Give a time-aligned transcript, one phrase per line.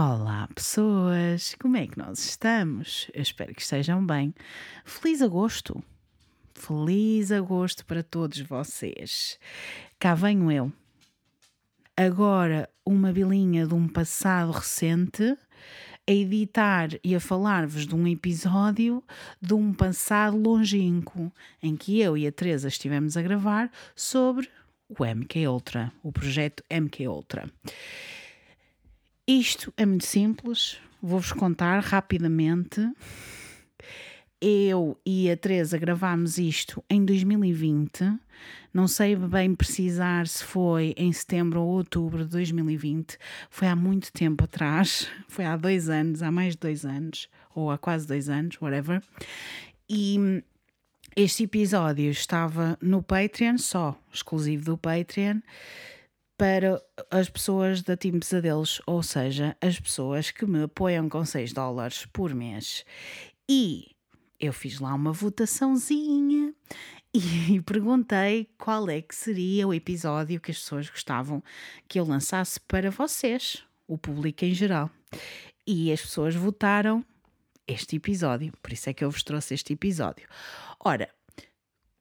[0.00, 1.56] Olá, pessoas!
[1.60, 3.10] Como é que nós estamos?
[3.12, 4.32] Eu espero que estejam bem.
[4.84, 5.82] Feliz agosto!
[6.54, 9.40] Feliz agosto para todos vocês.
[9.98, 10.72] Cá venho eu.
[11.96, 15.36] Agora, uma bilinha de um passado recente,
[16.06, 19.02] a editar e a falar-vos de um episódio
[19.42, 24.48] de um passado longínquo, em que eu e a Teresa estivemos a gravar sobre
[24.88, 27.50] o MK Ultra, o projeto MK Ultra.
[29.30, 32.80] Isto é muito simples, vou-vos contar rapidamente.
[34.40, 38.10] Eu e a Teresa gravámos isto em 2020.
[38.72, 43.18] Não sei bem precisar se foi em setembro ou outubro de 2020.
[43.50, 45.06] Foi há muito tempo atrás.
[45.28, 49.02] Foi há dois anos, há mais de dois anos, ou há quase dois anos, whatever.
[49.90, 50.42] E
[51.14, 55.40] este episódio estava no Patreon, só exclusivo do Patreon
[56.38, 61.52] para as pessoas da Team Pesadelos, ou seja, as pessoas que me apoiam com 6
[61.52, 62.84] dólares por mês.
[63.48, 63.90] E
[64.38, 66.54] eu fiz lá uma votaçãozinha
[67.12, 71.42] e perguntei qual é que seria o episódio que as pessoas gostavam
[71.88, 74.88] que eu lançasse para vocês, o público em geral.
[75.66, 77.04] E as pessoas votaram
[77.66, 80.28] este episódio, por isso é que eu vos trouxe este episódio.
[80.78, 81.10] Ora,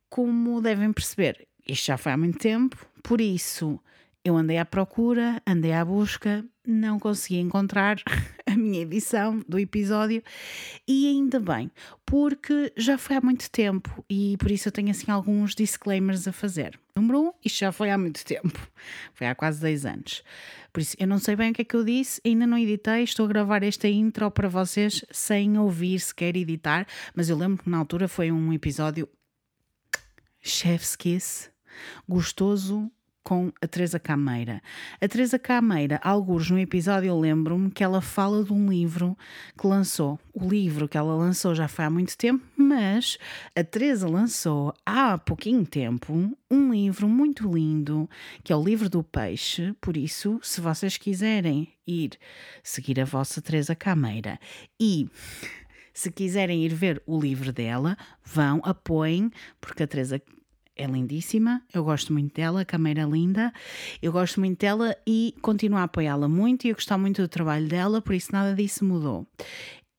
[0.09, 3.81] como devem perceber, isto já foi há muito tempo, por isso
[4.28, 7.95] eu andei à procura, andei à busca, não consegui encontrar
[8.45, 10.22] a minha edição do episódio
[10.86, 11.72] e ainda bem,
[12.06, 16.34] porque já foi há muito tempo e por isso eu tenho assim alguns disclaimers a
[16.34, 16.78] fazer.
[16.94, 18.59] Número um, isto já foi há muito tempo,
[19.16, 20.23] foi há quase 10 anos.
[20.73, 23.03] Por isso eu não sei bem o que é que eu disse, ainda não editei,
[23.03, 27.69] estou a gravar esta intro para vocês sem ouvir sequer editar, mas eu lembro que
[27.69, 29.08] na altura foi um episódio
[30.41, 31.50] chef's kiss,
[32.06, 32.91] gostoso
[33.28, 34.61] com a Teresa Cameira.
[35.02, 39.17] A Teresa Cameira, alguns no episódio, eu lembro-me que ela fala de um livro
[39.59, 40.17] que lançou.
[40.34, 43.17] O livro que ela lançou já foi há muito tempo, mas
[43.53, 48.09] a Teresa lançou há pouquinho tempo um livro muito lindo,
[48.46, 49.75] que é o livro do peixe.
[49.81, 52.12] Por isso, se vocês quiserem ir
[52.63, 54.40] seguir a vossa Teresa Cameira
[54.80, 55.09] e
[55.94, 60.22] se quiserem ir ver o livro dela, vão, apoiem, porque a Teresa
[60.77, 63.51] é lindíssima, eu gosto muito dela, a câmera é linda,
[64.01, 67.67] eu gosto muito dela e continuo a apoiá-la muito e a gostar muito do trabalho
[67.67, 69.27] dela, por isso nada disso mudou.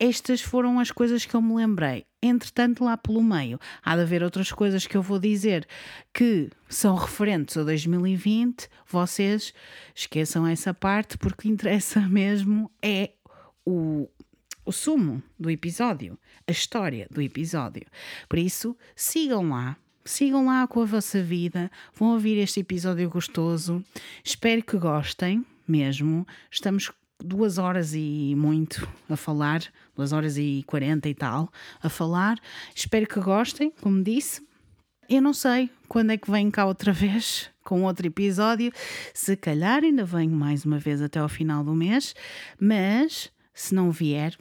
[0.00, 2.06] Estas foram as coisas que eu me lembrei.
[2.22, 5.66] Entretanto, lá pelo meio, há de haver outras coisas que eu vou dizer
[6.14, 8.68] que são referentes a 2020.
[8.86, 9.52] Vocês
[9.94, 13.10] esqueçam essa parte, porque o que interessa mesmo é
[13.66, 14.08] o,
[14.64, 16.16] o sumo do episódio,
[16.46, 17.86] a história do episódio.
[18.28, 19.76] Por isso, sigam lá,
[20.08, 23.84] sigam lá com a vossa vida, vão ouvir este episódio gostoso.
[24.24, 26.26] Espero que gostem mesmo.
[26.50, 26.90] Estamos
[27.22, 29.62] duas horas e muito a falar,
[29.94, 31.52] duas horas e quarenta e tal
[31.82, 32.38] a falar.
[32.74, 34.46] Espero que gostem, como disse.
[35.08, 38.72] Eu não sei quando é que venho cá outra vez com outro episódio.
[39.12, 42.14] Se calhar ainda venho mais uma vez até ao final do mês,
[42.58, 44.38] mas se não vier,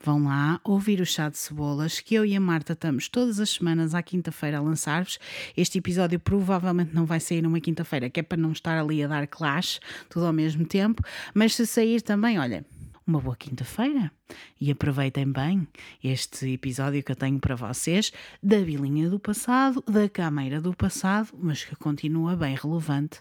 [0.00, 3.50] Vão lá ouvir o chá de cebolas que eu e a Marta estamos todas as
[3.50, 5.18] semanas à quinta-feira a lançar-vos.
[5.56, 9.08] Este episódio provavelmente não vai sair numa quinta-feira, que é para não estar ali a
[9.08, 11.02] dar clash tudo ao mesmo tempo,
[11.34, 12.64] mas se sair também, olha,
[13.04, 14.12] uma boa quinta-feira
[14.60, 15.66] e aproveitem bem
[16.04, 21.30] este episódio que eu tenho para vocês da bilinha do passado, da câmera do passado,
[21.40, 23.20] mas que continua bem relevante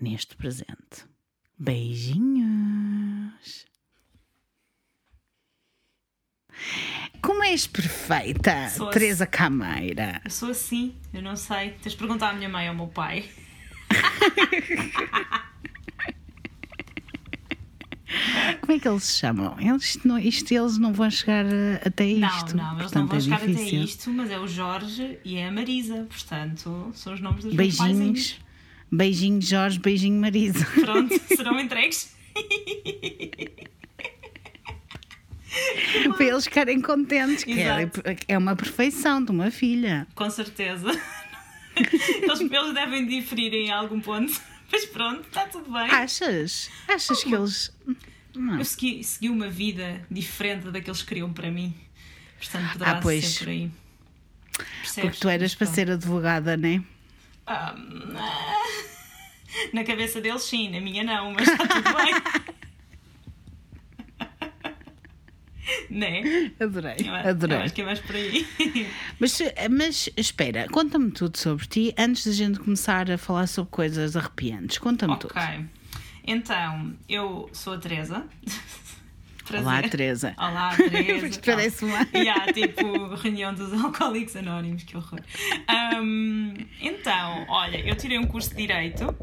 [0.00, 1.06] neste presente.
[1.58, 3.75] Beijinhos!
[7.20, 9.30] Como és perfeita, sou Teresa assim.
[9.32, 10.20] Cameira?
[10.24, 11.70] Eu sou assim, eu não sei.
[11.82, 13.24] Tens de perguntar à minha mãe ou ao meu pai.
[18.60, 19.56] Como é que eles se chamam?
[19.60, 21.44] Eles não, isto, eles não vão chegar
[21.84, 22.56] até isto.
[22.56, 23.66] Não, não, eles não vão é chegar difícil.
[23.66, 27.54] até isto, mas é o Jorge e é a Marisa, portanto, são os nomes dos
[27.54, 28.38] Beijinhos.
[28.90, 30.64] Beijinhos, Jorge, beijinho, Marisa.
[30.64, 32.14] Pronto, serão entregues.
[36.16, 37.88] para eles ficarem contentes, que é,
[38.28, 40.06] é uma perfeição de uma filha.
[40.14, 40.88] Com certeza.
[41.76, 44.32] Eles, eles devem diferir em algum ponto,
[44.72, 45.90] mas pronto, está tudo bem.
[45.90, 46.70] Achas?
[46.88, 47.70] Achas que eles.
[48.34, 48.58] Não.
[48.58, 51.74] Eu segui, segui uma vida diferente da que eles queriam para mim.
[52.38, 53.26] Portanto, poderá ah, pois.
[53.26, 53.70] ser por aí.
[54.56, 55.10] Percebes?
[55.10, 56.82] Porque tu eras para ser advogada, não é?
[57.76, 58.14] Um,
[59.72, 62.14] na cabeça deles, sim, na minha não, mas está tudo bem.
[65.90, 66.52] né?
[66.60, 67.56] Adorei, eu, adorei.
[67.58, 68.46] Eu acho que é mais por aí.
[69.18, 69.38] Mas,
[69.70, 74.78] mas espera, conta-me tudo sobre ti antes da gente começar a falar sobre coisas arrepiantes.
[74.78, 75.28] Conta-me okay.
[75.28, 75.70] tudo.
[76.26, 78.24] Então, eu sou a Teresa.
[79.56, 80.34] Olá, Teresa.
[80.36, 81.40] Olá, Teresa.
[81.44, 82.06] Parece uma.
[82.12, 85.20] E há tipo reunião dos alcoólicos anónimos, que horror.
[86.02, 89.14] Um, então, olha, eu tirei um curso de Direito.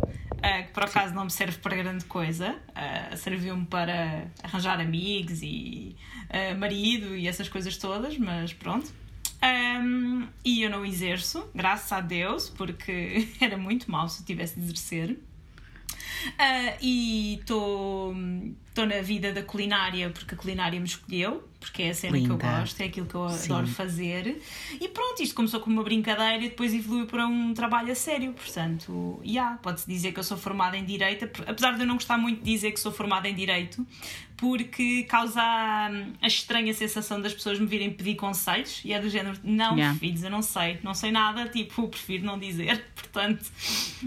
[0.44, 5.42] Uh, que por acaso não me serve para grande coisa, uh, serviu-me para arranjar amigos
[5.42, 5.96] e
[6.30, 8.92] uh, marido e essas coisas todas, mas pronto.
[9.42, 14.60] Um, e eu não exerço, graças a Deus, porque era muito mal se eu tivesse
[14.60, 15.18] de exercer.
[16.28, 18.16] Uh, e estou
[18.88, 22.36] na vida da culinária porque a culinária me escolheu, porque é a cena Linda.
[22.36, 23.54] que eu gosto, é aquilo que eu Sim.
[23.54, 24.42] adoro fazer.
[24.82, 28.34] E pronto, isto começou como uma brincadeira e depois evoluiu para um trabalho a sério.
[28.34, 32.18] Portanto, yeah, pode-se dizer que eu sou formada em Direito, apesar de eu não gostar
[32.18, 33.86] muito de dizer que sou formada em Direito,
[34.36, 35.90] porque causa a,
[36.22, 39.98] a estranha sensação das pessoas me virem pedir conselhos e é do género, não, yeah.
[39.98, 42.84] filhos, eu não sei, não sei nada, tipo, prefiro não dizer.
[42.96, 43.44] Portanto,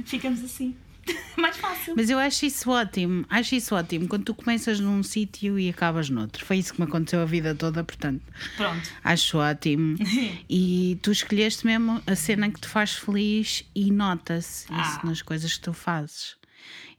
[0.04, 0.74] ficamos assim.
[1.36, 1.94] mais fácil.
[1.96, 4.08] Mas eu acho isso ótimo, acho isso ótimo.
[4.08, 6.44] Quando tu começas num sítio e acabas noutro.
[6.44, 8.22] Foi isso que me aconteceu a vida toda, portanto.
[8.56, 8.88] Pronto.
[9.02, 9.96] Acho ótimo.
[10.48, 14.82] e tu escolheste mesmo a cena que te faz feliz e nota-se ah.
[14.82, 16.36] isso nas coisas que tu fazes.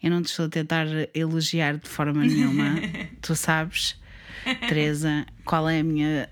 [0.02, 2.76] Eu não te estou a tentar elogiar de forma nenhuma.
[3.22, 4.00] tu sabes,
[4.68, 6.30] Teresa, qual é a minha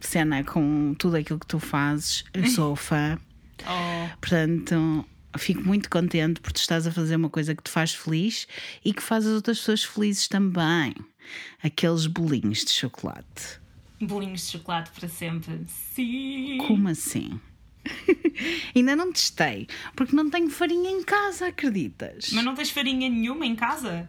[0.00, 2.24] cena com tudo aquilo que tu fazes.
[2.32, 3.18] Eu sou fã.
[3.62, 4.08] Oh.
[4.20, 5.04] Portanto,
[5.38, 8.46] fico muito contente porque estás a fazer uma coisa que te faz feliz
[8.84, 10.94] e que faz as outras pessoas felizes também.
[11.62, 13.60] Aqueles bolinhos de chocolate.
[14.00, 15.60] Bolinhos de chocolate para sempre.
[15.68, 16.58] Sim.
[16.66, 17.40] Como assim?
[18.74, 22.30] Ainda não testei, porque não tenho farinha em casa, acreditas?
[22.32, 24.08] Mas não tens farinha nenhuma em casa?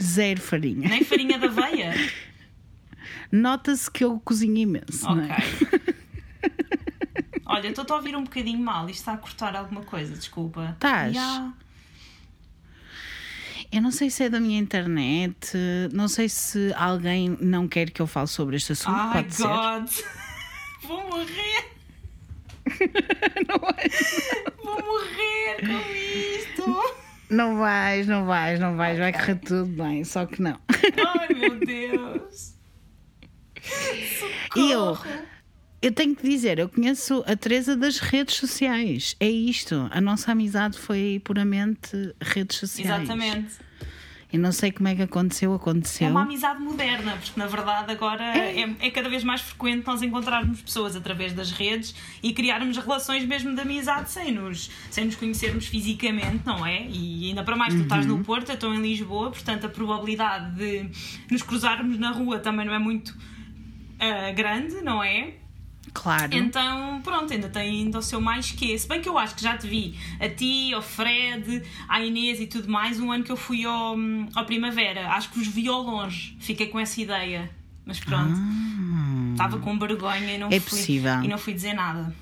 [0.00, 0.88] Zero farinha.
[0.88, 1.92] Nem farinha da aveia?
[3.30, 5.06] Nota-se que eu cozinho imenso.
[5.08, 5.91] Ok.
[7.52, 7.58] Não?
[7.58, 8.88] Olha, estou a ouvir um bocadinho mal.
[8.88, 10.70] Isto está a cortar alguma coisa, desculpa.
[10.74, 11.14] Estás?
[11.14, 11.52] Yeah.
[13.70, 15.56] Eu não sei se é da minha internet,
[15.92, 18.94] não sei se alguém não quer que eu fale sobre este assunto.
[18.94, 19.88] Oh Pode God!
[19.88, 20.04] Ser.
[20.86, 21.72] Vou morrer!
[23.48, 24.32] não vais.
[24.62, 27.02] Vou morrer com isto!
[27.30, 30.60] Não vais, não vais, não vais, vai correr tudo bem, só que não.
[30.68, 32.54] Ai meu Deus!
[33.62, 34.56] Socorro.
[34.56, 34.98] E eu
[35.82, 39.16] eu tenho que dizer, eu conheço a Teresa das redes sociais.
[39.18, 39.88] É isto.
[39.90, 43.02] A nossa amizade foi puramente redes sociais.
[43.02, 43.56] Exatamente.
[44.32, 46.06] Eu não sei como é que aconteceu, aconteceu.
[46.06, 48.62] É uma amizade moderna, porque na verdade agora é.
[48.62, 53.26] É, é, cada vez mais frequente nós encontrarmos pessoas através das redes e criarmos relações
[53.26, 56.86] mesmo de amizade sem nos, sem nos conhecermos fisicamente, não é?
[56.88, 58.22] E ainda para mais, tu estás no uhum.
[58.22, 60.88] Porto, eu estou em Lisboa, portanto a probabilidade de
[61.30, 65.41] nos cruzarmos na rua também não é muito uh, grande, não é?
[65.94, 66.34] Claro.
[66.34, 68.78] Então, pronto, ainda tem ainda o seu mais que.
[68.78, 72.40] Se bem que eu acho que já te vi a ti, ao Fred, à Inês
[72.40, 73.94] e tudo mais, um ano que eu fui ao,
[74.34, 75.08] ao Primavera.
[75.10, 76.36] Acho que os vi ao longe.
[76.40, 77.50] Fiquei com essa ideia.
[77.84, 78.32] Mas pronto.
[78.34, 81.22] Ah, Estava com vergonha e não, é fui, possível.
[81.22, 82.14] e não fui dizer nada.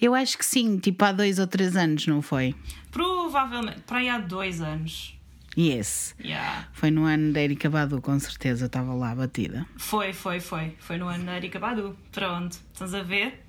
[0.00, 2.54] Eu acho que sim, tipo há dois ou três anos, não foi?
[2.90, 5.14] Provavelmente, para aí há dois anos.
[5.56, 6.14] Yes.
[6.22, 6.68] Yeah.
[6.72, 9.66] Foi no ano da Erika Badu, com certeza, estava lá batida.
[9.76, 10.74] Foi, foi, foi.
[10.78, 11.96] Foi no ano da Erika Badu.
[12.10, 13.42] Pronto, estás a ver?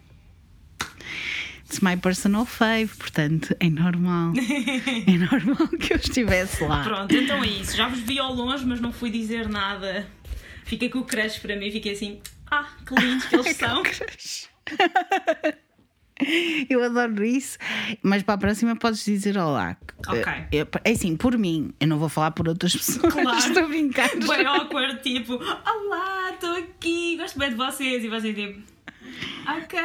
[1.65, 4.33] It's my personal fave, portanto é normal.
[5.07, 6.83] é normal que eu estivesse lá.
[6.83, 7.75] Pronto, então é isso.
[7.75, 10.05] Já vos vi ao longe, mas não fui dizer nada.
[10.65, 13.81] Fiquei com o crush para mim, fiquei assim, ah, que lindos que eles são.
[16.69, 17.57] Eu adoro isso,
[18.01, 19.77] mas para a próxima podes dizer olá.
[20.07, 20.23] Ok.
[20.83, 23.13] É assim, por mim, eu não vou falar por outras pessoas.
[23.13, 23.37] Claro.
[23.37, 24.09] Estou a brincar.
[24.15, 28.03] Bem awkward, tipo, olá, estou aqui, gosto bem de vocês.
[28.03, 28.61] E vocês, tipo,
[29.47, 29.79] ok.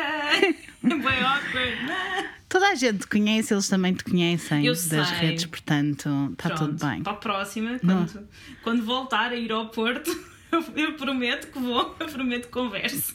[0.82, 1.87] Bem awkward.
[1.87, 2.30] Né?
[2.49, 5.02] Toda a gente te conhece, eles também te conhecem eu das sei.
[5.02, 7.02] redes, portanto, está tudo bem.
[7.02, 8.28] Para a próxima, quando,
[8.62, 10.11] quando voltar a ir ao Porto,
[10.50, 13.12] eu, eu prometo que vou, eu prometo que converso.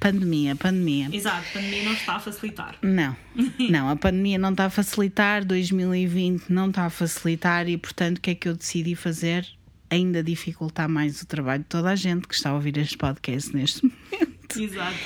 [0.00, 1.08] Pandemia, pandemia.
[1.12, 2.76] Exato, a pandemia não está a facilitar.
[2.82, 3.16] Não,
[3.70, 8.20] não, a pandemia não está a facilitar, 2020 não está a facilitar e, portanto, o
[8.20, 9.46] que é que eu decidi fazer?
[9.90, 13.54] Ainda dificultar mais o trabalho de toda a gente que está a ouvir este podcast
[13.54, 14.60] neste momento.
[14.60, 14.96] Exato.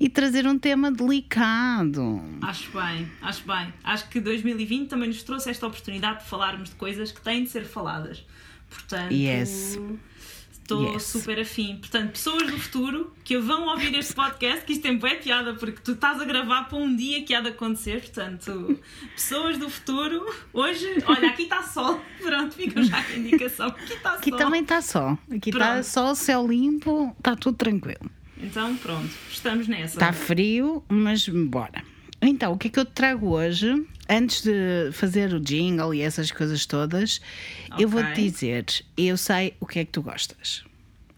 [0.00, 2.20] E trazer um tema delicado.
[2.40, 3.72] Acho bem, acho bem.
[3.84, 7.50] Acho que 2020 também nos trouxe esta oportunidade de falarmos de coisas que têm de
[7.50, 8.24] ser faladas.
[8.68, 9.12] Portanto.
[9.12, 9.78] Yes
[10.72, 11.02] Estou yes.
[11.02, 11.76] super afim.
[11.76, 15.80] Portanto, pessoas do futuro que vão ouvir este podcast, que isto tempo é piada, porque
[15.82, 18.00] tu estás a gravar para um dia que há de acontecer.
[18.00, 18.80] Portanto,
[19.14, 22.00] pessoas do futuro, hoje, olha, aqui está sol.
[22.22, 23.68] Pronto, fica já a indicação.
[23.68, 24.18] Aqui está sol.
[24.18, 25.18] Aqui também está sol.
[25.30, 28.10] Aqui está sol, céu limpo, está tudo tranquilo.
[28.38, 29.94] Então, pronto, estamos nessa.
[29.94, 31.84] Está frio, mas bora.
[32.22, 33.84] Então, o que é que eu te trago hoje?
[34.08, 37.20] Antes de fazer o jingle e essas coisas todas,
[37.76, 40.62] eu vou-te dizer: eu sei o que é que tu gostas.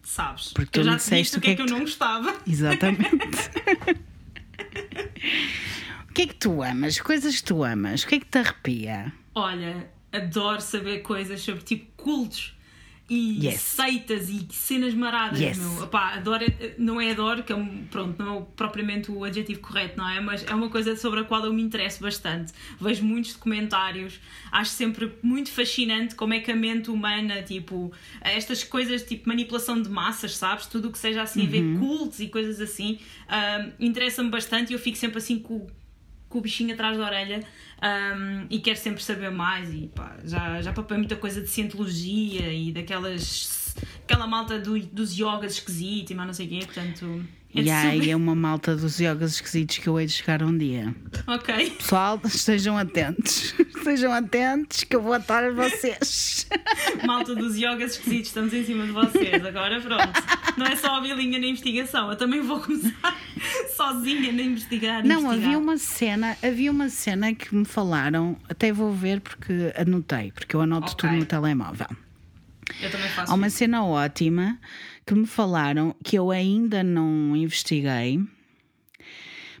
[0.01, 0.51] Sabes?
[0.53, 2.35] Porque tu eu me já disse disseste o que é que eu não gostava.
[2.47, 3.05] Exatamente.
[6.09, 6.99] o que é que tu amas?
[6.99, 8.03] Coisas que tu amas?
[8.03, 9.13] O que é que te arrepia?
[9.35, 12.54] Olha, adoro saber coisas sobre tipo cultos
[13.09, 13.61] e Yes.
[13.61, 15.57] seitas e cenas maradas, Yes.
[15.59, 15.83] meu.
[15.83, 16.45] Epá, adoro,
[16.77, 20.19] não é adoro, que é um, pronto, não é propriamente o adjetivo correto, não é?
[20.19, 22.51] Mas é uma coisa sobre a qual eu me interesso bastante.
[22.81, 24.19] Vejo muitos documentários,
[24.51, 29.79] acho sempre muito fascinante como é que a mente humana, tipo, estas coisas tipo manipulação
[29.81, 30.65] de massas, sabes?
[30.65, 34.73] Tudo o que seja assim, a ver cultos e coisas assim, ah, interessa-me bastante e
[34.73, 35.67] eu fico sempre assim com
[36.29, 37.43] com o bichinho atrás da orelha
[37.81, 42.51] um, e quero sempre saber mais e pá, já, já papei muita coisa de cientologia
[42.51, 47.25] e daquelas aquela malta do, dos yogas esquisitos e mais não sei o quê, portanto
[47.55, 50.93] e aí é uma malta dos yogas esquisitos que eu hei de chegar um dia.
[51.27, 53.53] ok Pessoal, estejam atentos.
[53.75, 55.13] Estejam atentos que eu vou
[55.49, 56.47] de vocês.
[57.05, 60.23] malta dos yogas esquisitos estamos em cima de vocês agora pronto
[60.57, 63.15] não é só a bilinha na investigação eu também vou começar
[63.75, 65.45] sozinha na investigar Não, investigar.
[65.45, 70.55] havia uma cena, havia uma cena que me falaram, até vou ver porque anotei, porque
[70.55, 71.07] eu anoto Ok.
[71.09, 71.87] tudo no telemóvel.
[72.81, 73.57] eu também faço Há uma isso.
[73.57, 74.57] cena ótima
[75.05, 78.19] que me falaram que eu ainda não investiguei.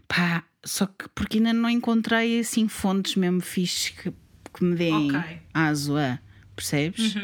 [0.07, 4.11] Pá, só que porque ainda não encontrei assim fontes mesmo fixes que,
[4.53, 5.39] que me deem Ok.
[5.53, 6.19] aso a,
[6.55, 7.15] percebes?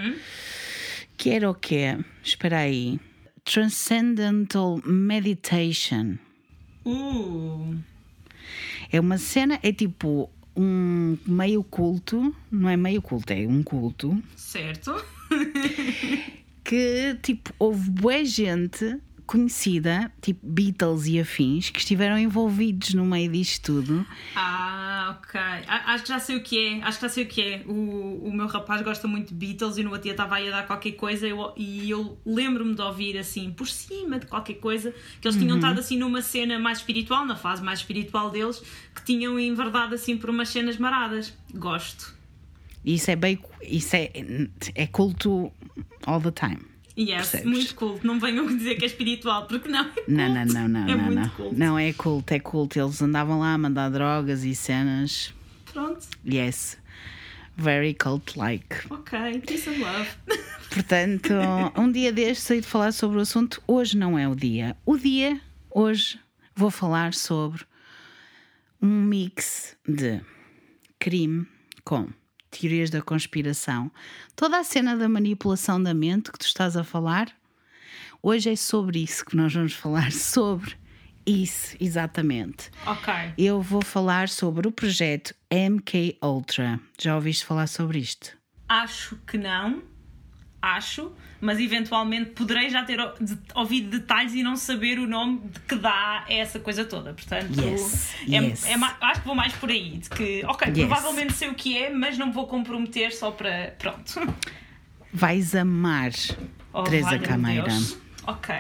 [1.18, 1.98] Que era o quê?
[2.24, 3.00] Espera aí.
[3.44, 6.18] Transcendental Meditation.
[6.86, 7.76] uh,
[8.92, 14.22] É uma cena, é tipo um meio culto, não é meio culto, é um culto,
[14.36, 14.94] certo
[16.64, 23.32] que tipo houve boa gente conhecida, tipo Beatles e afins, que estiveram envolvidos no meio
[23.32, 24.06] disto tudo.
[24.36, 25.40] Ah, ok.
[25.68, 26.84] Acho que já sei o que é.
[26.84, 27.64] Acho que já sei o que é.
[27.66, 30.52] O, o meu rapaz gosta muito de Beatles e no outro dia estava aí a
[30.52, 34.94] dar qualquer coisa eu- e eu lembro-me de ouvir assim, por cima de qualquer coisa,
[35.22, 38.62] que eles tinham estado assim numa cena mais espiritual, na fase mais espiritual deles,
[38.94, 41.34] que tinham enverdado assim por umas cenas maradas.
[41.54, 42.20] Gosto.
[42.86, 44.12] Isso é bem, isso é,
[44.76, 45.52] é culto
[46.06, 46.60] all the time.
[46.98, 47.46] Yes, Percebes?
[47.46, 48.06] muito culto.
[48.06, 50.12] Não venham dizer que é espiritual, porque não é culto.
[50.12, 51.30] Não, não, não, não, É não, muito não.
[51.30, 51.56] culto.
[51.60, 52.80] Não é culto, é culto.
[52.80, 55.34] Eles andavam lá a mandar drogas e cenas.
[55.72, 56.06] Pronto.
[56.28, 56.78] Yes.
[57.56, 58.76] Very cult-like.
[58.90, 59.40] Ok.
[59.48, 60.10] Peace and love.
[60.74, 61.34] Portanto,
[61.78, 63.62] um dia destes sei de falar sobre o assunto.
[63.68, 64.76] Hoje não é o dia.
[64.86, 66.20] O dia, hoje,
[66.56, 67.64] vou falar sobre
[68.82, 70.22] um mix de
[71.00, 71.46] crime
[71.84, 72.08] com
[72.52, 73.90] teorias da conspiração.
[74.36, 77.32] Toda a cena da manipulação da mente que tu estás a falar,
[78.22, 80.12] hoje é sobre isso que nós vamos falar.
[80.14, 80.76] Sobre
[81.26, 82.70] isso, exatamente.
[82.86, 83.14] ok.
[83.38, 86.80] Eu vou falar sobre o projeto MK Ultra.
[87.00, 88.36] Já ouviste falar sobre isto?
[88.68, 89.84] Acho que não.
[90.62, 93.00] Acho, mas eventualmente poderei já ter
[93.56, 97.14] ouvido detalhes e não saber o nome de que dá essa coisa toda.
[97.16, 98.66] Portanto, Yes, é, yes.
[98.68, 99.98] é ma- acho que vou mais por aí.
[99.98, 100.78] De que, ok, Yes.
[100.88, 103.76] provavelmente sei o que é, mas não vou comprometer só para.
[103.80, 104.22] Pronto.
[105.12, 106.12] Vais amar,
[106.74, 107.68] Oh, Teresa Cameira.
[107.68, 107.98] Deus.
[108.28, 108.54] Ok.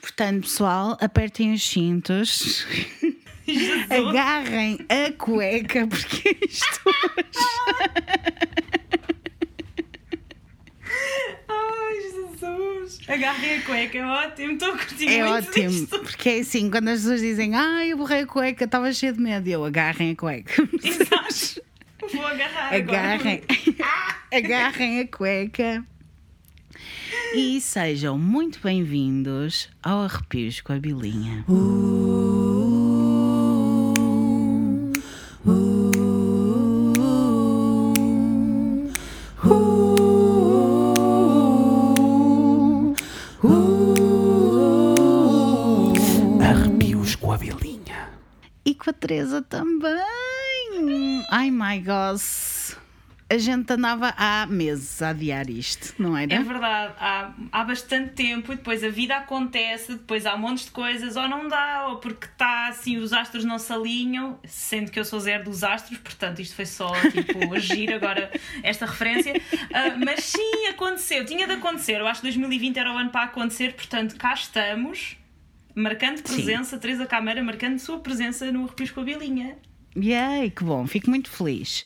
[0.00, 2.66] Portanto, pessoal, apertem os cintos,
[3.46, 3.90] Jesus.
[3.90, 6.80] agarrem a cueca, porque isto
[11.98, 13.00] Ai, Jesus.
[13.08, 14.52] Agarrem a cueca, é ótimo.
[14.52, 15.68] Estou a curtir é muito ótimo.
[15.68, 15.98] disto.
[15.98, 19.20] Porque é assim, quando as pessoas dizem, ah, eu borrei a cueca, estava cheio de
[19.20, 20.52] medo, eu agarrem a cueca.
[20.82, 21.62] Exato.
[22.14, 24.16] Vou agarrar agarrem, agora.
[24.32, 25.84] agarrem a cueca.
[27.34, 31.44] E sejam muito bem-vindos ao Arrepios com a Bilinha.
[31.48, 32.47] Arrepios
[48.78, 51.24] com a Teresa também.
[51.30, 52.76] Ai, my gosh.
[53.30, 56.34] A gente andava há meses a adiar isto, não era?
[56.34, 60.70] É verdade, há, há bastante tempo e depois a vida acontece, depois há montes de
[60.70, 64.98] coisas, ou não dá, ou porque está assim, os astros não se alinham, sendo que
[64.98, 68.30] eu sou zero dos astros, portanto isto foi só tipo agir agora
[68.62, 69.34] esta referência.
[69.74, 72.00] Ah, mas sim, aconteceu, tinha de acontecer.
[72.00, 75.17] Eu acho que 2020 era o ano para acontecer, portanto cá estamos,
[75.78, 79.56] marcando presença, Teresa Câmara marcando sua presença no Arrepios com a Bilinha.
[79.96, 81.84] Yay, que bom, fico muito feliz.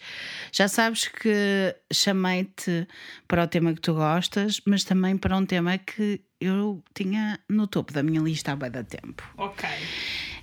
[0.50, 2.86] Já sabes que chamei-te
[3.28, 7.66] para o tema que tu gostas, mas também para um tema que eu tinha no
[7.66, 9.22] topo da minha lista há bem da tempo.
[9.36, 9.68] Ok.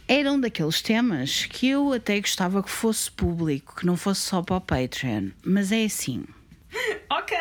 [0.08, 4.42] Era um daqueles temas que eu até gostava que fosse público, que não fosse só
[4.42, 5.30] para o Patreon.
[5.44, 6.24] Mas é assim.
[7.12, 7.36] Ok.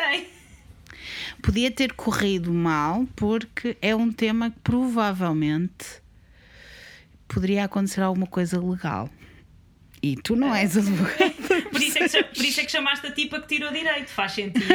[1.41, 6.01] Podia ter corrido mal porque é um tema que provavelmente
[7.27, 9.09] poderia acontecer alguma coisa legal.
[10.01, 11.39] E tu não és advogado.
[11.69, 14.09] Por isso, é que, por isso é que chamaste a tipa que tirou direito.
[14.09, 14.65] Faz sentido.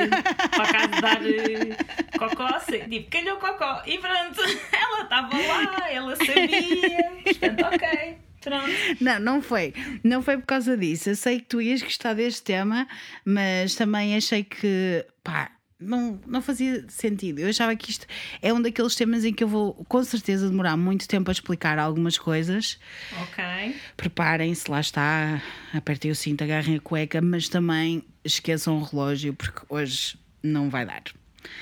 [0.50, 1.76] Para acaso dar eh,
[2.18, 3.82] cocó, tipo, calhou cocó.
[3.86, 4.40] E pronto,
[4.72, 7.10] ela estava lá, ela sabia.
[7.24, 8.18] Portanto, ok.
[8.40, 8.70] Pronto.
[9.00, 9.74] Não, não foi.
[10.02, 11.10] Não foi por causa disso.
[11.10, 12.86] Eu sei que tu ias gostar deste tema,
[13.24, 17.40] mas também achei que, pá, não, não fazia sentido.
[17.40, 18.06] Eu achava que isto
[18.40, 21.78] é um daqueles temas em que eu vou com certeza demorar muito tempo a explicar
[21.78, 22.78] algumas coisas.
[23.22, 23.74] Ok.
[23.96, 29.60] Preparem-se, lá está, apertem o cinto, agarrem a cueca, mas também esqueçam o relógio porque
[29.68, 31.02] hoje não vai dar.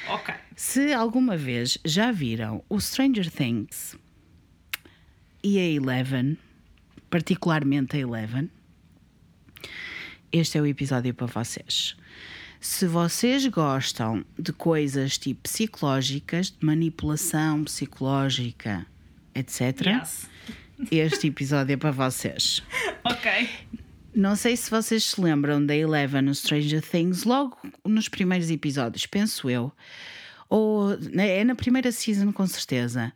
[0.08, 0.34] Ok.
[0.54, 3.96] Se alguma vez já viram o Stranger Things
[5.42, 6.38] e a Eleven,
[7.10, 8.50] particularmente a Eleven,
[10.30, 11.96] este é o episódio para vocês.
[12.64, 18.86] Se vocês gostam de coisas tipo psicológicas, de manipulação psicológica,
[19.34, 20.30] etc., Yes.
[20.90, 22.62] este episódio é para vocês.
[23.04, 23.48] Ok.
[24.14, 29.06] Não sei se vocês se lembram da Eleven no Stranger Things, logo nos primeiros episódios,
[29.06, 29.72] penso eu.
[30.48, 33.12] Ou na- é na primeira season, com certeza,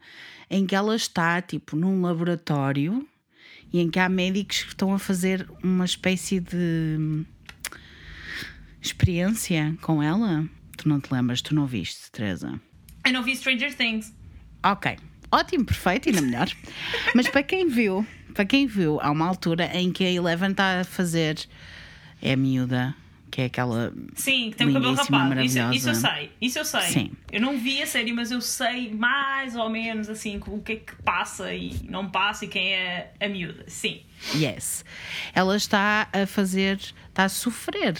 [0.50, 3.06] em que ela está tipo num laboratório
[3.72, 7.24] e em que há médicos que estão a fazer uma espécie de
[8.86, 10.48] experiência com ela.
[10.76, 12.60] Tu não te lembras, tu não viste, Teresa?
[13.04, 14.12] Eu não vi Stranger Things.
[14.64, 14.96] Ok,
[15.30, 16.48] ótimo, perfeito, ainda melhor.
[17.14, 20.80] Mas para quem viu, para quem viu, há uma altura em que a Eleven está
[20.80, 21.38] a fazer
[22.20, 22.94] é a miúda,
[23.30, 25.42] que é aquela Sim, que tem o cabelo rapado.
[25.42, 25.74] Isso, maravilhosa.
[25.74, 26.30] isso eu sei.
[26.40, 26.82] Isso eu sei.
[26.82, 27.10] Sim.
[27.32, 30.76] Eu não vi a série, mas eu sei mais ou menos assim o que é
[30.76, 33.64] que passa e não passa e quem é a miúda.
[33.66, 34.00] Sim.
[34.34, 34.84] Yes.
[35.34, 36.78] Ela está a fazer,
[37.08, 37.94] está a sofrer,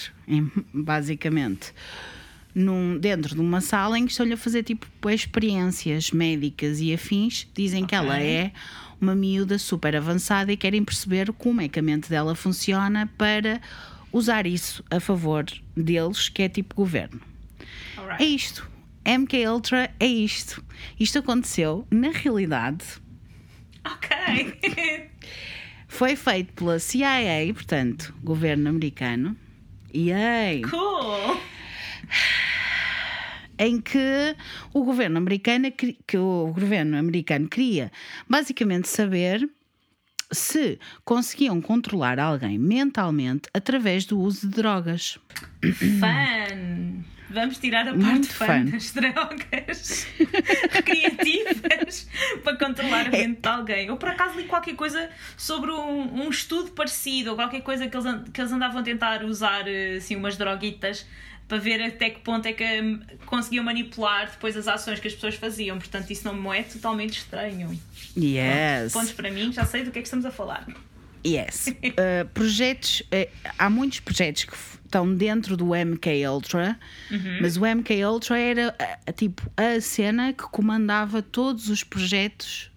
[0.72, 1.72] basicamente,
[2.54, 7.46] num, dentro de uma sala em que estão-lhe a fazer tipo experiências médicas e afins.
[7.54, 8.52] Dizem que ela é
[9.00, 13.60] uma miúda super avançada e querem perceber como é que a mente dela funciona para
[14.16, 15.44] usar isso a favor
[15.76, 17.20] deles, que é tipo governo.
[17.96, 18.34] É Alright.
[18.34, 18.70] isto.
[19.04, 20.64] MK Ultra é isto.
[20.98, 22.84] Isto aconteceu na realidade.
[23.84, 24.16] Ok.
[25.86, 29.36] Foi feito pela CIA, portanto, governo americano.
[29.94, 30.62] Yay!
[30.62, 31.40] cool.
[33.58, 34.36] Em que
[34.74, 37.90] o governo americano que o governo americano queria
[38.28, 39.48] basicamente saber
[40.30, 45.18] se conseguiam controlar alguém mentalmente através do uso de drogas.
[45.62, 47.02] Fun.
[47.28, 48.70] Vamos tirar a Muito parte fun fun.
[48.70, 50.06] das drogas
[50.70, 52.08] recreativas
[52.42, 53.86] para controlar a mente de alguém.
[53.88, 57.96] Eu por acaso li qualquer coisa sobre um, um estudo parecido ou qualquer coisa que
[57.96, 61.04] eles, que eles andavam a tentar usar eh, assim, umas droguitas
[61.48, 65.14] para ver até que ponto é que hum, conseguiam manipular depois as ações que as
[65.14, 65.78] pessoas faziam.
[65.78, 67.78] Portanto, isso não me é totalmente estranho.
[68.16, 68.92] Yes.
[68.92, 70.66] Pontos para mim, já sei do que é que estamos a falar.
[71.24, 71.66] Yes.
[71.68, 76.78] Uh, projetos, uh, há muitos projetos que estão dentro do MK Ultra,
[77.40, 82.70] mas o MK Ultra era a- a, tipo a cena que comandava todos os projetos,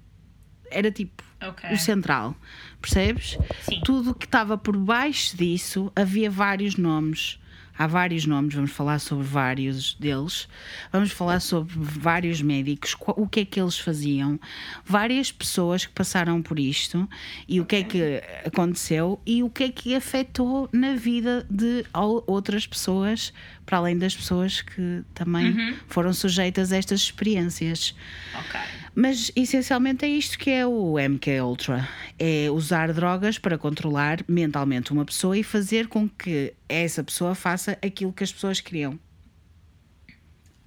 [0.71, 1.69] era tipo Ok.
[1.71, 2.35] o central,
[2.81, 3.37] percebes?
[3.63, 3.81] Sim.
[3.85, 7.39] Tudo que estava por baixo disso havia vários nomes.
[7.79, 10.49] Há vários nomes, vamos falar sobre vários deles.
[10.91, 14.37] Vamos falar sobre vários médicos, o que é que eles faziam,
[14.85, 17.07] várias pessoas que passaram por isto
[17.47, 21.85] e o que é que aconteceu e o que é que afetou na vida de
[21.93, 23.31] ou- outras pessoas,
[23.69, 27.95] para além das pessoas que também foram sujeitas a estas experiências.
[28.33, 28.59] Ok.
[28.95, 34.91] Mas essencialmente é isto que é o MK Ultra: é usar drogas para controlar mentalmente
[34.91, 38.99] uma pessoa e fazer com que essa pessoa faça aquilo que as pessoas queriam.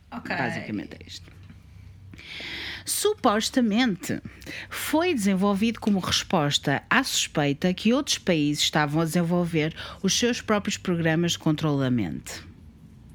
[0.08, 0.36] Ok.
[0.36, 1.28] Basicamente é isto.
[2.86, 4.22] Supostamente
[4.70, 10.76] foi desenvolvido como resposta à suspeita que outros países estavam a desenvolver os seus próprios
[10.76, 12.51] programas de controle da mente.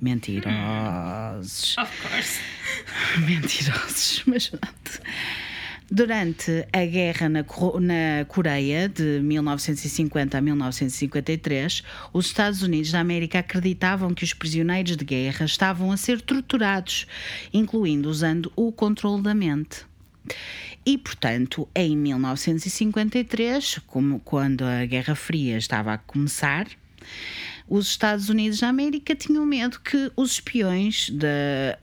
[0.02, 1.76] Mentirosos.
[1.78, 2.40] Of course.
[3.26, 5.02] Mentirosos, mas pronto.
[5.90, 11.82] Durante a guerra na, na Coreia, de 1950 a 1953,
[12.12, 17.08] os Estados Unidos da América acreditavam que os prisioneiros de guerra estavam a ser torturados,
[17.54, 19.86] incluindo usando o controle da mente.
[20.86, 26.68] E, portanto, em 1953, como quando a Guerra Fria estava a começar,
[27.67, 31.77] os Estados Unidos da América tinham medo que os espiões da,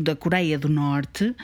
[0.00, 1.34] da Coreia do Norte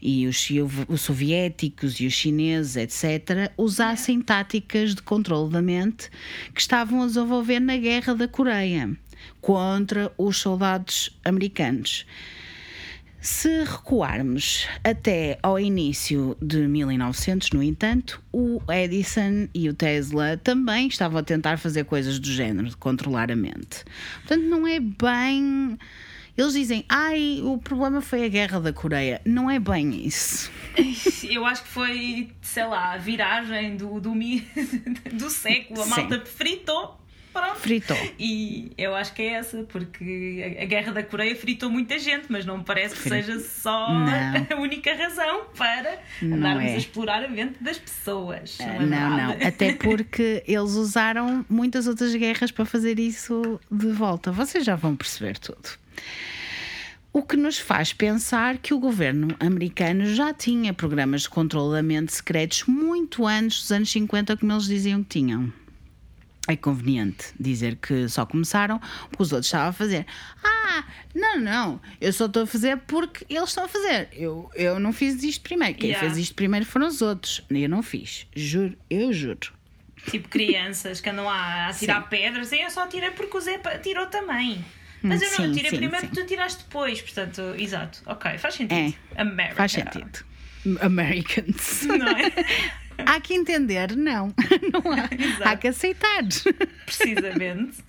[0.00, 0.48] e os,
[0.88, 6.10] os soviéticos e os chineses, etc., usassem táticas de controle da mente
[6.54, 8.96] que estavam a desenvolver na Guerra da Coreia
[9.40, 12.06] contra os soldados americanos.
[13.20, 20.88] Se recuarmos até ao início de 1900, no entanto, o Edison e o Tesla também
[20.88, 23.84] estavam a tentar fazer coisas do género, de controlar a mente.
[24.20, 25.78] Portanto, não é bem.
[26.34, 29.20] Eles dizem, ai, o problema foi a guerra da Coreia.
[29.26, 30.50] Não é bem isso.
[31.28, 34.14] Eu acho que foi, sei lá, a viragem do, do,
[35.12, 35.82] do século.
[35.82, 35.90] A Sim.
[35.90, 36.99] malta fritou.
[37.32, 37.56] Pronto.
[37.60, 37.96] Fritou.
[38.18, 42.44] E eu acho que é essa, porque a guerra da Coreia fritou muita gente, mas
[42.44, 44.46] não me parece que Frit- seja só Não.
[44.56, 46.74] a única razão para Não andarmos é.
[46.74, 48.56] a explorar a mente das pessoas.
[48.58, 49.30] Não, é Não, não.
[49.46, 54.32] Até porque eles usaram muitas outras guerras para fazer isso de volta.
[54.32, 55.78] Vocês já vão perceber tudo.
[57.12, 62.62] O que nos faz pensar que o governo americano já tinha programas de mente secretos
[62.68, 65.52] muito antes dos anos 50, como eles diziam que tinham.
[66.52, 70.04] É conveniente dizer que só começaram porque os outros estavam a fazer.
[70.42, 70.84] Ah,
[71.14, 74.08] não, não, eu só estou a fazer porque eles estão a fazer.
[74.12, 75.76] Eu, eu não fiz isto primeiro.
[75.78, 76.08] Quem Yeah.
[76.08, 77.42] fez isto primeiro foram os outros.
[77.48, 78.26] Eu não fiz.
[78.34, 79.52] Juro, eu juro.
[80.10, 84.06] Tipo crianças que andam a atirar pedras, e eu só tirei porque o Zé tirou
[84.06, 84.64] também.
[85.02, 88.00] Mas Hum, eu não sim, tirei sim, primeiro porque tu tiraste depois, portanto, exato.
[88.06, 88.94] Ok, faz sentido.
[89.16, 89.54] America.
[89.56, 90.24] Faz sentido.
[90.80, 91.82] Americans.
[91.86, 92.30] Não é?
[93.06, 94.34] há que entender, não.
[94.72, 95.08] não há.
[95.12, 95.48] Exato.
[95.48, 96.24] há que aceitar.
[96.84, 97.82] Precisamente.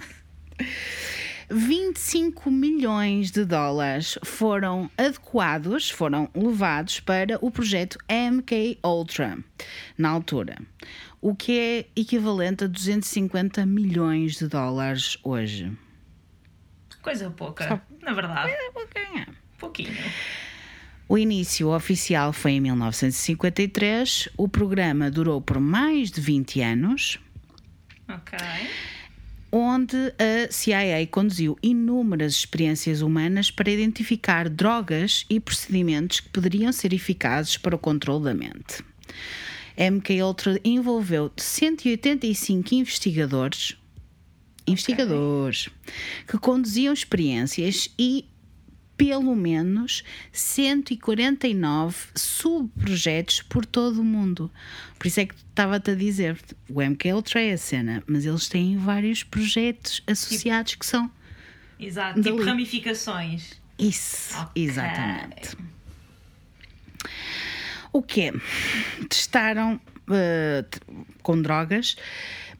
[1.49, 9.37] 25 milhões de dólares foram adequados, foram levados para o projeto MK Ultra
[9.97, 10.57] na altura,
[11.19, 15.71] o que é equivalente a 250 milhões de dólares hoje.
[17.01, 18.51] Coisa pouca, Só- na verdade.
[18.51, 19.27] É ganhar.
[19.57, 19.93] Pouquinho.
[21.11, 24.29] O início oficial foi em 1953.
[24.37, 27.19] O programa durou por mais de 20 anos,
[28.07, 28.39] Ok.
[29.51, 36.93] onde a CIA conduziu inúmeras experiências humanas para identificar drogas e procedimentos que poderiam ser
[36.93, 38.81] eficazes para o controle da mente.
[39.77, 43.75] MK Ultra envolveu 185 investigadores
[44.65, 45.67] investigadores
[46.25, 48.30] que conduziam experiências e
[49.09, 54.51] pelo menos 149 subprojetos por todo o mundo.
[54.99, 56.37] Por isso é que estava-te a dizer,
[56.69, 61.09] o MK Ultra é a cena, mas eles têm vários projetos associados que são
[61.79, 62.21] Exato.
[62.21, 63.59] Tipo ramificações.
[63.79, 64.63] isso, Ok.
[64.63, 65.57] exatamente.
[67.91, 68.31] O quê?
[69.09, 69.77] Testaram
[70.69, 70.79] t-
[71.23, 71.95] com drogas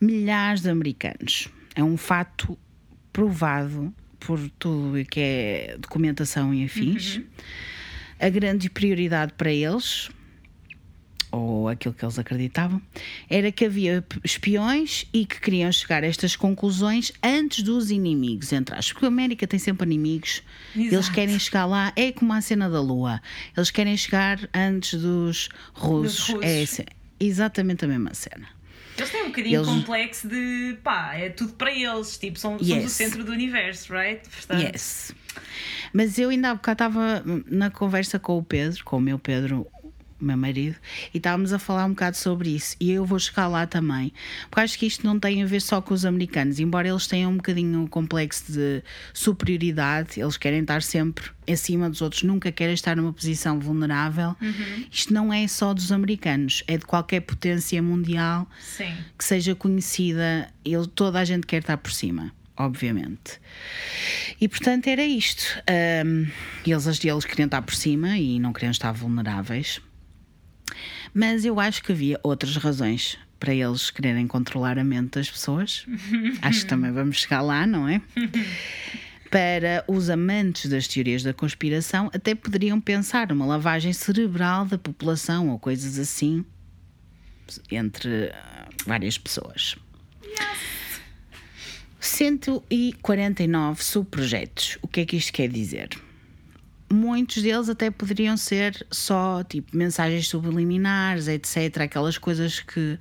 [0.02, 1.48] milhares de americanos.
[1.76, 2.58] É um fato
[3.14, 7.20] provado por tudo o que é documentação e afins.
[8.20, 10.10] A grande prioridade para eles,
[11.32, 12.80] ou aquilo que eles acreditavam,
[13.28, 18.76] era que havia espiões e que queriam chegar a estas conclusões antes dos inimigos, entre
[18.76, 18.94] aspas.
[18.94, 20.44] Porque a América tem sempre inimigos.
[20.76, 21.14] Eles Exato.
[21.14, 23.20] querem chegar lá, é como a cena da Lua.
[23.58, 26.30] Eles querem chegar antes dos russos.
[26.30, 26.80] russos.
[26.80, 26.86] É
[27.20, 28.61] exatamente a mesma cena.
[29.02, 32.18] Eles têm um bocadinho Eles- complexo de pá, é tudo para eles.
[32.18, 32.92] Tipo, são, somos o Yes.
[32.92, 34.22] centro do universo, right?
[34.30, 35.14] Portanto, Yes.
[35.94, 39.68] Mas eu ainda há bocado estava na conversa com o Pedro, com o meu Pedro,
[40.26, 40.76] meu marido,
[41.14, 42.76] e estávamos a falar um bocado sobre isso.
[42.80, 44.14] E eu vou chegar lá também,
[44.50, 47.32] porque acho que isto não tem a ver só com os americanos, embora eles tenham
[47.32, 52.74] um bocadinho um complexo de superioridade, eles querem estar sempre acima dos outros, nunca querem
[52.74, 54.36] estar numa posição vulnerável.
[54.92, 58.96] Isto não é só dos americanos, é de qualquer potência mundial Sim.
[59.18, 63.40] que seja conhecida, ele, toda a gente quer estar por cima, obviamente.
[64.40, 65.44] E portanto era isto.
[65.68, 66.28] Ahm,
[66.66, 69.82] eles, eles queriam estar por cima e não queriam estar vulneráveis.
[71.14, 75.86] Mas eu acho que havia outras razões para eles quererem controlar a mente das pessoas.
[76.42, 78.02] acho que também vamos chegar lá, não é?
[79.32, 85.50] Para os amantes das teorias da conspiração, até poderiam pensar uma lavagem cerebral da população
[85.50, 86.44] ou coisas assim
[87.72, 89.78] entre ah, várias pessoas.
[92.00, 94.78] 149 subprojetos.
[94.82, 95.90] O que é que isto quer dizer?
[96.92, 101.82] Muitos deles até poderiam ser só tipo mensagens subliminares, etc.
[101.82, 102.98] Aquelas coisas que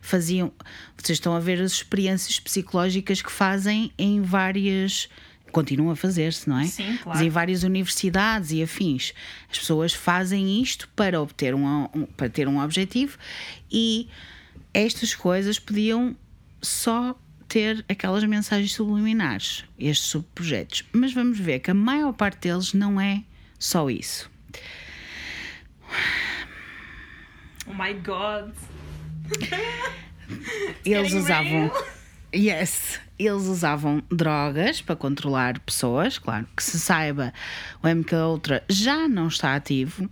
[0.00, 0.52] faziam.
[0.96, 5.08] Vocês estão a ver as experiências psicológicas que fazem em várias.
[5.52, 6.64] Continuam a fazer-se, não é?
[6.66, 7.18] Sim, claro.
[7.18, 9.12] Mas em várias universidades e afins.
[9.50, 13.16] As pessoas fazem isto para obter um, um- para ter um objetivo
[13.70, 14.08] e
[14.72, 16.16] estas coisas podiam
[16.60, 20.82] só ter aquelas mensagens subliminares, estes subprojetos.
[20.92, 23.22] Mas vamos ver que a maior parte deles não é
[23.64, 24.30] só isso.
[27.66, 28.52] Oh my god.
[30.84, 31.70] Eles usavam.
[32.34, 33.00] Yes.
[33.18, 36.46] Eles usavam drogas para controlar pessoas, claro.
[36.54, 37.32] Que se saiba,
[37.82, 40.10] o MK Ultra já não está ativo,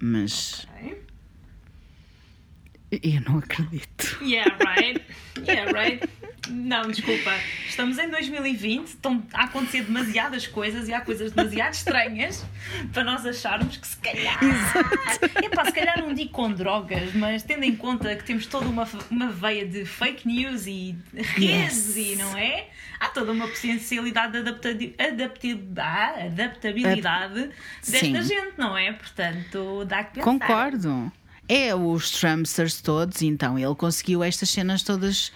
[0.00, 0.66] mas.
[2.90, 4.18] Eu não acredito.
[4.22, 5.00] Yeah, right.
[5.46, 6.08] Yeah, right.
[6.48, 7.32] Não, desculpa.
[7.68, 12.44] Estamos em 2020, estão a acontecer demasiadas coisas e há coisas demasiado estranhas
[12.92, 14.38] para nós acharmos que se calhar.
[15.44, 18.88] Epá, se calhar não digo com drogas, mas tendo em conta que temos toda uma,
[19.10, 21.96] uma veia de fake news e redes Yes.
[21.96, 22.66] e não é?
[22.98, 24.94] Há toda uma potencialidade de
[25.78, 27.50] ah, adaptabilidade
[27.86, 28.22] desta Sim.
[28.22, 28.92] gente, não é?
[28.92, 30.24] Portanto, dá que pensar.
[30.24, 31.12] Concordo.
[31.52, 35.32] É os Trumpsters todos, então ele conseguiu estas cenas todas.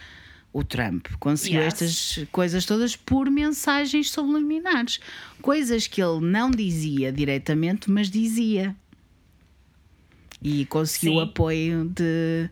[0.52, 1.74] O Trump conseguiu Yes.
[1.82, 5.00] estas coisas todas por mensagens subliminares.
[5.42, 8.76] Coisas que ele não dizia diretamente, mas dizia.
[10.40, 11.18] E conseguiu Sim.
[11.18, 12.48] o apoio de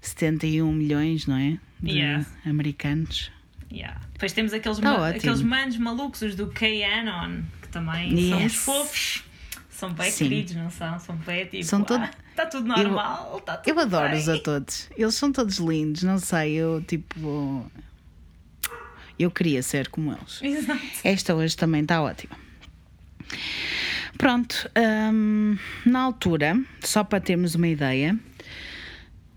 [0.00, 1.58] 71 milhões, não é?
[1.80, 2.24] De Yeah.
[2.46, 3.30] americanos.
[3.70, 4.00] Yeah.
[4.14, 5.18] Depois temos aqueles, Tá ma- ótimo.
[5.18, 8.52] aqueles manos malucos, os do K-Anon, que também são Yes.
[8.54, 9.24] os fofos.
[9.82, 10.28] São bem Sim.
[10.28, 10.96] queridos, não são?
[11.00, 11.64] São bem tipo.
[11.64, 14.88] São todo- Está tudo normal, está tudo Eu adoro-os a todos.
[14.96, 17.68] Eles são todos lindos, não sei, eu tipo.
[19.18, 20.40] Eu queria ser como eles.
[20.40, 20.80] Exato.
[21.02, 22.36] Esta hoje também está ótima.
[24.16, 24.70] Pronto,
[25.12, 28.16] hum, na altura, só para termos uma ideia,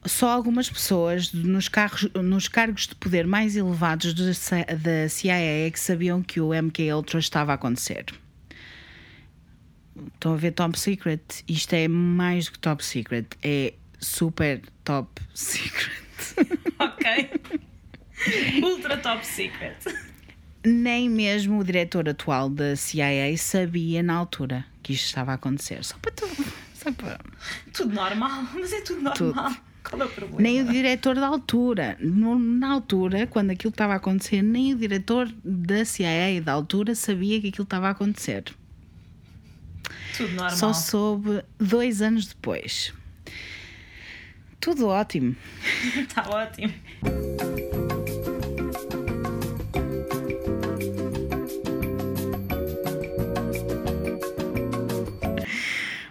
[0.05, 5.79] só algumas pessoas nos, carros, nos cargos de poder mais elevados da CIA é que
[5.79, 8.05] sabiam que o MK Ultra estava a acontecer.
[10.13, 11.21] Estão a ver Top Secret?
[11.47, 15.91] Isto é mais do que Top Secret, é super Top Secret.
[16.79, 17.29] Ok.
[18.63, 19.75] Ultra top secret.
[20.65, 25.84] Nem mesmo o diretor atual da CIA sabia na altura que isto estava a acontecer.
[25.84, 26.27] Só para tu.
[26.73, 27.19] Só para...
[27.73, 29.53] Tudo normal, mas é tudo normal.
[29.84, 30.41] Qual é o problema?
[30.41, 31.97] Nem o diretor da altura.
[31.99, 36.95] No- na altura, quando aquilo estava a acontecer, nem o diretor da CIA da altura
[36.95, 38.43] sabia que aquilo estava a acontecer.
[40.17, 40.56] Tudo normal.
[40.56, 42.93] Só soube dois anos depois.
[44.60, 45.36] Tudo ótimo.
[45.95, 46.73] Está ótimo.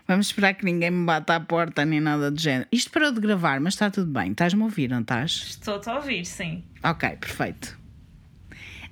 [0.06, 2.68] Vamos esperar que ninguém me bata à porta nem nada do género.
[2.70, 4.32] Isto parou de gravar, mas está tudo bem.
[4.32, 5.46] Estás-me a ouvir, não estás?
[5.48, 6.62] Estou-te a ouvir, sim.
[6.82, 7.76] Ok, perfeito.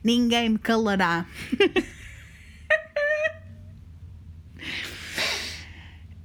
[0.02, 1.26] Ninguém me calará.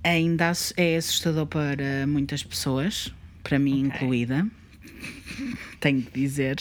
[0.04, 3.98] Ainda é assustador para muitas pessoas, para mim Ok.
[3.98, 4.48] incluída,
[5.80, 6.58] tenho que dizer.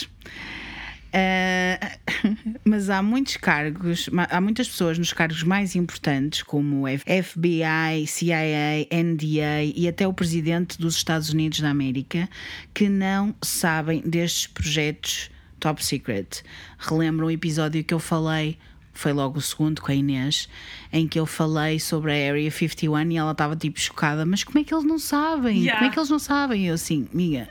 [1.13, 1.97] Ah,
[2.65, 9.65] mas há muitos cargos, há muitas pessoas nos cargos mais importantes, como FBI, CIA, NDA
[9.75, 12.29] e até o presidente dos Estados Unidos da América,
[12.75, 16.43] que não sabem destes projetos top secret.
[16.79, 18.59] Relembram o episódio que eu falei,
[18.99, 20.49] foi logo o segundo com a Inês,
[20.93, 24.59] em que eu falei sobre a Area 51 e ela estava tipo chocada, mas como
[24.59, 25.59] é que eles não sabem?
[25.59, 25.79] Yeah.
[25.79, 26.67] Como é que eles não sabem?
[26.67, 27.49] Eu assim, amiga,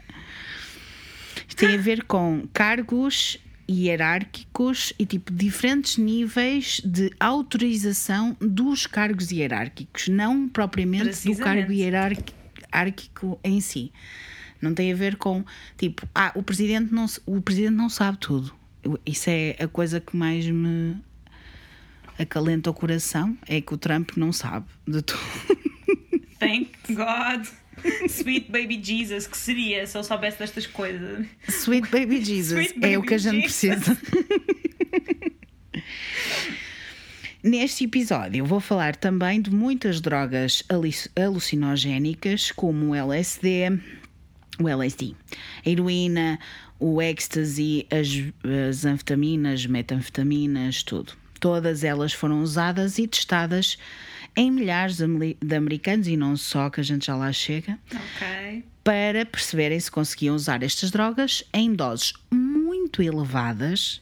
[1.47, 9.31] isto tem a ver com cargos hierárquicos e tipo diferentes níveis de autorização dos cargos
[9.31, 13.91] hierárquicos, não propriamente do cargo hierárquico em si.
[14.61, 15.43] Não tem a ver com
[15.77, 18.53] tipo, ah, o presidente não, o presidente não sabe tudo.
[19.05, 20.95] Isso é a coisa que mais me
[22.17, 25.19] acalenta o coração, é que o Trump não sabe de tudo.
[26.39, 27.45] Thank God.
[28.07, 31.27] Sweet baby Jesus, que seria se eu soubesse destas coisas?
[31.47, 33.83] Sweet Baby Jesus Sweet é o que a gente Jesus.
[33.83, 33.97] precisa.
[37.43, 43.79] Neste episódio vou falar também de muitas drogas alu- alucinogénicas, como o LSD,
[44.59, 45.13] o LSD,
[45.63, 46.39] a heroína,
[46.79, 48.07] o ecstasy, as,
[48.69, 51.13] as anfetaminas, metanfetaminas, tudo.
[51.45, 53.77] Todas elas foram usadas e testadas
[54.35, 57.77] em milhares de ameri- de americanos e não só, que a gente já lá chega
[57.93, 58.63] Ok.
[58.83, 64.01] para perceberem se conseguiam usar estas drogas em doses muito elevadas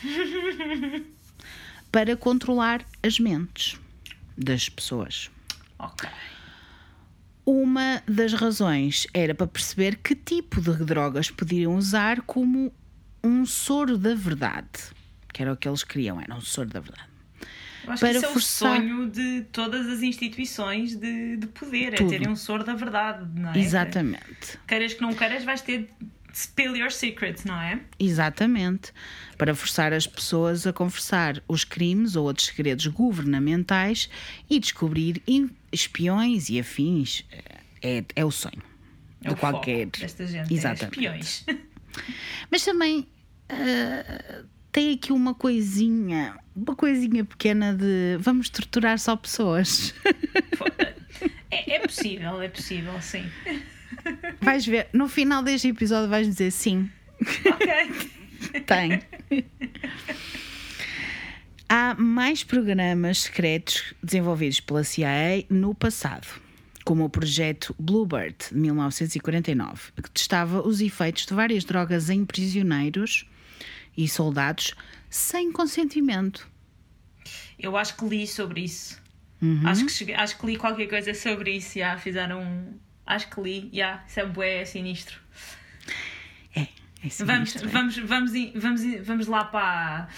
[1.90, 3.76] para controlar as mentes
[4.36, 5.28] das pessoas.
[5.76, 6.08] Ok.
[7.44, 12.72] Uma das razões era para perceber que tipo de drogas podiam usar como
[13.24, 14.96] um soro da verdade.
[15.32, 17.08] Que era o que eles queriam, era um soro da verdade.
[17.84, 21.46] Eu acho Para que isso é forçar- o sonho de todas as instituições de, de
[21.46, 22.06] poder, Tudo.
[22.06, 23.58] é terem um soro da verdade, não é?
[23.58, 24.58] Exatamente.
[24.66, 25.88] Queiras que não queiras, vais ter
[26.34, 27.80] spill your secrets, não é?
[27.98, 28.92] Exatamente.
[29.38, 34.10] Para forçar as pessoas a confessar os crimes ou outros segredos governamentais
[34.50, 35.22] e descobrir
[35.72, 37.24] espiões e afins.
[37.82, 38.62] é, é o sonho.
[39.22, 39.86] É de o foco qualquer.
[39.86, 40.52] desta gente.
[40.52, 40.84] Exatamente.
[41.06, 41.44] É espiões.
[42.50, 43.08] Mas também
[43.48, 49.94] ah, tem aqui uma coisinha, uma coisinha pequena de vamos torturar só pessoas.
[51.50, 53.24] É, é possível, é possível, sim.
[54.38, 58.62] Vais ver, no final deste episódio vais dizer sim, Ok.
[58.66, 59.02] tem.
[61.68, 66.26] Há mais programas secretos desenvolvidos pela CIA no passado,
[66.84, 73.28] como o projeto Bluebird de 1949, que testava os efeitos de várias drogas em prisioneiros
[73.98, 74.74] e soldados
[75.10, 76.48] sem consentimento.
[77.58, 78.96] Eu acho que li sobre isso.
[79.42, 79.66] Uhum.
[79.66, 81.78] Acho, que cheguei- acho que li qualquer coisa sobre isso.
[81.78, 82.40] Já fizeram.
[82.42, 83.70] um- Acho que li.
[83.72, 85.18] Já, isso é bué, é sinistro.
[86.54, 86.68] É,
[87.04, 87.66] é Vamos, é.
[87.66, 90.08] vamos, vamos, vamos, ir- vamos lá para,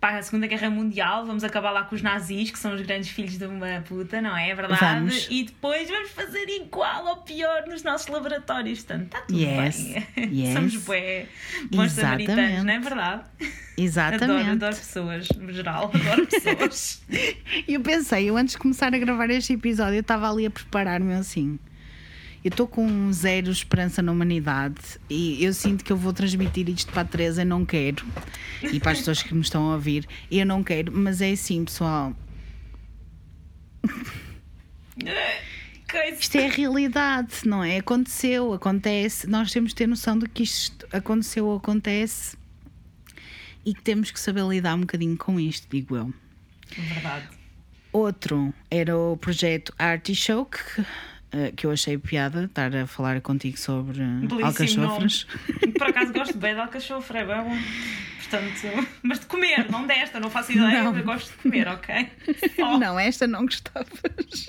[0.00, 3.08] para a Segunda Guerra Mundial, vamos acabar lá com os nazis, que são os grandes
[3.10, 4.50] filhos de uma puta, não é?
[4.50, 4.80] É verdade?
[4.80, 5.26] Vamos.
[5.30, 8.84] E depois vamos fazer igual ou pior nos nossos laboratórios.
[8.84, 10.06] Portanto, está tudo Yes, bem.
[10.32, 10.52] yes.
[10.56, 11.26] Somos bué,
[11.72, 12.66] bons samaritanos, Exatamente.
[12.66, 13.22] não é verdade?
[13.76, 14.24] Exatamente.
[14.24, 17.02] Adoro, adoro pessoas, no geral, adoro pessoas.
[17.66, 20.50] E eu pensei, eu antes de começar a gravar este episódio, eu estava ali a
[20.50, 21.58] preparar-me assim.
[22.44, 26.92] Eu estou com zero esperança na humanidade e eu sinto que eu vou transmitir isto
[26.92, 28.06] para a Teresa, eu não quero.
[28.62, 31.64] E para as pessoas que me estão a ouvir, eu não quero, mas é assim,
[31.64, 32.14] pessoal.
[36.18, 37.78] Isto é a realidade, não é?
[37.78, 39.26] Aconteceu, acontece.
[39.26, 42.36] Nós temos de ter noção de que isto aconteceu ou acontece
[43.64, 46.12] e que temos que saber lidar um bocadinho com isto, digo eu.
[46.76, 47.28] Verdade.
[47.92, 50.58] Outro era o projeto Artichoke,
[51.32, 54.44] eh, que eu achei piada estar a falar contigo sobre Belíssimo
[54.84, 55.26] alcachofras.
[55.60, 55.72] nome.
[55.72, 57.56] Por acaso gosto bem de alcachofra, é bom.
[58.18, 61.02] Portanto, mas de comer, não desta, não faço ideia, Não.
[61.02, 62.10] gosto de comer, ok?
[62.56, 62.78] Só.
[62.78, 64.46] Não, esta não gostavas.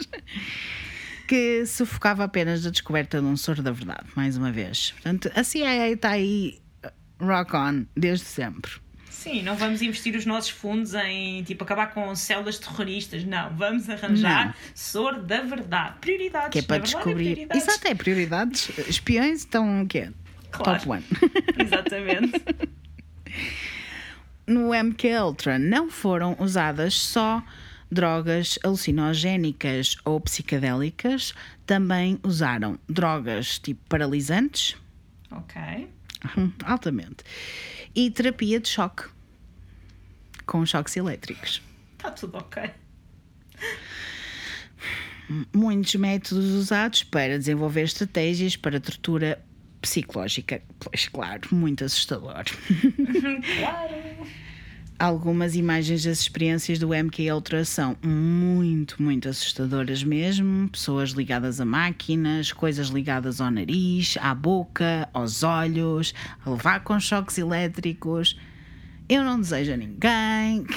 [1.28, 4.92] que sufocava apenas a descoberta de um soro da verdade, mais uma vez.
[4.92, 6.60] Portanto, a CIA está aí
[7.22, 8.72] rock on desde sempre.
[9.20, 13.54] Sim, não vamos investir os nossos fundos em tipo acabar com células terroristas, não.
[13.54, 14.54] Vamos arranjar Não.
[14.74, 15.98] soro da verdade.
[16.00, 16.50] Prioridades.
[16.52, 17.34] Que é para verdade, descobrir.
[17.34, 17.68] prioridades.
[17.68, 18.70] Exato, é prioridades.
[18.88, 20.10] Espiões estão o quê?
[20.52, 20.80] Claro.
[20.80, 21.04] Top one.
[21.60, 22.42] Exatamente.
[24.48, 27.44] no MK Ultra não foram usadas só
[27.92, 31.34] drogas alucinogénicas ou psicadélicas,
[31.66, 34.78] também usaram drogas tipo paralisantes,
[35.32, 35.90] ok.
[36.64, 37.24] altamente,
[37.96, 39.04] e terapia de choque
[40.46, 41.62] com choques elétricos.
[41.98, 42.72] Está tudo ok.
[45.54, 49.44] Muitos métodos usados para desenvolver estratégias para tortura
[49.82, 50.62] psicológica.
[50.80, 52.46] Pois claro, muito assustador.
[53.60, 54.49] Claro.
[55.00, 60.68] Algumas imagens das experiências do MK Ultra são muito, muito assustadoras mesmo.
[60.68, 66.14] Pessoas ligadas a máquinas, coisas ligadas ao nariz, à boca, aos olhos,
[66.46, 68.38] a levar com choques elétricos.
[69.08, 70.68] Eu não desejo a ninguém.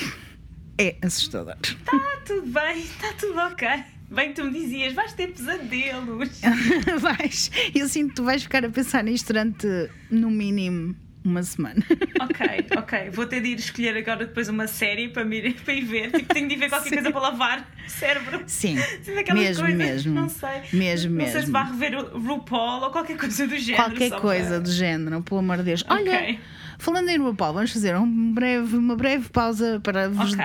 [0.78, 1.56] É assustador.
[1.60, 3.68] Está tudo bem, está tudo ok.
[4.08, 6.40] Bem tu me dizias, vais ter pesadelos.
[7.00, 7.50] vais.
[7.74, 9.66] Eu sinto que tu vais ficar a pensar nisto durante,
[10.08, 11.82] no mínimo, uma semana.
[12.20, 13.10] Ok, ok.
[13.10, 16.10] Vou ter de ir escolher agora depois uma série para, me, para ir ver.
[16.12, 18.42] Tipo, tenho de ver qualquer coisa para lavar o cérebro.
[18.46, 20.14] Sim, Sim, mesmo, coisas, mesmo.
[20.14, 20.62] Não sei.
[20.72, 21.52] Mesmo, Não sei se mesmo.
[21.52, 23.84] vai rever o RuPaul ou qualquer coisa do género.
[23.84, 25.84] Qualquer coisa para- do género, pelo amor de Deus.
[25.88, 26.40] Olha, Ok.
[26.78, 30.44] falando em RuPaul, vamos fazer um breve, uma breve pausa para vos Ok.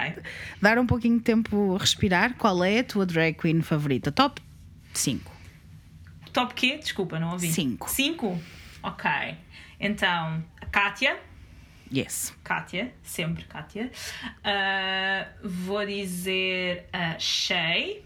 [0.62, 2.36] dar um pouquinho de tempo a respirar.
[2.38, 4.12] Qual é a tua drag queen favorita?
[4.12, 4.42] Top
[4.94, 5.32] 5.
[6.34, 6.78] Top quê?
[6.78, 7.52] Desculpa, não ouvi.
[7.52, 7.90] Cinco.
[7.90, 8.40] Cinco?
[8.84, 9.10] Ok.
[9.80, 11.20] Então, a Kátia.
[11.94, 12.36] Yes.
[12.44, 13.92] Kátia, sempre Kátia.
[14.44, 18.04] Ah, vou dizer a Shay.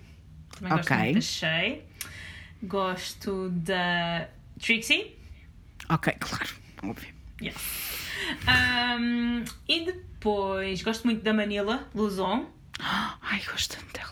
[0.55, 0.97] Também gosto Ok.
[0.97, 1.85] muito da Shay.
[2.63, 4.27] Gosto da
[4.59, 5.17] Trixie.
[5.89, 6.49] Ok, claro,
[6.83, 7.13] óbvio.
[7.41, 7.55] Yes.
[8.47, 12.51] Um, e depois gosto muito da Manila Luzon.
[12.79, 14.11] Ai, gosto tanto dela.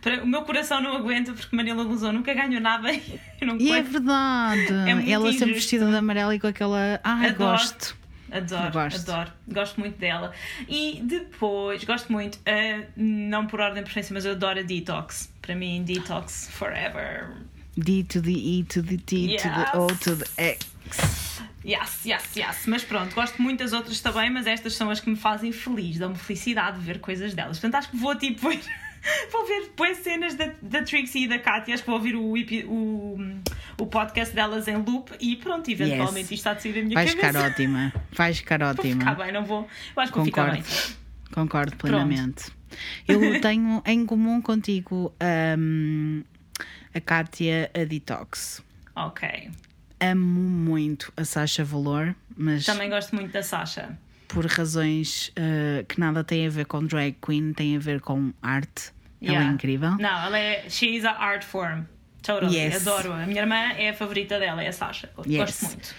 [0.00, 3.20] Para- O meu coração não aguenta porque Manila Luzon nunca ganhou nada e
[3.58, 4.66] E é verdade.
[5.06, 7.00] É Ela sempre vestida de amarelo e com aquela.
[7.04, 7.50] Ai, Adoro.
[7.52, 7.96] gosto.
[8.32, 9.10] Adoro, gosto.
[9.10, 9.32] adoro.
[9.48, 10.32] Gosto muito dela.
[10.68, 15.32] E depois, gosto muito, uh, não por ordem de preferência, mas eu adoro a Detox.
[15.42, 17.28] Para mim, Detox forever.
[17.76, 21.40] D to the E to the T to the O to the X.
[21.64, 22.66] Yes, yes, yes.
[22.66, 25.98] Mas pronto, gosto muito das outras também, mas estas são as que me fazem feliz,
[25.98, 27.58] dão-me felicidade de ver coisas delas.
[27.58, 28.48] Portanto, acho que vou tipo
[29.32, 32.34] Vou ver depois cenas da, da Trixie e da Katia, acho que vou ouvir o,
[32.68, 33.18] o,
[33.78, 36.30] o podcast delas em loop e pronto, eventualmente Yes.
[36.32, 37.32] isto está a sair da minha Vais cabeça.
[37.32, 37.92] ficar ótima.
[38.12, 39.00] Vais ficar Vou ótima.
[39.00, 39.68] ficar bem, não vou.
[39.96, 40.62] Eu acho que vou ficar bem.
[41.32, 42.50] Concordo plenamente.
[43.08, 45.12] Eu tenho em comum contigo
[45.58, 46.22] hum,
[46.94, 48.62] a Kátia a Detox.
[48.94, 49.50] Ok.
[50.00, 53.98] Amo muito a Sasha Valor, mas Também gosto muito da Sasha.
[54.32, 58.32] Por razões eh, que nada têm a ver com drag queen, têm a ver com
[58.42, 58.92] arte.
[59.22, 59.52] Ela é Yeah.
[59.52, 59.90] incrível.
[59.98, 60.64] Não, ela é.
[60.70, 61.82] She's a art form.
[62.22, 62.56] Totally.
[62.56, 62.86] Yes.
[62.86, 63.12] Adoro.
[63.12, 65.10] A minha irmã é a favorita dela, é a Sasha.
[65.16, 65.62] Gosto Yes.
[65.62, 65.94] muito.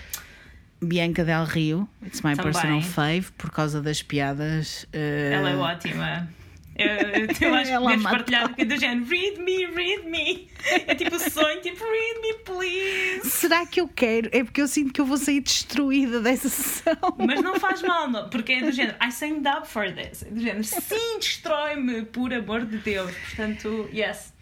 [0.83, 2.51] Bianca Del Rio, it's my Também.
[2.51, 4.87] personal fave, por causa das piadas.
[4.91, 6.27] eh, Ela é ótima.
[6.75, 8.15] Eu, eu, eu acho que Ela deves mata.
[8.15, 10.47] partilhar do género read me, read me.
[10.87, 13.29] É tipo o sonho, tipo read me, please.
[13.29, 14.29] Será que eu quero?
[14.31, 16.95] É porque eu sinto que eu vou sair destruída dessa sessão.
[17.17, 20.23] Mas não faz mal, não, porque é do género I signed up for this.
[20.23, 23.11] É do género sim, destrói-me, por amor de Deus.
[23.27, 24.33] Portanto, yes.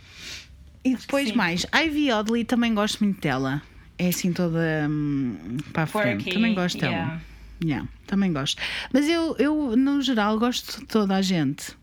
[0.84, 3.62] E depois mais, Ivy Oddly também gosto muito dela.
[3.98, 6.32] É assim toda hum, para a frente.
[6.32, 6.94] Também gosto dela.
[6.94, 7.22] yeah.
[7.62, 8.62] Yeah, também gosto.
[8.94, 11.76] Mas eu, eu, no geral, gosto de toda a gente,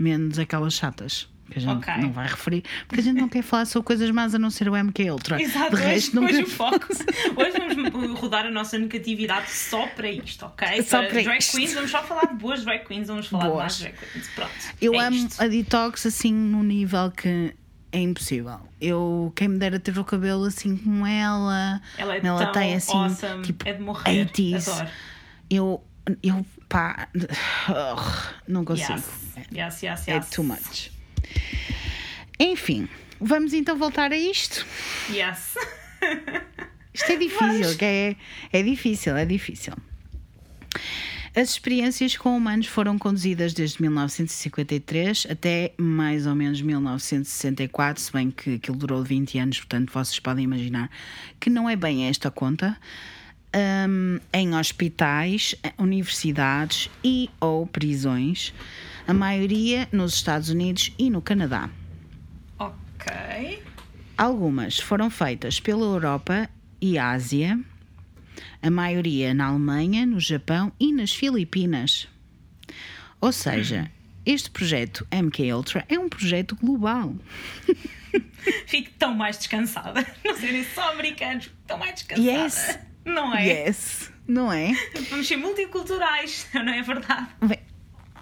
[0.00, 1.28] menos aquelas chatas.
[1.50, 1.94] Que a gente Ok.
[1.96, 4.68] não vai referir, porque a gente não quer falar sobre coisas más a não ser
[4.68, 5.42] o MK Ultra.
[5.42, 6.86] Exato, de hoje, resto, não hoje quer- o foco.
[6.92, 10.80] Hoje vamos rodar a nossa negatividade só para isto, ok?
[10.84, 11.56] Só para para drag isto.
[11.56, 13.60] queens, vamos só falar de boas drag queens, vamos falar de Boas.
[13.62, 14.28] mais drag queens.
[14.28, 14.50] Pronto.
[14.80, 15.42] Eu é amo isto.
[15.42, 17.52] a detox assim num nível que
[17.90, 18.60] é impossível.
[18.80, 22.92] Eu, quem me dera ter o cabelo assim como ela, Ela é ela tem assim,
[22.96, 24.24] awesome, tipo, é de morrer.
[24.28, 24.68] 80s.
[24.70, 24.88] Adoro.
[25.50, 25.84] eu,
[26.22, 29.02] eu pá, ugh, não consigo.
[29.52, 29.82] Yes.
[29.82, 30.90] Yes, yes, É too much.
[32.38, 32.88] Enfim,
[33.20, 34.64] vamos então voltar a isto.
[35.10, 35.54] Yes.
[36.94, 38.16] Isto é difícil, é,
[38.52, 39.74] é difícil, é difícil.
[41.34, 48.30] As experiências com humanos foram conduzidas desde 1953 até mais ou menos 1964, se bem
[48.30, 50.90] que aquilo durou 20 anos, portanto vocês podem imaginar
[51.38, 52.76] que não é bem esta conta.
[53.52, 58.54] Hum, em hospitais, universidades e ou prisões,
[59.08, 61.68] a maioria nos Estados Unidos e no Canadá.
[62.58, 63.60] ok.
[64.16, 66.48] Algumas foram feitas pela Europa
[66.80, 67.58] e Ásia,
[68.62, 72.06] a maioria na Alemanha, no Japão e nas Filipinas.
[73.20, 73.90] Ou seja,
[74.24, 77.14] este projeto MK Ultra é um projeto global.
[78.66, 80.06] Fico tão mais descansada.
[80.24, 82.30] Não serem só americanos, tão mais descansada.
[82.30, 82.89] Yes.
[83.14, 83.44] Não é?
[83.46, 84.72] Yes, não é?
[85.10, 87.28] Vamos ser multiculturais, não é verdade?
[87.40, 87.58] Bem,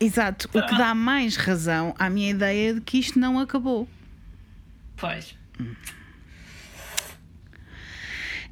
[0.00, 3.88] exato, o que dá mais razão à minha ideia de que isto não acabou.
[4.96, 5.36] Pois.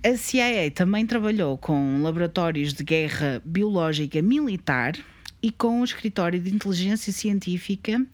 [0.05, 4.95] A CIA também trabalhou com laboratórios de guerra biológica militar
[5.47, 8.05] e com o escritório de inteligência científica,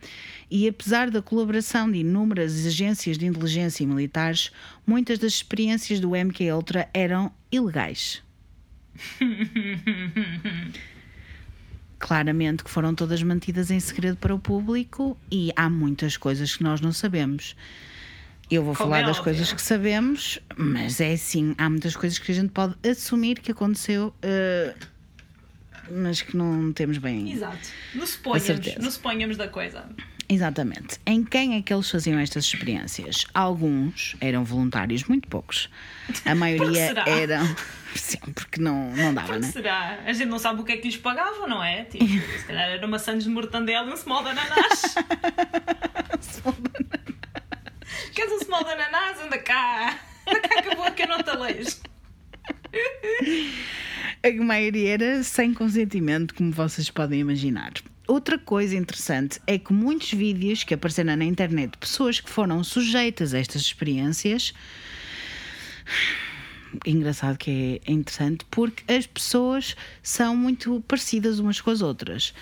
[0.50, 4.50] e apesar da colaboração de inúmeras agências de inteligência militares,
[4.86, 8.22] muitas das experiências do MKUltra eram ilegais.
[11.98, 16.62] Claramente que foram todas mantidas em segredo para o público e há muitas coisas que
[16.62, 17.56] nós não sabemos.
[18.50, 19.24] Eu vou Como falar é das óbvio.
[19.24, 23.52] coisas que sabemos, mas é assim, há muitas coisas que a gente pode assumir que
[23.52, 24.74] aconteceu, eh,
[25.90, 27.32] mas que não temos bem.
[27.32, 27.68] Exato.
[27.94, 28.06] No
[28.90, 29.84] suponhamos, da coisa.
[30.28, 30.98] Exatamente.
[31.04, 33.26] Em quem é que eles faziam estas experiências?
[33.34, 35.68] Alguns eram voluntários, muito poucos.
[36.24, 37.44] A maioria eram.
[37.94, 39.48] Sim, porque não, não dava, né?
[39.48, 39.98] Será?
[40.06, 41.84] A gente não sabe o que é que lhes pagavam, não é?
[41.84, 42.06] Tipo,
[42.38, 44.94] se calhar era uma Sandes de mortandela e um small de ananás.
[48.14, 49.20] Queres um small de ananás?
[49.20, 49.98] Anda cá.
[50.26, 51.76] Anda cá que a boca não te alejo.
[54.22, 57.72] A maioria era sem consentimento, como vocês podem imaginar.
[58.06, 62.62] Outra coisa interessante é que muitos vídeos que apareceram na internet de pessoas que foram
[62.62, 64.52] sujeitas a estas experiências.
[66.86, 72.34] Engraçado que é interessante porque as pessoas são muito parecidas umas com as outras.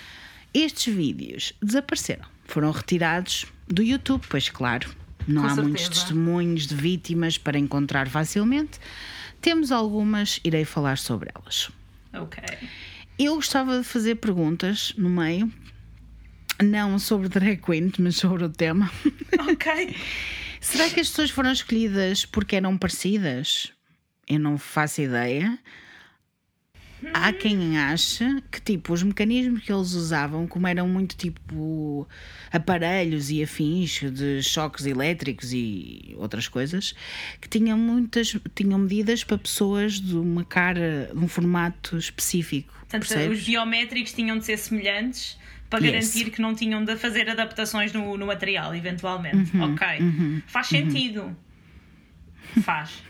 [0.52, 4.90] Estes vídeos desapareceram, foram retirados do YouTube, pois claro,
[5.26, 6.00] não Com há muitos certeza.
[6.00, 8.78] testemunhos de vítimas para encontrar facilmente.
[9.40, 11.70] Temos algumas, irei falar sobre elas.
[12.12, 12.42] Ok.
[13.18, 15.52] Eu gostava de fazer perguntas no meio,
[16.62, 18.90] não sobre drag queens, mas sobre o tema.
[19.50, 19.96] Ok.
[20.60, 23.72] Será que as pessoas foram escolhidas porque eram parecidas?
[24.28, 25.58] Eu não faço ideia.
[27.14, 32.06] Há quem ache que tipo os mecanismos que eles usavam, como eram muito tipo
[32.52, 36.94] aparelhos e afins de choques elétricos e outras coisas,
[37.40, 42.72] que tinham muitas tinham medidas para pessoas de uma cara, de um formato específico.
[42.80, 43.38] Portanto, percebes?
[43.38, 45.38] os biométricos tinham de ser semelhantes
[45.68, 45.92] para Yes.
[46.14, 49.56] garantir que não tinham de fazer adaptações no, no material, eventualmente.
[49.56, 49.86] Uhum, ok.
[50.46, 51.36] Faz sentido.
[52.62, 53.02] Faz.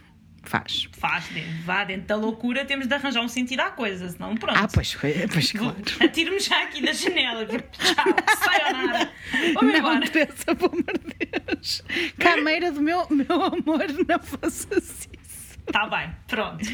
[0.43, 0.89] Faz.
[0.93, 4.59] Faz, dentro, vá dentro da loucura, temos de arranjar um sentido à coisa, senão pronto.
[4.59, 4.97] Ah, pois,
[5.33, 5.77] pois claro.
[6.03, 7.45] Atiro-me já aqui da janela.
[7.47, 8.05] Tchau,
[8.43, 9.11] sayonara.
[9.55, 10.11] Vamos Não embora.
[10.11, 11.83] pensa, pelo amor de Deus.
[12.19, 15.59] Cameira do meu, meu amor, não faças isso.
[15.71, 16.65] Tá bem, pronto.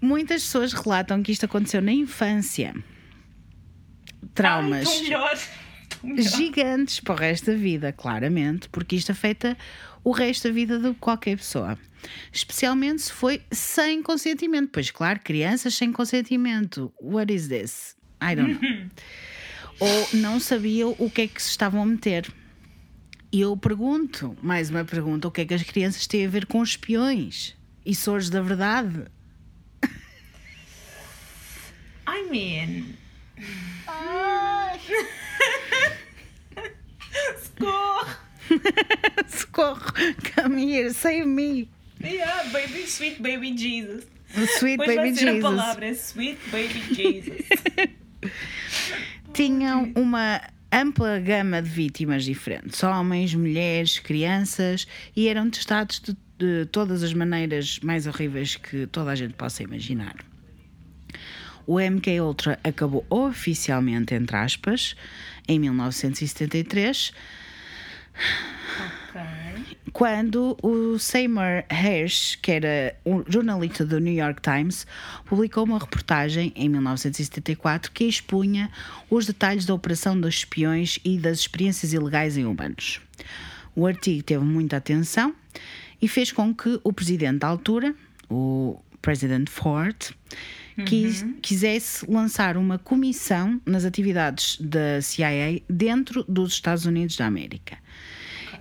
[0.00, 2.74] Muitas pessoas relatam que isto aconteceu na infância.
[4.34, 4.88] Traumas.
[4.88, 5.38] Ai, melhor.
[6.02, 6.30] Melhor.
[6.36, 9.56] gigantes para o resto da vida, claramente, porque isto afeta
[10.06, 11.76] o resto da vida de qualquer pessoa.
[12.32, 14.70] Especialmente se foi sem consentimento.
[14.72, 16.92] Pois, claro, crianças sem consentimento.
[17.02, 17.96] What is this?
[18.22, 18.60] I don't know.
[19.80, 22.32] Ou não sabiam o que é que se estavam a meter.
[23.32, 26.46] E eu pergunto, mais uma pergunta: o que é que as crianças têm a ver
[26.46, 29.06] com espiões e sores da verdade?
[32.06, 32.94] I mean.
[37.42, 38.25] Socorro!
[39.28, 39.92] Socorro!
[40.34, 41.68] Come here, save me!
[42.00, 44.04] Yeah, baby, sweet baby Jesus.
[44.58, 45.42] Sweet vai baby ser a Jesus.
[45.42, 47.46] palavra, é sweet baby Jesus.
[49.32, 50.40] tinham uma
[50.72, 57.12] ampla gama de vítimas diferentes: homens, mulheres, crianças, e eram testados de, de todas as
[57.12, 60.16] maneiras mais horríveis que toda a gente possa imaginar.
[61.66, 64.94] O MK Ultra acabou oficialmente, entre aspas,
[65.48, 67.12] em 1973,
[69.14, 69.76] ok.
[69.92, 74.86] quando o Seymour Hersh, que era um jornalista do New York Times,
[75.24, 78.70] publicou uma reportagem em 1974 que expunha
[79.10, 83.00] os detalhes da operação dos espiões e das experiências ilegais em humanos.
[83.74, 85.34] O artigo teve muita atenção
[86.00, 87.94] e fez com que o presidente da altura,
[88.28, 89.96] o President Ford,
[90.84, 97.78] quis- quisesse lançar uma comissão nas atividades da CIA dentro dos Estados Unidos da América.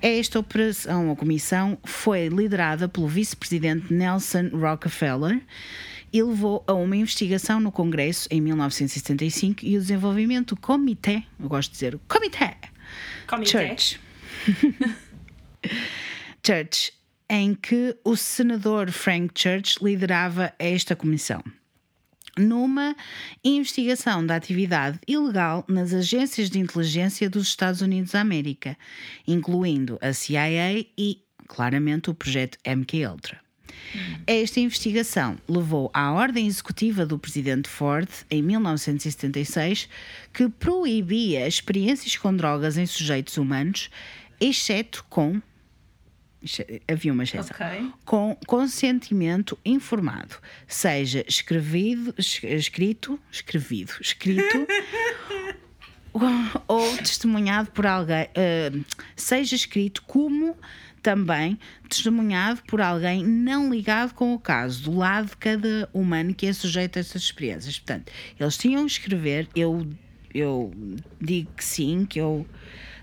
[0.01, 5.41] Esta operação ou comissão foi liderada pelo vice-presidente Nelson Rockefeller
[6.11, 11.49] e levou a uma investigação no Congresso em 1975 e o desenvolvimento do comitê, eu
[11.49, 12.55] gosto de dizer, comitê,
[13.27, 13.49] Comitê.
[13.49, 13.99] Church.
[16.45, 16.93] Church,
[17.29, 21.43] em que o senador Frank Church liderava esta comissão.
[22.38, 22.95] Numa
[23.43, 28.77] investigação da atividade ilegal nas agências de inteligência dos Estados Unidos da América,
[29.25, 33.39] incluindo a CIA e, claramente, o projeto MKUltra.
[34.27, 39.88] Esta investigação levou à ordem executiva do presidente Ford em 1976,
[40.33, 43.89] que proibia experiências com drogas em sujeitos humanos,
[44.39, 45.41] exceto com.
[46.87, 47.55] Havia uma exceção.
[47.55, 47.91] Ok.
[48.05, 50.35] Com consentimento informado,
[50.67, 54.67] seja escrevido, es- escrito, escrevido, escrito
[56.67, 58.71] ou- testemunhado por alguém, eh,
[59.15, 60.55] seja escrito como
[61.01, 66.47] também testemunhado por alguém não ligado com o caso, do lado de cada humano que
[66.47, 67.77] é sujeito a essas experiências.
[67.77, 69.87] Portanto, eles tinham que escrever, eu,
[70.33, 70.71] eu
[71.21, 72.45] digo que sim, que eu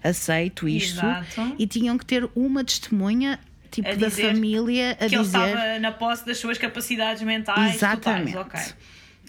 [0.03, 1.55] aceito isto, Exato.
[1.59, 3.39] e tinham que ter uma testemunha.
[3.71, 8.33] Tipo da família a que ele dizer estava na posse das suas capacidades mentais Exatamente.
[8.35, 8.67] totais.
[8.69, 8.75] Ok.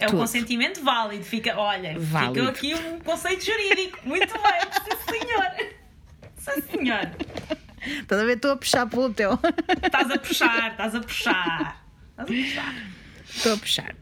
[0.01, 0.17] É Tudo.
[0.17, 1.23] o consentimento válido.
[1.23, 2.47] Fica, olha, Válido.
[2.47, 3.99] fica aqui um conceito jurídico.
[4.03, 5.73] Muito bem, sim senhor.
[6.37, 7.11] Sim senhor.
[8.01, 8.35] Estás a ver?
[8.35, 9.39] Estou a puxar pelo teu.
[9.81, 11.85] Estás a puxar, estás a puxar.
[12.09, 12.75] Estás a puxar.
[13.33, 13.95] Estou a puxar.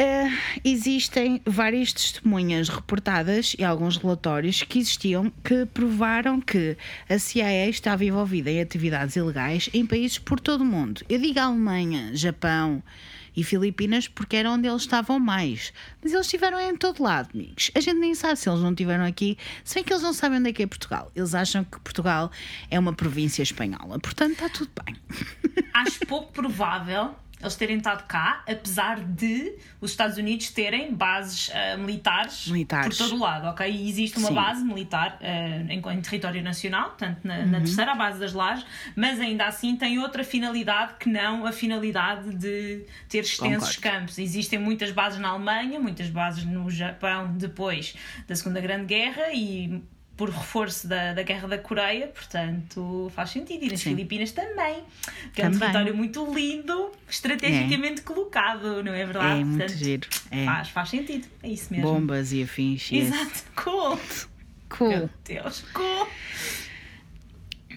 [0.00, 0.30] Ah,
[0.64, 6.76] existem várias testemunhas reportadas e alguns relatórios que existiam que provaram que
[7.10, 11.02] a CIA estava envolvida em atividades ilegais em países por todo o mundo.
[11.08, 12.80] Eu digo Alemanha, Japão
[13.36, 15.72] e Filipinas porque era onde eles estavam mais.
[16.00, 17.72] Mas eles estiveram em todo lado, amigos.
[17.74, 20.38] A gente nem sabe se eles não estiveram aqui, se bem que eles não sabem
[20.38, 21.10] onde é que é Portugal.
[21.12, 22.30] Eles acham que Portugal
[22.70, 23.98] é uma província espanhola.
[23.98, 24.94] Portanto, está tudo bem.
[25.74, 31.76] Acho pouco provável eles terem estado cá, apesar de os Estados Unidos terem bases ah,
[31.76, 32.96] militares, Militares.
[32.96, 33.70] por todo o lado, ok?
[33.70, 34.34] E existe uma Sim.
[34.34, 35.26] base militar ah,
[35.72, 37.46] em, em território nacional, portanto, na, Uhum.
[37.46, 38.66] na terceira base das lajes,
[38.96, 43.98] mas ainda assim tem outra finalidade que não a finalidade de ter extensos Concordo.
[43.98, 44.18] campos.
[44.18, 47.94] Existem muitas bases na Alemanha, muitas bases no Japão depois
[48.26, 49.82] da Segunda Grande Guerra e
[50.18, 53.64] por reforço da, da Guerra da Coreia, portanto faz sentido.
[53.64, 53.90] E nas Sim.
[53.90, 54.82] Filipinas também,
[55.32, 59.40] que é um território muito lindo, estrategicamente colocado, não é verdade?
[59.40, 60.08] É muito Portanto, giro.
[60.32, 60.44] É.
[60.44, 61.88] Faz, faz sentido, é isso mesmo.
[61.88, 62.90] Bombas e afins.
[62.90, 63.06] yes.
[63.06, 64.00] Exato, cool.
[64.68, 64.88] Cool.
[64.88, 66.08] Meu Deus, cool.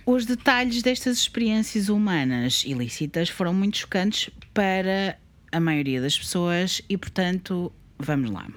[0.03, 5.15] Os detalhes destas experiências humanas ilícitas foram muito chocantes para
[5.51, 8.47] a maioria das pessoas e, portanto, vamos lá.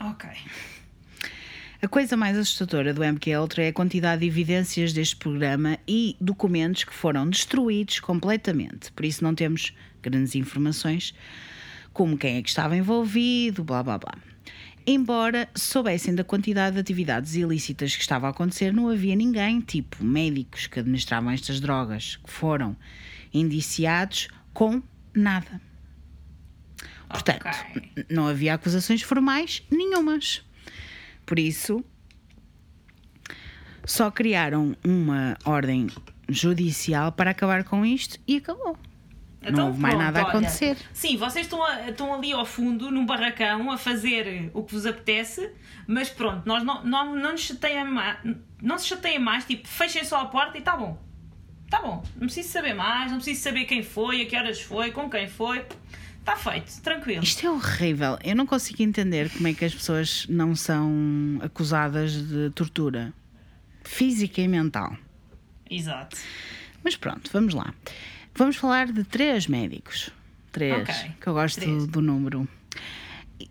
[0.00, 0.30] Ok.
[1.84, 6.84] A coisa mais assustadora do MKUltra é a quantidade de evidências deste programa e documentos
[6.84, 8.90] que foram destruídos completamente.
[8.92, 11.14] Por isso não temos grandes informações
[11.92, 14.14] como quem é que estava envolvido, blá blá blá.
[14.86, 20.02] Embora soubessem da quantidade de atividades ilícitas que estava a acontecer, não havia ninguém, tipo
[20.02, 22.74] médicos que administravam estas drogas, que foram
[23.32, 24.82] indiciados com
[25.14, 25.60] nada.
[27.08, 27.82] Portanto, Ok.
[27.96, 30.42] n- não havia acusações formais nenhumas.
[31.26, 31.84] Por isso,
[33.84, 35.88] só criaram uma ordem
[36.28, 38.76] judicial para acabar com isto e acabou.
[39.52, 40.30] não houve mais Então, pronto, nada a olha.
[40.30, 40.76] acontecer.
[40.92, 44.86] Sim, vocês estão, a- estão ali ao fundo, num barracão, a fazer o que vos
[44.86, 45.50] apetece,
[45.86, 48.18] mas pronto, nós não, não, não nos chateiem mais,
[48.62, 50.98] não se chateiem mais, tipo, fechem só a porta e tá bom.
[51.68, 54.92] Tá bom, não preciso saber mais, não preciso saber quem foi, a que horas foi,
[54.92, 55.62] com quem foi.
[56.24, 57.22] Está feito, tranquilo.
[57.22, 58.18] Isto é horrível.
[58.24, 63.12] Eu não consigo entender como é que as pessoas não são acusadas de tortura
[63.84, 64.96] física e mental.
[65.70, 66.16] Exato.
[66.82, 67.74] Mas pronto, vamos lá.
[68.34, 70.10] Vamos falar de três médicos.
[70.50, 71.86] Três, Ok, que eu gosto três.
[71.88, 72.48] do número.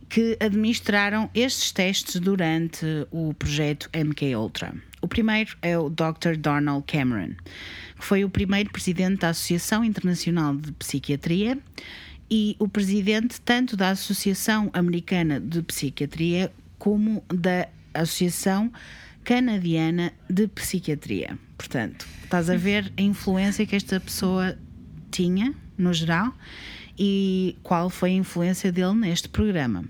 [0.10, 4.74] Que administraram estes testes durante o projeto MK Ultra.
[5.00, 6.38] O primeiro é o Dr.
[6.40, 7.34] Donald Cameron,
[8.00, 11.60] que foi o primeiro presidente da Associação Internacional de Psiquiatria
[12.30, 18.72] e o presidente tanto da Associação Americana de Psiquiatria como da Associação
[19.24, 21.38] Canadiana de Psiquiatria.
[21.58, 24.58] Portanto, estás a ver a influência que esta pessoa
[25.12, 26.34] tinha, no geral,
[26.98, 29.86] e qual foi a influência dele neste programa.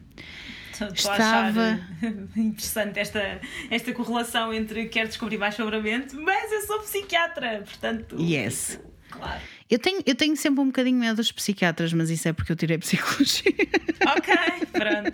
[0.71, 1.79] Estou Estava- achar
[2.37, 7.63] interessante esta, esta correlação entre quero descobrir mais sobre a mente, mas eu sou psiquiatra,
[7.65, 8.19] portanto.
[8.19, 8.79] Yes.
[9.09, 9.41] Claro.
[9.73, 12.55] Eu tenho, eu tenho sempre um bocadinho medo dos psiquiatras, mas isso é porque eu
[12.55, 13.51] tirei psicologia.
[14.15, 14.35] Ok,
[14.71, 15.13] pronto.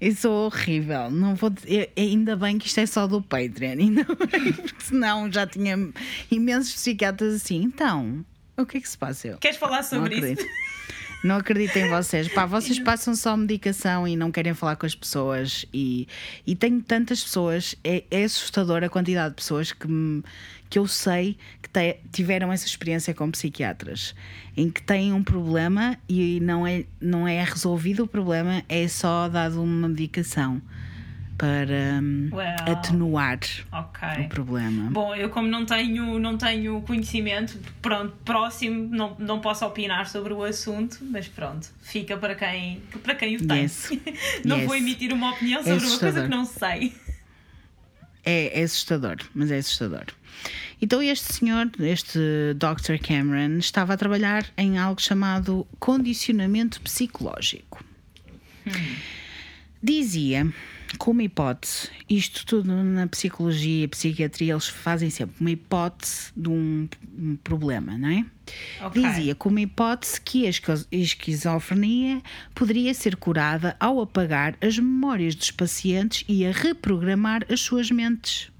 [0.00, 1.10] Isso é horrível.
[1.10, 5.30] Não vou dizer- ainda bem que isto é só do Patreon, ainda bem, porque senão
[5.30, 5.76] já tinha
[6.30, 7.62] imensos psiquiatras assim.
[7.62, 8.24] Então,
[8.56, 9.28] o que é que se passa?
[9.28, 10.40] Eu Queres falar não sobre acredito.
[10.40, 10.50] isso?
[11.24, 12.28] Não acredito em vocês.
[12.28, 15.66] Pá, vocês passam só medicação e não querem falar com as pessoas.
[15.72, 16.06] E,
[16.46, 20.22] e tenho tantas pessoas, é, é assustador a quantidade de pessoas que, me-
[20.68, 24.14] que eu sei que te- tiveram essa experiência com psiquiatras,
[24.56, 29.28] em que têm um problema e não é, não é resolvido o problema, é só
[29.28, 30.60] dado uma medicação
[31.38, 32.56] para hum, Well.
[32.66, 33.38] atenuar
[33.70, 34.08] Ok.
[34.24, 34.90] o problema.
[34.90, 40.32] Bom, eu como não tenho, não tenho conhecimento, pronto, próximo, não, não posso opinar sobre
[40.32, 43.62] o assunto, mas pronto, fica para quem, para quem o tem.
[43.64, 43.90] Yes.
[44.46, 44.66] não Yes.
[44.66, 46.94] vou emitir uma opinião É sobre uma coisa que não sei.
[48.24, 50.06] É, é assustador, mas é assustador.
[50.80, 52.98] Então, este senhor, este Dr.
[53.02, 57.84] Cameron, estava a trabalhar em algo chamado condicionamento psicológico.
[59.82, 60.52] Dizia,
[60.98, 66.88] como hipótese, isto tudo na psicologia e psiquiatria, eles fazem sempre uma hipótese de um,
[67.18, 68.24] um problema, não é?
[68.80, 69.02] Ok.
[69.02, 70.50] Dizia como hipótese que a
[70.90, 72.22] esquizofrenia
[72.54, 78.50] poderia ser curada ao apagar as memórias dos pacientes e a reprogramar as suas mentes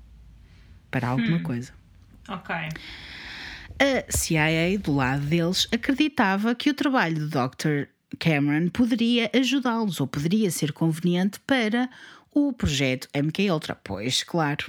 [1.00, 1.72] para alguma coisa.
[2.28, 2.54] Ok.
[2.54, 7.88] A CIA, do lado deles, acreditava que o trabalho do Dr.
[8.18, 11.90] Cameron poderia ajudá-los ou poderia ser conveniente para
[12.32, 13.74] o projeto MKUltra.
[13.74, 14.66] Pois, claro.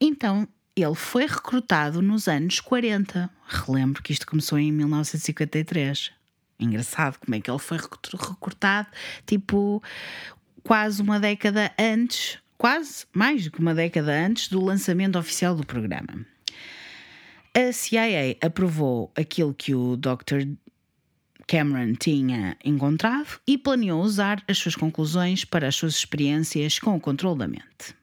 [0.00, 3.30] Então, ele foi recrutado nos anos 40.
[3.46, 6.10] Relembro que isto começou em 1953.
[6.58, 8.88] Engraçado como é que ele foi recru- recrutado,
[9.26, 9.80] tipo,
[10.64, 15.66] quase uma década antes, quase mais do que uma década antes do lançamento oficial do
[15.66, 16.24] programa.
[17.52, 20.46] A CIA aprovou aquilo que o Dr.
[21.48, 27.00] Cameron tinha encontrado e planeou usar as suas conclusões para as suas experiências com o
[27.00, 27.96] controle da mente.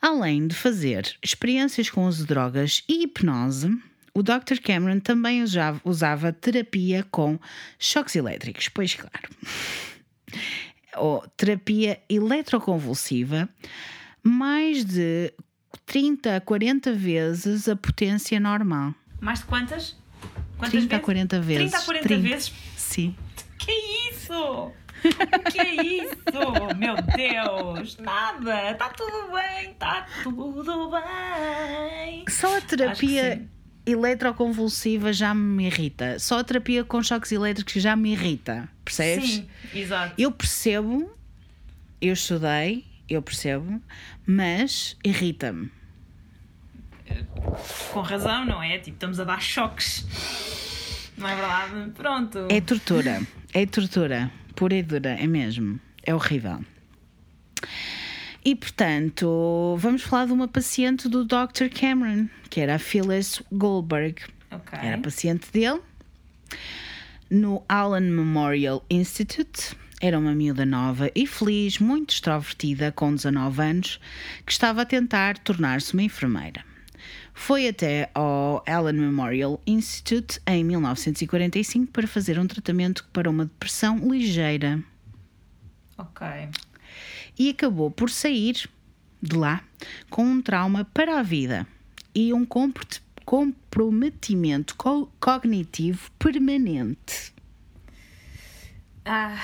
[0.00, 3.78] Além de fazer experiências com uso de drogas e hipnose,
[4.14, 4.58] o Dr.
[4.64, 7.38] Cameron também usava, usava terapia com
[7.78, 9.28] choques elétricos, pois claro.
[10.98, 13.48] Ou terapia eletroconvulsiva,
[14.22, 15.32] mais de
[15.86, 18.94] 30 a 40 vezes a potência normal.
[19.20, 19.96] Mais de quantas?
[20.58, 21.04] Quantas 30 a vezes?
[21.04, 21.70] 40 vezes.
[21.70, 22.22] 30 a 40 30.
[22.22, 22.52] vezes?
[22.76, 23.16] Sim.
[23.58, 23.72] Que
[24.10, 24.72] isso?
[25.52, 26.76] Que isso?
[26.76, 27.96] Meu Deus!
[27.98, 28.72] Nada!
[28.72, 29.70] Está tudo bem!
[29.70, 32.24] Está tudo bem!
[32.28, 33.48] Só a terapia.
[33.90, 36.18] Eletroconvulsiva já me irrita.
[36.18, 38.68] Só a terapia com choques elétricos já me irrita.
[38.84, 39.30] Percebes?
[39.30, 40.14] Sim, exato.
[40.18, 41.10] Eu percebo,
[42.00, 43.80] eu estudei, eu percebo,
[44.26, 45.70] mas irrita-me.
[47.92, 48.78] Com razão, não é?
[48.78, 50.04] Tipo, estamos a dar choques.
[51.16, 51.90] Não é verdade?
[51.92, 52.46] Pronto.
[52.50, 53.22] É tortura.
[53.54, 54.30] É tortura.
[54.54, 55.80] Pura e dura, é mesmo.
[56.02, 56.62] É horrível.
[58.48, 61.68] E portanto, vamos falar de uma paciente do Dr.
[61.70, 64.22] Cameron, que era a Phyllis Goldberg.
[64.50, 64.78] Ok.
[64.80, 65.82] Era paciente dele
[67.28, 69.76] no Allen Memorial Institute.
[70.00, 74.00] Era uma miúda nova e feliz, muito extrovertida, com 19 anos,
[74.46, 76.64] que estava a tentar tornar-se uma enfermeira.
[77.34, 83.98] Foi até ao Allen Memorial Institute em 1945 para fazer um tratamento para uma depressão
[84.10, 84.82] ligeira
[85.98, 86.24] Ok.
[87.38, 88.68] E acabou por sair
[89.22, 89.62] de lá
[90.10, 91.66] com um trauma para a vida
[92.14, 92.44] e um
[93.24, 97.32] comprometimento co- cognitivo permanente.
[99.04, 99.38] Ai.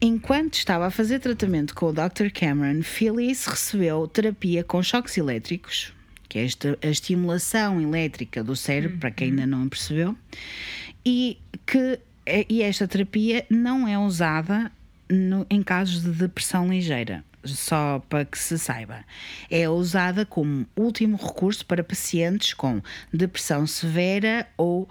[0.00, 2.30] Enquanto estava a fazer tratamento com o Dr.
[2.32, 5.92] Cameron, Phyllis recebeu terapia com choques elétricos,
[6.28, 6.46] que é
[6.82, 10.16] a estimulação elétrica do cérebro, para quem ainda não percebeu,
[11.04, 11.98] e que
[12.48, 14.72] e esta terapia não é usada
[15.10, 19.04] no- em casos de depressão ligeira, só para que se saiba.
[19.50, 22.80] É usada como último recurso para pacientes com
[23.12, 24.88] depressão severa ou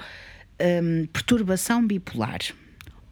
[0.59, 2.39] hum, perturbação bipolar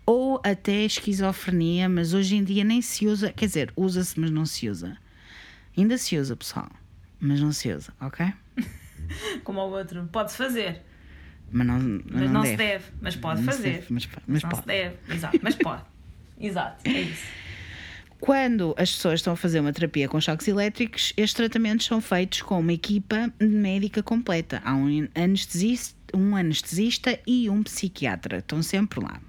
[0.06, 4.45] ou até esquizofrenia, mas hoje em dia nem se usa, quer dizer, usa-se, mas não
[4.45, 4.97] se usa.
[5.78, 6.70] Ainda se usa, pessoal,
[7.20, 8.34] mas não se usa, ok?
[9.43, 10.08] Como o outro.
[10.12, 10.82] Pode fazer,
[11.52, 11.80] Mas não,
[12.12, 12.86] mas não, se deve.
[13.02, 13.72] Mas pode Não fazer.
[13.74, 14.62] deve, mas, mas não pode.
[14.62, 14.95] se deve.
[15.14, 15.84] Exato, mas pode.
[16.42, 17.42] Exato, é isso.
[18.20, 22.44] Quando as pessoas estão a fazer uma terapia com choques elétricos, estes tratamentos são feitos
[22.44, 24.62] com uma equipa médica completa.
[24.64, 28.38] Há um anestesista, um anestesista e um psiquiatra.
[28.38, 29.20] Estão sempre lá.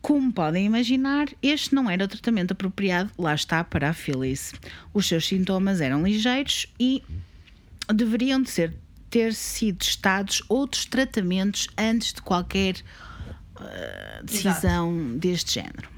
[0.00, 4.54] Como podem imaginar, este não era o tratamento apropriado, lá está, para a Phyllis.
[4.94, 7.02] Os seus sintomas eram ligeiros e
[7.92, 8.72] deveriam de ser,
[9.10, 12.76] ter sido testados outros tratamentos antes de qualquer
[13.60, 15.88] ah, decisão deste género.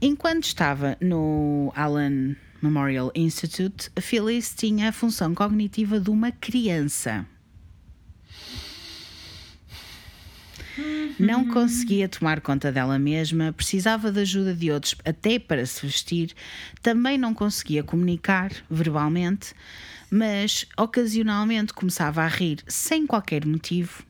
[0.00, 7.26] Enquanto estava no Allen Memorial Institute, a Phyllis tinha a função cognitiva de uma criança.
[11.18, 16.34] Não conseguia tomar conta dela mesma, precisava de ajuda de outros até para se vestir,
[16.82, 19.54] também não conseguia comunicar verbalmente,
[20.10, 24.04] mas ocasionalmente começava a rir sem qualquer motivo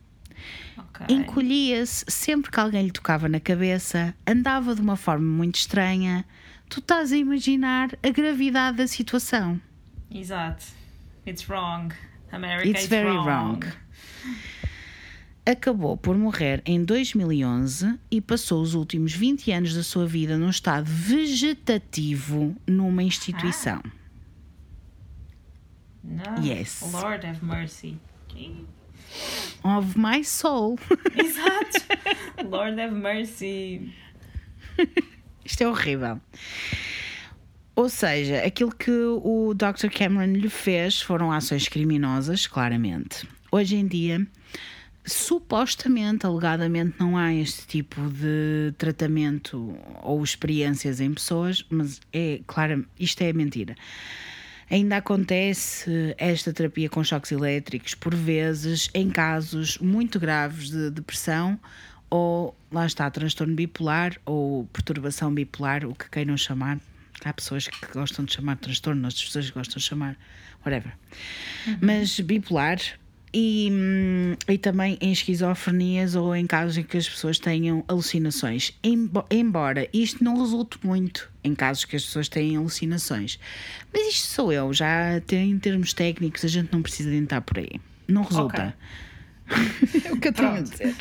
[0.95, 1.07] Ok.
[1.15, 6.25] Encolhia-se sempre que alguém lhe tocava na cabeça, andava de uma forma muito estranha.
[6.69, 9.61] Tu estás a imaginar a gravidade da situação.
[10.11, 10.67] Exato.
[11.27, 11.95] It's wrong.
[12.31, 13.61] America It's is very wrong.
[13.61, 13.67] wrong.
[15.45, 20.51] Acabou por morrer em 2011 e passou os últimos 20 anos da sua vida num
[20.51, 23.83] estado vegetativo numa instituição.
[26.05, 26.45] No.
[26.45, 26.81] Yes.
[26.93, 27.99] Lord have mercy.
[29.65, 30.79] Of my soul.
[31.17, 32.49] Exato.
[32.49, 33.93] Lord have mercy.
[35.45, 36.21] Isto é horrível.
[37.75, 39.89] Ou seja, aquilo que o Dr.
[39.89, 43.27] Cameron lhe fez foram ações criminosas, claramente.
[43.51, 44.27] Hoje em dia,
[45.05, 52.87] supostamente, alegadamente, não há este tipo de tratamento ou experiências em pessoas, mas é claro,
[52.99, 53.75] isto é mentira.
[54.73, 61.61] Ainda acontece esta terapia com choques elétricos, por vezes, em casos muito graves de depressão
[62.09, 66.81] ou, lá está, transtorno bipolar ou perturbação bipolar, o que queiram chamar.
[67.23, 70.17] Há pessoas que gostam de chamar de transtorno, outras pessoas gostam de chamar
[70.65, 70.95] whatever.
[71.79, 72.79] Mas bipolar
[73.35, 78.73] e, hum, e também em esquizofrenias ou em casos em que as pessoas tenham alucinações.
[78.85, 83.39] Embo- Embora isto não resulte muito em casos que as pessoas têm alucinações.
[83.93, 87.59] Mas isto sou eu, já em termos técnicos a gente não precisa de entrar por
[87.59, 87.81] aí.
[88.07, 88.75] Não resulta.
[90.05, 90.71] é o que eu tenho a Pronto.
[90.71, 90.95] dizer.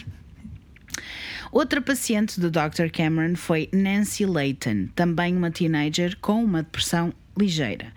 [1.52, 2.90] Outra paciente do Dr.
[2.94, 7.92] Cameron foi Nancy Layton, também uma teenager com uma depressão ligeira.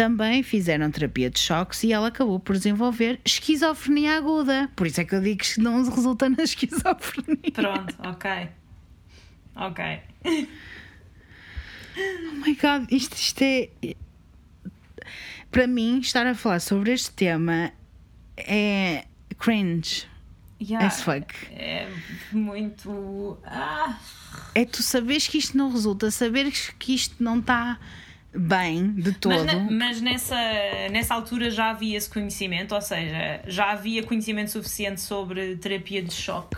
[0.00, 4.70] Também fizeram terapia de choques e ela acabou por desenvolver esquizofrenia aguda.
[4.74, 7.52] Por isso é que eu digo que não resulta na esquizofrenia.
[7.52, 8.48] Pronto, ok.
[9.56, 10.00] Ok.
[11.98, 13.68] Oh my god, isto, isto é.
[15.50, 17.70] Para mim, estar a falar sobre este tema
[18.38, 19.04] é
[19.38, 20.06] cringe
[20.62, 21.34] Yeah, as fuck.
[21.52, 21.86] É
[22.32, 23.38] muito.
[23.44, 23.98] Ah,
[24.54, 27.78] É tu saberes que isto não resulta, saberes que isto não está
[28.34, 29.34] bem de todo.
[29.34, 30.36] mas, ne- mas nessa,
[30.90, 36.12] nessa altura já havia esse conhecimento, ou seja, já havia conhecimento suficiente sobre terapia de
[36.12, 36.56] choque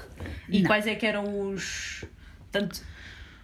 [0.49, 0.67] e Não.
[0.67, 2.05] quais é que eram os.
[2.51, 2.83] Portanto,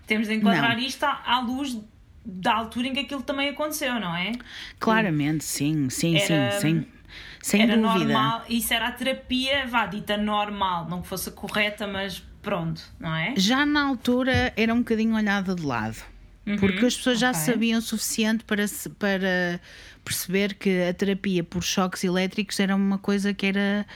[0.06, 0.82] temos de enquadrar Não.
[0.82, 1.78] isto à, à luz
[2.24, 4.32] da altura em que aquilo também aconteceu, não é?
[4.78, 6.88] Claramente, sim, sim, Era- sim, sem,
[7.40, 8.04] sem era dúvida.
[8.12, 13.14] normal, isso era a terapia, vá, dita normal, não que fosse correta, mas pronto, não
[13.14, 13.32] é?
[13.38, 15.96] Já na altura era um bocadinho olhada de lado.
[16.56, 17.40] Porque as pessoas já ok.
[17.40, 18.64] sabiam o suficiente para,
[18.98, 19.60] para
[20.04, 23.86] perceber que a terapia por choques elétricos era uma coisa que era,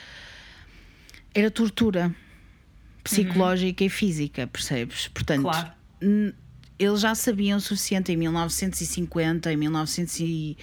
[1.34, 2.14] era tortura
[3.02, 5.08] psicológica e física, percebes?
[5.08, 5.72] Portanto, Claro.
[6.78, 10.56] eles já sabiam o suficiente em 1950, em 1900 e-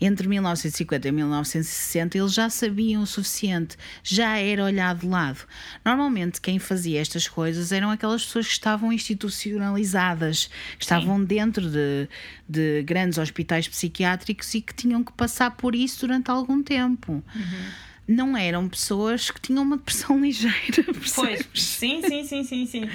[0.00, 5.40] entre 1950 e 1960, eles já sabiam o suficiente, já era olhado de lado.
[5.84, 12.08] Normalmente, quem fazia estas coisas eram aquelas pessoas que estavam institucionalizadas, que estavam dentro de,
[12.48, 17.22] de grandes hospitais psiquiátricos e que tinham que passar por isso durante algum tempo.
[18.06, 20.84] Não eram pessoas que tinham uma depressão ligeira,
[21.14, 21.62] Pois, percebes?
[21.62, 22.88] sim, sim, sim, sim, sim.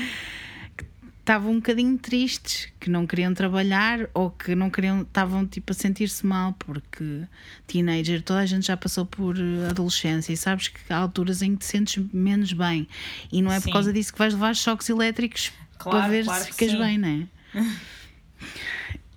[1.31, 5.73] Estavam um bocadinho tristes, que não queriam trabalhar ou que não queriam, estavam tipo a
[5.75, 7.21] sentir-se mal porque
[7.65, 11.53] teenager, toda a gente já passou por eh, adolescência e sabes que há alturas em
[11.55, 12.85] que te sentes menos bem
[13.31, 13.71] e não é por Sim.
[13.71, 16.77] causa disso que vais levar choques elétricos Claro, para ver claro se ficas sim.
[16.77, 17.27] bem, não é?
[17.53, 17.67] Para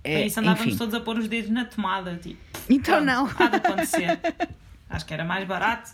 [0.04, 0.76] É, isso andávamos enfim.
[0.78, 2.38] todos a pôr os dedos na tomada, tipo.
[2.70, 3.26] Então pronto, não.
[3.38, 4.20] Há de acontecer.
[4.88, 5.90] Acho que era mais barato,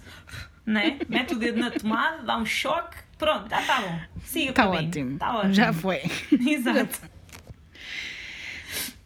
[0.67, 0.99] né?
[1.09, 4.01] Mete o dedo na tomada, dá um choque, pronto, já está bom.
[4.25, 4.89] Siga para mim.
[4.89, 5.13] ótimo.
[5.21, 5.55] Está ótimo.
[5.55, 6.01] Já foi.
[6.33, 6.99] Exato.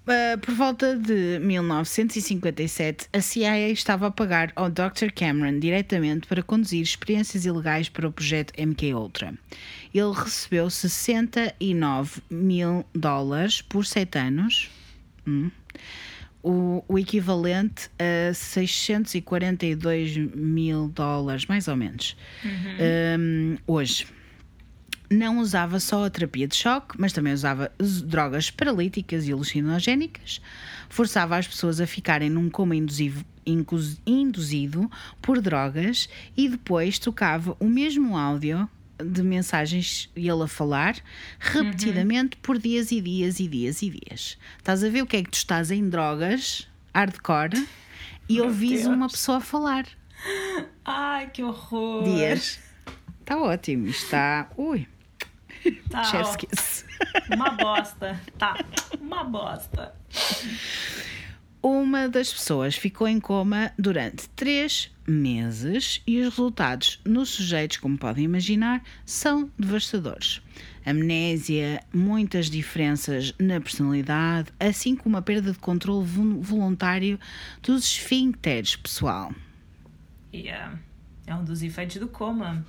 [0.04, 5.10] Uh, por volta de 1957, a CIA estava a pagar ao Dr.
[5.14, 9.34] Cameron diretamente para conduzir experiências ilegais para o projeto MKUltra.
[9.92, 14.70] Ele recebeu 69 mil dólares por sete anos,
[15.26, 15.50] hum,
[16.45, 22.16] o, o equivalente a 642 mil dólares, mais ou menos,
[23.18, 24.07] hum, hoje.
[25.11, 27.70] Não usava só a terapia de choque, mas também usava
[28.05, 30.40] drogas paralíticas e alucinogénicas,
[30.88, 33.24] forçava as pessoas a ficarem num coma induzivo-
[34.07, 34.90] induzido
[35.22, 38.68] por drogas e depois tocava o mesmo áudio
[38.99, 40.97] de mensagens e ele a falar
[41.38, 44.38] repetidamente por dias e dias e dias e dias.
[44.59, 47.66] Estás a ver o que é que tu estás em drogas, hardcore,
[48.28, 48.95] e ouvis Deus.
[48.95, 49.86] uma pessoa falar.
[50.84, 52.05] Ai, que horror.
[52.05, 52.59] Dias.
[53.20, 54.51] Está ótimo, está.
[54.57, 54.86] Ui,
[55.90, 56.84] Tá, chef's kiss.
[57.32, 58.20] uma bosta.
[58.38, 58.62] Tá,
[59.01, 59.95] uma bosta.
[61.66, 67.96] Uma das pessoas ficou em coma durante três meses e os resultados nos sujeitos, como
[67.96, 70.42] podem imaginar, são devastadores.
[70.84, 77.18] Amnésia, muitas diferenças na personalidade, assim como a perda de controle vo- voluntário
[77.62, 79.32] dos esfíncteres, pessoal.
[80.34, 80.68] E é,
[81.30, 82.62] um dos efeitos do coma.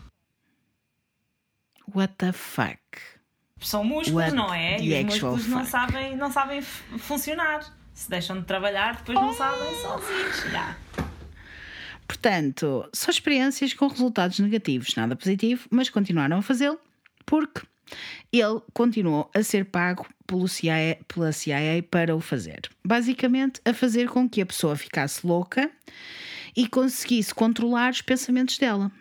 [1.93, 2.79] What the fuck?
[3.59, 4.79] São músculos, What não é?
[4.81, 7.74] E os músculos não sabem, não sabem funcionar.
[7.95, 10.43] Se deixam de trabalhar, depois não sabem sozinhos.
[12.05, 16.79] Portanto, só experiências com resultados negativos, nada positivo, mas continuaram a fazê-lo
[17.25, 17.61] porque
[18.31, 22.69] ele continuou a ser pago pelo CIA, pela CIA para o fazer.
[22.83, 25.71] Basicamente, a fazer com que a pessoa ficasse louca
[26.55, 28.91] e conseguisse controlar os pensamentos dela.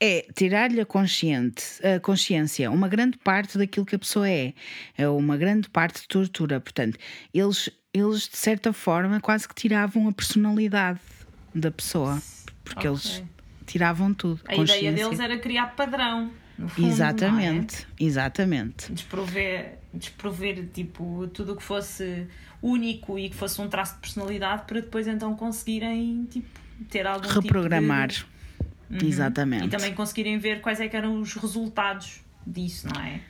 [0.00, 4.52] É tirar-lhe a, consciente, a consciência uma grande parte daquilo que a pessoa é.
[4.96, 6.60] É uma grande parte de tortura.
[6.60, 6.98] Portanto,
[7.32, 11.00] eles, eles de certa forma quase que tiravam a personalidade
[11.54, 12.20] da pessoa.
[12.62, 12.90] Porque Ok.
[13.10, 13.24] eles
[13.66, 14.40] tiravam tudo.
[14.46, 16.30] A ideia deles era criar padrão.
[16.68, 18.90] Fundo, Exatamente, exatamente.
[18.90, 18.94] É?
[18.94, 22.26] Desprover, desprover tipo, tudo o que fosse
[22.60, 26.48] único e que fosse um traço de personalidade para depois então conseguirem tipo,
[26.90, 28.10] ter algum tipo de- Reprogramar.
[28.90, 28.98] Uhum.
[29.02, 29.66] Exatamente.
[29.66, 33.20] E também conseguirem ver quais é que eram os resultados disso, não é?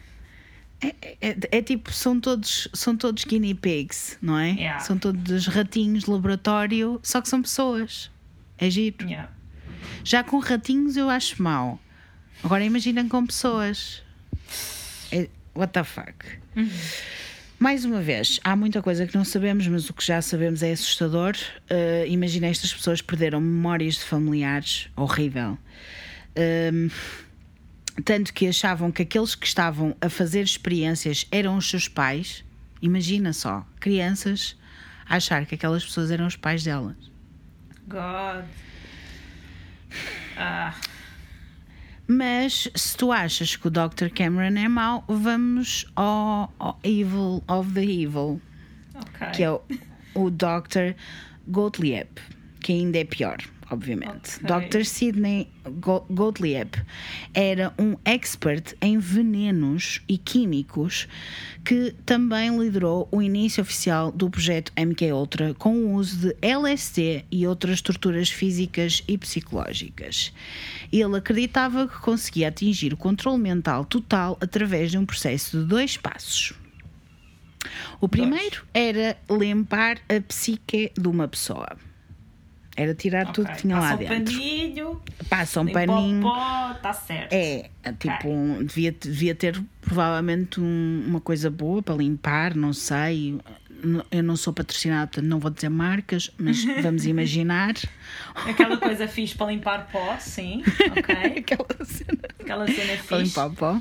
[0.80, 4.50] É, é tipo, são todos, são todos guinea pigs, não é?
[4.52, 4.78] Yeah.
[4.78, 8.10] São todos ratinhos de laboratório, só que são pessoas.
[8.56, 9.04] É giro.
[9.04, 9.30] Yeah.
[10.04, 11.80] Já com ratinhos eu acho mau.
[12.44, 14.02] Agora imaginem com pessoas.
[15.10, 16.24] É, what the fuck?
[17.58, 20.70] Mais uma vez, há muita coisa que não sabemos, mas o que já sabemos é
[20.70, 21.34] assustador.
[21.68, 24.88] Uh, imagina estas pessoas perderam memórias de familiares.
[24.94, 25.58] Horrível.
[26.72, 26.88] Um,
[28.04, 32.44] tanto que achavam que aqueles que estavam a fazer experiências eram os seus pais.
[32.80, 34.56] Imagina só, crianças
[35.08, 36.96] a achar que aquelas pessoas eram os pais delas.
[37.88, 38.44] God.
[40.36, 40.74] Ah,
[42.08, 44.08] Mas se tu achas que o Dr.
[44.14, 48.40] Cameron é mau, vamos ao, ao Evil of the Evil,
[48.94, 49.30] ok.
[49.34, 49.60] que é o,
[50.14, 50.96] o Dr.
[51.46, 52.08] Gottlieb,
[52.60, 53.36] que ainda é pior.
[53.70, 54.38] Obviamente.
[54.44, 54.68] Ok.
[54.68, 54.84] Dr.
[54.84, 55.48] Sidney
[55.80, 56.70] Go- Gottlieb
[57.34, 61.06] era um expert em venenos e químicos
[61.64, 67.46] que também liderou o início oficial do projeto MKUltra com o uso de LSD e
[67.46, 70.32] outras torturas físicas e psicológicas.
[70.90, 75.96] Ele acreditava que conseguia atingir o controle mental total através de um processo de dois
[75.96, 76.54] passos.
[78.00, 81.76] O primeiro era limpar a psique de uma pessoa.
[82.80, 83.56] Era tirar tudo Ok.
[83.56, 84.34] que tinha lá Passa um dentro.
[84.34, 86.22] paninho, Passa um paninho.
[86.22, 87.32] pó, está certo.
[87.32, 93.36] É, tipo, um- devia, devia ter provavelmente um- uma coisa boa para limpar, não sei.
[94.12, 97.74] Eu não sou patrocinada, portanto não vou dizer marcas, mas vamos imaginar.
[98.34, 100.62] Aquela coisa fixe para limpar pó, sim.
[100.96, 101.14] Ok.
[101.38, 103.22] Aquela cena Aquela cena para fixe.
[103.24, 103.80] limpar o pó.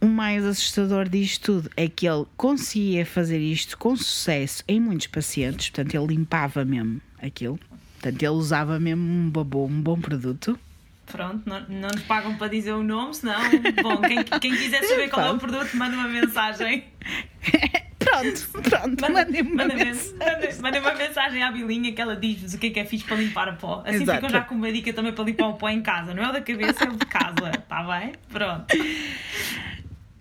[0.00, 5.06] O mais assustador disto tudo é que ele conseguia fazer isto com sucesso em muitos
[5.06, 7.58] pacientes, portanto ele limpava mesmo aquilo.
[8.00, 10.58] Portanto, ele usava mesmo um bom, um bom produto.
[11.06, 13.38] Pronto, não, não nos pagam para dizer o nome, senão,
[13.82, 16.84] bom, quem, quem quiser saber qual é o produto, manda uma mensagem.
[17.98, 20.16] Pronto, pronto, mandem-me uma manda, mensagem.
[20.16, 23.04] manda, manda uma mensagem à Bilinha que ela diz-vos o que é que é fixe
[23.04, 23.82] para limpar o pó.
[23.84, 24.18] Assim Exato.
[24.18, 26.14] ficam já com uma dica também para limpar o pó em casa.
[26.14, 27.50] Não é o da cabeça, é o de casa.
[27.58, 28.12] Está bem?
[28.28, 28.66] Pronto.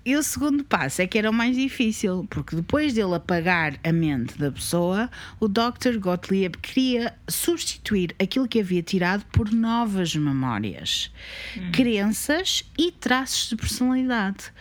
[0.06, 3.92] E o segundo passo é que era o mais difícil, porque depois dele apagar a
[3.92, 5.98] mente da pessoa, o Dr.
[6.00, 11.12] Gottlieb queria substituir aquilo que havia tirado por novas memórias,
[11.74, 14.54] crenças e traços de personalidade.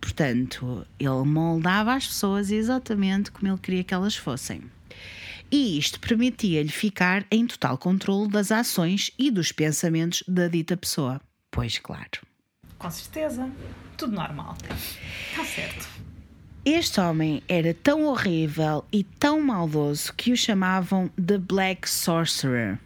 [0.00, 4.62] Portanto, ele moldava as pessoas exatamente como ele queria que elas fossem.
[5.50, 11.20] E isto permitia-lhe ficar em total controle das ações e dos pensamentos da dita pessoa.
[11.50, 12.31] Pois claro.
[12.82, 13.48] Com certeza.
[13.96, 14.56] Tudo normal.
[15.30, 15.88] Está certo.
[16.64, 22.78] Este homem era tão horrível e tão maldoso que o chamavam The Black Sorcerer.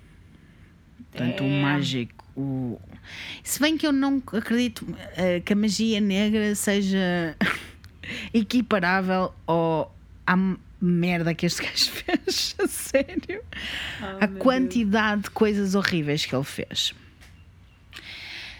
[1.11, 1.63] Portanto, o É.
[1.63, 2.25] mágico.
[2.37, 2.79] O...
[3.43, 4.87] Se bem que eu não acredito
[5.17, 7.35] eh, que a magia negra seja
[8.35, 9.95] equiparável ao,
[10.27, 10.37] à
[10.81, 12.55] merda que este gajo fez.
[12.59, 13.43] A sério.
[14.21, 16.95] a quantidade de coisas horríveis que ele fez.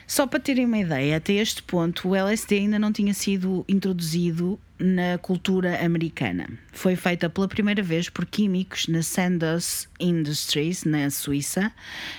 [0.07, 4.59] Só para terem uma ideia, até este ponto o LSD ainda não tinha sido introduzido
[4.79, 6.47] na cultura americana.
[6.73, 11.73] Foi feita pela primeira vez por químicos na Sandoz Industries, na Suíça,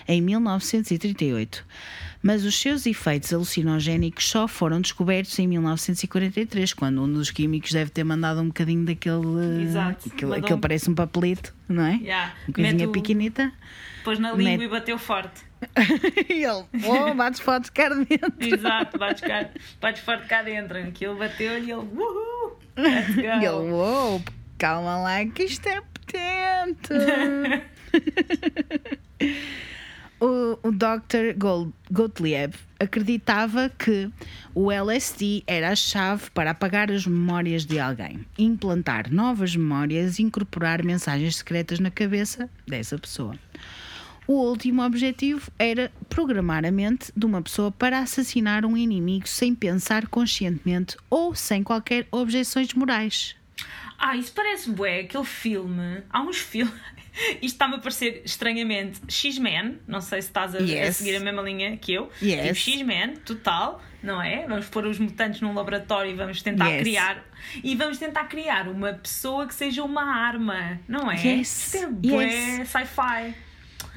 [0.07, 1.63] em 1938.
[2.21, 7.91] Mas os seus efeitos alucinogénicos só foram descobertos em 1943, quando um dos químicos deve
[7.91, 9.61] ter mandado um bocadinho daquele.
[9.63, 10.09] Exato.
[10.11, 11.95] Aquele, aquele um- parece um papelito, não é?
[11.97, 12.33] Yeah.
[12.47, 13.53] Uma coisinha Mete o- pequenita.
[14.03, 15.46] Pôs na língua Mete- e bateu forte.
[16.29, 18.33] e ele, oh, bates forte cá dentro.
[18.39, 19.49] Exato, bates, cá,
[19.81, 20.77] bates forte cá dentro.
[20.77, 23.21] Aquilo bateu-lhe e ele, uhul, let's go.
[23.21, 24.21] E ele, uou,
[24.57, 26.93] calma lá que isto é potente.
[30.19, 31.37] o, o Dr.
[31.37, 34.11] Gold, Gottlieb acreditava que
[34.53, 40.23] o LSD era a chave para apagar as memórias de alguém, implantar novas memórias e
[40.23, 43.35] incorporar mensagens secretas na cabeça dessa pessoa.
[44.27, 49.55] O último objetivo era programar a mente de uma pessoa para assassinar um inimigo sem
[49.55, 53.35] pensar conscientemente ou sem qualquer objeções morais.
[53.97, 56.03] Ah, isso parece bué, aquele filme.
[56.09, 56.73] Há uns filmes.
[57.41, 59.79] Isto está-me a parecer estranhamente X-Men.
[59.87, 60.97] Não sei se estás a, a Yes.
[60.97, 62.11] seguir a mesma linha que eu.
[62.21, 62.59] Yes.
[62.59, 64.45] Tipo X-Men, total, não é?
[64.45, 66.81] Vamos pôr os mutantes num laboratório e vamos tentar Yes.
[66.83, 67.25] criar.
[67.63, 71.15] E vamos tentar criar uma pessoa que seja uma arma, não é?
[71.15, 71.73] Yes.
[71.73, 73.33] Isto é bué sci-fi.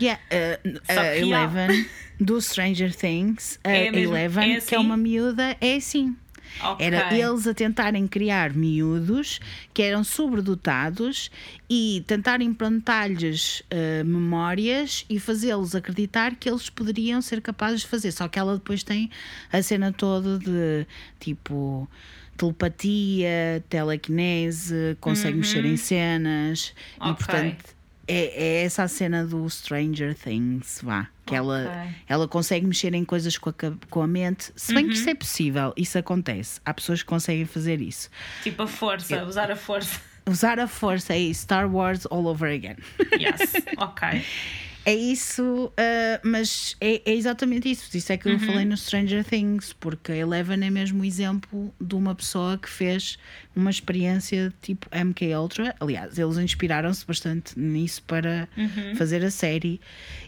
[0.01, 1.16] Yeah, uh, a real.
[1.28, 1.86] Eleven
[2.18, 4.86] do Stranger Things, a É mesmo- Eleven, é que é assim?
[4.86, 6.16] uma miúda, é assim.
[6.62, 6.84] Ok.
[6.84, 9.38] Era eles a tentarem criar miúdos
[9.72, 11.30] que eram sobredotados
[11.70, 18.11] e tentar implantar-lhes uh, memórias e fazê-los acreditar que eles poderiam ser capazes de fazer.
[18.11, 19.09] Só que ela depois tem
[19.53, 20.86] a cena toda de
[21.20, 21.88] tipo
[22.36, 27.14] telepatia, telecinese, consegue mexer em cenas e Ok.
[27.26, 27.64] portanto
[28.11, 31.06] é, é essa a cena do Stranger Things, vá.
[31.24, 31.94] Que ela, Ok.
[32.08, 33.54] ela consegue mexer em coisas com a,
[33.88, 34.50] com a mente.
[34.56, 34.96] Se bem que Uhum.
[35.00, 36.61] isso é possível, isso acontece.
[36.64, 38.11] Há pessoas que conseguem fazer isso.
[38.42, 40.00] Tipo a força, usar a força.
[40.28, 42.76] Usar a força é Star Wars all over again.
[43.18, 44.22] Yes, ok.
[44.85, 47.95] É isso, ah, mas é, é exatamente isso.
[47.97, 48.39] Isso é que eu Uhum.
[48.39, 52.68] falei no Stranger Things, porque a Eleven é mesmo o exemplo de uma pessoa que
[52.68, 53.18] fez
[53.55, 55.74] uma experiência tipo MK Ultra.
[55.78, 58.95] Aliás, eles inspiraram-se bastante nisso para Uhum.
[58.97, 59.81] fazer a série.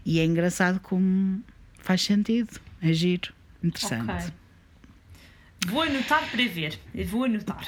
[0.04, 1.42] E é engraçado como
[1.78, 3.32] faz sentido, é giro,
[3.64, 4.10] interessante.
[4.10, 4.32] Ok.
[5.66, 6.78] Vou anotar para ver.
[7.06, 7.64] Vou anotar.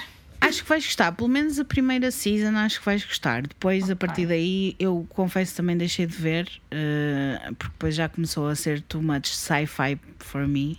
[0.46, 3.42] Acho que vais gostar, pelo menos a primeira season acho que vais gostar.
[3.42, 8.48] Depois, a partir daí, eu confesso também deixei de ver, eh, porque depois já começou
[8.48, 10.78] a ser too much sci-fi for me.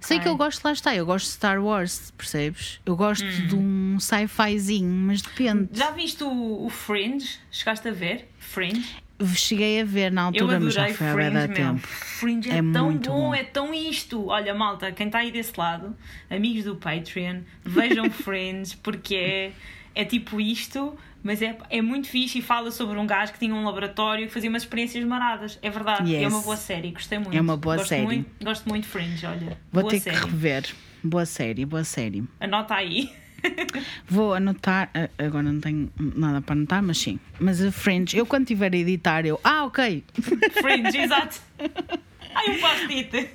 [0.00, 2.80] Sei que eu gosto, lá está, eu gosto de Star Wars, percebes?
[2.84, 5.68] Eu gosto de um sci-fizinho, mas depende.
[5.72, 7.38] Já viste o, o Fringe?
[7.50, 8.28] Chegaste a ver?
[8.38, 8.96] Fringe?
[9.34, 11.54] Cheguei a ver na altura, mas já foi há Fringe, da meu.
[11.56, 11.86] tempo.
[11.86, 13.34] Fringe é, É tão bom, bom.
[13.34, 14.26] é tão isto.
[14.26, 15.96] Olha, malta, quem está aí desse lado,
[16.30, 19.52] amigos do Patreon, vejam Fringe, porque é,
[19.94, 23.54] é tipo isto, mas é, é muito fixe e fala sobre um gajo que tinha
[23.54, 25.58] um laboratório que fazia umas experiências maradas.
[25.62, 26.32] É verdade, é Yes.
[26.34, 27.34] uma boa série, gostei muito.
[27.36, 28.02] É uma boa gosto série.
[28.04, 29.58] Muito, gosto muito de Fringe, olha.
[29.72, 30.16] Vou ter série.
[30.20, 30.66] que rever.
[31.02, 32.22] Boa série, boa série.
[32.38, 33.10] Anota aí.
[34.08, 37.18] Vou anotar, a- agora não tenho nada para anotar, mas sim.
[37.40, 39.40] Mas a Fringe, eu quando tiver a editar, eu.
[39.44, 40.04] Ah, ok.
[40.60, 41.40] Fringe, exato.
[42.38, 43.30] Ai, um post-it.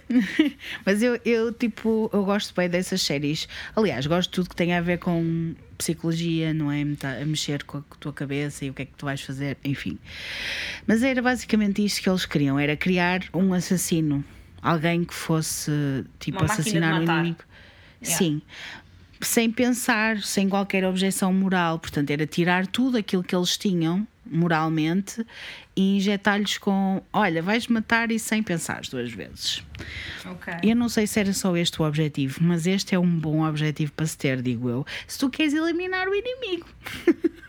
[0.85, 3.47] Mas eu, eu, tipo, eu gosto bem dessas séries.
[3.75, 6.83] Aliás, gosto de tudo que tem a ver com psicologia, não é?
[6.83, 9.97] A mexer com a tua cabeça e o que é que tu vais fazer, enfim.
[10.85, 14.23] Mas era basicamente isto que eles queriam: era criar um assassino.
[14.61, 15.71] Alguém que fosse,
[16.19, 17.39] tipo, Uma assassinar o inimigo.
[18.03, 18.17] Yeah.
[18.17, 18.41] Sim.
[19.21, 21.79] Sem pensar, sem qualquer objeção moral.
[21.79, 25.25] Portanto, era tirar tudo aquilo que eles tinham moralmente
[25.75, 29.63] e injetar-lhes com: olha, vais matar e sem pensar duas vezes.
[30.25, 30.53] Ok.
[30.63, 33.91] Eu não sei se era só este o objetivo, mas este é um bom objetivo
[33.91, 34.85] para se ter, digo eu.
[35.07, 36.67] Se tu queres eliminar o inimigo,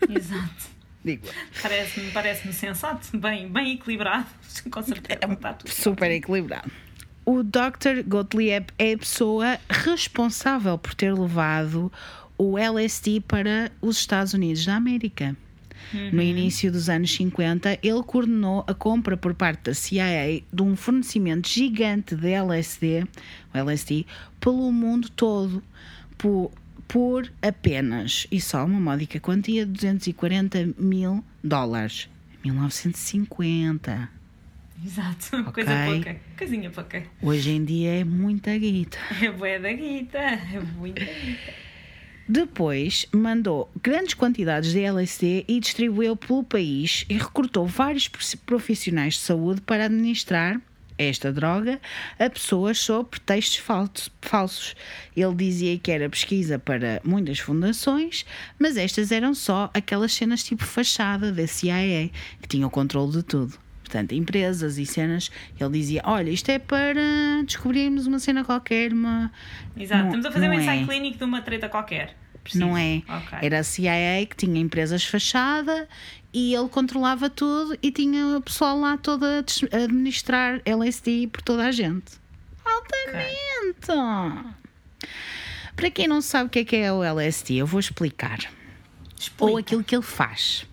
[0.09, 0.73] Exato.
[1.03, 1.27] digo.
[1.61, 4.27] Parece-me parece sensato, bem, bem equilibrado.
[4.69, 5.19] Com certeza
[5.57, 5.71] tudo.
[5.71, 6.71] Super equilibrado.
[7.25, 8.03] O Dr.
[8.05, 11.91] Gottlieb é a pessoa responsável por ter levado
[12.37, 15.35] o LSD para os Estados Unidos da América.
[16.11, 20.75] No início dos anos 50, ele coordenou a compra por parte da CIA de um
[20.75, 23.05] fornecimento gigante de LSD,
[23.53, 24.05] LSD
[24.39, 25.61] pelo mundo todo,
[26.17, 26.51] por,
[26.87, 32.09] por apenas e só uma módica quantia de 240 mil dólares.
[32.43, 34.22] 1950.
[34.85, 35.43] Exato.
[35.51, 36.15] Coisa pouca.
[36.37, 37.03] Coisinha pouca.
[37.21, 38.97] Hoje em dia é muita guita.
[39.21, 40.17] É bué da guita.
[40.19, 41.53] É muita guita.
[42.27, 49.15] Depois mandou grandes quantidades de LSD e distribuiu pelo país e recrutou vários prof- profissionais
[49.15, 50.59] de saúde para administrar
[50.97, 51.81] esta droga
[52.17, 53.57] a pessoas sob pretextos
[54.21, 54.75] falsos-.
[55.17, 58.25] Ele dizia que era pesquisa para muitas fundações,
[58.57, 62.09] mas estas eram só aquelas cenas tipo fachada da CIA,
[62.41, 63.57] que tinham o controle de tudo.
[63.93, 65.29] Portanto, empresas e cenas,
[65.59, 66.99] ele dizia: Olha, isto é para
[67.45, 69.31] descobrirmos uma cena qualquer, uma.
[69.77, 69.99] Exato.
[70.01, 70.85] Não- Estamos a fazer um não ensaio é.
[70.87, 72.17] clínico de uma treta qualquer.
[72.43, 72.65] Preciso.
[72.65, 73.03] Não é?
[73.07, 73.37] Ok.
[73.43, 75.87] Era a CIA que tinha empresas fachada
[76.33, 79.37] e ele controlava tudo e tinha o pessoal lá todo a
[79.77, 82.13] administrar LSD por toda a gente.
[82.65, 84.55] Altamente!
[85.75, 88.39] Para quem não sabe o que é que é o LSD, eu vou explicar.
[89.39, 89.59] Ou Explica.
[89.59, 90.65] aquilo que ele faz.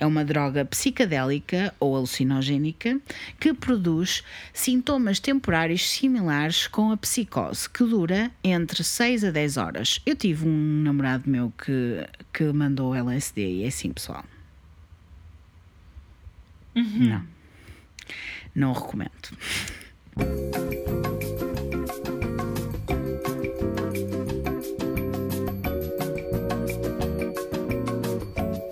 [0.00, 2.98] É uma droga psicadélica ou alucinogénica
[3.38, 10.00] que produz sintomas temporários similares com a psicose, que dura entre 6 a 10 horas.
[10.06, 14.24] Eu tive um namorado meu que, que mandou LSD e é assim, pessoal.
[16.74, 17.26] Não.
[18.54, 19.10] Não recomendo.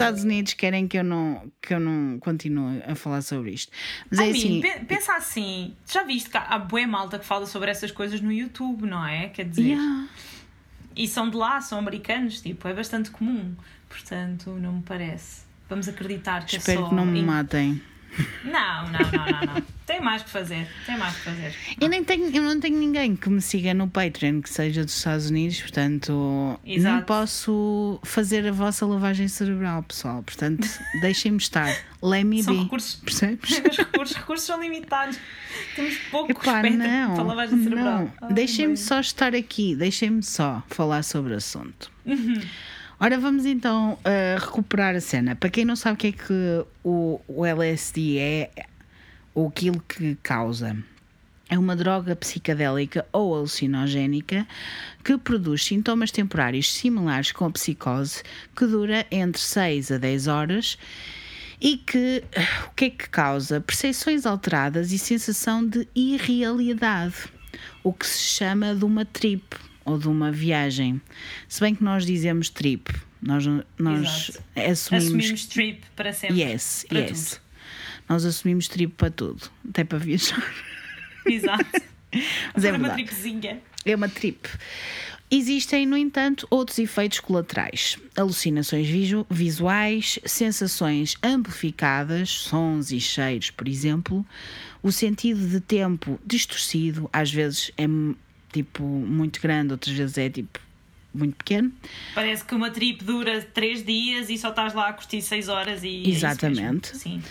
[0.05, 3.73] Estados Unidos querem que eu não que eu não continue a falar sobre isto.
[4.11, 7.47] Mas é Ai, assim, Mim, pensa assim, já viste que há bué malta que fala
[7.47, 9.29] sobre essas coisas no YouTube, não é?
[9.29, 10.09] Quer dizer, yeah,
[10.97, 13.55] e são de lá, são americanos, tipo, é bastante comum.
[13.89, 15.43] Portanto, não me parece.
[15.69, 16.89] Vamos acreditar que espero é só.
[16.89, 17.83] que não me em- matem.
[18.45, 19.63] Não, não, não, não, não.
[19.89, 21.55] Tem mais que fazer, tem mais que fazer.
[21.81, 24.95] Eu, nem tenho, eu não tenho ninguém que me siga no Patreon que seja dos
[24.95, 26.95] Estados Unidos, portanto, Exato.
[26.97, 30.23] não posso fazer a vossa lavagem cerebral, pessoal.
[30.23, 30.69] Portanto,
[31.01, 31.75] deixem-me estar.
[32.03, 32.65] Let me São be.
[32.65, 32.97] recursos.
[32.97, 33.51] Percebes?
[33.67, 35.19] Os recursos, recursos são limitados.
[35.75, 38.13] Temos pouco Epá, respeito não, para a lavagem cerebral.
[38.21, 38.33] não.
[38.35, 41.91] Deixem-me só estar aqui, deixem-me só falar sobre o assunto.
[42.05, 42.43] Uhum.
[43.01, 45.35] Ora, vamos então uh, recuperar a cena.
[45.35, 48.51] Para quem não sabe o que é que o, o LSD é,
[49.39, 50.77] ou aquilo que causa.
[51.49, 54.47] É uma droga psicadélica ou alucinogénica
[55.05, 58.25] que produz sintomas temporários similares com a psicose,
[58.57, 60.77] que dura entre 6 a 10 horas
[61.61, 62.25] e que
[62.67, 63.61] o que é que causa?
[63.61, 67.15] Percepções alteradas e sensação de irrealidade,
[67.85, 71.01] o que se chama de uma trip ou de uma viagem.
[71.49, 72.93] Se bem que nós dizemos trip,
[73.23, 73.45] nós,
[73.79, 74.91] nós assumimos.
[74.91, 76.43] Assumimos trip para sempre.
[76.43, 77.31] yes, para yes.
[77.31, 77.48] tudo.
[78.09, 80.43] Nós assumimos trip para tudo, até para viajar.
[81.27, 81.65] Exato.
[81.73, 83.05] Mas é Fazer uma verdade.
[83.05, 83.61] tripzinha.
[83.85, 84.49] É uma trip.
[85.31, 93.69] Existem, no entanto, outros efeitos colaterais: alucinações visu- visuais, sensações amplificadas, sons e cheiros, por
[93.69, 94.25] exemplo,
[94.83, 97.85] o sentido de tempo distorcido, às vezes é
[98.53, 100.59] tipo muito grande, outras vezes é tipo
[101.15, 101.73] muito pequeno.
[102.15, 105.83] Parece que uma trip dura 3 dias e só estás lá a curtir 6 horas
[105.83, 106.05] e.
[106.05, 106.97] é Exatamente.
[106.97, 107.23] Sim.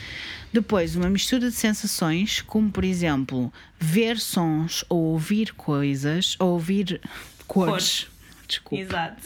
[0.52, 7.02] Depois, uma mistura de sensações, como por exemplo, ver sons ou ouvir coisas, ou ouvir
[7.48, 7.70] cores.
[7.74, 8.08] Cores.
[8.48, 8.82] Desculpa.
[8.84, 9.24] Exato.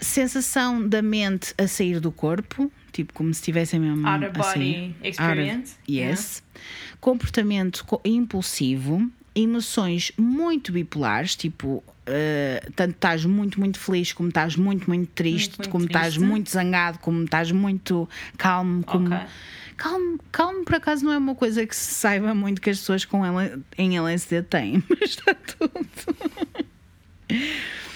[0.00, 4.42] Sensação da mente a sair do corpo, tipo como se estivessem mesmo Out of a
[4.42, 5.72] body experience.
[5.82, 6.42] Of- yes.
[7.00, 14.56] Comportamento co- impulsivo, emoções muito bipolares, tipo, eh, tanto estás muito, muito feliz, como estás
[14.56, 18.08] muito, muito triste, Muito, muito como estás muito zangado, como estás muito
[18.38, 19.14] calmo, como.
[19.14, 19.26] Ok.
[19.76, 23.04] Calmo, calmo, por acaso, não é uma coisa que se saiba muito que as pessoas
[23.04, 25.86] com L- em LSD têm, mas está tudo.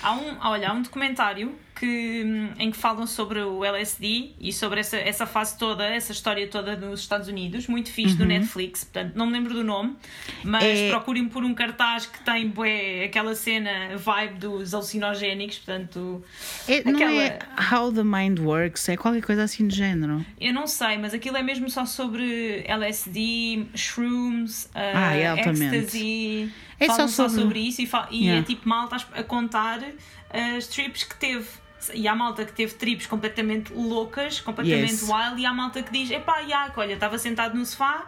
[0.03, 4.53] Há um, olha, há um documentário que, hum, em que falam sobre o LSD e
[4.53, 8.85] sobre essa, essa fase toda, essa história toda nos Estados Unidos, muito fixe do Netflix,
[8.85, 9.97] portanto não me lembro do nome,
[10.45, 10.71] mas Uhum.
[10.87, 16.23] É- procurem por um cartaz que tem bué, aquela cena vibe dos alucinogénicos, portanto
[16.69, 17.39] É, Não Aquela- é
[17.73, 20.25] How the Mind Works, é qualquer coisa assim do género.
[20.41, 26.51] eu não sei, mas aquilo é mesmo só sobre LSD, shrooms, uh, Ah, é ecstasy.
[26.81, 28.41] É só Falam só sobre- sobre, isso e, fa- e Yeah.
[28.41, 29.81] é tipo malta a contar
[30.57, 31.47] as trips que teve.
[31.95, 35.09] E há malta que teve trips completamente loucas, completamente Yes.
[35.09, 38.07] wild, e há malta que diz: epá, yeah, olha, estava sentado no sofá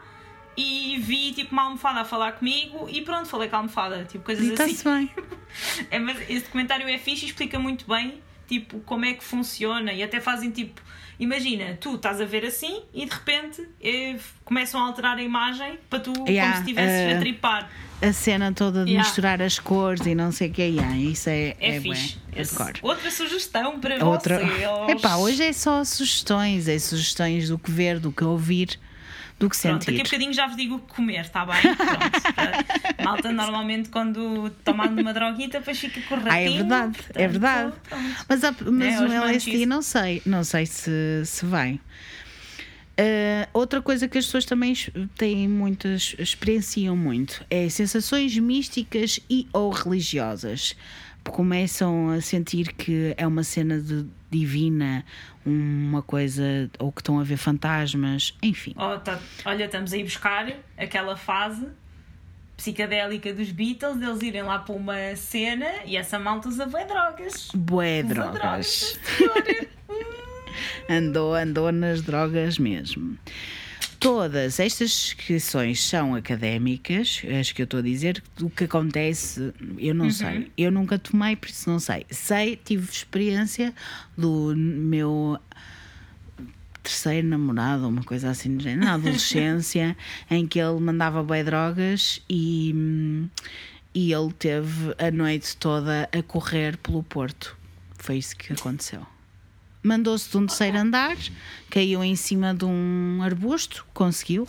[0.56, 4.24] e vi tipo uma almofada a falar comigo e pronto, falei com a almofada, tipo
[4.24, 4.72] coisas E assim.
[4.72, 5.10] está-se bem.
[5.90, 9.92] É, mas esse documentário é fixe e explica muito bem tipo, como é que funciona
[9.92, 10.80] e até fazem tipo.
[11.20, 14.16] Imagina, tu estás a ver assim e de repente eh,
[14.46, 17.70] começam a alterar a imagem para tu Yeah, como se estivesses eh, a tripar.
[18.02, 19.08] A cena toda de Yeah.
[19.08, 20.66] misturar as cores e não sei o que é.
[20.96, 22.16] Isso é, É, é, fixe.
[22.32, 22.56] bué, Esse-.
[22.82, 24.38] Outra sugestão para Outra.
[24.40, 24.88] vocês.
[24.98, 28.78] Epá, hoje é só sugestões, é sugestões do que ver, do que ouvir,
[29.38, 30.02] do que Pronto, daqui a sentir.
[30.04, 31.54] bocadinho já vos digo o que comer, está bem?
[31.62, 32.94] Pronto.
[32.98, 37.30] A Malta normalmente quando toma uma droguita depois fica com Ah, é verdade, é portanto,
[37.30, 37.72] verdade.
[37.88, 38.04] pronto.
[38.28, 41.78] Mas, há- mas É, o os LSD não sei, não sei se, se vai.
[42.98, 44.74] Ah, outra coisa que as pessoas também
[45.16, 50.76] têm muitas, experienciam muito é sensações místicas e ou religiosas.
[51.24, 55.04] Começam a sentir que é uma cena de- divina,
[55.46, 58.74] uma coisa, ou que estão a ver fantasmas, enfim.
[58.76, 61.66] Oh, tá- olha, estamos aí buscar aquela fase
[62.56, 67.48] psicadélica dos Beatles, deles irem lá para uma cena e essa malta usa bem drogas.
[67.54, 68.98] Bué Usa drogas.
[70.88, 73.18] Andou, andou nas drogas mesmo.
[74.02, 79.94] Todas estas descrições são académicas, as que eu estou a dizer, o que acontece, eu
[79.94, 80.50] não sei.
[80.58, 82.04] Eu nunca tomei, por isso não sei.
[82.10, 83.72] Sei, tive experiência
[84.18, 85.38] do meu
[86.82, 89.96] terceiro namorado, uma coisa assim, na adolescência,
[90.28, 92.74] em que ele mandava bem drogas e,
[93.94, 97.56] e ele teve a noite toda a correr pelo Porto.
[97.98, 99.06] Foi isso que aconteceu.
[99.82, 101.16] Mandou-se de um terceiro andar,
[101.68, 104.46] caiu em cima de um arbusto, conseguiu,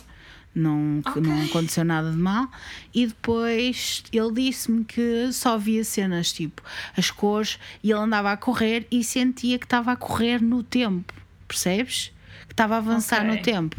[0.54, 1.20] não, Ok.
[1.20, 2.48] não aconteceu nada de mal.
[2.94, 6.62] E depois ele disse-me que só via cenas tipo
[6.96, 11.12] as cores e ele andava a correr e sentia que estava a correr no tempo,
[11.48, 12.12] percebes?
[12.46, 13.36] Que estava a avançar Ok.
[13.36, 13.76] no tempo.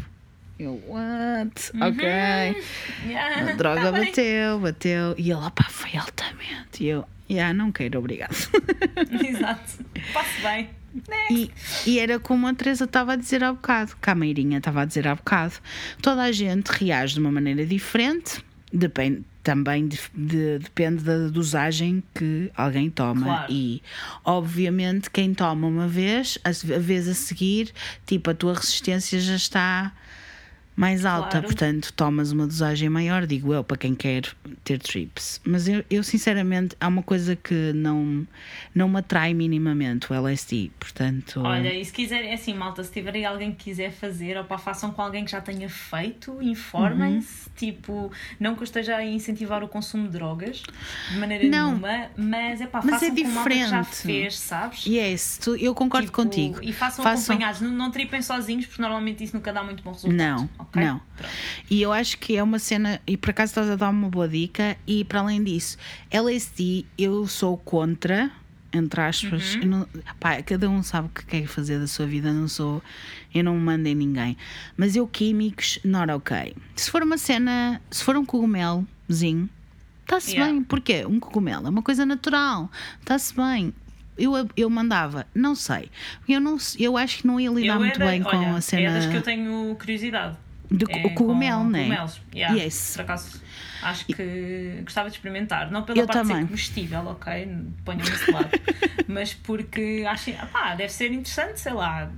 [0.58, 1.70] Eu, what?
[1.82, 2.04] Ok.
[3.06, 5.14] Yeah, A droga tá bateu, bateu.
[5.18, 6.82] E ele, opá, foi altamente.
[6.82, 8.34] E eu, yeah, não quero, obrigado.
[9.26, 9.84] Exato.
[10.12, 10.70] Passo bem.
[11.08, 11.52] Next.
[11.86, 14.82] E, e era como a Teresa estava a dizer há bocado, que a Meirinha estava
[14.82, 15.54] a dizer há bocado.
[16.02, 18.42] Toda a gente reage de uma maneira diferente,
[18.72, 23.24] depende, também de- de- depende da dosagem que alguém toma.
[23.24, 23.52] Claro.
[23.52, 23.80] E,
[24.24, 27.72] obviamente, quem toma uma vez, a, a vez a seguir,
[28.04, 29.92] tipo, a tua resistência já está
[30.76, 31.46] mais alta, Claro.
[31.46, 34.24] portanto, tomas uma dosagem maior, digo eu, para quem quer
[34.62, 35.40] ter trips.
[35.44, 38.26] Mas eu, eu, sinceramente, há uma coisa que não,
[38.74, 41.40] não me atrai minimamente, o LSD, portanto...
[41.42, 44.58] Olha, e se quiserem, é assim, malta, se tiverem alguém que quiser fazer, ou pá,
[44.58, 47.46] façam com alguém que já tenha feito, informem-se.
[47.48, 47.54] Uhum.
[47.56, 50.62] Tipo, não que eu esteja a incentivar o consumo de drogas,
[51.10, 51.70] de maneira Não.
[51.70, 53.96] nenhuma, mas é pá, Mas façam é com malta que já diferente.
[53.96, 54.84] fez, sabes?
[54.86, 56.58] Yes, tu- eu concordo Tipo, contigo.
[56.62, 59.92] E façam, Façam- acompanhados, não, não tripem sozinhos, porque normalmente isso nunca dá muito bom
[59.92, 60.16] resultado.
[60.18, 60.82] Não, ok?
[60.84, 61.00] não.
[61.16, 61.32] Pronto.
[61.70, 64.28] E eu acho que é uma cena, e por acaso estás a dar uma boa
[64.28, 65.76] dica, e para além disso,
[66.10, 68.30] LSD eu sou contra,
[68.72, 69.64] entre aspas, Uhum.
[69.66, 69.88] não-
[70.20, 72.82] pá, cada um sabe o que quer fazer da sua vida, não sou,
[73.34, 74.36] eu não mando em ninguém.
[74.76, 76.54] Mas eu, químicos, not ok.
[76.74, 79.48] Se for uma cena, se for um cogumelozinho,
[80.08, 80.52] Está-se Yeah.
[80.52, 80.62] bem.
[80.62, 81.04] Porquê?
[81.04, 82.70] Um cogumelo é uma coisa natural.
[83.00, 83.74] Está-se bem.
[84.16, 85.90] Eu, eu mandava, não sei.
[86.28, 88.54] Eu, não, eu acho que não ia lidar Eu muito é da- bem com olha,
[88.54, 88.82] a cena.
[88.82, 90.36] É das que eu tenho curiosidade.
[90.70, 91.78] Do é o cogumelo, com né?
[91.84, 92.20] Cogumelos.
[92.34, 92.92] Yeah, Yes.
[92.96, 93.42] Por acaso,
[93.82, 95.70] acho que gostava de experimentar.
[95.70, 96.42] Não pela Eu parte de também.
[96.42, 97.48] ser comestível, ok?
[97.84, 98.50] Ponham esse lado.
[99.06, 102.10] mas porque acho pá, deve ser interessante, sei lá.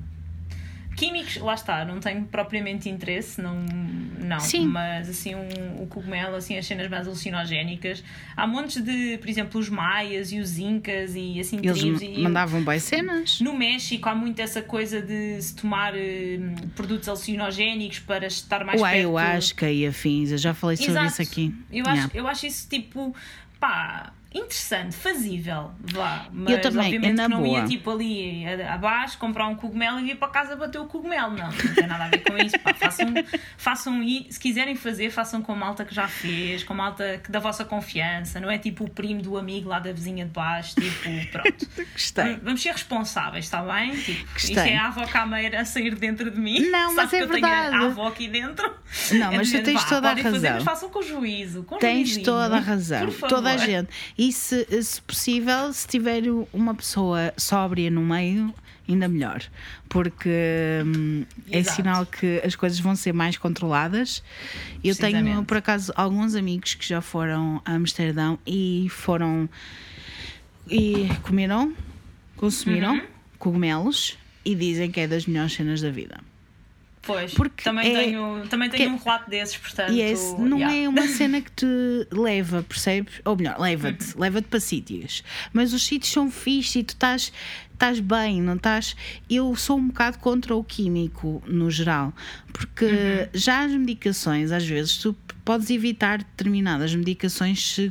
[0.98, 4.66] Químicos, lá está, não tenho propriamente interesse, não, não Sim.
[4.66, 8.02] mas assim um, o cogumelo, assim as cenas mais alucinogénicas.
[8.36, 12.18] Há montes de, por exemplo, os maias e os incas e assim Eles tribos e
[12.18, 13.40] mandavam bem cenas.
[13.40, 16.38] no México há muito essa coisa de se tomar eh,
[16.74, 18.94] produtos alucinogénicos para estar mais O perto.
[18.96, 21.06] ayahuasca e afins, eu já falei sobre Exato.
[21.06, 21.54] isso aqui.
[21.70, 22.04] Eu, Yeah.
[22.04, 23.14] acho, eu acho isso tipo,
[23.60, 26.26] pá, interessante, fazível, vá.
[26.30, 27.58] Mas Eu também, obviamente é na que não boa.
[27.60, 31.30] ia tipo ali abaixo comprar um cogumelo e ir para casa bater o cogumelo.
[31.34, 32.58] Não, não tem nada a ver com isso.
[32.60, 32.74] Pá.
[32.78, 33.06] Façam,
[33.56, 37.20] façam i- se quiserem fazer, façam com a malta que já fez, com a malta
[37.22, 40.30] que, da vossa confiança, não é tipo o primo do amigo lá da vizinha de
[40.30, 41.66] baixo, tipo, pronto.
[41.92, 42.36] Gostei.
[42.42, 43.92] Vamos ser responsáveis, está bem?
[43.96, 44.72] Tipo, isto Gostei.
[44.72, 46.60] é a avó cameira a sair dentro de mim.
[46.70, 47.84] Não, Sabe mas que é eu tenho a- verdade.
[47.86, 48.74] avó aqui dentro.
[49.12, 50.54] Não, É mas tu dizer, tens vá, toda a podem fazer, razão.
[50.54, 51.62] mas façam com juízo.
[51.64, 53.28] Com Tens juizinho, toda a razão, por favor.
[53.36, 53.88] toda a gente.
[54.18, 58.52] E se, se possível, se tiver uma pessoa sóbria no meio,
[58.88, 59.42] ainda melhor.
[59.88, 60.28] Porque
[60.84, 64.22] hum, é sinal que as coisas vão ser mais controladas.
[64.82, 69.48] Eu tenho, por acaso, alguns amigos que já foram a Amsterdão e foram
[70.68, 71.72] e comeram,
[72.36, 73.06] consumiram Uhum.
[73.38, 76.20] cogumelos e dizem que é das melhores cenas da vida.
[77.08, 79.92] Pois, Porque também é- tenho, também tenho um relato desses, portanto.
[79.92, 80.76] E esse não yeah.
[80.76, 81.66] é uma cena que te
[82.12, 83.14] leva, percebes?
[83.24, 84.20] Ou melhor, leva-te, Uhum.
[84.20, 85.24] leva-te para sítios.
[85.52, 87.32] Mas os sítios são fixe e tu estás,
[87.72, 88.94] estás bem, não estás.
[89.28, 92.12] Eu sou um bocado contra o químico no geral,
[92.52, 93.28] porque Uhum.
[93.32, 97.90] já as medicações, às vezes, tu podes evitar determinadas medicações se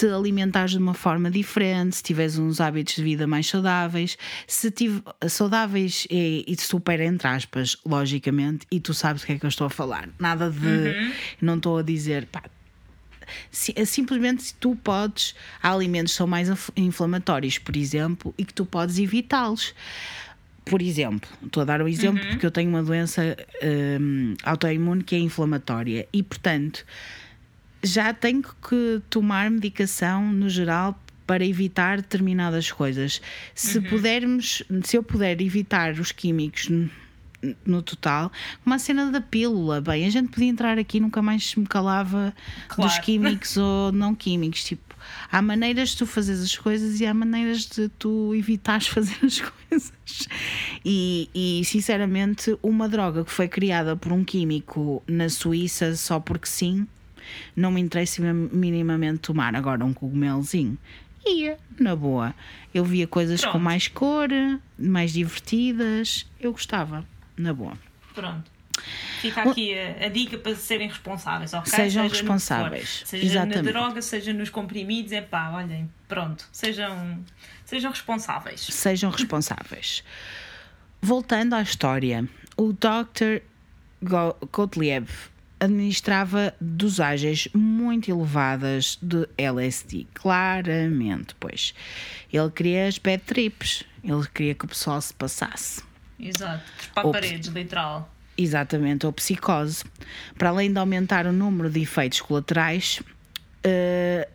[0.00, 4.16] te alimentares de uma forma diferente, se tiveres uns hábitos de vida mais saudáveis,
[4.46, 9.38] se tiv saudáveis e, e super entre aspas, logicamente, e tu sabes do que é
[9.38, 10.08] que eu estou a falar.
[10.18, 10.96] Nada de.
[11.40, 12.24] Não estou a dizer.
[12.32, 12.42] Pá,
[13.50, 15.34] si- simplesmente tu podes.
[15.62, 19.74] Há alimentos que são mais inf- inflamatórios, por exemplo, e que tu podes evitá-los.
[20.64, 23.36] Por exemplo, estou a dar um exemplo porque eu tenho uma doença
[24.00, 26.86] hum, autoimune que é inflamatória e, portanto,
[27.82, 33.20] já tenho que tomar medicação no geral para evitar determinadas coisas.
[33.54, 36.68] Se pudermos, se eu puder evitar os químicos
[37.64, 38.30] no total,
[38.66, 42.34] uma cena da pílula, bem, a gente podia entrar aqui e nunca mais me calava
[42.68, 43.02] dos Claro.
[43.02, 44.94] químicos ou não químicos, tipo,
[45.30, 49.40] há maneiras de tu fazeres as coisas e há maneiras de tu evitares fazer as
[49.40, 49.92] coisas.
[50.84, 56.46] E, e sinceramente, uma droga que foi criada por um químico na Suíça só porque
[56.48, 56.86] sim,
[57.56, 60.76] não me interessa minimamente tomar agora um cogumelozinho.
[61.26, 62.34] Ia, na boa.
[62.72, 63.62] Eu via coisas com Pronto.
[63.64, 64.28] mais cor,
[64.78, 66.26] mais divertidas.
[66.40, 67.04] Eu gostava,
[67.36, 67.74] na boa.
[68.14, 68.50] Pronto.
[69.20, 71.70] Fica aqui a, a dica para serem responsáveis, ok?
[71.70, 73.02] Sejam Seja responsáveis.
[73.04, 73.62] Seja Exatamente.
[73.62, 76.48] na droga, seja nos comprimidos, é pá, olhem, pronto.
[76.50, 77.22] Sejam,
[77.66, 78.60] sejam responsáveis.
[78.62, 80.02] Sejam responsáveis.
[81.02, 82.26] Voltando à história,
[82.56, 83.42] o Dr.
[84.02, 85.06] Go- Gottlieb
[85.60, 91.74] administrava dosagens muito elevadas de LSD, claramente, pois.
[92.32, 95.82] Ele queria as bad trips, ele queria que o pessoal se passasse.
[96.18, 96.64] Exato.
[96.94, 97.20] Para Ops.
[97.20, 98.12] paredes, literal.
[98.36, 99.84] Exatamente, ou psicose.
[100.36, 103.02] Para além de aumentar o número de efeitos colaterais,
[103.62, 104.26] eh,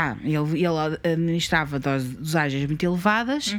[0.00, 3.56] ah, ele, ele administrava dos- dosagens muito elevadas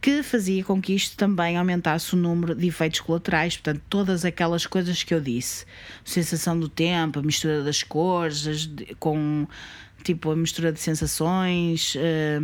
[0.00, 4.66] que fazia com que isto também aumentasse o número de efeitos colaterais, portanto, todas aquelas
[4.66, 5.64] coisas que eu disse,
[6.04, 8.68] sensação do tempo, a mistura das cores, as
[8.98, 9.46] com
[10.02, 11.94] tipo a mistura de sensações.
[11.96, 12.40] eh,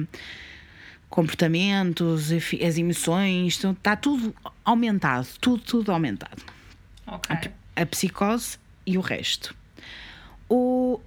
[1.08, 6.42] comportamentos, as emoções, então, está tudo aumentado, tudo, tudo aumentado
[7.06, 7.50] Ok.
[7.76, 8.56] a psicose
[8.86, 9.54] e o resto.
[10.48, 11.00] O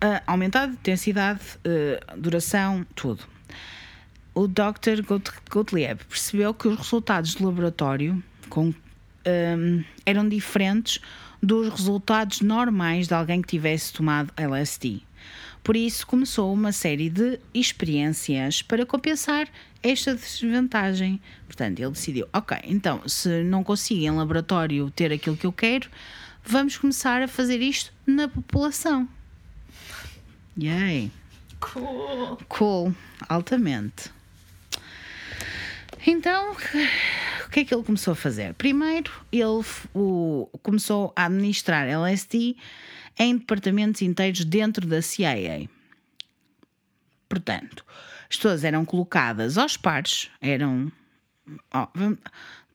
[0.00, 3.24] a aumentada intensidade, eh, duração, tudo.
[4.34, 5.02] O Dr.
[5.06, 8.74] Got- Gottlieb percebeu que os resultados de laboratório com,
[9.24, 11.00] ehm, eram diferentes
[11.42, 15.00] dos resultados normais de alguém que tivesse tomado LSD.
[15.64, 19.48] Por isso, começou uma série de experiências para compensar
[19.82, 21.20] esta desvantagem.
[21.46, 25.88] Portanto, ele decidiu: ok, então, se não consigo em laboratório ter aquilo que eu quero,
[26.44, 29.08] vamos começar a fazer isto na população.
[30.58, 31.10] Yay!
[31.60, 32.38] Cool.
[32.48, 32.94] Cool,
[33.28, 34.10] altamente.
[36.06, 38.54] Então, o que é que ele começou a fazer?
[38.54, 39.64] Primeiro, ele
[39.94, 42.56] o- começou a administrar LSD
[43.18, 45.68] em departamentos inteiros dentro da CIA.
[47.28, 47.84] Portanto,
[48.30, 50.92] as pessoas eram colocadas aos pares, eram.
[51.94, 52.18] vamos-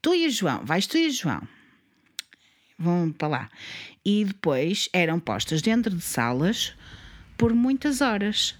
[0.02, 1.42] tu e o João, vais tu e o João.
[2.78, 3.50] Vão para lá.
[4.04, 6.74] E depois eram postas dentro de salas
[7.42, 8.56] por muitas horas.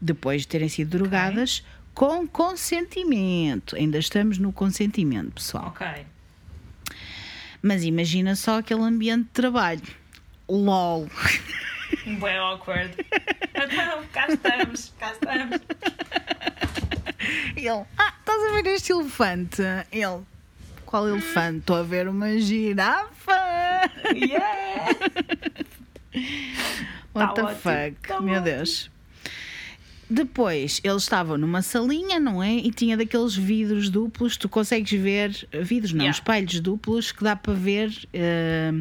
[0.00, 1.62] Depois de terem sido drogadas
[1.92, 3.76] com consentimento.
[3.76, 5.66] Ainda estamos no consentimento, pessoal.
[5.66, 5.86] Ok.
[7.60, 9.82] Mas imagina só aquele ambiente de trabalho.
[10.48, 11.10] LOL.
[12.06, 12.96] Bem awkward.
[13.54, 15.60] Então, cá estamos, cá estamos.
[17.54, 19.60] Ele, ah, estás a ver este elefante?
[19.92, 20.22] Ele,
[20.86, 21.58] qual elefante?
[21.58, 23.90] Estou a ver uma girafa.
[24.14, 24.96] Yeah!
[27.14, 28.08] What Tá the ótimo, fuck?
[28.08, 28.44] tá Meu ótimo.
[28.44, 28.90] Deus.
[30.12, 32.54] Depois, eles estavam numa salinha, não é?
[32.54, 36.18] E tinha daqueles vidros duplos, tu consegues ver, vidros não, Yeah.
[36.18, 37.92] espelhos duplos que dá para ver.
[38.12, 38.72] eh,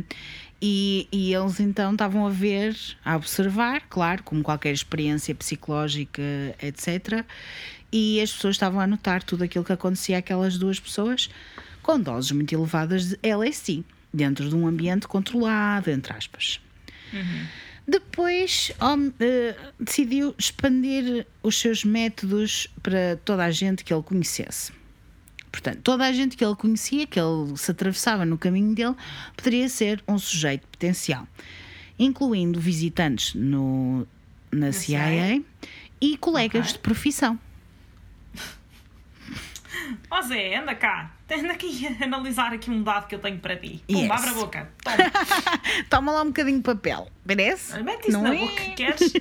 [0.62, 2.76] e, e eles então estavam a ver,
[3.06, 6.22] a observar, claro, como qualquer experiência psicológica,
[6.62, 7.24] etc.
[7.92, 11.30] E as pessoas estavam a notar tudo aquilo que acontecia àquelas duas pessoas
[11.82, 13.84] com doses muito elevadas de LSD,
[14.14, 16.60] dentro de um ambiente controlado, entre aspas.
[17.90, 24.72] Depois hom- eh, decidiu expandir os seus métodos para toda a gente que ele conhecesse.
[25.52, 28.96] Portanto, toda a gente que ele conhecia, que ele se atravessava no caminho dele,
[29.36, 31.28] poderia ser um sujeito potencial,
[31.98, 34.08] incluindo visitantes no,
[34.52, 35.42] na CIA
[36.00, 36.74] e colegas Ok.
[36.74, 37.40] de profissão.
[40.12, 41.12] Ó Zé, anda cá.
[41.32, 43.82] Anda aqui a analisar aqui um dado que eu tenho para ti.
[43.88, 44.12] Pum, Yes.
[44.12, 44.70] abre a boca.
[44.84, 44.98] Toma.
[45.90, 47.82] Toma lá um bocadinho de papel, parece?
[47.84, 48.40] Mete isso Não na é?
[48.40, 49.14] boca, queres?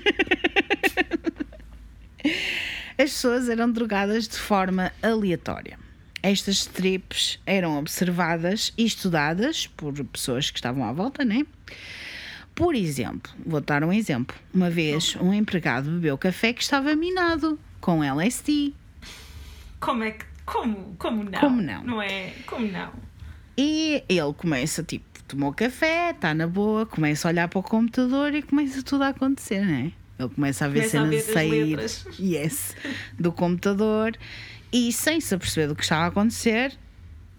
[2.99, 5.79] As pessoas eram drogadas de forma aleatória.
[6.23, 11.47] Estas strips eram observadas e estudadas por pessoas que estavam à volta, né?
[12.57, 14.37] Por exemplo, vou dar um exemplo.
[14.53, 18.73] Uma vez um empregado bebeu café que estava minado com LSD
[19.79, 20.25] Como é que.
[20.53, 21.41] Como, como não?
[21.41, 21.85] Como não?
[21.85, 22.33] Não é?
[22.47, 22.91] Como não?
[23.61, 28.35] e ele começa, tipo, tomou café, está na boa, começa a olhar para o computador
[28.35, 29.93] e começa tudo a acontecer, né?
[30.19, 32.07] Ele começa a ver Começa a cenas ver a as sair letras.
[32.19, 32.77] yes,
[33.19, 34.17] do computador
[34.73, 36.73] e sem se aperceber do que estava a acontecer,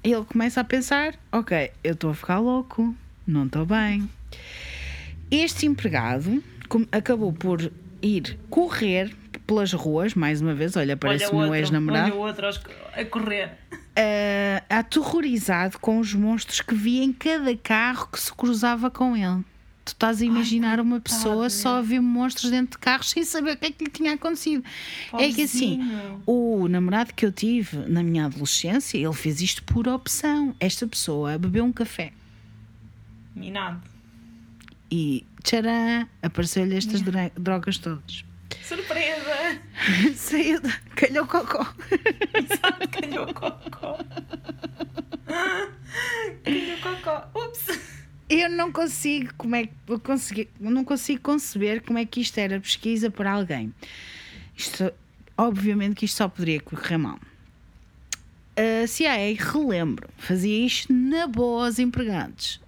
[0.04, 2.96] ele começa a pensar: ok, eu estou a ficar louco,
[3.26, 4.10] não estou bem.
[5.32, 6.44] Este empregado
[6.92, 7.72] acabou por
[8.02, 9.16] ir correr
[9.50, 13.52] pelas ruas, mais uma vez, olha, parece olha o ex-namorado, olha o outro a correr.
[13.96, 19.44] eh, aterrorizado com os monstros que via em cada carro que se cruzava com ele.
[19.84, 23.24] Tu estás a imaginar uma coitado pessoa só a ver monstros dentro de carros sem
[23.24, 24.64] saber o que é que lhe tinha acontecido.
[25.14, 26.22] É que assim, Pobrezinho.
[26.28, 30.54] o namorado que eu tive na minha adolescência, ele fez isto por opção.
[30.60, 32.14] Esta pessoa bebeu um café
[33.36, 33.82] Minado.
[34.92, 37.02] e tcharam, apareceu-lhe estas
[37.36, 38.24] drogas todas.
[38.70, 39.60] Surpresa!
[40.16, 41.74] Saiu, da- calhou cocó.
[42.36, 43.98] Exato, calhou cocó.
[46.44, 47.32] Calhou cocó.
[47.34, 47.80] Ups!
[48.30, 52.38] Eu não consigo como é que eu consegui, não consigo conceber como é que isto
[52.38, 53.74] era pesquisa para alguém.
[54.56, 54.94] Isto,
[55.36, 57.20] obviamente que isto só poderia correr mal.
[58.56, 62.62] A CIA, relembro, fazia isto na boa aos empregados.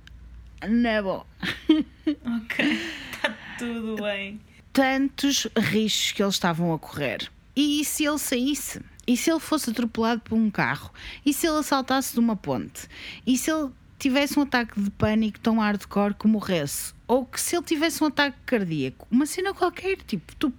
[0.68, 1.28] Na boa.
[1.69, 2.80] Ok,
[3.14, 4.40] está tudo bem.
[4.73, 7.30] Tantos riscos que eles estavam a correr.
[7.56, 8.81] E se ele saísse?
[9.06, 10.91] E se ele fosse atropelado por um carro?
[11.26, 12.88] E se ele assaltasse de uma ponte?
[13.27, 13.69] E se ele
[13.99, 16.93] tivesse um ataque de pânico tão hardcore que morresse?
[17.07, 19.06] Ou que se ele tivesse um ataque cardíaco?
[19.11, 20.53] Uma cena qualquer, tipo, tu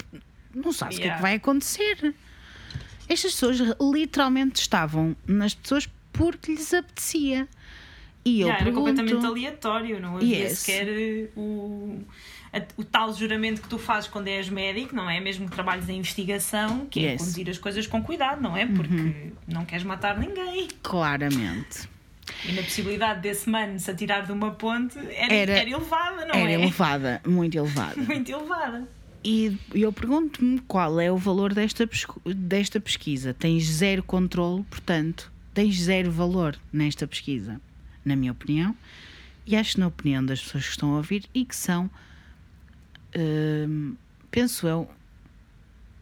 [0.55, 1.17] não sabes o que é Yeah.
[1.17, 2.15] que vai acontecer.
[3.09, 7.49] Estas pessoas literalmente estavam nas pessoas porque lhes apetecia.
[8.25, 8.87] E eu era pergunto...
[8.87, 10.59] completamente aleatório, não havia Yes.
[10.59, 12.42] sequer eh, o, a-
[12.77, 15.19] o tal juramento que tu fazes quando és médico, não é?
[15.21, 17.13] Mesmo que trabalhes em investigação, que é Yes.
[17.13, 17.27] Uhum.
[17.27, 18.67] conduzir as coisas com cuidado, não é?
[18.67, 20.69] Porque não queres matar ninguém.
[20.83, 21.89] Claramente.
[22.49, 26.35] E na possibilidade desse mano se atirar de uma ponte era, Era- era elevada, não
[26.35, 26.55] Era é?
[26.55, 27.95] elevada, muito elevada.
[28.01, 28.89] Muito elevada.
[29.25, 31.89] E eu pergunto-me qual é o valor desta,
[32.27, 33.33] desta pesquisa.
[33.33, 37.61] Tens zero controle, portanto, tens zero valor nesta pesquisa,
[38.05, 38.75] na minha opinião,
[39.47, 41.89] e acho que na opinião das pessoas que estão a ouvir e que são,
[44.31, 44.89] penso eu,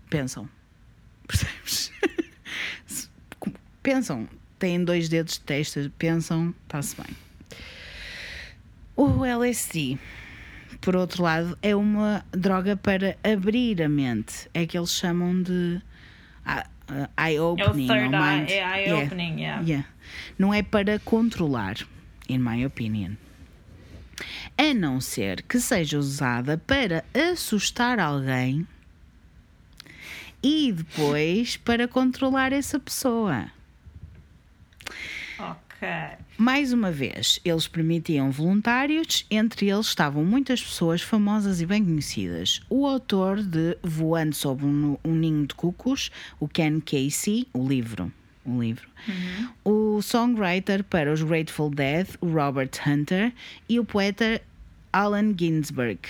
[0.08, 0.48] pensam,
[1.26, 1.92] percebes?
[3.82, 4.28] Pensam,
[4.58, 7.16] têm dois dedos de testa, pensam, está-se bem.
[8.94, 9.98] O LSD
[10.80, 14.48] por outro lado, é uma droga para abrir a mente.
[14.54, 15.80] É que eles chamam de
[16.44, 17.86] ah, ah, É o eye-opening.
[17.86, 19.62] third eye, é eye-opening, yeah.
[19.62, 19.88] Yeah.
[20.38, 21.76] Não é para controlar,
[22.28, 23.16] in my opinion.
[24.56, 28.66] A não ser que seja usada para assustar alguém
[30.42, 33.50] e depois para controlar essa pessoa.
[35.38, 35.88] Ok.
[36.36, 42.60] Mais uma vez, eles permitiam voluntários, entre eles estavam muitas pessoas famosas e bem conhecidas.
[42.68, 48.12] O autor de Voando sobre um, um Ninho de Cucos, o Ken Casey, o livro.
[48.44, 48.88] O livro.
[49.64, 53.32] O songwriter para os Grateful Dead, o Robert Hunter,
[53.68, 54.40] e o poeta
[54.92, 56.00] Allen Ginsberg.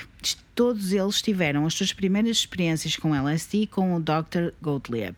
[0.54, 4.52] Todos eles tiveram as suas primeiras experiências com LSD com o Dr.
[4.60, 5.16] Gottlieb.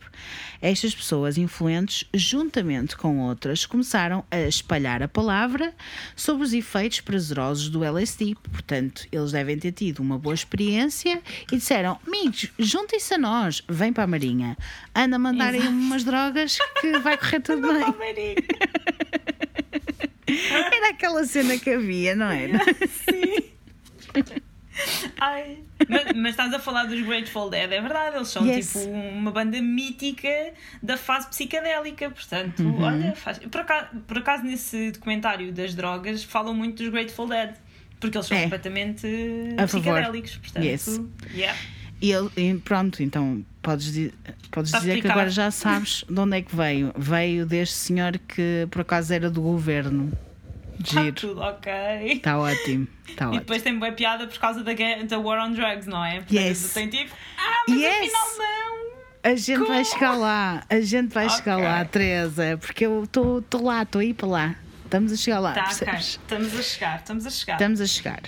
[0.60, 5.74] Estas pessoas influentes, juntamente com outras, começaram a espalhar a palavra
[6.14, 8.36] sobre os efeitos prazerosos do LSD.
[8.52, 11.20] Portanto, eles devem ter tido uma boa experiência
[11.50, 14.56] e disseram: Amigos, juntem-se a nós, vem para a Marinha,
[14.94, 15.72] anda a mandar aí Exato.
[15.72, 17.82] umas drogas que vai correr tudo bem.
[17.82, 18.36] Palmeirinho.
[20.26, 22.58] Era aquela cena que havia, não era?
[22.88, 23.41] Sim.
[25.20, 25.58] Ai.
[25.88, 28.72] Mas, mas estás a falar dos Grateful Dead, é verdade, eles são Yes.
[28.72, 30.28] tipo uma banda mítica
[30.82, 32.82] da fase psicadélica, portanto, Uhum.
[32.82, 33.38] olha, faz...
[33.38, 37.54] por, acaso, por acaso nesse documentário das drogas falam muito dos Grateful Dead,
[38.00, 38.42] porque eles são É.
[38.44, 39.06] completamente
[39.58, 39.82] A favor.
[39.92, 41.00] psicadélicos, portanto, Yes.
[41.34, 41.58] yeah.
[42.00, 44.10] E, ele, pronto, então podes,
[44.50, 46.92] podes Está dizer que agora já sabes de onde é que veio.
[46.96, 50.10] Veio deste senhor que por acaso era do governo.
[50.82, 51.14] Está Giro.
[51.20, 51.72] tudo ok.
[52.12, 52.88] Está ótimo.
[53.08, 53.40] Está E ótimo.
[53.40, 54.72] depois tem boa piada por causa da,
[55.08, 56.16] da War on Drugs, não é?
[56.16, 56.72] Portanto, Yes.
[56.74, 58.12] tem tipo, ah, mas Yes.
[58.14, 58.92] afinal não.
[59.24, 59.84] A gente vai Como?
[59.84, 60.64] chegar lá.
[60.68, 61.64] A gente vai chegar Ok.
[61.68, 62.58] lá, Teresa.
[62.60, 64.56] Porque eu estou lá, estou a ir para lá.
[64.84, 65.52] Estamos a chegar lá.
[65.52, 65.68] Tá, ok.
[65.76, 66.06] percebes?
[66.08, 67.52] Estamos a chegar, estamos a chegar.
[67.54, 68.20] Estamos a chegar.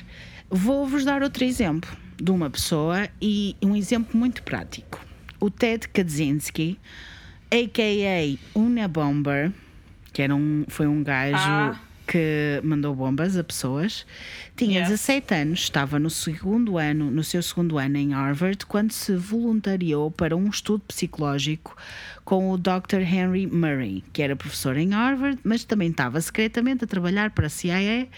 [0.48, 5.00] Vou-vos dar outro exemplo de uma pessoa e um exemplo muito prático.
[5.40, 6.78] O Ted Kaczynski,
[7.50, 8.38] a.k.a.
[8.58, 9.52] Una Bomber,
[10.12, 11.76] que era um, foi um gajo Ah.
[12.06, 14.06] Que mandou bombas a pessoas,
[14.56, 14.88] tinha Yes.
[14.90, 20.10] 17 anos, estava no segundo ano, no seu segundo ano em Harvard, quando se voluntariou
[20.10, 21.76] para um estudo psicológico
[22.24, 23.00] com o Dr.
[23.00, 27.50] Henry Murray, que era professor em Harvard, mas também estava secretamente a trabalhar para a
[27.50, 28.08] CIA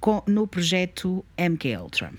[0.00, 2.12] com- no projeto MKUltra.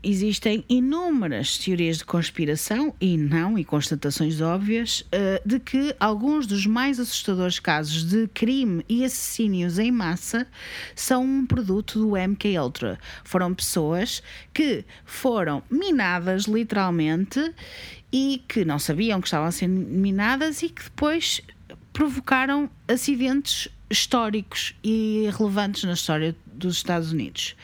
[0.00, 6.66] Existem inúmeras teorias de conspiração e não, e constatações óbvias, eh, de que alguns dos
[6.66, 10.46] mais assustadores casos de crime e assassínios em massa
[10.94, 12.96] são um produto do MKUltra.
[13.24, 14.22] Foram pessoas
[14.54, 17.52] que foram minadas literalmente
[18.12, 21.40] e que não sabiam que estavam a ser minadas e que depois
[21.92, 27.56] provocaram acidentes históricos e relevantes na história dos Estados Unidos.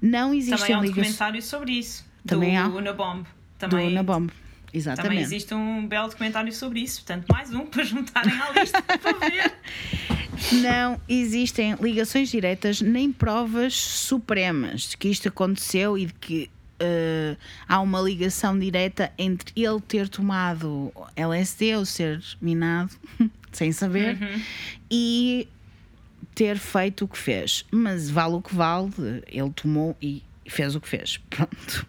[0.00, 2.04] Não existem Também há um ligações documentário sobre isso.
[2.26, 2.68] Também do há.
[2.68, 3.22] Unabomb.
[3.22, 4.28] do Também, Unabomb.
[4.28, 5.22] também Exatamente.
[5.22, 7.02] existe um belo documentário sobre isso.
[7.04, 9.52] Portanto, mais um para juntarem à lista para ver.
[10.62, 17.36] Não existem ligações diretas nem provas supremas de que isto aconteceu e de que eh,
[17.68, 22.92] há uma ligação direta entre ele ter tomado LSD ou ser minado
[23.50, 24.16] sem saber
[24.88, 25.48] e
[26.38, 27.64] ter feito o que fez.
[27.68, 28.92] Mas vale o que vale,
[29.26, 31.16] ele tomou e fez o que fez.
[31.28, 31.84] Pronto.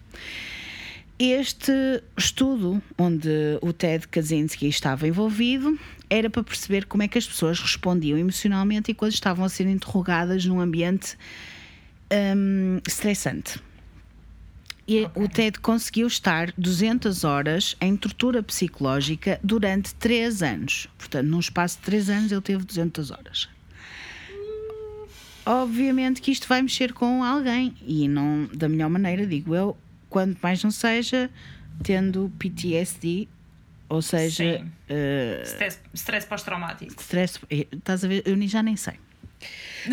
[1.20, 1.72] Este
[2.18, 3.30] estudo, onde
[3.62, 5.78] o Ted Kaczynski estava envolvido,
[6.10, 10.44] era para perceber como é que as pessoas respondiam emocionalmente enquanto estavam a ser interrogadas
[10.46, 11.16] num ambiente
[12.36, 13.60] hum, estressante.
[14.88, 20.88] E o Ted conseguiu estar 200 horas em tortura psicológica durante 3 anos.
[20.98, 23.59] Portanto, num espaço de 3 anos, ele teve 200 horas.
[25.52, 29.76] Obviamente que isto vai mexer com alguém e não da melhor maneira, digo eu,
[30.08, 31.30] quanto mais não seja
[31.84, 33.28] tendo PTSD,
[33.88, 37.02] ou seja, eh, Stress, stress pós-traumático.
[37.02, 37.40] stress.
[37.50, 38.22] eh, Estás a ver?
[38.26, 38.94] Eu já nem sei.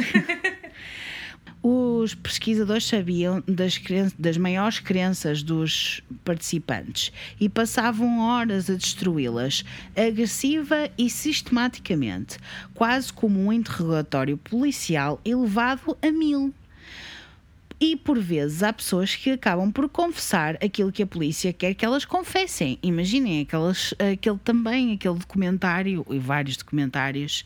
[1.69, 3.83] Os pesquisadores sabiam das,
[4.17, 7.11] das maiores crenças dos participantes
[7.41, 9.65] e passavam horas a destruí-las,
[9.97, 12.39] agressiva e sistematicamente,
[12.73, 16.55] quase como um interrogatório policial elevado a mil.
[17.79, 21.85] E por vezes há pessoas que acabam por confessar aquilo que a polícia quer que
[21.85, 22.79] elas confessem.
[22.83, 27.45] Imaginem aquelas, aquele também, aquele documentário e vários documentários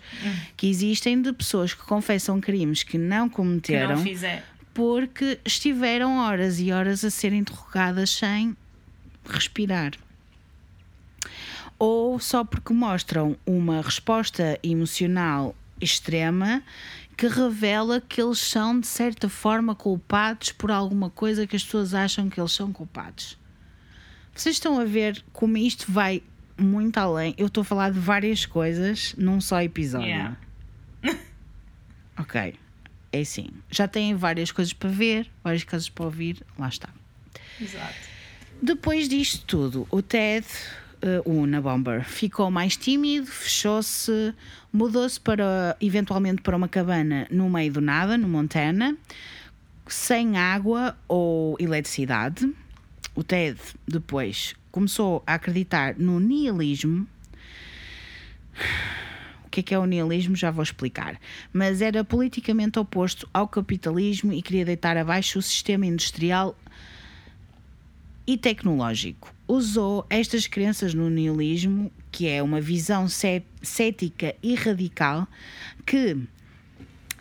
[0.57, 4.45] que existem de pessoas que confessam crimes que não Que cometeram não fizer.
[4.73, 8.57] porque estiveram horas e horas a ser interrogadas sem
[9.29, 9.93] respirar.
[11.77, 16.63] Ou só porque mostram uma resposta emocional extrema
[17.21, 21.93] que revela que eles são, de certa forma, culpados por alguma coisa que as pessoas
[21.93, 23.37] acham que eles são culpados.
[24.35, 26.23] Vocês estão a ver como isto vai
[26.57, 27.35] muito além.
[27.37, 30.07] Eu estou a falar de várias coisas num só episódio.
[30.07, 30.37] Yeah.
[32.17, 32.55] Ok.
[33.13, 33.49] É assim.
[33.71, 36.43] Já têm várias coisas para ver, várias coisas para ouvir.
[36.59, 36.89] Lá está.
[37.61, 37.95] Exato.
[38.63, 40.47] Depois disto tudo, o Ted,
[41.03, 44.35] eh, o Una Bomber, ficou mais tímido, fechou-se,
[44.73, 48.97] mudou-se para eventualmente para uma cabana no meio do nada, no Montana,
[49.87, 52.53] sem água ou eletricidade.
[53.15, 53.59] O Ted
[53.89, 57.07] depois começou a acreditar no nihilismo.
[59.45, 60.37] O que é que é o nihilismo?
[60.37, 61.19] Já vou explicar.
[61.53, 66.57] Mas era politicamente oposto ao capitalismo e queria deitar abaixo o sistema industrial
[68.27, 69.35] e tecnológico.
[69.49, 75.27] Usou estas crenças no nihilismo, que é uma visão cé- cética e radical
[75.85, 76.17] que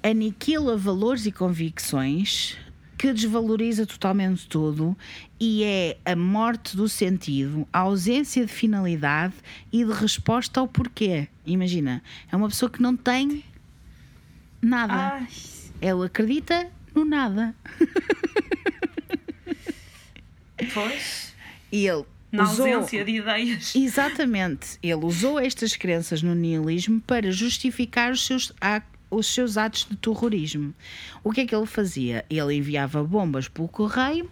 [0.03, 2.57] aniquila valores e convicções,
[2.97, 4.95] que desvaloriza totalmente tudo
[5.39, 9.33] e é a morte do sentido, a ausência de finalidade
[9.71, 11.27] e de resposta ao porquê.
[11.45, 13.43] Imagina, é uma pessoa que não tem
[14.61, 14.93] nada.
[15.15, 15.27] Ai,
[15.81, 17.55] Ela acredita no nada.
[20.73, 21.33] pois.
[21.71, 22.65] E ele Na usou...
[22.65, 23.75] ausência de ideias.
[23.75, 24.77] Exatamente.
[24.81, 28.53] Ele usou estas crenças no nihilismo para justificar os seus,
[29.09, 30.73] os seus atos de terrorismo.
[31.23, 32.25] O que é que ele fazia?
[32.29, 34.29] Ele enviava bombas pelo correio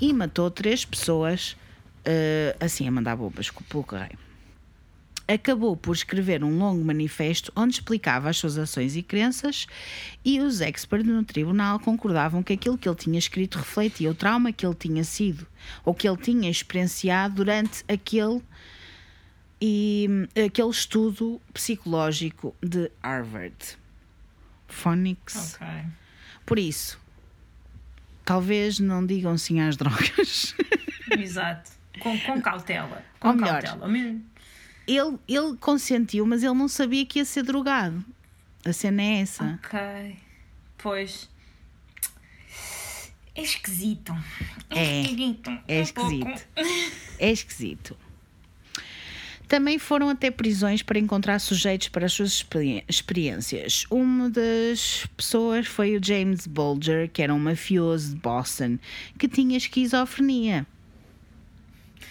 [0.00, 1.56] e matou três pessoas
[2.04, 4.18] eh, assim a mandar bombas pelo correio.
[5.32, 9.66] Acabou por escrever um longo manifesto onde explicava as suas ações e crenças,
[10.24, 14.52] e os experts no tribunal concordavam que aquilo que ele tinha escrito refletia o trauma
[14.52, 15.46] que ele tinha sido
[15.84, 18.42] ou que ele tinha experienciado durante aquele
[19.60, 20.08] e
[20.44, 23.78] aquele estudo psicológico de Harvard.
[24.66, 25.54] Phonics.
[25.54, 25.66] Ok.
[26.44, 26.98] Por isso,
[28.24, 30.54] talvez não digam sim às drogas.
[31.16, 31.70] Exato.
[32.00, 33.04] Com, com cautela.
[33.20, 33.86] Com Ou melhor, cautela.
[34.86, 38.04] Ele, ele consentiu, mas ele não sabia que ia ser drogado.
[38.64, 39.58] A cena é essa.
[39.64, 40.16] Ok.
[40.78, 41.28] Pois.
[43.34, 44.14] É esquisito.
[44.70, 45.00] É.
[45.02, 45.50] esquisito.
[45.68, 46.10] É Um pouco.
[46.12, 46.48] esquisito.
[47.18, 47.96] É esquisito.
[49.48, 53.84] Também foram até prisões para encontrar sujeitos para as suas experi- experiências.
[53.90, 58.78] Uma das pessoas foi o James Bulger, que era um mafioso de Boston,
[59.18, 60.66] que tinha esquizofrenia.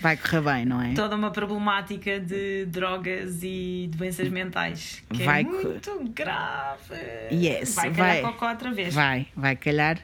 [0.02, 0.94] Vai correr bem, não é?
[0.94, 5.04] Toda uma problemática de drogas e doenças mentais.
[5.14, 6.96] Que Vai é co- muito grave.
[7.32, 8.34] Yes, vai calhar vai.
[8.34, 8.94] cocó outra vez.
[8.94, 10.00] Vai, vai calhar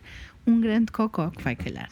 [0.45, 1.89] um grande cocó que vai calhar.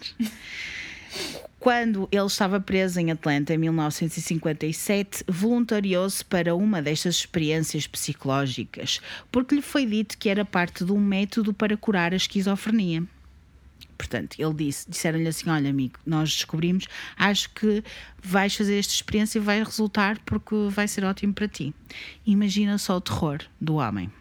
[1.59, 9.01] Quando ele estava preso em Atlanta em 1957, voluntariou-se para uma destas experiências psicológicas,
[9.31, 13.03] porque lhe foi dito que era parte de um método para curar a esquizofrenia.
[13.97, 16.85] Portanto, ele disse, disseram-lhe assim: Olha, amigo, nós descobrimos,
[17.17, 17.83] acho que
[18.21, 21.73] vais fazer esta experiência e vai resultar porque vai ser ótimo para ti.
[22.25, 24.11] Imagina só o terror do homem.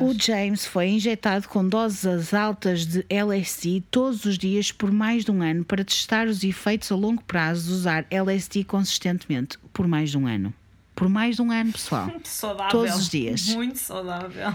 [0.00, 5.30] O James foi injetado com doses altas de LSD todos os dias por mais de
[5.30, 10.10] um ano para testar os efeitos a longo prazo de usar LSD consistentemente por mais
[10.10, 10.52] de um ano.
[10.94, 12.06] Por mais de um ano, pessoal.
[12.08, 12.70] Muito saudável.
[12.70, 13.48] Todos os dias.
[13.48, 14.54] Muito saudável.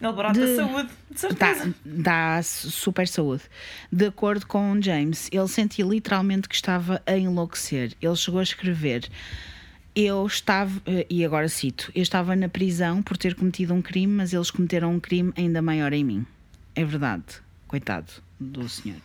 [0.00, 1.18] Ele brota De- saúde, de Dá,
[1.54, 1.74] certeza.
[1.84, 3.42] dá super saúde.
[3.90, 7.92] De acordo com o James, ele sentia literalmente que estava a enlouquecer.
[8.00, 9.08] Ele chegou a escrever:
[9.96, 14.12] Eu estava, eh, e agora cito, eu estava na prisão por ter cometido um crime,
[14.12, 16.26] mas eles cometeram um crime ainda maior em mim.
[16.76, 17.24] É verdade,
[17.66, 19.02] coitado do senhor.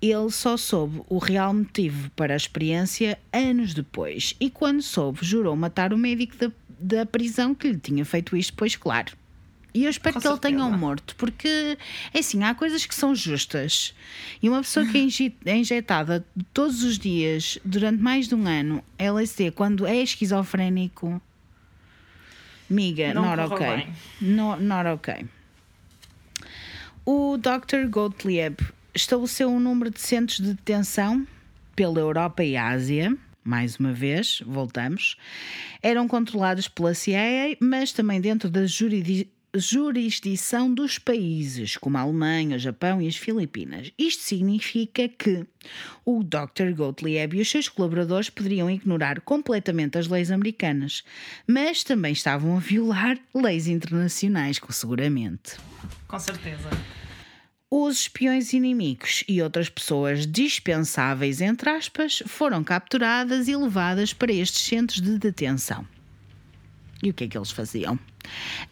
[0.00, 5.54] Ele só soube o real motivo para a experiência anos depois, e quando soube, jurou
[5.56, 9.12] matar o médico da, da prisão que lhe tinha feito isto, pois claro.
[9.74, 11.78] E eu espero Com que ele tenha um morto, porque
[12.12, 13.94] é assim, há coisas que são justas.
[14.42, 15.00] E uma pessoa que é
[15.50, 21.20] é injetada todos os dias, durante mais de um ano, LSD, quando é esquizofrénico,
[22.68, 23.66] miga, Não not ok.
[23.66, 23.88] bem.
[24.20, 25.26] No, not ok.
[27.04, 27.88] O Dr.
[27.88, 28.56] Gottlieb
[28.94, 31.26] estabeleceu um número de centros de detenção
[31.74, 33.16] pela Europa e Ásia.
[33.42, 35.16] Mais uma vez, voltamos.
[35.82, 42.56] Eram controlados pela CIA, mas também dentro da juridi- jurisdição dos países, como a Alemanha,
[42.56, 43.90] o Japão e as Filipinas.
[43.98, 45.46] Isto significa que
[46.04, 46.72] o Dr.
[46.74, 51.04] Gottlieb e os seus colaboradores poderiam ignorar completamente as leis americanas,
[51.46, 55.56] mas também estavam a violar leis internacionais, seguramente.
[56.08, 56.70] Com certeza.
[57.70, 64.62] Os espiões inimigos e outras pessoas dispensáveis, entre aspas, foram capturadas e levadas para estes
[64.62, 65.86] centros de detenção.
[67.02, 67.98] E o que é que eles faziam?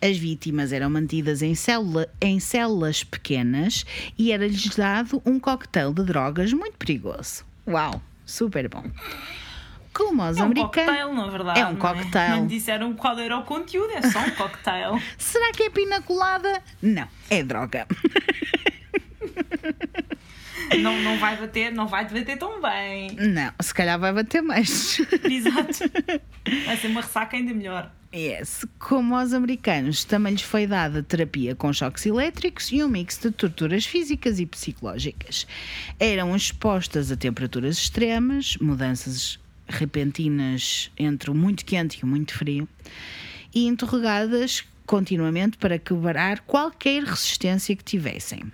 [0.01, 3.85] As vítimas eram mantidas em, célula- em células pequenas
[4.17, 7.45] e era-lhes dado um coquetel de drogas muito perigoso.
[7.67, 8.01] Uau!
[8.25, 8.85] super bom.
[9.93, 10.75] Como os É um americanos.
[10.87, 11.59] cocktail, na verdade.
[11.61, 12.37] É um não cocktail.
[12.37, 15.03] Não disseram qual era o conteúdo, é só um cocktail.
[15.19, 16.63] Será que é pina colada?
[16.81, 17.89] Não, é droga.
[20.79, 23.17] não, não vai bater, não vai te bater tão bem.
[23.17, 25.01] Não, se calhar vai bater mais.
[25.25, 25.91] Exato.
[26.67, 27.93] Vai ser uma ressaca ainda melhor.
[28.13, 28.67] Yes.
[28.79, 33.31] Como aos americanos, também lhes foi dada terapia com choques elétricos e um mix de
[33.31, 35.47] torturas físicas e psicológicas.
[35.99, 39.39] Eram expostas a temperaturas extremas, mudanças
[39.69, 42.69] repentinas entre o muito quente e o muito frio,
[43.55, 48.51] e interrogadas continuamente para quebrar qualquer resistência que tivessem.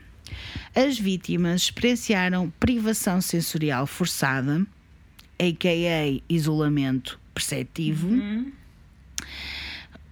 [0.74, 4.66] As vítimas experienciaram privação sensorial forçada,
[5.38, 6.22] a.k.a.
[6.28, 8.08] isolamento perceptivo,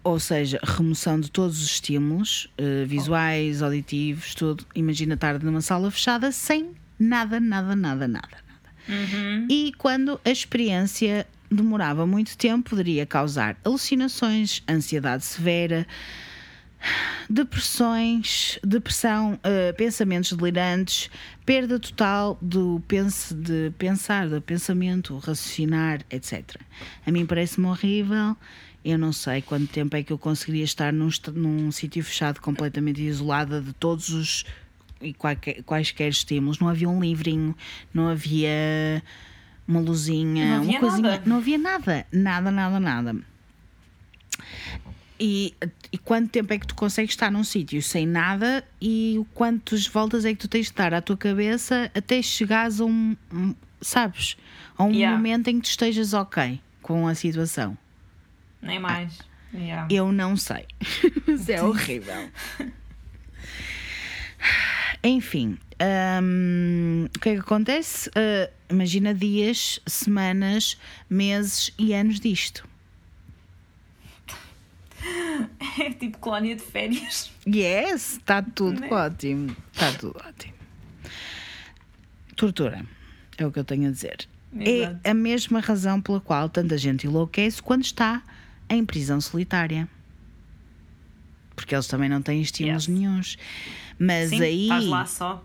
[0.03, 4.67] ou seja, remoção de todos os estímulos eh, visuais, auditivos, tudo.
[4.75, 8.29] Imagina estar numa sala fechada sem nada, nada, nada, nada.
[8.29, 9.47] nada.
[9.49, 15.87] E quando a experiência demorava muito tempo, poderia causar alucinações, ansiedade severa,
[17.31, 21.11] depressões, depressão, eh, pensamentos delirantes,
[21.45, 26.57] perda total do pense, de pensar, do pensamento, raciocinar, etc.
[27.07, 28.37] A mim parece-me horrível.
[28.85, 33.01] Eu não sei quanto tempo é que eu conseguiria estar num, num sítio fechado, completamente
[33.03, 34.45] isolada de todos os
[35.01, 36.59] e qualquer- quaisquer estímulos.
[36.59, 37.57] Não havia um livrinho,
[37.93, 39.03] não havia
[39.67, 41.11] uma luzinha, Não havia uma coisinha.
[41.11, 41.23] nada.
[41.27, 43.17] Não havia nada, nada, nada, nada.
[45.19, 45.55] E,
[45.93, 49.87] e quanto tempo é que tu consegues estar num sítio sem nada e o quantas
[49.87, 53.55] voltas é que tu tens de dar à tua cabeça até chegares a um, um-
[53.81, 54.37] sabes,
[54.77, 55.17] a um Yeah.
[55.17, 57.79] momento em que tu estejas ok com a situação.
[58.61, 59.19] Nem mais.
[59.55, 59.87] Yeah.
[59.89, 60.67] Eu não sei.
[61.29, 62.29] Mas é horrível.
[65.03, 65.59] Enfim,
[66.23, 68.11] hum, o que é que acontece?
[68.15, 70.77] Ah, imagina dias, semanas,
[71.09, 72.67] meses e anos disto.
[75.81, 77.31] É tipo colónia de férias.
[77.47, 78.89] Yes, está tudo Né?
[78.91, 79.55] ótimo.
[79.73, 80.55] Está tudo ótimo.
[82.37, 82.85] Tortura,
[83.37, 84.27] é o que eu tenho a dizer.
[84.57, 85.01] Exato.
[85.05, 88.23] É a mesma razão pela qual tanta gente enlouquece quando está
[88.69, 89.89] em prisão solitária.
[91.57, 92.97] Porque eles também não têm estímulos Yes.
[92.99, 93.39] nenhuns.
[93.99, 95.45] Mas Sim, aí estás lá só.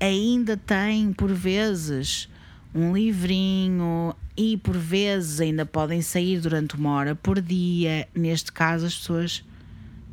[0.00, 2.28] ainda tem, por vezes,
[2.76, 8.06] um livrinho e por vezes ainda podem sair durante uma hora por dia.
[8.14, 9.42] Neste caso, as pessoas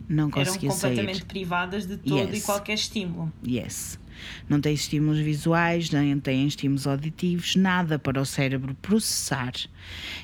[0.07, 1.26] não Eram conseguiam completamente sair.
[1.26, 2.38] privadas de todo Yes.
[2.44, 3.31] e qualquer estímulo.
[3.45, 3.99] Yes.
[4.48, 9.52] Não tem estímulos visuais, nem tem estímulos auditivos, nada para o cérebro processar.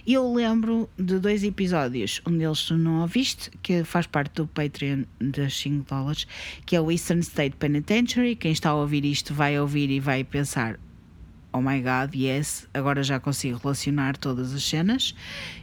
[0.07, 5.03] Eu lembro de dois episódios, um deles tu não ouviste, que faz parte do Patreon
[5.19, 6.25] das 5 dólares,
[6.65, 8.35] que é o Eastern State Penitentiary.
[8.35, 10.79] Quem está a ouvir isto vai ouvir e vai pensar:
[11.51, 15.15] Oh my god, yes, agora já consigo relacionar todas as cenas.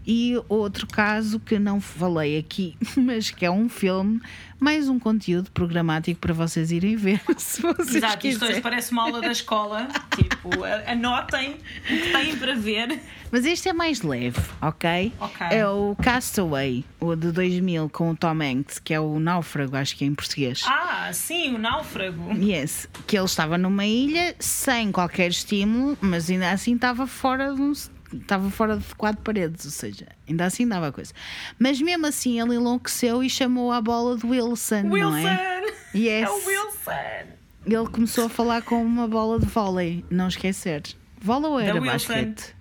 [0.05, 4.21] E outro caso que não falei aqui, mas que é um filme,
[4.59, 8.63] mais um conteúdo programático para vocês irem ver, se vocês Exato, isto hoje quiserem.
[8.63, 9.89] parece uma aula da escola.
[10.17, 10.51] tipo,
[10.87, 13.01] anotem o que têm para ver.
[13.31, 15.13] Mas este é mais leve, ok?
[15.21, 15.47] Ok.
[15.51, 19.97] É o Castaway, o de 2000, com o Tom Hanks, que é o Náufrago, acho
[19.97, 20.63] que é em português.
[20.67, 22.33] Ah, sim, o náufrago.
[22.33, 27.61] Yes, que ele estava numa ilha sem qualquer estímulo, mas ainda assim estava fora de
[27.61, 27.73] um,
[28.21, 31.13] estava fora de quatro paredes, ou seja, ainda assim dava coisa.
[31.59, 35.29] Mas mesmo assim ele enlouqueceu e chamou a bola de Wilson, não Wilson!
[35.29, 35.63] é?
[35.95, 36.29] Yes.
[36.29, 37.37] É o Wilson!
[37.67, 40.83] Ele começou a falar com uma bola de vôlei, não esquecer.
[41.21, 42.55] Vôlei ou era basquete?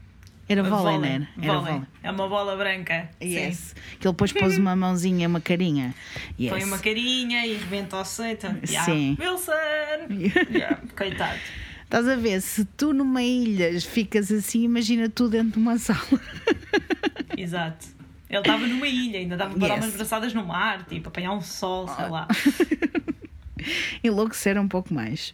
[0.47, 1.27] Era vôlei, não era?
[1.41, 1.81] Era Vôlei.
[2.03, 3.09] É uma bola branca.
[3.21, 3.57] Yes.
[3.57, 3.75] Sim.
[3.99, 5.93] Que ele depois pôs uma mãozinha, uma carinha.
[6.39, 6.51] Yes.
[6.51, 8.45] Põe uma carinha e rebenta o seito.
[8.67, 8.85] Yeah.
[8.85, 9.17] Sim.
[9.19, 9.51] Wilson!
[10.55, 11.39] Yeah, Coitado.
[11.95, 12.41] Estás a ver?
[12.41, 16.19] Se tu numa ilha ficas assim, imagina tu dentro de uma sala.
[17.37, 17.87] Exato.
[18.29, 19.85] Ele estava numa ilha, ainda dava para dar Yes.
[19.85, 22.27] umas braçadas no mar, tipo, apanhar um sol, sei lá.
[24.03, 25.33] Enlouquecer um pouco mais.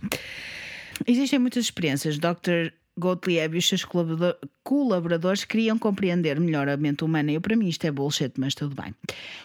[1.07, 2.19] Existem muitas experiências.
[2.19, 2.71] Dr.
[2.97, 7.31] Gottlieb e os seus colabora- colaboradores queriam compreender melhor a mente humana.
[7.31, 8.93] Eu, para mim, isto é bullshit, mas tudo bem.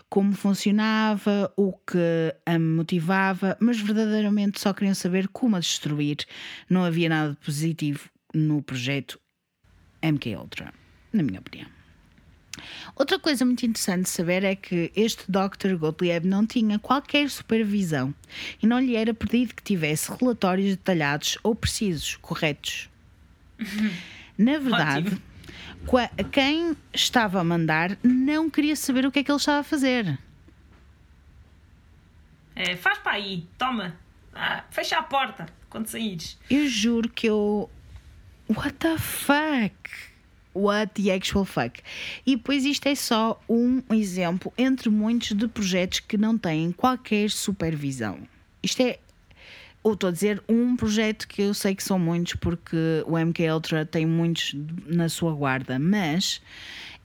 [0.08, 6.18] Como funcionava, o que a motivava, mas verdadeiramente só queriam saber como a destruir.
[6.68, 9.18] Não havia nada de positivo no projeto
[10.02, 10.72] MK Ultra,
[11.12, 11.68] na minha opinião.
[12.94, 15.76] Outra coisa muito interessante de saber é que este Dr.
[15.76, 18.14] Gottlieb não tinha qualquer supervisão
[18.62, 22.88] e não lhe era pedido que tivesse relatórios detalhados ou precisos, corretos.
[24.38, 25.20] Na verdade,
[25.86, 26.30] Ótimo.
[26.30, 30.18] quem estava a mandar não queria saber o que é que ele estava a fazer.
[32.54, 33.96] É, faz para aí, toma.
[34.34, 36.38] Ah, fecha a porta quando saíres.
[36.50, 37.70] Eu juro que eu.
[38.48, 39.74] What the fuck?
[40.56, 41.82] what the actual fuck.
[42.24, 47.30] E depois isto é só um exemplo entre muitos de projetos que não têm qualquer
[47.30, 48.26] supervisão.
[48.62, 48.98] Isto é,
[49.86, 53.52] ou estou a dizer um projeto que eu sei que são muitos porque o MK
[53.52, 54.52] Ultra tem muitos
[54.84, 56.40] na sua guarda, mas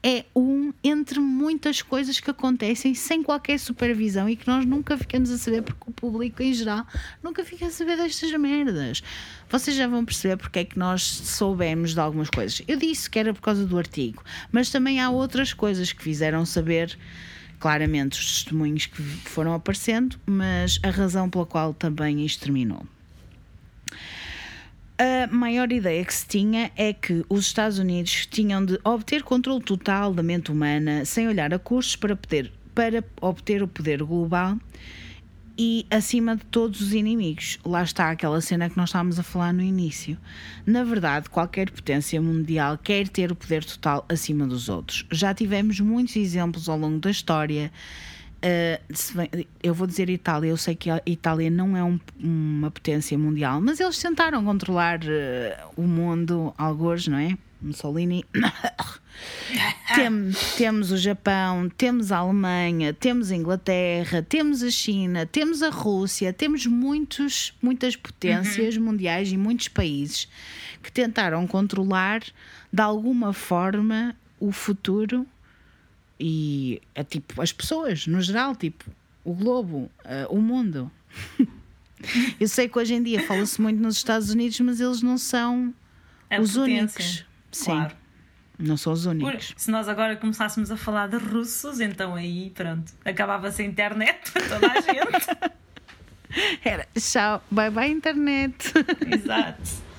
[0.02, 5.30] é um entre muitas coisas que acontecem sem qualquer supervisão e que nós nunca ficamos
[5.30, 6.84] a saber porque o público em geral
[7.22, 9.04] nunca fica a saber destas merdas.
[9.48, 12.64] Vocês já vão perceber porque é que nós soubemos de algumas coisas.
[12.68, 16.48] Eu disse que era por causa do artigo, mas também há outras coisas que fizeram
[16.48, 16.98] saber
[17.62, 22.86] claramente os testemunhos que foram aparecendo, mas a razão pela qual também isto terminou.
[24.98, 29.64] A maior ideia que se tinha é que os Estados Unidos tinham de obter controle
[29.64, 34.58] total da mente humana sem olhar a custos para, poder, para obter o poder global
[35.58, 37.60] e acima de todos os inimigos.
[37.66, 40.18] Lá está aquela cena que nós estávamos a falar no início.
[40.66, 45.06] Na verdade, qualquer potência mundial quer ter o poder total acima dos outros.
[45.12, 47.72] Já tivemos muitos exemplos ao longo da história.
[48.44, 53.16] Uh, eu vou dizer Itália, eu sei que a Itália não é um, uma potência
[53.18, 57.38] mundial, mas eles tentaram controlar uh, o mundo, alguns, não é?
[57.62, 58.26] Mussolini.
[59.96, 65.70] Tem, temos o Japão, temos a Alemanha, temos a Inglaterra, temos a China, temos a
[65.70, 68.86] Rússia, temos muitos, muitas potências uhum.
[68.86, 70.28] mundiais e muitos países
[70.82, 72.22] que tentaram controlar
[72.72, 75.28] de alguma forma o futuro
[76.20, 78.86] e é, tipo as pessoas no geral, tipo
[79.24, 80.92] o globo, uh, o mundo.
[82.40, 85.74] Eu sei que hoje em dia fala-se muito nos Estados Unidos, mas eles não são
[86.30, 86.82] a os potência.
[86.82, 87.31] únicos.
[87.52, 87.72] Sim.
[87.72, 87.96] Claro.
[88.58, 89.54] Não são os únicos.
[89.58, 94.48] Se nós agora começássemos a falar de russos, então aí, pronto, acabava-se a internet para
[94.48, 95.52] toda a gente.
[96.64, 98.72] Era tchau, bye bye internet.
[99.12, 99.92] Exato.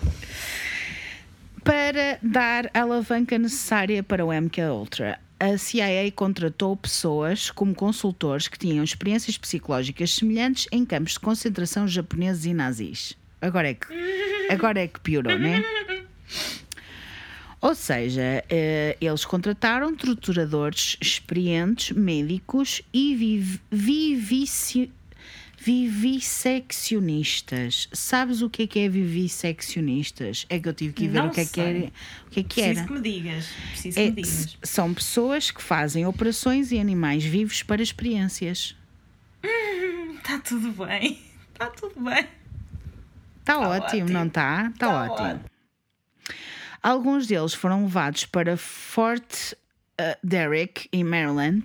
[1.65, 8.49] Para dar a alavanca necessária para o MK Ultra, a CIA contratou pessoas como consultores
[8.49, 13.16] que tinham experiências psicológicas semelhantes em campos de concentração japoneses e nazis.
[13.41, 13.87] Agora é que,
[14.51, 15.62] agora é que piorou, não é?
[17.63, 24.91] Ou seja, eh, eles contrataram torturadores experientes, médicos e viv vivici
[25.57, 27.89] vivisseccionistas.
[27.93, 30.45] Sabes o que é que é vivisseccionistas?
[30.49, 31.93] É que eu tive que ver o que é que, era,
[32.27, 32.83] o que é que era.
[32.83, 33.47] Preciso que me digas.
[33.71, 34.59] Preciso é, que me digas.
[34.65, 38.75] São pessoas que fazem operações em animais vivos para experiências.
[40.19, 41.21] Está hum, tudo bem.
[41.53, 42.27] Está tudo bem.
[43.39, 44.69] Está tá ótimo, ótimo, não está?
[44.75, 45.29] Está tá ótimo.
[45.29, 45.52] ótimo.
[46.83, 51.63] Alguns deles foram levados para Fort uh, Derrick, em Maryland,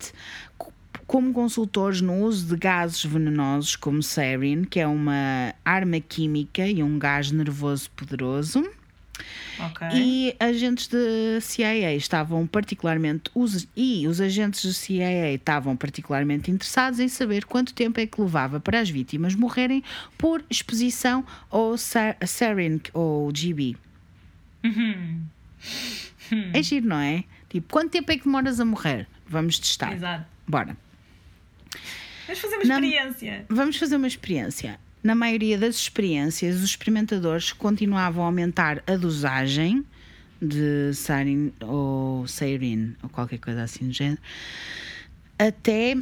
[1.07, 6.83] como consultores no uso de gases venenosos como sarin, que é uma arma química e
[6.83, 8.63] um gás nervoso poderoso.
[9.71, 9.87] Okay.
[9.95, 16.99] E agentes de CIA estavam particularmente os, e os agentes de CIA estavam particularmente interessados
[16.99, 19.83] em saber quanto tempo é que levava para as vítimas morrerem
[20.15, 23.75] por exposição ao sarin ou GB.
[24.63, 25.23] Uhum.
[26.53, 27.23] É giro, não é?
[27.49, 29.07] Tipo, quanto tempo é que demoras a morrer?
[29.27, 29.93] Vamos testar.
[29.93, 30.25] Exato.
[30.47, 30.75] Bora.
[32.25, 33.45] Vamos fazer uma experiência.
[33.49, 34.79] Na, vamos fazer uma experiência.
[35.03, 39.85] Na maioria das experiências, os experimentadores continuavam a aumentar a dosagem
[40.41, 44.21] de sarin ou sarin ou qualquer coisa assim do género
[45.37, 45.95] até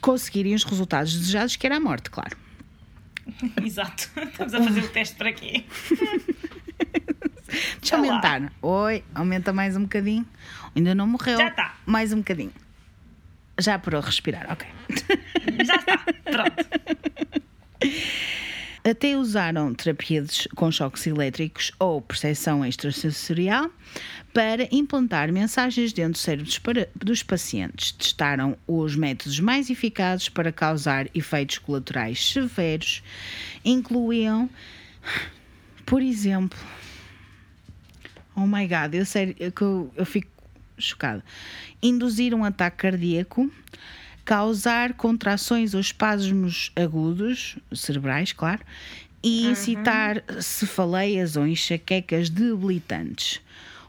[0.00, 2.36] conseguirem os resultados desejados, que era a morte, claro.
[3.64, 4.10] Exato.
[4.16, 5.64] Estamos a fazer o teste para quê?
[7.46, 8.40] Deixa eu aumentar.
[8.40, 8.50] Lá.
[8.62, 10.26] Oi, aumenta mais um bocadinho.
[10.74, 11.38] Ainda não morreu.
[11.38, 11.74] Já está.
[11.86, 12.52] Mais um bocadinho.
[13.58, 14.68] Já parou de respirar, ok.
[15.64, 15.98] Já está.
[16.24, 16.66] Pronto.
[18.88, 23.68] Até usaram terapias com choques elétricos ou percepção extrasensorial
[24.32, 27.90] para implantar mensagens dentro dos cérebros para, dos pacientes.
[27.90, 33.02] Testaram os métodos mais eficazes para causar efeitos colaterais severos.
[33.64, 34.48] Incluíam,
[35.84, 36.56] por exemplo,
[38.36, 40.30] Oh my god, eu sério, eu, eu fico
[40.78, 41.24] chocada.
[41.82, 43.50] Induzir um ataque cardíaco,
[44.24, 48.62] causar contrações ou espasmos agudos, cerebrais, claro,
[49.22, 50.42] e incitar uhum.
[50.42, 53.40] cefaleias ou enxaquecas debilitantes.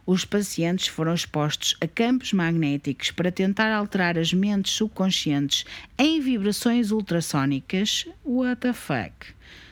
[0.06, 5.66] Os pacientes foram expostos a campos magnéticos para tentar alterar as mentes subconscientes
[5.98, 8.08] em vibrações ultrassónicas.
[8.24, 9.14] What the fuck?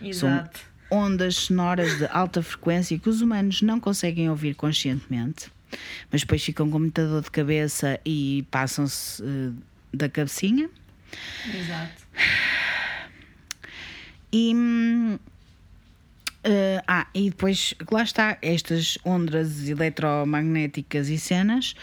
[0.02, 0.60] Exato.
[0.60, 5.52] São ondas sonoras de alta frequência que os humanos não conseguem ouvir conscientemente,
[6.12, 9.56] mas depois ficam com muita dor de cabeça e passam-se uh,
[9.94, 10.70] da cabecinha.
[11.54, 12.06] Exato.
[14.32, 14.54] E
[16.46, 21.76] Uh, ah, e depois, lá está, estas ondas eletromagnéticas e cenas,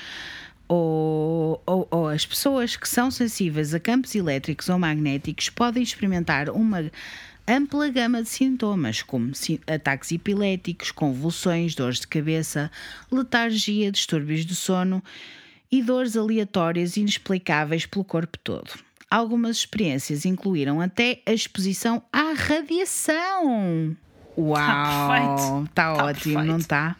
[0.68, 6.48] ou, ou, ou, as pessoas que são sensíveis a campos elétricos ou magnéticos podem experimentar
[6.48, 6.92] uma
[7.52, 9.32] ampla gama de sintomas, como
[9.66, 12.70] ataques epiléticos, convulsões, dores de cabeça,
[13.10, 15.02] letargia, distúrbios do sono
[15.70, 18.70] e dores aleatórias inexplicáveis pelo corpo todo.
[19.10, 23.94] Algumas experiências incluíram até a exposição à radiação.
[24.36, 25.64] Uau!
[25.64, 26.44] Está tá ótimo, perfeito.
[26.44, 26.96] não está?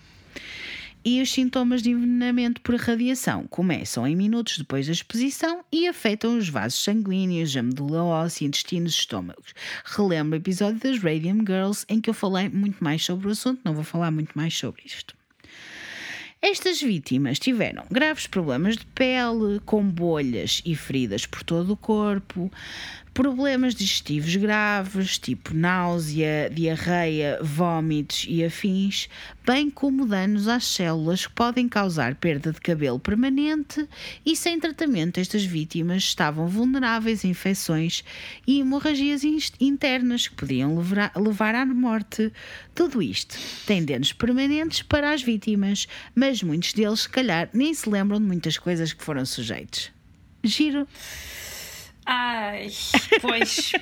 [1.04, 6.38] E os sintomas de envenenamento por radiação começam em minutos depois da exposição e afetam
[6.38, 9.52] os vasos sanguíneos, a medula óssea, intestinos e estômagos.
[9.84, 13.60] Relembro o episódio das Radium Girls em que eu falei muito mais sobre o assunto,
[13.64, 15.16] não vou falar muito mais sobre isto.
[16.40, 22.50] Estas vítimas tiveram graves problemas de pele, com bolhas e feridas por todo o corpo,
[23.12, 29.08] problemas digestivos graves, tipo náusea, diarreia, vômitos e afins,
[29.46, 33.86] bem como danos às células que podem causar perda de cabelo permanente
[34.24, 38.02] e sem tratamento estas vítimas estavam vulneráveis a infecções
[38.46, 39.22] e hemorragias
[39.60, 42.32] internas que podiam levar, levar à morte.
[42.74, 43.36] Tudo isto
[43.66, 48.26] tem danos permanentes para as vítimas, mas muitos deles, se calhar, nem se lembram de
[48.26, 49.90] muitas coisas que foram sujeitos.
[50.42, 50.88] Giro.
[52.04, 52.68] Ai,
[53.20, 53.72] pois.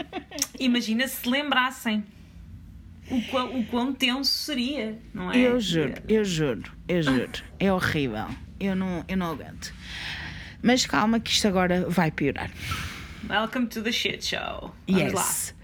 [0.58, 2.04] imagina se lembrassem
[3.10, 5.38] o quão, o quão tenso seria, não é?
[5.38, 7.42] Eu juro, eu juro, eu juro.
[7.58, 8.26] É horrível.
[8.58, 9.72] Eu não, eu não aguento.
[10.62, 12.50] Mas calma, que isto agora vai piorar.
[13.28, 14.74] Welcome to the shit show.
[14.86, 15.12] Vamos yes.
[15.14, 15.59] lá.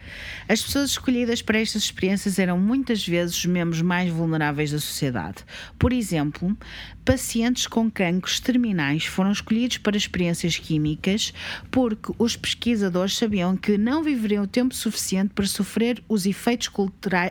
[0.49, 5.45] As pessoas escolhidas para estas experiências eram muitas vezes os membros mais vulneráveis da sociedade.
[5.79, 6.57] Por exemplo,
[7.05, 11.35] pacientes com cancros terminais foram escolhidos para experiências químicas
[11.71, 16.71] porque os pesquisadores sabiam que não viveriam o tempo suficiente para sofrer os efeitos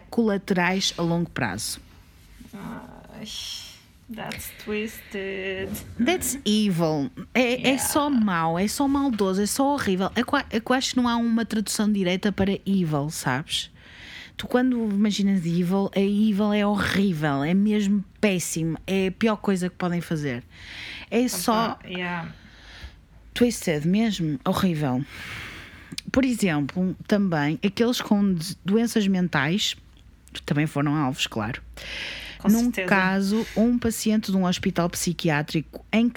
[0.09, 1.79] colaterais a longo prazo.
[2.53, 3.64] Ai.
[4.13, 5.69] That's twisted.
[5.97, 7.09] That's evil.
[7.33, 7.69] É, é yeah.
[7.69, 10.11] é só mau, é só maldoso, é só horrível.
[10.15, 10.21] É,
[10.55, 13.71] é eu acho que não há uma tradução direta para evil, sabes?
[14.37, 19.69] Tu, quando imaginas evil, a evil é horrível, é mesmo péssimo, é a pior coisa
[19.69, 20.43] que podem fazer.
[21.09, 21.79] É só.
[21.85, 22.31] Yeah.
[23.33, 25.03] Twisted, mesmo, horrível.
[26.11, 29.75] Por exemplo, também aqueles com doenças mentais
[30.45, 31.61] também foram alvos, claro
[32.45, 32.87] com Num certeza.
[32.87, 36.09] caso, um paciente de um hospital psiquiátrico em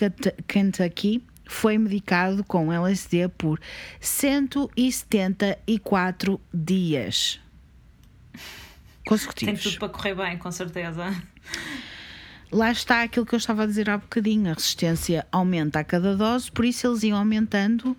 [0.47, 3.59] Kentucky foi medicado com LSD por
[4.01, 7.41] 174 dias
[9.07, 9.63] consecutivos.
[9.63, 11.07] Tem tudo para correr bem, com certeza.
[12.53, 16.15] Lá está aquilo que eu estava a dizer há bocadinho: a resistência aumenta a cada
[16.15, 17.97] dose, por isso eles iam aumentando um,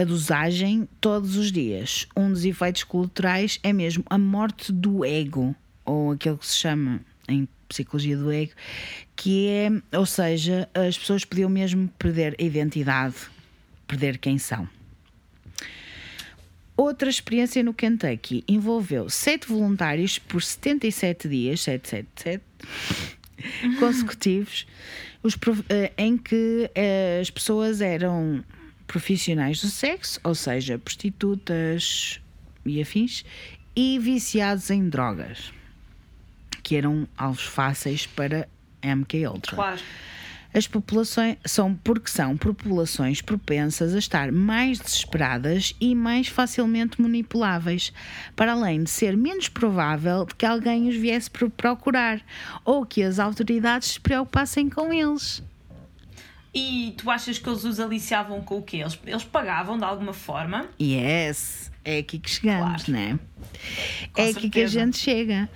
[0.00, 2.06] a dosagem todos os dias.
[2.16, 5.56] Um dos efeitos colaterais é mesmo a morte do ego
[5.86, 8.52] ou aquilo que se chama em psicologia do ego,
[9.14, 13.16] que é, ou seja, as pessoas podiam mesmo perder a identidade,
[13.86, 14.68] perder quem são.
[16.76, 22.44] Outra experiência no Kentucky envolveu sete voluntários por 77 dias, 777
[23.80, 24.66] consecutivos,
[25.22, 25.36] os,
[25.70, 28.44] eh, em que eh, as pessoas eram
[28.86, 32.20] profissionais do sexo, ou seja, prostitutas
[32.64, 33.24] e afins,
[33.74, 35.55] e viciados em drogas
[36.66, 38.48] que eram alvos fáceis para
[38.82, 39.54] MK Ultra.
[39.54, 39.80] Claro.
[40.52, 47.92] As populações são porque são populações propensas a estar mais desesperadas e mais facilmente manipuláveis,
[48.34, 52.20] para além de ser menos provável de que alguém os viesse procurar
[52.64, 55.44] ou que as autoridades se preocupassem com eles.
[56.52, 58.78] E tu achas que eles os aliciavam com o quê?
[58.78, 60.66] Eles, eles pagavam de alguma forma?
[60.80, 62.92] Yes, é aqui que chegamos, claro.
[62.92, 63.18] né?
[64.12, 64.38] Com é certeza.
[64.38, 65.48] aqui que a gente chega.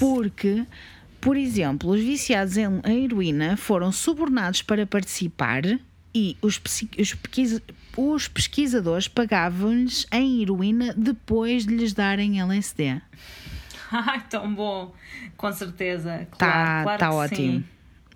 [0.00, 0.66] Porque,
[1.20, 5.62] por exemplo, os viciados em heroína foram subornados para participar
[6.14, 6.58] e os,
[6.98, 7.16] os,
[7.94, 12.98] os pesquisadores pagavam-lhes em heroína depois de lhes darem LSD.
[13.92, 14.94] Ai, tão bom!
[15.36, 16.26] Com certeza.
[16.30, 17.64] Claro, tá, claro tá ótimo.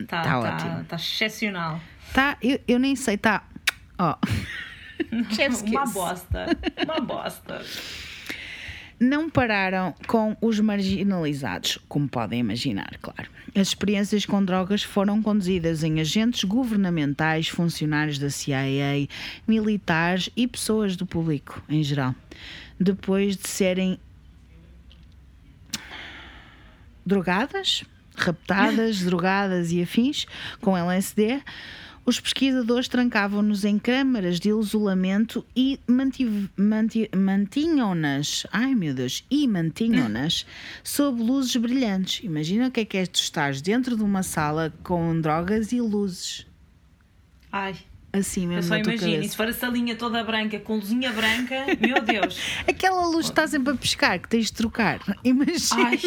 [0.00, 0.80] Está tá, tá ótimo.
[0.80, 1.80] Está excepcional.
[2.14, 3.44] Tá, eu, eu nem sei, tá.
[3.98, 4.16] Ó.
[4.96, 5.66] Oh.
[5.66, 6.46] Uma bosta.
[6.84, 7.60] Uma bosta
[9.04, 13.30] não pararam com os marginalizados, como podem imaginar, claro.
[13.54, 19.06] As experiências com drogas foram conduzidas em agentes governamentais, funcionários da CIA,
[19.46, 22.14] militares e pessoas do público em geral.
[22.80, 24.00] Depois de serem
[27.06, 27.84] drogadas,
[28.16, 30.26] raptadas, drogadas e afins
[30.60, 31.40] com LSD,
[32.06, 36.48] Os pesquisadores trancavam-nos em câmaras de isolamento e manti-
[37.16, 40.44] mantinham-nas, ai meu Deus, e mantinham-nas
[40.84, 42.22] sob luzes brilhantes.
[42.22, 45.80] Imagina o que é que é tu estás dentro de uma sala com drogas e
[45.80, 46.46] luzes.
[47.50, 47.74] Ai,
[48.14, 49.24] Assim eu mesmo só na tua imagino.
[49.24, 52.38] Se for a salinha toda branca, com luzinha branca, meu Deus.
[52.68, 55.00] Aquela luz está sempre a piscar, que tens de trocar.
[55.24, 55.88] Imagina.
[55.88, 56.00] Ai,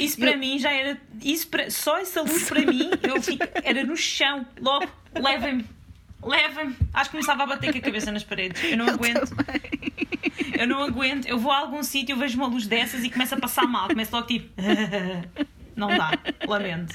[0.00, 0.98] isso para mim já era.
[1.22, 4.44] Isso para, só essa luz para mim eu fico, era no chão.
[4.60, 5.64] Logo, levem-me,
[6.20, 6.74] levem-me.
[6.92, 8.60] Acho que começava a bater com a cabeça nas paredes.
[8.64, 9.32] Eu não aguento.
[10.58, 11.26] Eu não aguento.
[11.26, 13.86] Eu vou a algum sítio, vejo uma luz dessas e começo a passar mal.
[13.86, 14.48] Começo logo tipo.
[15.76, 16.12] Não dá,
[16.46, 16.94] lamento.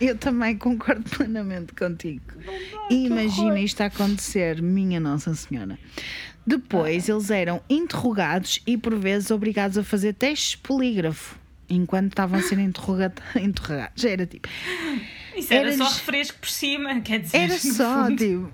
[0.00, 2.22] Eu também concordo plenamente contigo.
[2.90, 5.78] Imagina isto a acontecer, minha Nossa Senhora.
[6.46, 11.38] Depois eles eram interrogados e por vezes obrigados a fazer testes polígrafo
[11.70, 14.02] enquanto estavam a ser interroga- interrogados.
[14.02, 14.48] Já era tipo.
[15.36, 17.36] Isso era Era-lhes- só refresco por cima, quer dizer.
[17.38, 18.52] Era só, fundo, tipo.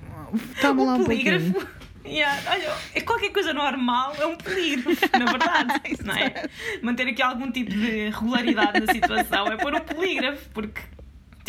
[0.61, 1.41] Toma lá um um pouquinho.
[1.41, 1.81] polígrafo.
[2.07, 6.49] Yeah, olha, é qualquer coisa normal é um polígrafo, na verdade, não é?
[6.83, 10.81] Manter aqui algum tipo de regularidade na situação é pôr um polígrafo, porque,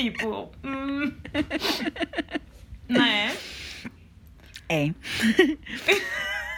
[0.01, 1.13] tipo, hum,
[2.89, 3.37] não é?
[4.69, 4.93] É.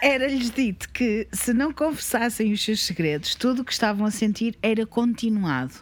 [0.02, 4.56] Era-lhes dito que se não confessassem os seus segredos, tudo o que estavam a sentir
[4.62, 5.74] era continuado.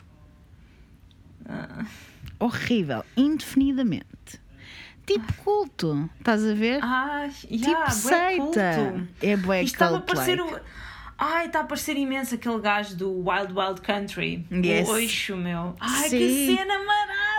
[2.38, 4.06] Horrível, indefinidamente.
[5.04, 6.80] Tipo culto, estás a ver?
[7.40, 8.36] Tipo yeah, bué seita.
[8.36, 9.08] culto.
[9.20, 10.60] É bué Isto estava a parecer o.
[11.18, 14.46] Ai, está a parecer imenso aquele gajo do Wild Wild Country.
[14.50, 14.88] Yes.
[14.88, 15.74] O Oixo, meu.
[15.78, 16.18] Ai, Sim.
[16.18, 17.31] que cena marada,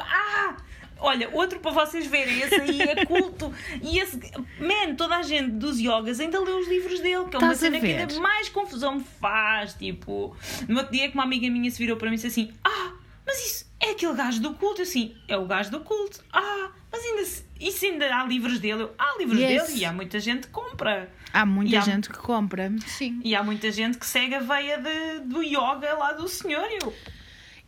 [0.00, 0.56] Ah!
[0.98, 3.52] Olha, outro para vocês verem, esse aí é culto.
[3.82, 4.18] E esse.
[4.58, 7.52] Man, toda a gente dos yogas ainda lê os livros dele, que é uma Estás
[7.52, 9.74] a cena que ainda mais confusão me faz.
[9.74, 10.34] Tipo,
[10.66, 12.92] no outro dia que uma amiga minha se virou para mim e disse assim: Ah,
[13.26, 14.80] mas isso é aquele gajo do culto.
[14.80, 16.24] Eu assim, é o gajo do culto.
[16.32, 17.46] Ah, mas ainda.
[17.60, 18.82] Isso ainda há livros dele.
[18.84, 19.66] Eu, há livros Yes.
[19.68, 21.10] dele e há muita gente que compra.
[21.30, 22.72] Há muita há- gente que compra.
[22.86, 23.20] Sim.
[23.22, 26.66] E há muita gente que segue a veia de, do yoga lá do senhor.
[26.82, 26.92] Eu,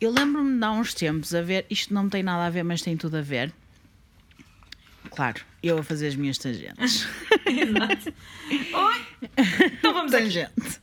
[0.01, 2.83] Eu lembro-me de há uns tempos a ver, isto não tem nada a ver, mas
[2.83, 3.53] tem tudo a ver.
[5.11, 7.09] Claro, eu a fazer as minhas tangentes.
[7.47, 8.15] Exato.
[8.75, 9.07] Oi!
[9.79, 10.13] Então vamos.
[10.13, 10.81] Tangente.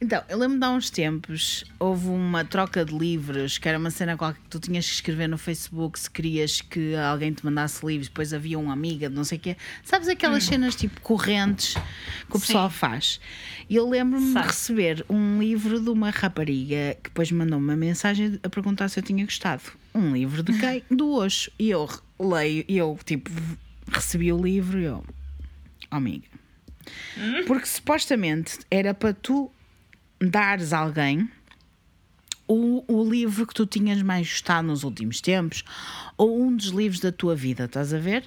[0.00, 3.90] Então, eu lembro de há uns tempos houve uma troca de livros, que era uma
[3.90, 7.84] cena qualquer que tu tinhas que escrever no Facebook se querias que alguém te mandasse
[7.86, 9.56] livros, depois havia um amiga, de não sei o quê.
[9.82, 11.74] Sabes aquelas cenas tipo correntes
[12.28, 13.20] que o pessoal faz?
[13.68, 18.38] E eu lembro-me de receber um livro de uma rapariga que depois mandou-me uma mensagem
[18.42, 19.62] a perguntar se eu tinha gostado.
[19.94, 20.82] Um livro de quem?
[20.90, 21.50] Do Osho.
[21.58, 21.88] E eu
[22.18, 23.30] leio, e eu tipo
[23.88, 25.04] recebi o livro e eu,
[25.90, 26.26] oh, amiga.
[27.46, 29.50] Porque supostamente era para tu
[30.28, 31.28] dares a alguém
[32.46, 35.64] o, o livro que tu tinhas mais gostado nos últimos tempos
[36.16, 38.24] ou um dos livros da tua vida, estás a ver?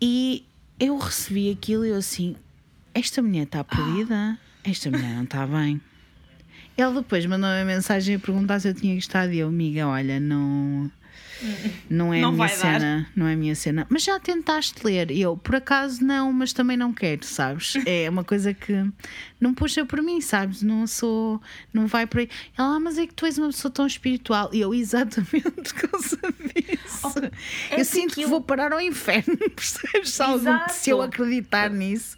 [0.00, 0.44] E
[0.80, 2.36] eu recebi aquilo e eu assim:
[2.94, 5.80] esta mulher está perdida, esta mulher não está bem.
[6.76, 10.18] Ele depois mandou uma mensagem a perguntar se eu tinha gostado e eu, amiga, olha,
[10.18, 10.90] não.
[11.90, 12.56] Não é Não a minha vai dar.
[12.80, 13.86] cena, não é minha cena.
[13.90, 15.10] Mas já tentaste ler?
[15.10, 17.74] Eu, por acaso, não, mas também não quero, sabes?
[17.86, 18.72] É uma coisa que
[19.40, 20.62] não puxa por mim, sabes?
[20.62, 21.40] Não sou,
[21.72, 22.28] não vai por aí.
[22.56, 24.50] Ela, ah, mas é que tu és uma pessoa tão espiritual.
[24.52, 26.18] E eu, exatamente por causa
[26.54, 27.30] disso.
[27.70, 30.18] é eu sinto que aquilo- vou parar ao inferno, percebes?
[30.70, 32.16] Se eu acreditar nisso.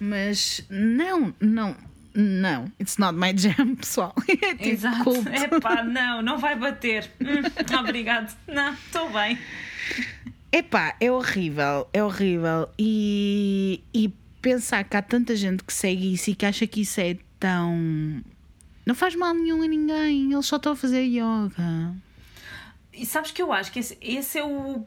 [0.00, 1.76] Mas não, não,
[2.14, 2.70] não.
[2.80, 4.14] It's not my jam, pessoal.
[4.28, 5.04] É tipo Exato.
[5.04, 5.28] culto.
[5.28, 7.10] Epá, não, não vai bater.
[7.20, 8.36] Hum, obrigado.
[8.46, 9.38] Não, estou bem.
[10.52, 12.68] Epá, é horrível, é horrível.
[12.78, 17.00] E, e pensar que há tanta gente que segue isso e que acha que isso
[17.00, 18.22] é tão.
[18.86, 21.94] Não faz mal nenhum a ninguém, eles só estão a fazer yoga.
[22.92, 24.86] E sabes que eu acho que esse, esse é o,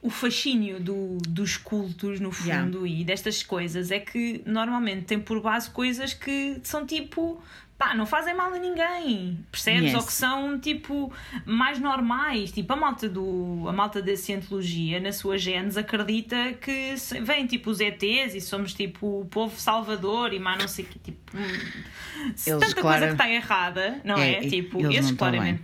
[0.00, 2.64] o fascínio do, dos cultos, no Yeah.
[2.64, 3.90] fundo, e destas coisas.
[3.90, 7.42] É que normalmente tem por base coisas que são tipo.
[7.76, 9.92] Pá, não fazem mal a ninguém, percebes?
[9.92, 9.94] Yes.
[9.94, 11.12] Ou que são tipo
[11.46, 12.50] mais normais.
[12.50, 17.70] Tipo, a malta, do, a malta da cientologia, na sua genes, acredita que vêm tipo
[17.70, 20.98] os ETs e somos tipo o povo salvador e mais não sei o que.
[20.98, 24.44] Tipo, hum, se Eles, tanta claro- coisa que está errada, não é?
[24.44, 25.14] É, tipo, eles bem.
[25.16, 25.62] claramente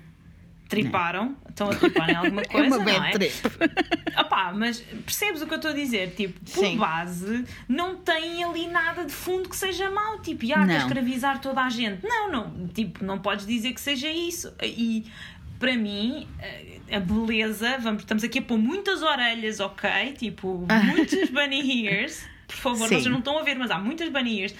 [0.68, 3.10] triparam, estão a tripar em alguma É coisa, uma não bad é?
[3.12, 3.34] trip.
[4.18, 6.14] Opá, mas percebes o que eu estou a dizer?
[6.14, 6.76] Tipo, por Sim.
[6.76, 10.18] base, não tem ali nada de fundo que seja mau.
[10.20, 10.76] Tipo, ah, quer Não.
[10.76, 12.06] escravizar toda a gente.
[12.06, 12.68] Não, não.
[12.68, 14.52] Tipo, não podes dizer que seja isso.
[14.62, 15.04] E
[15.58, 20.12] para mim, eh, a beleza, vamos, estamos aqui a pôr muitas orelhas, ok?
[20.18, 22.26] Tipo, muitos bunny ears.
[22.46, 22.96] Por favor, Sim.
[22.96, 24.54] vocês não estão a ver, mas há muitas bunny ears.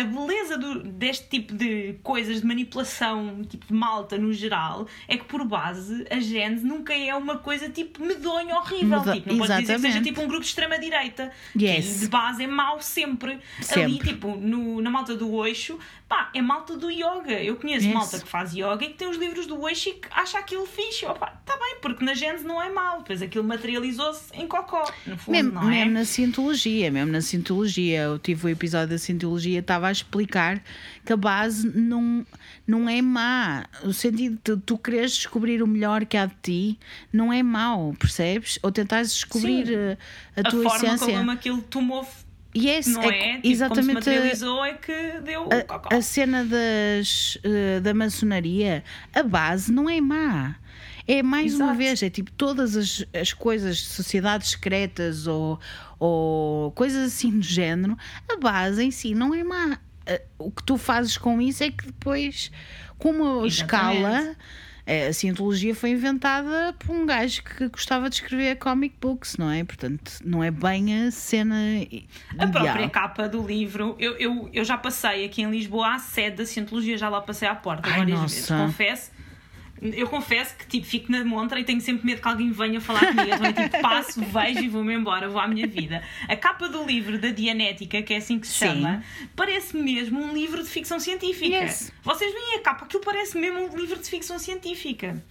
[0.00, 5.16] A beleza do- deste tipo de coisas, de manipulação, tipo de malta no geral, é
[5.16, 8.98] que por base a Gênese nunca é uma coisa tipo medonha, horrível.
[9.00, 11.30] Meda- Tipo, não pode dizer que seja tipo um grupo de extrema-direita.
[11.58, 11.86] Yes.
[11.94, 13.32] Que de base é mau sempre.
[13.32, 13.98] Ali, Sempre.
[14.08, 15.78] tipo, no, na malta do Oixo,
[16.08, 17.32] pá, é malta do yoga.
[17.42, 17.94] Eu conheço Yes.
[17.94, 20.66] malta que faz yoga e que tem os livros do Oixo e que acha aquilo
[20.66, 21.06] fixe.
[21.06, 22.98] Opa, tá bem, porque na Gênese não é mau.
[22.98, 25.76] Depois aquilo materializou-se em cocó, no fundo, Mesmo, não é?
[25.76, 30.62] mesmo na Cientologia, mesmo na Cientologia, eu tive o episódio da Cientologia, estava a explicar
[31.04, 32.26] que a base não,
[32.66, 33.64] não é má.
[33.84, 36.78] O sentido de tu quereres descobrir o melhor que há de ti
[37.12, 38.58] não é mau, percebes?
[38.62, 39.74] Ou tentares descobrir Sim.
[39.74, 39.96] eh,
[40.36, 41.18] a, a tua forma essência.
[41.18, 42.06] como aquilo tomou,
[42.56, 43.10] Yes, não é é?
[43.10, 43.94] que- Tipo, como se exatamente.
[43.94, 45.46] materializou é que deu
[45.90, 48.82] a, a cena das, eh, da maçonaria,
[49.14, 50.56] a base não é má.
[51.08, 51.78] É mais uma Exato.
[51.78, 55.58] vez, é tipo todas as, as coisas, sociedades secretas ou,
[56.00, 57.96] ou coisas assim do género,
[58.28, 59.78] a base em si não é má.
[60.04, 62.50] Eh, O que tu fazes com isso é que depois,
[62.98, 63.98] com uma Exatamente.
[64.00, 64.36] escala,
[64.84, 69.48] eh, a cientologia foi inventada por um gajo que gostava de escrever comic books, não
[69.50, 69.62] é?
[69.62, 71.54] Portanto, não é bem a cena.
[72.36, 76.36] A própria capa do livro, eu, eu, eu já passei aqui em Lisboa à sede
[76.38, 78.34] da Cientologia, já lá passei à porta Ai, várias nossa.
[78.34, 79.15] vezes, confesso.
[79.80, 83.00] Eu confesso que tipo, fico na montra e tenho sempre medo que alguém venha falar
[83.14, 83.44] comigo.
[83.46, 86.02] Então, eu tipo, passo, vejo e vou-me embora, vou à minha vida.
[86.28, 88.66] A capa do livro da Dianética, que é assim que se Sim.
[88.68, 89.02] chama,
[89.34, 91.56] parece mesmo um livro de ficção científica.
[91.56, 91.92] Yes.
[92.02, 95.22] Vocês veem a capa, aquilo parece mesmo um livro de ficção científica.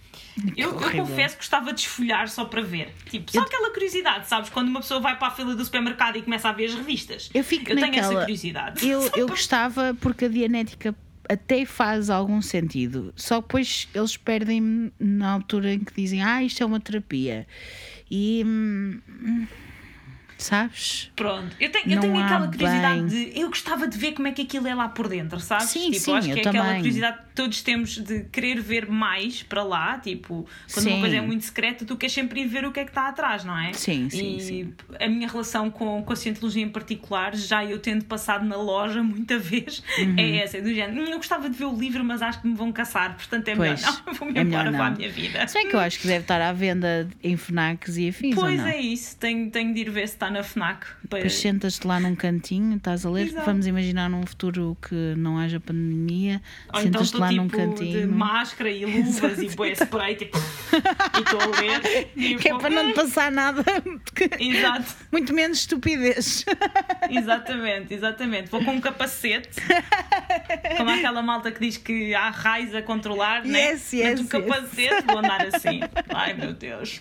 [0.56, 2.92] Eu, eu confesso que gostava de esfolhar só para ver.
[3.10, 4.48] Tipo, só Eu- aquela curiosidade, sabes?
[4.50, 7.30] Quando uma pessoa vai para a fila do supermercado e começa a ver as revistas.
[7.34, 8.88] Eu fico tenho essa naquela- curiosidade.
[8.88, 10.94] Eu, eu para- gostava porque a Dianética
[11.28, 13.12] até faz algum sentido.
[13.16, 17.46] Só depois eles perdem na altura em que dizem ah, isto é uma terapia.
[18.10, 19.46] E hum, hum,
[20.38, 21.10] sabes?
[21.16, 23.06] Pronto, eu tenho, eu tenho aquela curiosidade bem.
[23.32, 23.40] de.
[23.40, 25.68] Eu gostava de ver como é que aquilo é lá por dentro, sabes?
[25.68, 26.76] Sim, tipo, sim, acho que é aquela também.
[26.78, 29.98] curiosidade que todos temos de querer ver mais para lá.
[29.98, 31.00] Tipo, quando uma Sim.
[31.00, 33.44] coisa é muito secreta, tu queres sempre ir ver o que é que está atrás,
[33.44, 33.72] não é?
[33.72, 34.74] Sim, sim, e sim.
[35.00, 39.02] a minha relação com, com a cientologia em particular, já eu tendo passado na loja
[39.02, 40.14] muita vez, Uhum.
[40.18, 41.00] é essa, é do género.
[41.02, 43.56] "Hum, Eu gostava de ver o livro, mas acho que me vão caçar, portanto é
[43.56, 44.12] Pois, melhor não.
[44.14, 44.96] Vou-me é embora, à não.
[44.96, 45.46] minha vida.
[45.48, 48.42] Se bem que eu acho que deve estar à venda em FNACs e afins, ou
[48.44, 50.86] Pois é isso, tenho, tenho de ir ver se está na FNAC.
[51.08, 53.46] para- Depois sentas-te lá num cantinho, estás a ler, Exato.
[53.46, 56.42] vamos imaginar num futuro que não haja pandemia,
[56.72, 58.12] Ou então sentas-te estou lá tipo num de cantinho.
[58.12, 62.06] máscara e luvas e bué spray tipo, e estou a ler.
[62.40, 63.64] Que é para não te passar nada,
[64.38, 66.44] Exato, muito menos estupidez.
[67.10, 68.50] exatamente, exatamente.
[68.50, 69.48] Vou com um capacete,
[70.76, 73.72] como aquela malta que diz que há raios a controlar, né?
[73.72, 75.80] Yes, yes, um capacete, vou andar assim.
[76.08, 77.00] Ai meu Deus.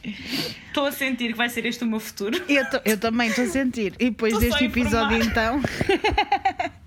[0.67, 2.41] Estou a sentir que vai ser este o meu futuro.
[2.47, 3.93] Eu, tô- eu também estou a sentir.
[3.99, 5.61] E depois Tô deste episódio, então.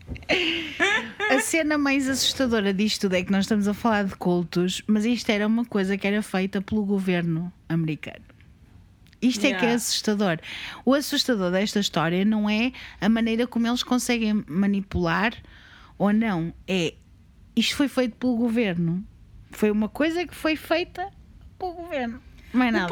[1.31, 5.05] a cena mais assustadora disto tudo é que nós estamos a falar de cultos, mas
[5.05, 8.25] isto era uma coisa que era feita pelo governo americano.
[9.21, 9.75] Isto é que é Yeah.
[9.75, 10.39] assustador.
[10.85, 15.33] O assustador desta história não é a maneira como eles conseguem manipular
[15.97, 16.53] ou não.
[16.69, 16.95] É
[17.57, 19.05] isto foi feito pelo governo.
[19.51, 21.09] Foi uma coisa que foi feita
[21.59, 22.23] pelo governo.
[22.53, 22.89] Mais nada.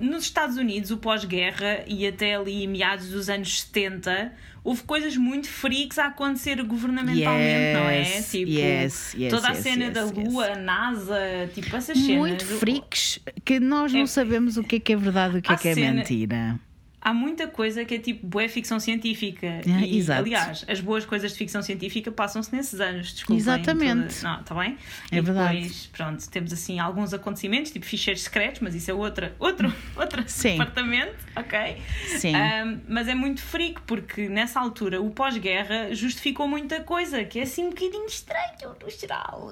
[0.00, 4.32] Nos Estados Unidos, o pós-guerra e até ali meados dos anos 70,
[4.64, 7.98] houve coisas muito freaks a acontecer governamentalmente, não é?
[8.00, 10.12] Yes, Tipo, yes, yes, toda a yes, cena yes, da yes.
[10.12, 11.18] Lua, NASA,
[11.54, 12.16] tipo essas cenas.
[12.18, 15.42] muito freaks que nós não É- sabemos o que é que é verdade e o
[15.42, 16.60] que é que é cena- mentira.
[17.04, 19.60] Há muita coisa que é tipo boa ficção científica.
[19.66, 20.20] Ah, e, exato.
[20.20, 23.38] aliás, as boas coisas de ficção científica passam-se nesses anos, desculpem.
[23.38, 24.14] Exatamente.
[24.20, 24.78] toda- Não, está bem?
[25.10, 25.54] É e verdade.
[25.56, 30.22] depois, pronto, temos assim alguns acontecimentos, tipo ficheiros secretos, mas isso é outra, outro, outro
[30.28, 30.52] Sim.
[30.58, 31.76] departamento, ok?
[32.18, 32.36] Sim.
[32.36, 37.42] Ahm, mas é muito freak porque nessa altura o pós-guerra justificou muita coisa que é
[37.42, 39.50] assim um bocadinho estranho no geral.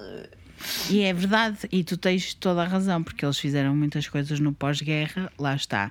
[0.91, 4.53] E é verdade, e tu tens toda a razão, porque eles fizeram muitas coisas no
[4.53, 5.91] pós-guerra, lá está.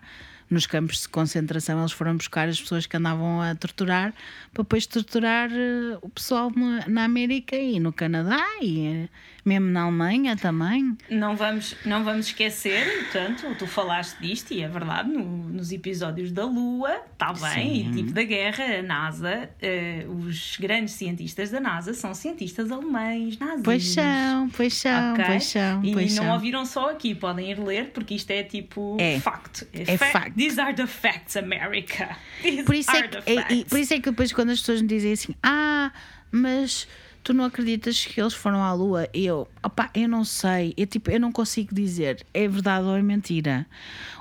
[0.50, 4.14] Nos campos de concentração, eles foram buscar as pessoas que andavam a torturar
[4.60, 6.52] para depois torturar eh, o pessoal
[6.88, 9.10] na, América e no Canadá e eh,
[9.46, 10.98] mesmo na Alemanha também.
[11.10, 16.32] Não vamos, não vamos esquecer, portanto, tu falaste disto e é verdade, no- nos episódios
[16.34, 21.60] da Lua, está bem, e tipo da guerra, a NASA, eh, os grandes cientistas da
[21.62, 23.64] NASA são cientistas alemães, nazis.
[23.64, 25.26] Pois são, pois são, Ok?
[25.26, 26.34] pois são, E pois não são.
[26.34, 29.20] ouviram só aqui, podem ir ler, porque isto é tipo É.
[29.22, 29.66] fact.
[29.74, 30.34] É fact.
[30.36, 32.16] These are the facts, America.
[32.44, 34.82] These Por isso, é que, é- e por isso é que depois quando as pessoas
[34.82, 35.92] me dizem assim, ah,
[36.32, 36.88] mas
[37.24, 39.08] tu não acreditas que eles foram à Lua?
[39.14, 43.02] Eu, opá, eu não sei, eu, tipo, eu não consigo dizer é verdade ou é
[43.02, 43.66] mentira.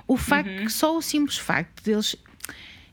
[0.06, 0.68] O facto Uhum.
[0.68, 2.16] só o simples facto deles,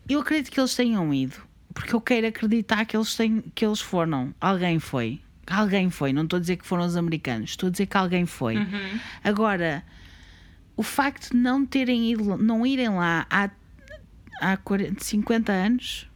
[0.07, 1.35] eu acredito que eles tenham ido,
[1.73, 4.33] porque eu quero acreditar que eles, têm, que eles foram.
[4.39, 5.21] Alguém foi.
[5.47, 6.11] Alguém foi.
[6.11, 7.51] Não estou a dizer que foram os americanos.
[7.51, 8.57] Estou a dizer que alguém foi.
[8.57, 8.99] Uhum.
[9.23, 9.83] Agora,
[10.75, 13.49] o facto de não terem ido, não irem lá há,
[14.41, 16.09] há 40, 50 anos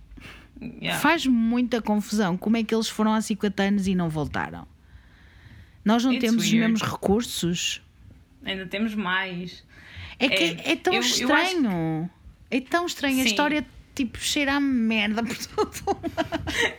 [0.61, 0.99] Yeah.
[0.99, 2.35] faz muita confusão.
[2.37, 4.67] Como é que eles foram há 50 anos e não voltaram?
[5.85, 6.71] Nós não It's temos os weird.
[6.73, 7.81] mesmos recursos.
[8.43, 9.63] Ainda temos mais.
[10.19, 12.09] É que É, é, tão eu- eu acho estranho.
[12.51, 13.19] É tão estranho.
[13.19, 13.29] A Sim.
[13.29, 13.65] história
[13.95, 15.97] tipo cheira a merda por todo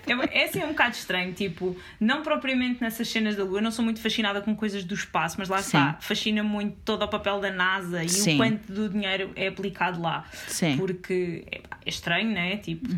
[0.07, 3.71] É, é assim um bocado estranho, tipo, não propriamente nessas cenas da Lua, eu não
[3.71, 5.77] sou muito fascinada com coisas do espaço, mas lá Sim.
[5.77, 8.35] está, fascina muito todo o papel da NASA e Sim.
[8.35, 10.25] o quanto do dinheiro é aplicado lá.
[10.49, 10.73] Sim.
[10.73, 10.77] Uhum.
[10.79, 12.57] Porque é, pá, é estranho, né?
[12.57, 12.89] Tipo,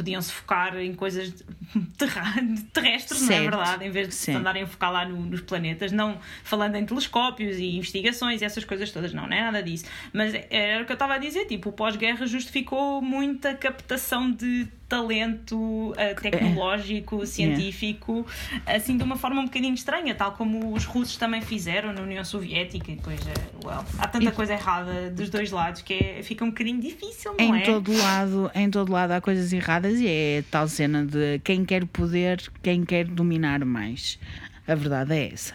[0.00, 1.32] podiam-se focar em coisas
[2.72, 3.50] terrestres, não é Certo.
[3.56, 3.84] verdade?
[3.84, 7.58] Em vez de se andarem a focar lá no- nos planetas, não falando em telescópios
[7.58, 9.84] e investigações e essas coisas todas, não, não é nada disso.
[10.12, 14.66] Mas era o que eu estava a dizer, tipo, o pós-guerra justificou muita captação de
[14.90, 18.26] talento eh, tecnológico, científico,
[18.66, 22.24] assim de uma forma um bocadinho estranha, tal como os russos também fizeram na União
[22.24, 22.90] Soviética.
[22.90, 23.32] E depois, eh,
[23.64, 27.32] well, há tanta E- coisa errada dos dois lados que é- fica um bocadinho difícil,
[27.38, 27.62] não Em é?
[27.62, 31.86] todo lado, em todo lado há coisas erradas e é tal cena de quem quer
[31.86, 34.18] poder, quem quer dominar mais.
[34.66, 35.54] A verdade é essa.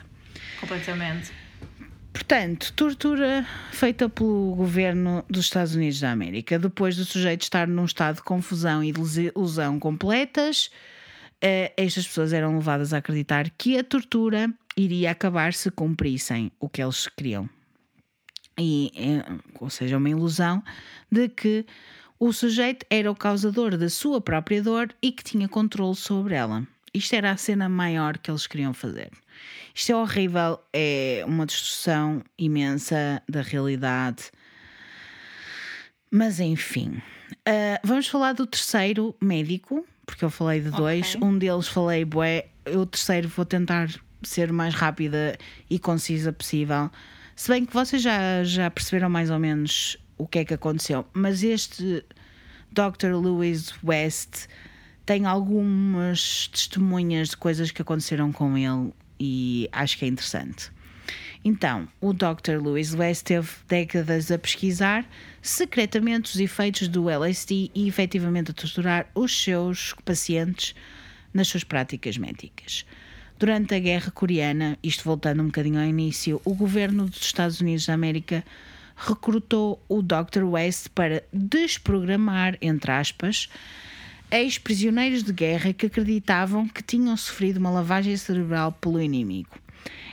[0.62, 1.32] Completamente.
[2.16, 7.84] Portanto, tortura feita pelo governo dos Estados Unidos da América, depois do sujeito estar num
[7.84, 10.70] estado de confusão e desilusão completas,
[11.42, 16.70] eh, estas pessoas eram levadas a acreditar que a tortura iria acabar se cumprissem o
[16.70, 17.50] que eles queriam.
[18.58, 19.26] E, eh,
[19.60, 20.64] ou seja, uma ilusão
[21.12, 21.66] de que
[22.18, 26.66] o sujeito era o causador da sua própria dor e que tinha controle sobre ela.
[26.94, 29.12] Isto era a cena maior que eles queriam fazer.
[29.76, 34.32] Isto é horrível, é uma destruição imensa da realidade.
[36.10, 37.02] Mas enfim,
[37.46, 41.16] Ah, vamos falar do terceiro médico, porque eu falei de dois.
[41.16, 41.28] Ok.
[41.28, 43.90] Um deles falei, bué, o terceiro vou tentar
[44.24, 45.38] ser o mais rápida
[45.70, 46.90] e concisa possível.
[47.36, 51.06] Se bem que vocês já, já perceberam mais ou menos o que é que aconteceu,
[51.14, 52.04] mas este
[52.72, 53.14] Dr.
[53.14, 54.48] Lewis West
[55.06, 60.72] tem algumas testemunhas de coisas que aconteceram com ele e acho que é interessante.
[61.44, 62.60] Então, o Dr.
[62.60, 65.06] Lewis West teve décadas a pesquisar
[65.42, 70.74] secretamente os efeitos do LSD e efetivamente a torturar os seus pacientes
[71.32, 72.84] nas suas práticas médicas.
[73.38, 77.86] Durante a Guerra Coreana, isto voltando um bocadinho ao início, o governo dos Estados Unidos
[77.86, 78.44] da América
[78.96, 80.44] recrutou o Dr.
[80.46, 83.50] West para desprogramar, entre aspas,
[84.32, 89.50] ex-prisioneiros de guerra que acreditavam que tinham sofrido uma lavagem cerebral pelo inimigo.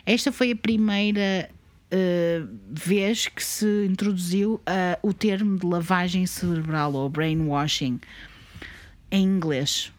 [0.05, 1.49] Esta foi a primeira
[1.91, 8.01] eh, vez que se introduziu eh, o termo de lavagem cerebral ou brainwashing
[9.11, 9.93] em inglês.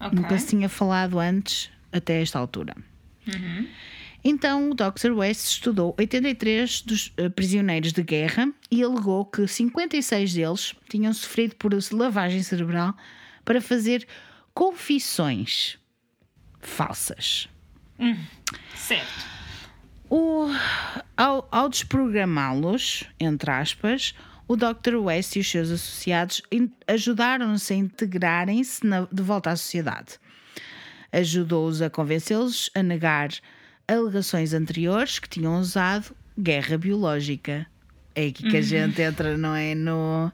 [0.00, 0.10] Ok.
[0.12, 2.76] Nunca se tinha falado antes, até esta altura.
[4.22, 5.12] Então, o Dr.
[5.12, 11.56] West estudou 83 dos eh, prisioneiros de guerra e alegou que 56 deles tinham sofrido
[11.56, 12.94] por lavagem cerebral
[13.44, 14.06] para fazer
[14.52, 15.78] confissões
[16.60, 17.48] falsas.
[18.76, 19.34] Certo.
[20.08, 20.46] O,
[21.16, 24.14] ao, ao desprogramá-los, entre aspas,
[24.46, 24.96] o Dr.
[24.96, 26.42] West e os seus associados
[26.86, 30.18] ajudaram-se a integrarem-se de volta à sociedade.
[31.10, 33.30] Ajudou-os a convencê-los a negar
[33.88, 37.66] alegações anteriores que tinham usado guerra biológica.
[38.14, 39.74] É aqui que a gente entra, não é?
[39.74, 40.32] No.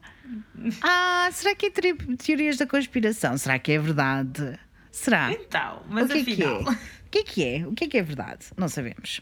[0.83, 1.71] Ah, será que é
[2.17, 3.37] teorias da conspiração?
[3.39, 4.59] Será que é verdade?
[4.93, 5.33] Será?
[5.33, 6.61] Então, mas o que afinal.
[6.61, 6.77] É que é?
[7.07, 7.67] O que é que é?
[7.67, 8.47] O que é que é verdade?
[8.57, 9.21] Não sabemos.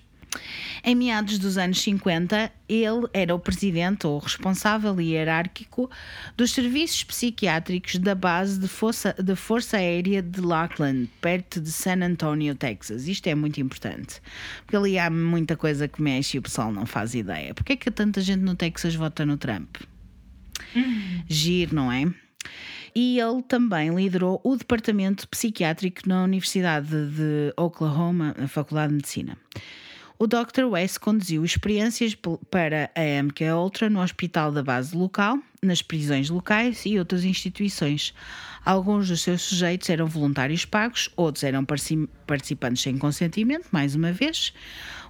[0.84, 5.90] Em meados dos anos 50, ele era o presidente ou responsável hierárquico
[6.36, 12.02] dos serviços psiquiátricos da base de Força, de Força Aérea de Lackland, perto de San
[12.02, 13.08] Antonio, Texas.
[13.08, 14.20] Isto é muito importante,
[14.64, 17.54] porque ali há muita coisa que mexe e o pessoal não faz ideia.
[17.54, 19.76] Porquê é que tanta gente no Texas vota no Trump?
[21.28, 22.04] Giro, não é?
[22.94, 29.38] E ele também liderou o departamento psiquiátrico na Universidade de Oklahoma, na Faculdade de Medicina.
[30.20, 30.64] O Dr.
[30.64, 32.16] West conduziu experiências
[32.50, 38.12] para a MK Ultra no hospital da base local, nas prisões locais e outras instituições.
[38.64, 44.52] Alguns dos seus sujeitos eram voluntários pagos, outros eram participantes sem consentimento, mais uma vez.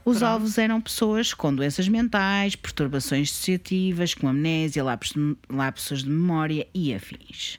[0.04, 6.10] Os alvos eram pessoas com doenças mentais, perturbações dissociativas, com amnésia, lapsos de, lapsos de
[6.10, 7.58] memória e afins.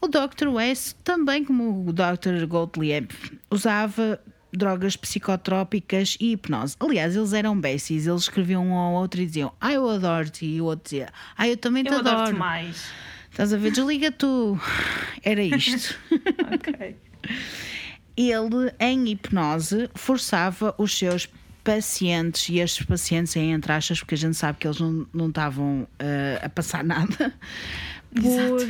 [0.00, 0.48] O Dr.
[0.48, 2.46] West, também como o Dr.
[2.46, 3.08] Gottlieb,
[3.50, 4.18] usava
[4.56, 6.76] drogas psicotrópicas e hipnose.
[6.80, 10.60] Aliás, eles eram besties, eles escreviam um ao outro e diziam: Ah, eu adoro-te, e
[10.60, 12.16] o outro dizia: Ah, eu também te Eu adoro.
[12.18, 12.84] adoro-te mais.
[13.30, 13.72] Estás a ver?
[13.72, 14.58] Desliga tu.
[15.22, 15.98] Era isto.
[16.54, 16.96] Ok.
[18.16, 21.28] Ele, em hipnose, forçava os seus
[21.64, 25.28] pacientes, e estes pacientes em entre aspas, porque a gente sabe que eles não, não
[25.30, 27.34] estavam eh, a passar nada,
[28.20, 28.60] por,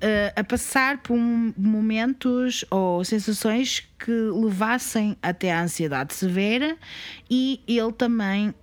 [0.00, 6.76] eh, a passar por momentos ou sensações que levassem até à ansiedade severa
[7.30, 8.54] e ele também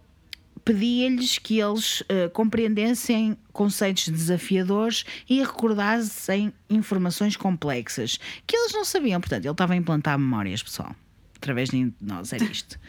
[0.64, 9.19] pedia-lhes que eles eh, compreendessem conceitos desafiadores e recordassem informações complexas que eles não sabiam.
[9.19, 10.95] Portanto, ele estava a implantar memórias, pessoal,
[11.35, 12.80] através de nós, era isto.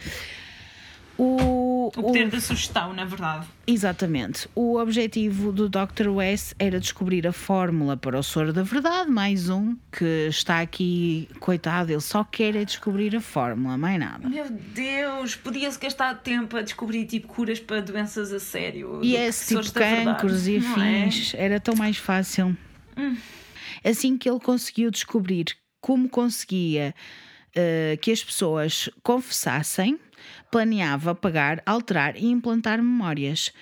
[1.20, 3.46] O, O poder da sugestão, na verdade.
[3.66, 4.48] Exatamente.
[4.54, 6.08] O objetivo do Dr.
[6.08, 9.10] West era descobrir a fórmula para o soro da verdade.
[9.10, 14.26] Mais um que está aqui, coitado, ele só quer é descobrir a fórmula, mais nada.
[14.26, 19.00] Meu Deus, podia-se gastar tempo a descobrir tipo curas para doenças a sério.
[19.02, 20.58] E esse tipo cancros e é?
[20.58, 22.56] afins era tão mais fácil.
[23.84, 25.48] Assim que ele conseguiu descobrir
[25.82, 26.94] como conseguia
[27.54, 29.98] eh, que as pessoas confessassem,
[30.50, 33.52] planeava pagar, alterar e implantar memórias.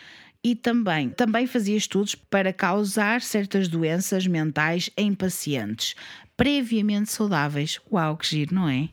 [0.42, 5.96] E também, também fazia estudos para causar certas doenças mentais em pacientes
[6.38, 7.80] previamente saudáveis.
[7.92, 8.88] Uau, que giro, não é?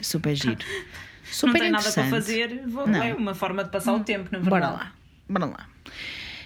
[0.00, 0.58] Super giro.
[1.24, 3.02] Super Não tem nada para fazer, vou, Não.
[3.02, 4.50] É uma forma de passar o tempo, na verdade.
[4.50, 4.92] Bora lá,
[5.28, 5.68] bora lá.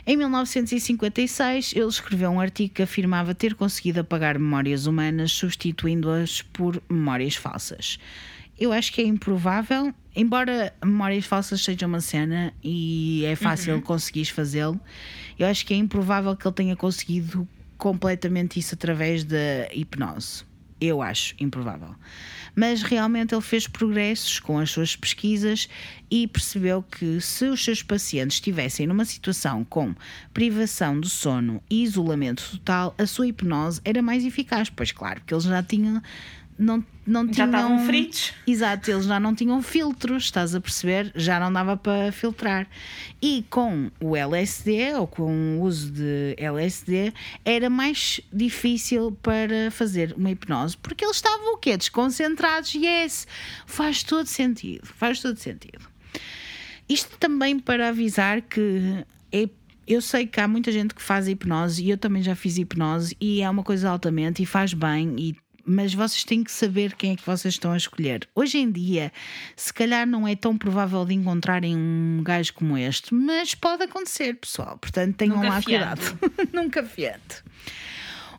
[0.07, 6.83] Em 1956, ele escreveu um artigo que afirmava ter conseguido apagar memórias humanas substituindo-as por
[6.91, 7.99] memórias falsas.
[8.59, 14.29] Eu acho que é improvável, embora memórias falsas seja uma cena e é fácil conseguires
[14.29, 14.81] fazê-lo,
[15.39, 20.45] eu acho que é improvável que ele tenha conseguido completamente isso através da hipnose.
[20.81, 21.95] Eu acho improvável.
[22.55, 25.69] Mas realmente ele fez progressos com as suas pesquisas
[26.11, 29.95] e percebeu que se os seus pacientes estivessem numa situação com
[30.33, 34.71] privação do sono e isolamento total, a sua hipnose era mais eficaz.
[34.71, 36.01] Pois claro, porque eles já tinham.
[36.57, 38.33] Não, não Já tinham, estavam fritos.
[38.47, 41.11] Exato, eles já não tinham filtros, estás a perceber?
[41.15, 42.69] Já não dava para filtrar.
[43.21, 47.13] E com o LSD, ou com o uso de LSD,
[47.45, 51.77] era mais difícil para fazer uma hipnose, porque eles estavam o quê?
[51.77, 52.75] Desconcentrados.
[52.75, 53.27] Yes!
[53.67, 55.89] Faz todo sentido, faz todo sentido.
[56.89, 59.49] Isto também para avisar que é
[59.87, 63.15] eu sei que há muita gente que faz hipnose e eu também já fiz hipnose
[63.21, 67.13] e é uma coisa altamente e faz bem e mas vocês têm que saber quem
[67.13, 68.29] é que vocês estão a escolher.
[68.35, 69.13] Hoje em dia,
[69.57, 74.35] se calhar não é tão provável de encontrarem um gajo como este, mas pode acontecer,
[74.35, 74.79] pessoal.
[74.79, 76.19] Portanto, tenham Nunca lá cuidado.
[76.53, 77.43] Nunca fiante.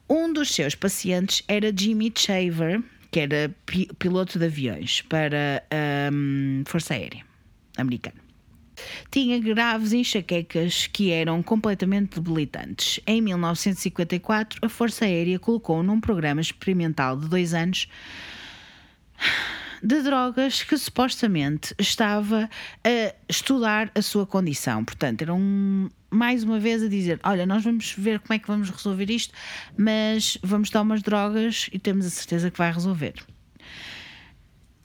[0.09, 2.81] Um dos seus pacientes era Jimmy Shaver,
[3.11, 7.23] que era pi- piloto de aviões para a hum, Força Aérea
[7.77, 8.24] Americana.
[9.11, 12.99] Tinha graves enxaquecas que eram completamente debilitantes.
[13.05, 17.87] Em 1954, a Força Aérea colocou num programa experimental de dois anos
[19.81, 22.49] de drogas que supostamente estava
[22.83, 24.83] a estudar a sua condição.
[24.83, 28.47] Portanto, era um, mais uma vez a dizer: Olha, nós vamos ver como é que
[28.47, 29.33] vamos resolver isto,
[29.77, 33.13] mas vamos dar umas drogas e temos a certeza que vai resolver.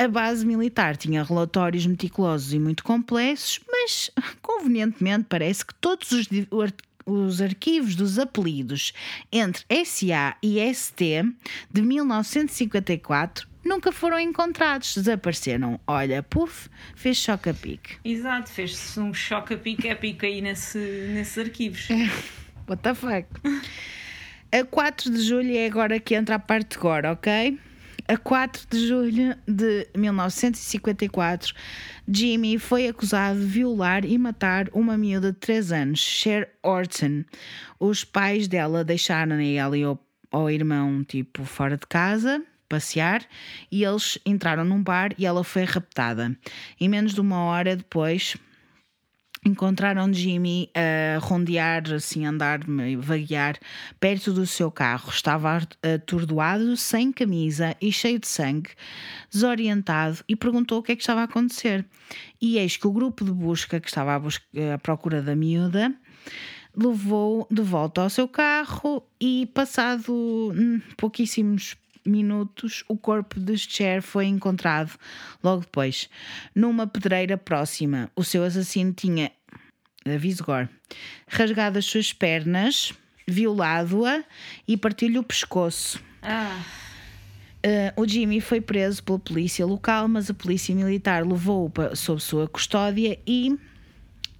[0.00, 4.10] A base militar tinha relatórios meticulosos e muito complexos, mas
[4.40, 6.26] convenientemente parece que todos os,
[7.04, 8.94] os arquivos dos apelidos
[9.30, 11.22] entre SA e ST
[11.70, 15.78] de 1954 nunca foram encontrados, desapareceram.
[15.86, 17.98] Olha, puf, fez choque a pique.
[18.02, 20.78] Exato, fez-se um choque a pique épico aí nesse,
[21.12, 21.88] nesses arquivos.
[22.66, 23.28] What the fuck?
[24.50, 27.58] A 4 de julho é agora que entra a parte de agora, ok?
[28.10, 31.54] A 4 de julho de 1954,
[32.08, 37.22] Jimmy foi acusado de violar e matar uma miúda de 3 anos, Cher Orton.
[37.78, 39.96] Os pais dela deixaram ela e o,
[40.28, 43.24] ao irmão, tipo, fora de casa, passear,
[43.70, 46.36] e eles entraram num bar e ela foi raptada.
[46.80, 48.36] E menos de uma hora depois,
[49.44, 52.60] encontraram Jimmy a rondear, assim, andar,
[52.98, 53.58] vaguear,
[53.98, 55.10] perto do seu carro.
[55.10, 58.70] Estava atordoado, sem camisa e cheio de sangue,
[59.30, 61.84] desorientado, e perguntou o que é que estava a acontecer.
[62.40, 64.44] E eis que o grupo de busca, que estava à, busca,
[64.74, 65.94] à procura da miúda,
[66.76, 70.12] levou de volta ao seu carro e, passado
[70.54, 74.92] hum, pouquíssimos minutos, o corpo de Cher foi encontrado
[75.42, 76.08] logo depois,
[76.54, 78.10] numa pedreira próxima.
[78.16, 79.30] O seu assassino tinha,
[80.06, 80.70] aviso agora,
[81.26, 82.92] rasgado as suas pernas,
[83.26, 84.24] violado-a
[84.66, 86.02] e partiu-lhe o pescoço.
[86.22, 86.62] Ah,
[87.60, 92.48] Uh, o Jimmy foi preso pela polícia local, mas a polícia militar levou-o sob sua
[92.48, 93.54] custódia e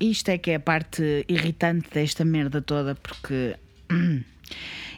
[0.00, 3.56] isto é que é a parte irritante desta merda toda, porque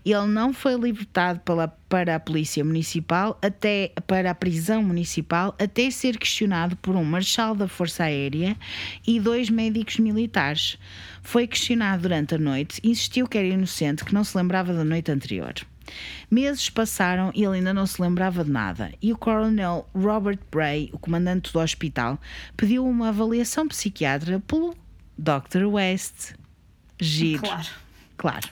[0.05, 5.91] Ele não foi libertado pela, para a polícia municipal até para a prisão municipal até
[5.91, 8.57] ser questionado por um marechal da Força Aérea
[9.07, 10.77] e dois médicos militares.
[11.23, 15.11] Foi questionado durante a noite, insistiu que era inocente, que não se lembrava da noite
[15.13, 15.55] anterior.
[16.31, 18.93] Meses passaram e ele ainda não se lembrava de nada.
[19.01, 22.19] E o coronel Robert Bray, o comandante do hospital,
[22.57, 24.75] pediu uma avaliação psiquiátrica pelo
[25.19, 25.67] Dr.
[25.67, 26.35] West.
[27.01, 27.43] Giro.
[27.43, 27.69] Claro.
[28.17, 28.49] Claro.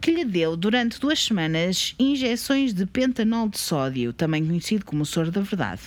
[0.00, 5.30] Que lhe deu durante duas semanas injeções de pentanol de sódio, também conhecido como soro
[5.30, 5.82] da verdade.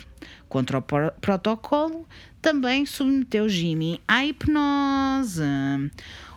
[0.48, 2.08] Contra o pro- protocolo,
[2.40, 5.42] também submeteu Jimmy à hipnose.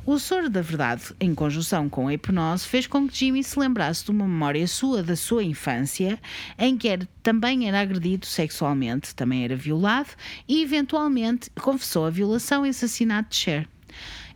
[0.07, 4.05] O soro da verdade, em conjunção com a hipnose, fez com que Jimmy se lembrasse
[4.05, 6.19] de uma memória sua da sua infância,
[6.59, 10.11] em que era, também era agredido sexualmente, também era violado
[10.49, 13.69] e, eventualmente, confessou a violação e assassinato de Cher.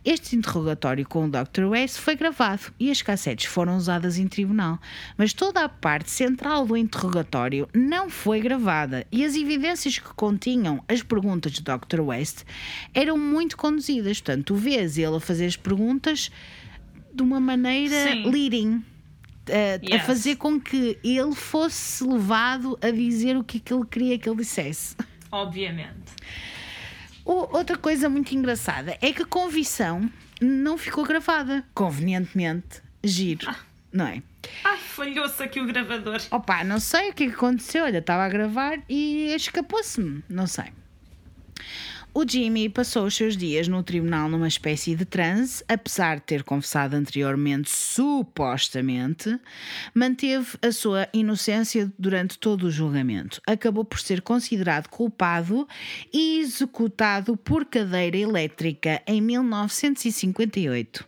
[0.03, 1.65] Este interrogatório com o Dr.
[1.65, 4.79] West foi gravado e as cassetes foram usadas em tribunal,
[5.15, 10.83] mas toda a parte central do interrogatório não foi gravada e as evidências que continham
[10.87, 12.01] as perguntas de Dr.
[12.01, 12.43] West
[12.95, 14.19] eram muito conduzidas.
[14.19, 16.31] Portanto, tu vês ele a fazer as perguntas
[17.13, 18.23] de uma maneira Sim.
[18.31, 18.83] leading.
[19.49, 20.05] A, a Yes.
[20.05, 24.37] fazer com que ele fosse levado a dizer o que, que ele queria que ele
[24.37, 24.95] dissesse.
[25.31, 26.11] Obviamente.
[27.31, 30.09] O- outra coisa muito engraçada é que a convicção
[30.41, 31.63] não ficou gravada.
[31.73, 33.49] Convenientemente, giro,
[33.91, 34.21] não é?
[34.65, 36.19] Ai, falhou-se aqui o gravador.
[36.29, 37.85] Opa, não sei o que é que aconteceu.
[37.85, 40.21] Olha, estava a gravar e escapou-se-me.
[40.27, 40.73] Não sei.
[42.13, 46.43] O Jimmy passou os seus dias no tribunal numa espécie de transe, apesar de ter
[46.43, 49.39] confessado anteriormente, supostamente,
[49.93, 53.41] manteve a sua inocência durante todo o julgamento.
[53.47, 55.65] Acabou por ser considerado culpado
[56.11, 61.07] e executado por cadeira elétrica em 1958.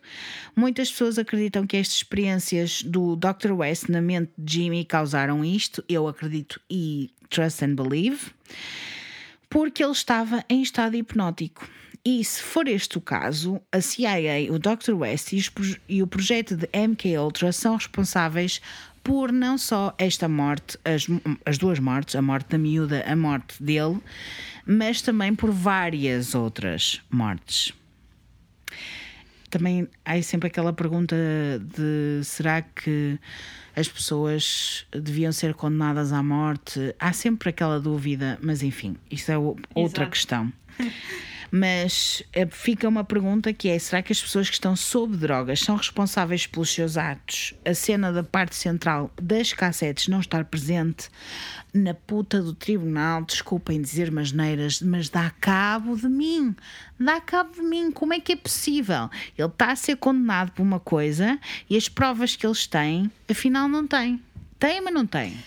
[0.56, 3.52] Muitas pessoas acreditam que estas experiências do Dr.
[3.52, 5.84] West na mente de Jimmy causaram isto.
[5.90, 8.32] Eu acredito e trust and believe
[9.54, 11.70] porque ele estava em estado hipnótico.
[12.04, 14.94] E se for este o caso, a CIA, o Dr.
[14.94, 15.32] West
[15.88, 18.60] e, o projeto de MK Ultra são responsáveis
[19.04, 21.06] por não só esta morte, as,
[21.46, 24.00] as duas mortes, a morte da miúda, a morte dele,
[24.66, 27.74] mas também por várias outras mortes.
[29.54, 31.16] Também há sempre aquela pergunta
[31.78, 33.20] de será que
[33.76, 36.96] as pessoas deviam ser condenadas à morte?
[37.00, 40.10] Há sempre aquela dúvida, mas enfim, isso é outra Exato.
[40.10, 40.54] questão.
[41.56, 45.60] Mas eh, fica uma pergunta que é: será que as pessoas que estão sob drogas
[45.60, 47.54] são responsáveis pelos seus atos?
[47.64, 51.12] A cena da parte central das cassetes não estar presente
[51.74, 56.56] na puta do tribunal, desculpem dizer masneiras, mas dá cabo de mim.
[57.00, 57.92] Dá cabo de mim.
[57.92, 59.10] Como é que é possível?
[59.38, 61.40] Ele está a ser condenado por uma coisa
[61.70, 64.22] e as provas que eles têm, afinal, não têm.
[64.60, 65.38] Tem, mas não tem.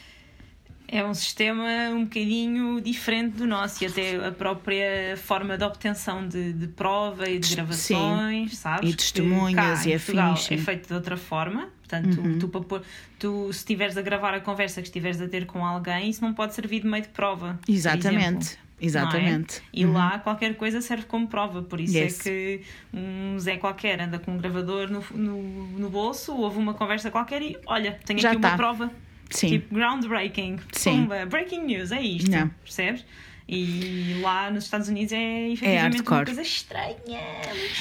[0.88, 6.26] É um sistema um bocadinho diferente do nosso e até a própria forma de obtenção
[6.28, 7.54] de, de prova e de Sim.
[7.56, 8.92] gravações, sabes?
[8.92, 9.48] E testemunhas
[9.80, 10.54] que cá, e afins, sim.
[10.54, 10.60] Uhum.
[10.60, 11.68] É feito de outra forma.
[11.78, 12.82] Portanto, tu, para pôr-
[13.18, 16.32] tu, se estiveres a gravar a conversa que estiveres a ter com alguém, isso não
[16.34, 17.58] pode servir de meio de prova.
[17.68, 18.16] Exatamente.
[18.18, 18.66] exemplo.
[18.78, 19.58] Exatamente.
[19.58, 19.62] É?
[19.72, 22.20] E lá qualquer coisa serve como prova, por isso Yes.
[22.20, 22.60] é que
[22.92, 25.42] um Zé qualquer anda com um gravador no, no,
[25.78, 28.48] no bolso, houve uma conversa qualquer e olha, tenho Já aqui tá.
[28.48, 28.90] uma prova.
[29.30, 29.48] Sim.
[29.48, 30.58] Tipo, groundbreaking.
[30.72, 31.02] Sim.
[31.02, 32.30] Pumba, breaking news, é isto.
[32.30, 32.48] Não.
[32.62, 33.04] Percebes?
[33.48, 36.24] E lá nos Estados Unidos é efetivamente uma hardcore.
[36.26, 37.20] coisa estranha.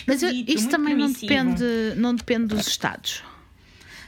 [0.06, 1.64] Mas eu- muito também não depende,
[1.96, 3.24] não depende dos Estados.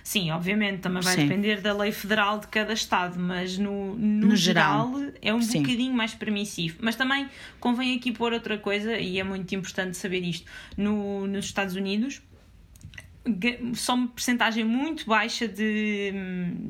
[0.03, 1.23] Sim, obviamente, também vai Sim.
[1.27, 5.11] depender da lei federal de cada Estado, mas no, no, No geral, geral.
[5.21, 5.63] é um Sim.
[5.63, 6.77] bocadinho mais permissivo.
[6.79, 7.27] Mas também
[7.59, 12.21] convém aqui pôr outra coisa, e é muito importante saber isto: no, nos Estados Unidos.
[13.73, 16.11] Só uma percentagem muito baixa de,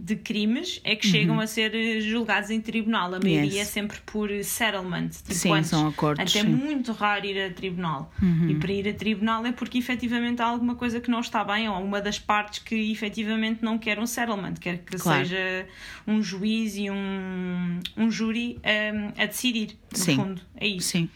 [0.03, 3.13] de crimes é que chegam a ser eh, julgados em tribunal.
[3.13, 3.45] A maioria Uhum.
[3.47, 3.55] Yes.
[3.57, 5.09] é sempre por settlement.
[5.09, 5.69] Tipo Sim, antes.
[5.69, 6.47] são acordos, Até sim.
[6.53, 6.57] Uhum.
[6.57, 8.11] muito raro ir a tribunal.
[8.49, 11.69] E para ir a tribunal é porque efetivamente há alguma coisa que não está bem,
[11.69, 15.25] ou uma das partes que efetivamente não quer um settlement, quer que Claro.
[15.25, 15.67] seja
[16.07, 20.15] um juiz e um, um júri um, a decidir, no Sim.
[20.15, 20.41] fundo.
[20.55, 20.89] É isso.
[20.89, 21.09] Sim.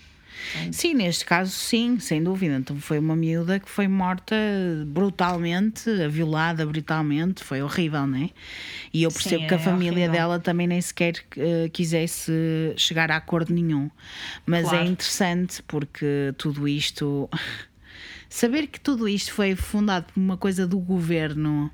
[0.71, 2.55] Sim, neste caso, sim, sem dúvida.
[2.55, 4.35] Então foi uma miúda que foi morta
[4.87, 8.29] brutalmente, violada brutalmente, foi horrível, não é?
[8.93, 10.11] E eu Sim, percebo que a é família horrível.
[10.11, 12.31] dela também nem sequer eh, quisesse
[12.77, 13.89] chegar a acordo nenhum.
[14.45, 14.85] Mas Claro.
[14.85, 17.29] é interessante porque tudo isto.
[18.29, 21.69] Saber que tudo isto foi fundado por uma coisa do governo,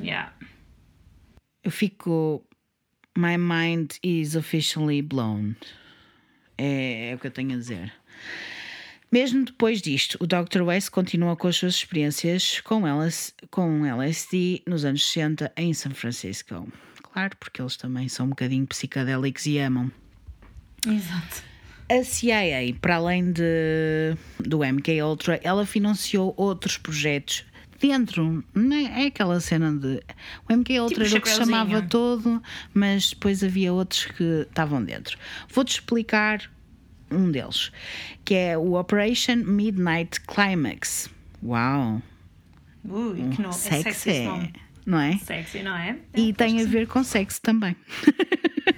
[0.00, 0.32] Yeah.
[1.64, 2.44] eu fico.
[3.16, 5.56] My mind is officially blown.
[6.58, 7.92] É, é o que eu tenho a dizer.
[9.10, 10.62] Mesmo depois disto, o Dr.
[10.62, 15.92] West continua com as suas experiências com, LS, com LSD nos anos 60 em São
[15.92, 16.70] Francisco.
[17.02, 19.90] Claro, porque eles também são um bocadinho psicadélicos e amam.
[20.86, 21.42] Exato.
[21.90, 27.46] A CIA, para além de, do MK Ultra, ela financiou outros projetos
[27.80, 30.02] dentro, não é, é aquela cena de
[30.48, 32.42] o MK Ultra Tipo era o que se chamava todo,
[32.74, 35.16] mas depois havia outros que estavam dentro.
[35.52, 36.50] Vou-te explicar
[37.10, 37.72] um deles,
[38.24, 41.10] que é o Operation Midnight Climax.
[41.42, 42.02] Uau,
[42.84, 43.42] Ui, que.
[43.42, 44.52] É sexy sexy, esse nome.
[44.88, 45.18] Não é?
[45.18, 45.98] Sexy, não é?
[46.16, 47.76] E É, tem acho a ver com sexo também.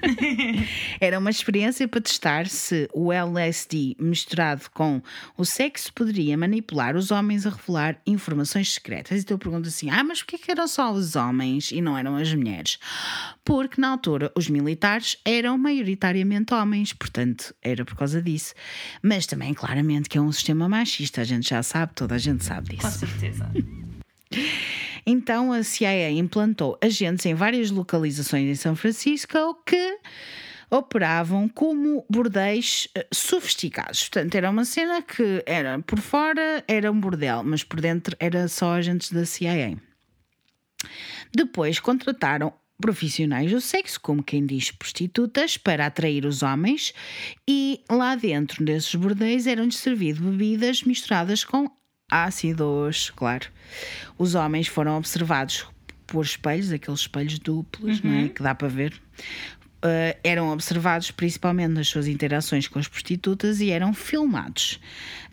[1.01, 5.01] Era uma experiência para testar se o LSD misturado com
[5.37, 9.23] o sexo poderia manipular os homens a revelar informações secretas.
[9.23, 12.17] Então eu pergunto assim: ah, mas porquê que eram só os homens e não eram
[12.17, 12.79] as mulheres?
[13.45, 18.53] Porque na altura os militares eram maioritariamente homens, portanto era por causa disso.
[19.01, 22.45] Mas também, claramente, que é um sistema machista, a gente já sabe, toda a gente
[22.45, 22.99] sabe Com disso.
[22.99, 23.49] certeza.
[25.07, 29.99] Então a CIA implantou agentes em várias localizações em São Francisco que
[30.71, 34.03] operavam como bordéis eh, sofisticados.
[34.03, 38.47] Portanto, era uma cena que era por fora era um bordel, mas por dentro era
[38.47, 39.77] só agentes da CIA.
[41.35, 46.95] Depois contrataram profissionais do sexo, como quem diz prostitutas, para atrair os homens,
[47.47, 51.71] e lá dentro desses bordéis eram-lhes servido bebidas misturadas com
[52.11, 53.47] ácidos, claro.
[54.19, 55.67] Os homens foram observados
[56.07, 58.29] por espelhos, aqueles espelhos duplos, não é?
[58.29, 58.93] Que dá para ver.
[59.83, 64.79] Uh, eram observados principalmente nas suas interações com as prostitutas e eram filmados.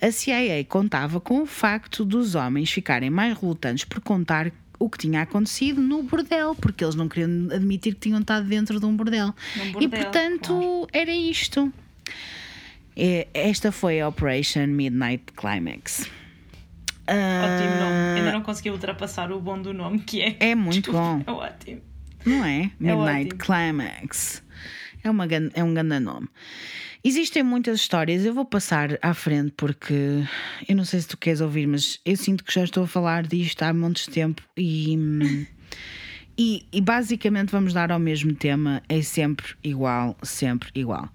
[0.02, 4.98] A CIA contava com o facto dos homens ficarem mais relutantes por contar o que
[4.98, 8.96] tinha acontecido no bordel, porque eles não queriam admitir que tinham estado dentro de um
[8.96, 9.34] bordel.
[9.56, 10.88] Num e bordel, portanto claro.
[10.94, 11.74] era isto.
[12.96, 16.10] É, Esta foi a Operation Midnight Climax.
[17.14, 17.96] Ótimo nome.
[17.96, 20.36] Ah, Ainda não consegui ultrapassar o bom do nome que é.
[20.40, 21.24] É muito bom.
[21.26, 21.82] É ótimo.
[22.26, 22.72] Não é?
[22.80, 23.38] Midnight ótimo.
[23.40, 24.44] Climax.
[25.04, 26.28] É, uma, é um grande nome.
[27.04, 30.24] Existem muitas histórias, eu vou passar à frente porque
[30.68, 33.26] eu não sei se tu queres ouvir, mas eu sinto que já estou a falar
[33.26, 34.98] disto há montes de tempo e,
[36.38, 41.08] e, e basicamente vamos dar ao mesmo tema, é sempre igual, sempre igual.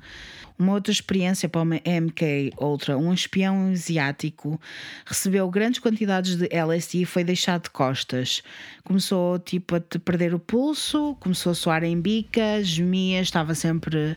[0.62, 4.60] Uma outra experiência para uma MK Ultra, um espião asiático
[5.05, 8.44] recebeu grandes quantidades de LSD e foi deixado de costas.
[8.84, 14.16] Começou tipo a perder o pulso, começou a soar em bica, gemia, estava sempre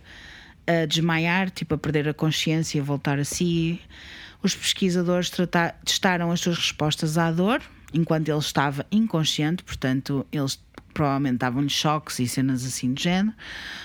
[0.67, 3.81] a desmaiar, tipo a perder a consciência e a voltar a si.
[4.43, 5.31] Os pesquisadores
[5.83, 7.59] testaram as suas respostas à dor
[7.91, 10.63] enquanto ele estava inconsciente, portanto, eles
[10.95, 13.35] provavelmente davam-lhe choques e cenas assim de género.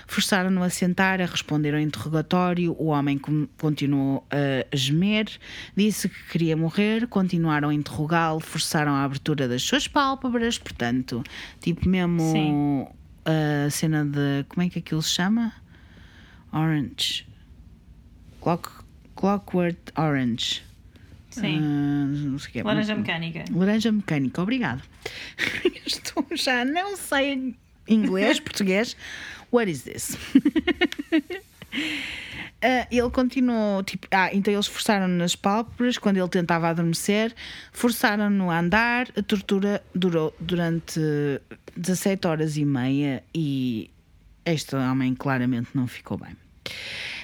[0.07, 2.75] Forçaram-no a sentar, a responder ao interrogatório.
[2.79, 3.21] O homem
[3.59, 5.29] continuou a gemer,
[5.77, 7.07] disse que queria morrer.
[7.09, 11.23] Continuaram a interrogá-lo, forçaram a abertura das suas pálpebras, portanto,
[11.61, 12.87] tipo mesmo Sim.
[13.67, 14.45] a cena de.
[14.49, 15.53] Como é que aquilo se chama?
[16.53, 17.27] Orange.
[18.41, 18.71] Clock,
[19.17, 20.70] clockwork Orange.
[21.31, 21.59] Sim.
[21.63, 22.63] Ah, não sei o que é.
[22.63, 23.45] Laranja mecânica.
[23.51, 24.83] Laranja mecânica, obrigado.
[25.87, 27.55] Estou já, não sei
[27.89, 28.97] inglês, português.
[29.53, 30.17] What is this?
[32.63, 37.35] Ah, ele continuou, tipo, ah, então eles forçaram-no nas pálpebras quando ele tentava adormecer,
[37.73, 41.01] forçaram-no a andar, a tortura durou durante
[41.75, 43.91] 17 horas e meia e
[44.45, 46.37] este homem claramente não ficou bem.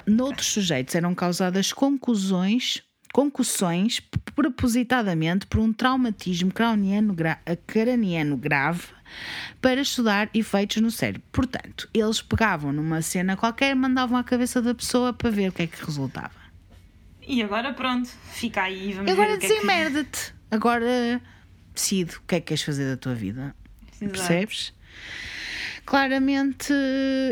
[0.06, 2.82] Noutros sujeitos eram causadas concussões,
[3.16, 3.98] concussões
[4.34, 8.82] propositadamente por um traumatismo craniano, gra- craniano grave
[9.58, 11.22] para estudar efeitos no cérebro.
[11.32, 15.62] Portanto, eles pegavam numa cena qualquer, mandavam à cabeça da pessoa para ver o que
[15.62, 16.34] é que resultava.
[17.26, 20.32] E agora pronto, fica aí vamos E ver agora o que é que...
[20.50, 21.22] Agora
[21.74, 23.56] decide o que é que queres fazer da tua vida.
[23.98, 24.12] Exato.
[24.12, 24.74] Percebes?
[25.86, 26.70] Claramente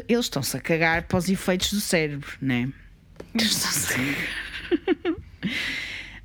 [0.09, 2.71] eles estão-se a cagar para os efeitos do cérebro, né?
[3.35, 5.14] Eles estão-se a cagar.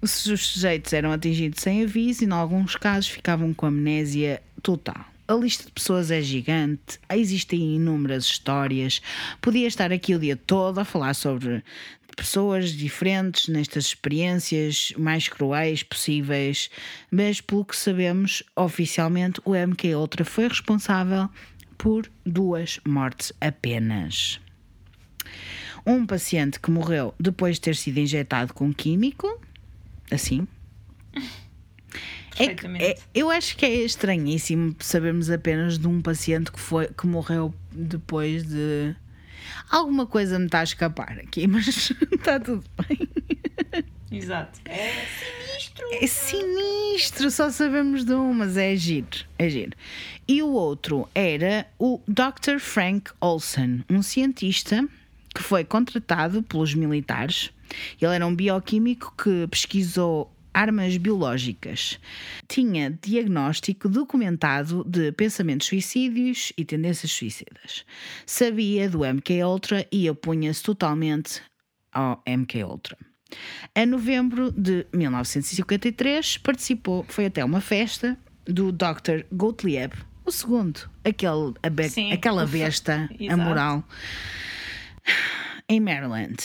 [0.01, 5.05] Os os sujeitos eram atingidos sem aviso e, em alguns casos, ficavam com amnésia total.
[5.27, 8.99] A lista de pessoas é gigante, existem inúmeras histórias.
[9.39, 11.63] Podia estar aqui o dia todo a falar sobre
[12.19, 16.69] pessoas diferentes nestas experiências mais cruéis possíveis,
[17.09, 21.29] mas pelo que sabemos, oficialmente o MK Ultra foi responsável
[21.77, 24.39] por duas mortes apenas.
[25.85, 29.41] Um paciente que morreu depois de ter sido injetado com químico,
[30.11, 30.47] assim.
[32.37, 36.87] É que- é- eu acho que é estranhíssimo sabermos apenas de um paciente que, foi,
[36.87, 38.95] que morreu depois de.
[39.69, 43.07] Alguma coisa me está a escapar aqui, mas está tudo bem.
[44.11, 44.59] Exato.
[44.65, 45.93] Exato.
[46.01, 49.75] É sinistro, só sabemos de um, mas é giro, é giro.
[50.27, 52.59] E o outro era o Dr.
[52.59, 54.87] Frank Olson, um cientista
[55.39, 57.49] que foi contratado pelos militares.
[58.01, 61.97] Ele era um bioquímico que pesquisou armas biológicas.
[62.45, 67.85] Tinha diagnóstico documentado de pensamentos suicídios e tendências suicidas.
[68.25, 71.41] Sabia do MK Ultra e opunha-se totalmente
[71.93, 72.97] ao MK Ultra.
[73.73, 79.23] Em novembro de 1953, participou, foi até uma festa do Dr.
[79.31, 79.93] Gottlieb,
[80.25, 83.83] o segundo, aquele, a be- Sim, aquela besta amoral,
[85.67, 86.37] em Maryland.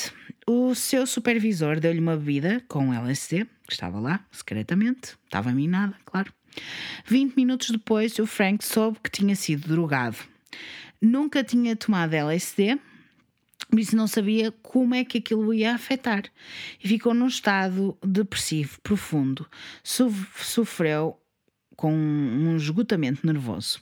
[0.46, 6.32] O seu supervisor deu-lhe uma bebida com LSD, que estava lá, secretamente, estava minada, claro.
[7.06, 10.16] 20 minutos depois, o Frank soube que tinha sido drogado.
[11.00, 12.78] Nunca tinha tomado LSD,
[13.70, 16.24] por isso não sabia como é que aquilo ia afetar.
[16.82, 19.48] E ficou num estado depressivo profundo.
[19.82, 21.18] Sof- Sofreu
[21.76, 23.80] com um esgotamento nervoso.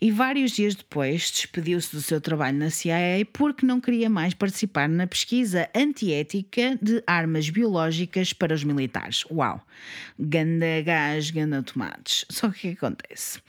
[0.00, 4.88] E vários dias depois despediu-se do seu trabalho na CIA porque não queria mais participar
[4.88, 9.24] na pesquisa antiética de armas biológicas para os militares.
[9.30, 9.60] Uau!
[10.18, 12.24] Ganda gás, ganda tomates.
[12.30, 13.40] Só que o que acontece?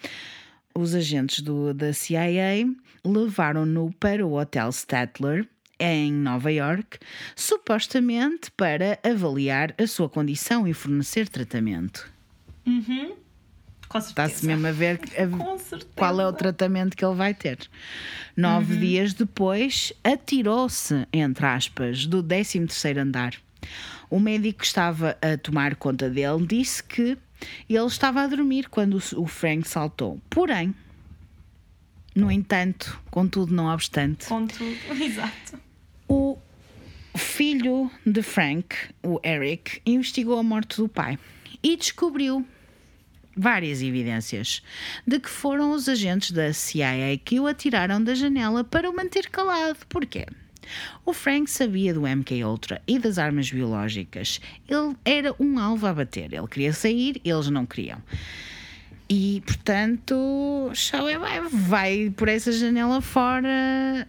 [0.74, 2.68] Os agentes do, da CIA
[3.04, 5.48] levaram-no para o Hotel Statler,
[5.80, 7.00] em Nova York,
[7.36, 12.10] supostamente para avaliar a sua condição e fornecer tratamento.
[12.66, 13.25] Certeza.
[13.94, 17.60] Está-se mesmo a ver a- qual é o tratamento que ele vai ter.
[18.36, 23.34] Nove dias depois, atirou-se, entre aspas, do 13º andar.
[24.10, 27.18] O médico que estava a tomar conta dele disse que
[27.70, 30.20] ele estava a dormir quando o Frank saltou.
[30.30, 30.74] Porém,
[32.14, 34.76] no entanto, contudo, não obstante, Com tudo.
[35.02, 35.60] Exato.
[36.08, 36.38] o
[37.18, 41.18] filho de Frank, o Eric, investigou a morte do pai
[41.64, 42.46] e descobriu
[43.36, 44.62] várias evidências
[45.06, 49.30] de que foram os agentes da CIA que o atiraram da janela para o manter
[49.30, 49.78] calado.
[49.90, 50.26] Porquê?
[51.06, 54.40] O Frank sabia do MK Ultra e das armas biológicas.
[54.68, 56.34] Ele era um alvo a bater.
[56.34, 58.02] Ele queria sair, eles não queriam.
[59.08, 63.48] E, portanto, Shaw é vai, vai por essa janela fora.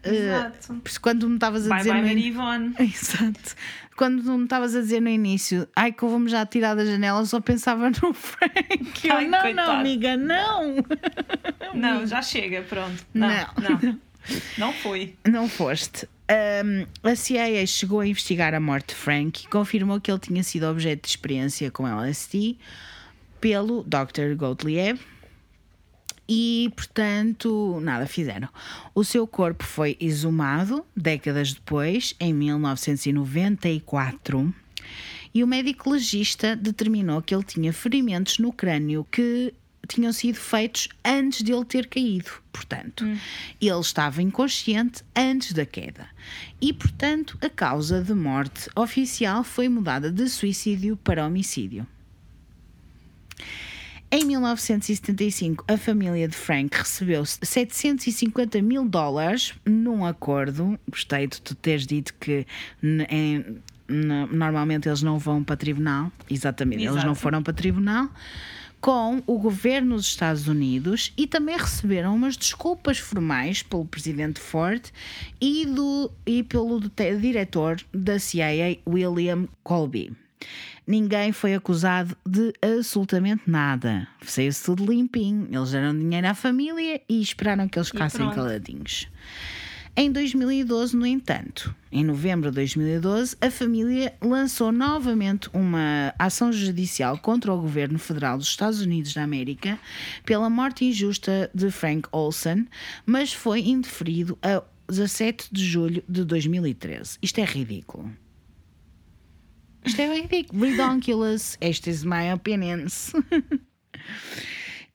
[0.02, 0.80] eh, Exato.
[0.86, 1.92] isso quando me estavas a Bye dizer.
[1.92, 2.74] bye, Mary Yvonne.
[2.80, 3.55] Exato.
[3.97, 7.20] Quando me estavas a dizer no início, ai que eu vou-me já tirar da janela,
[7.20, 9.08] eu só pensava no Frank.
[9.08, 9.70] Eu, Ai, não, não, coitado.
[9.73, 10.76] amiga, não.
[11.75, 13.05] Não, já chega, pronto.
[13.12, 13.78] Não, Não.
[13.83, 14.00] não.
[14.58, 15.15] Não foi.
[15.28, 16.08] Não foste.
[16.28, 20.42] Ahm, a CIA chegou a investigar a morte de Frank e confirmou que ele tinha
[20.42, 22.57] sido objeto de experiência com LSD
[23.41, 24.34] pelo Dr.
[24.36, 24.99] Gottlieb
[26.28, 28.48] e, portanto, nada fizeram.
[28.94, 34.55] O seu corpo foi exumado décadas depois, em 1994.
[35.34, 39.55] E o médico legista determinou que ele tinha ferimentos no crânio que
[39.86, 42.30] tinham sido feitos antes de ele ter caído.
[42.52, 43.05] Portanto,
[43.60, 46.08] ele estava inconsciente antes da queda.
[46.60, 51.86] E, portanto, a causa de morte oficial foi mudada de suicídio para homicídio.
[54.18, 60.80] Em 1975, a família de Frank recebeu 750 mil dólares num acordo.
[60.90, 62.46] Gostei de tu teres dito que
[62.82, 66.10] em- normalmente eles não vão para tribunal.
[66.30, 67.20] Exatamente, eles não Exato.
[67.20, 68.08] foram para tribunal.
[68.80, 74.82] Com o governo dos Estados Unidos e também receberam umas desculpas formais pelo presidente Ford
[75.38, 76.80] e, do, e pelo
[77.20, 80.10] diretor da CIA, William Colby.
[80.86, 84.06] Ninguém foi acusado de absolutamente nada.
[84.23, 85.48] Saiu-se tudo limpinho.
[85.50, 89.08] Eles deram dinheiro à família e esperaram que eles ficassem caladinhos.
[89.98, 97.16] Em 2012, no entanto, em novembro de 2012, a família lançou novamente uma ação judicial
[97.16, 99.78] contra o governo federal dos Estados Unidos da América
[100.23, 102.66] pela morte injusta de Frank Olson,
[103.06, 107.18] mas foi indeferido a 17 de julho de 2013.
[107.23, 108.12] Isto é ridículo.
[109.86, 110.65] Isto é ridículo.
[110.65, 111.56] Redonkulous.
[111.60, 113.12] Esta is my opinions.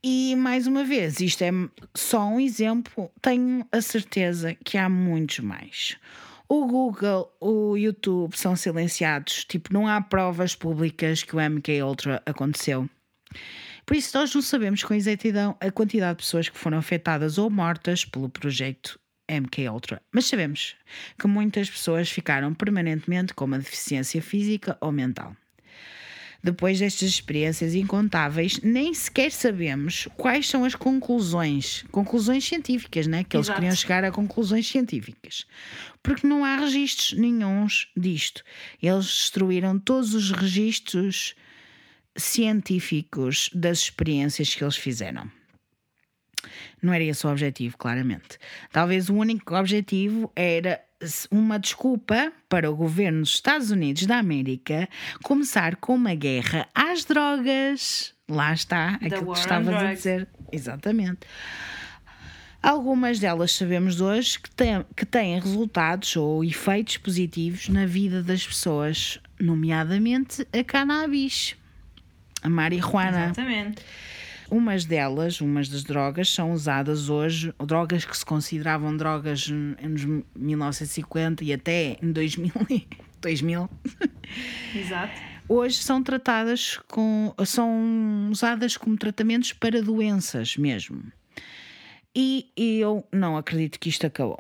[0.04, 1.52] E mais uma vez, isto é
[1.94, 5.96] só um exemplo, tenho a certeza que há muitos mais.
[6.50, 12.24] O Google, o YouTube são silenciados, tipo, não há provas públicas que o MK Ultra
[12.26, 12.90] aconteceu.
[13.86, 17.52] Por isso, nós não sabemos com exatidão a quantidade de pessoas que foram afetadas ou
[17.52, 19.00] mortas pelo projeto
[19.40, 20.76] MK Ultra, mas sabemos
[21.18, 25.36] que muitas pessoas ficaram permanentemente com uma deficiência física ou mental.
[26.44, 33.24] Depois destas experiências incontáveis, nem sequer sabemos quais são as conclusões, conclusões científicas, né?
[33.24, 33.60] Que eles Exato.
[33.60, 35.46] queriam chegar a conclusões científicas.
[36.02, 38.44] Porque não há registros nenhuns disto.
[38.82, 41.36] Eles destruíram todos os registros
[42.18, 45.30] científicos das experiências que eles fizeram.
[46.82, 48.38] Não era esse o objetivo, claramente.
[48.72, 50.82] Talvez o único objetivo era
[51.30, 54.88] uma desculpa para o governo dos Estados Unidos da América
[55.24, 58.14] começar com uma guerra às drogas.
[58.30, 60.28] Lá está, aquilo que on estavas a dizer.
[60.52, 61.20] Exatamente.
[62.62, 64.52] Algumas delas sabemos hoje que
[64.96, 71.56] que têm resultados ou efeitos positivos na vida das pessoas, nomeadamente a cannabis,
[72.44, 73.26] a marihuana.
[73.26, 73.82] Exatamente.
[74.52, 80.04] Umas delas, umas das drogas, são usadas hoje, drogas que se consideravam drogas nos
[80.36, 82.86] 1950 e até em 2000, e-
[83.22, 83.70] 2000
[84.76, 85.14] Exato.
[85.48, 87.34] hoje são tratadas com.
[87.46, 91.02] são usadas como tratamentos para doenças mesmo.
[92.14, 94.38] E eu não acredito que isto acabou.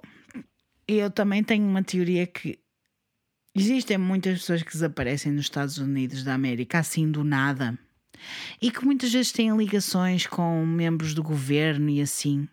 [0.86, 2.60] Eu também tenho uma teoria que
[3.56, 7.80] existem muitas pessoas que desaparecem nos Estados Unidos da América assim do nada
[8.62, 12.48] e que muitas vezes têm ligações com membros do governo e assim.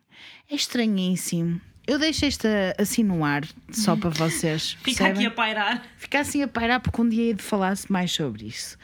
[0.50, 1.60] É estranhíssimo.
[1.86, 4.72] Eu deixo esta assim no ar, só para vocês.
[4.82, 5.12] Fica percebem?
[5.12, 5.82] aqui a pairar.
[5.96, 8.76] Fica assim a pairar porque um dia hei de falar-se mais sobre isso.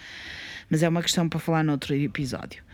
[0.70, 2.64] Mas é uma questão para falar noutro episódio.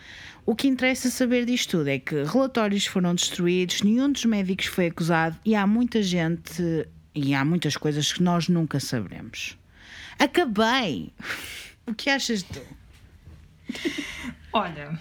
[0.46, 4.86] O que interessa saber disto tudo é que relatórios foram destruídos, nenhum dos médicos foi
[4.86, 9.58] acusado e há muita gente e há muitas coisas que nós nunca saberemos.
[10.18, 11.12] Acabei!
[11.86, 12.60] O que achas tu?
[14.52, 14.98] Olha,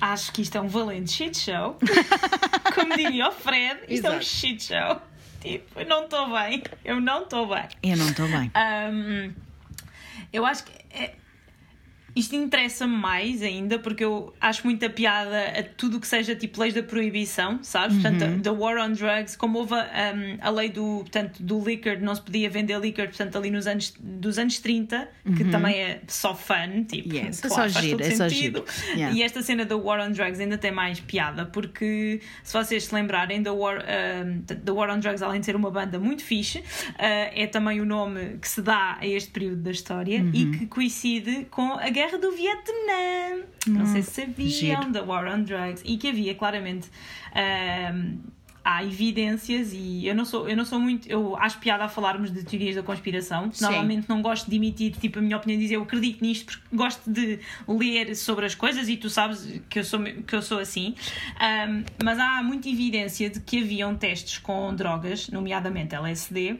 [0.00, 1.78] acho que isto é um valente shit show.
[2.74, 4.24] Como diria o Fred, isto é um Exato.
[4.24, 5.00] shit show.
[5.40, 6.62] Tipo, eu não estou bem.
[6.84, 7.68] Eu não estou bem.
[7.82, 8.50] Eu não estou bem.
[8.54, 9.32] Ahm,
[10.32, 11.14] eu acho que é-
[12.16, 16.74] isto interessa-me mais ainda porque eu acho muita piada a tudo que seja tipo leis
[16.74, 17.98] da proibição, sabes?
[18.00, 22.14] Portanto, da war on drugs, como houve ahm, a lei do, portanto, do liquor, não
[22.14, 26.34] se podia vender liquor, portanto, ali nos anos, dos anos 30, que também é só
[26.34, 28.64] fun, tipo, é claro, só faz giro, é só giro.
[28.94, 29.14] Yeah.
[29.14, 32.94] E esta cena da War on Drugs ainda tem mais piada, porque se vocês se
[32.94, 36.58] lembrarem, da War, um, da War on Drugs, além de ser uma banda muito fixe,
[36.58, 36.64] uh,
[36.98, 40.30] é também o nome que se dá a este período da história Uhum.
[40.32, 43.44] e que coincide com a Guerra do Vietnã.
[43.66, 44.90] Não sei se sabiam giro.
[44.92, 46.88] da War on Drugs e que havia claramente.
[47.92, 48.36] um,
[48.66, 52.32] há evidências e eu não sou eu não sou muito eu acho piada a falarmos
[52.32, 53.62] de teorias da conspiração Sim.
[53.62, 57.08] normalmente não gosto de emitir tipo a minha opinião dizer eu acredito nisto porque gosto
[57.08, 60.96] de ler sobre as coisas e tu sabes que eu sou que eu sou assim
[61.38, 66.58] Ahm, mas há muita evidência de que haviam testes com drogas nomeadamente LSD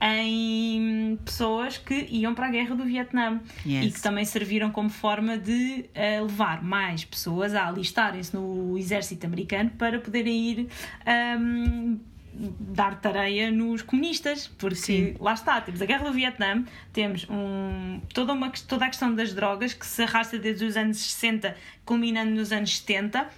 [0.00, 3.86] em pessoas que iam para a guerra do Vietnã Yes.
[3.86, 9.26] e que também serviram como forma de eh, levar mais pessoas a alistarem-se no exército
[9.26, 10.68] americano para poderem ir
[11.04, 11.96] ahm,
[12.38, 15.14] dar tareia nos comunistas, porque Sim.
[15.18, 19.34] lá está, temos a guerra do Vietnã, temos um, toda, uma, toda a questão das
[19.34, 23.28] drogas que se arrasta desde os anos 60, culminando nos anos 70.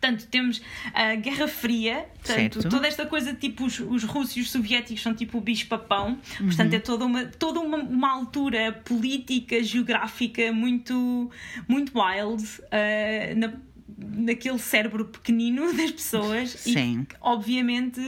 [0.00, 0.62] Portanto, temos
[0.94, 2.68] a Guerra Fria, portanto, Certo.
[2.68, 6.72] toda esta coisa tipo os, os russos e os soviéticos são tipo o bicho-papão, portanto,
[6.74, 11.28] é toda, uma, toda uma, uma altura política, geográfica muito,
[11.66, 13.52] muito wild eh, na,
[14.14, 17.00] naquele cérebro pequenino das pessoas Sim.
[17.02, 18.00] e que, obviamente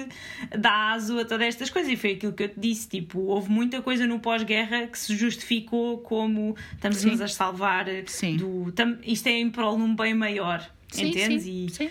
[0.57, 3.51] dá aso a todas estas coisas e foi aquilo que eu te disse, tipo, houve
[3.51, 8.37] muita coisa no pós-guerra que se justificou como estamos-nos a salvar Sim.
[8.37, 11.45] do tam- isto é em prol de um bem maior entendes?
[11.45, 11.91] Sim, E sim.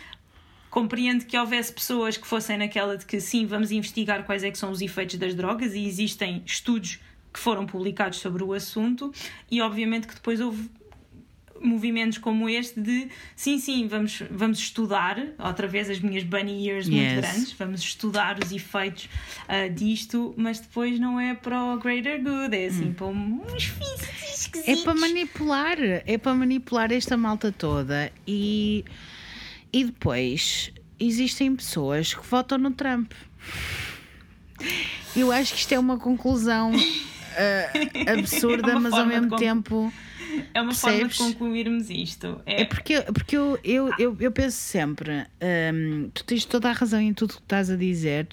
[0.70, 4.58] compreendo que houvesse pessoas que fossem naquela de que sim, vamos investigar quais é que
[4.58, 7.00] são os efeitos das drogas e existem estudos
[7.34, 9.12] que foram publicados sobre o assunto
[9.52, 10.70] e obviamente que depois houve
[11.62, 16.88] movimentos como este de sim, sim, vamos, vamos estudar outra vez as minhas bunny ears
[16.90, 17.20] muito Yes.
[17.20, 19.10] grandes, vamos estudar os efeitos
[19.48, 24.50] ah, disto, mas depois não é para o greater good, é assim para uns fins
[24.66, 28.84] É para manipular, é para manipular esta malta toda e,
[29.72, 33.12] e depois existem pessoas que votam no Trump.
[35.16, 36.72] Eu acho que isto é uma conclusão
[37.38, 39.92] ah, absurda, É uma mas ao mesmo tempo
[40.54, 41.18] É uma forma de Percebes?
[41.18, 42.42] concluirmos isto.
[42.46, 45.26] é porque, porque eu, eu, eu, eu penso sempre,
[45.74, 48.28] hum, tu tens toda a razão em tudo o que estás a dizer,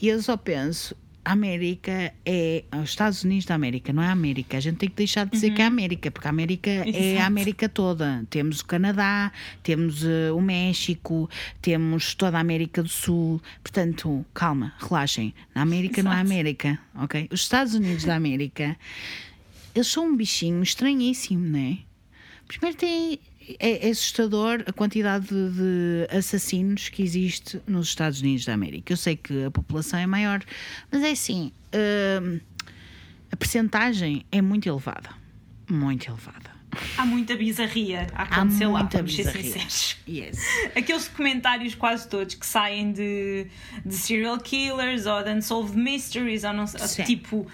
[0.00, 4.12] e eu só penso, a América é os Estados Unidos da América, não é a
[4.12, 4.56] América.
[4.56, 6.82] A gente tem que deixar de dizer que é a América, porque a América é
[6.82, 7.26] a Exato.
[7.26, 8.24] América toda.
[8.30, 9.30] Temos o Canadá,
[9.62, 11.28] temos eh, o México,
[11.60, 13.42] temos toda a América do Sul.
[13.62, 15.34] Portanto, calma, relaxem.
[15.54, 16.32] Na América não é a Exato.
[16.32, 17.28] América, ok?
[17.30, 18.74] Os Estados Unidos da América,
[19.74, 21.78] eles são um bichinho estranhíssimo, não é?
[22.46, 23.20] Primeiro tem.
[23.58, 28.92] É, é assustador a quantidade de, de assassinos que existe nos Estados Unidos da América.
[28.92, 30.42] Eu sei que a população é maior,
[30.92, 31.50] mas é assim.
[32.22, 32.40] hum,
[33.30, 35.10] a percentagem é muito elevada.
[35.68, 36.58] Muito elevada.
[36.96, 39.66] Há muita bizarria a Há acontecer lá, muita ser bizarria.
[40.06, 40.38] Yes.
[40.76, 43.46] Aqueles comentários quase todos que saem de,
[43.84, 47.04] de serial killers ou de unsolved mysteries ou não sei, Sim.
[47.04, 47.46] tipo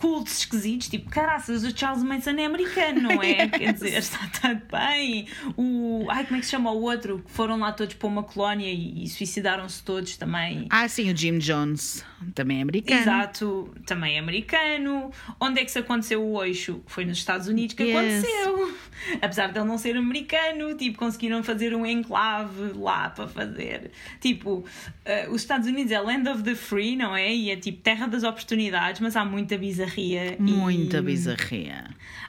[0.00, 3.46] cultos esquisitos, tipo, caraças, o Charles Manson é americano, não é?
[3.52, 5.26] Quer dizer, está tudo bem.
[5.58, 7.18] O, ai, como é que se chama o outro?
[7.18, 10.66] Que foram lá todos para uma colónia e, e suicidaram-se todos também.
[10.70, 12.02] Ah, sim, o Jim Jones
[12.34, 13.00] também é americano.
[13.00, 15.10] Exato, também é americano.
[15.38, 16.80] Onde é que se aconteceu o eixo?
[16.86, 17.96] Foi nos Estados Unidos que Yes.
[18.24, 18.74] aconteceu.
[19.20, 23.90] Apesar de ele não ser americano, tipo, conseguiram fazer um enclave lá para fazer.
[24.20, 24.64] Tipo,
[25.04, 27.34] eh, os Estados Unidos é land of the free, não é?
[27.34, 29.56] E é tipo terra das oportunidades, mas há muita
[29.94, 30.36] bizarria.
[30.38, 31.84] e- Muita bizarria.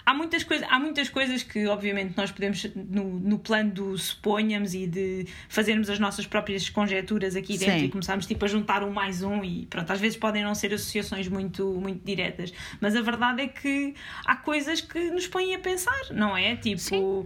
[0.06, 4.73] Há muitas, coisas, há muitas coisas que, obviamente, nós podemos, no, no plano do suponhamos
[4.73, 7.85] e de fazermos as nossas próprias conjecturas aqui dentro Sim.
[7.85, 10.73] e começarmos tipo, a juntar um mais um e pronto, às vezes podem não ser
[10.73, 13.93] associações muito, muito diretas, mas a verdade é que
[14.25, 16.56] há coisas que nos põem a pensar, não é?
[16.56, 17.25] Tipo.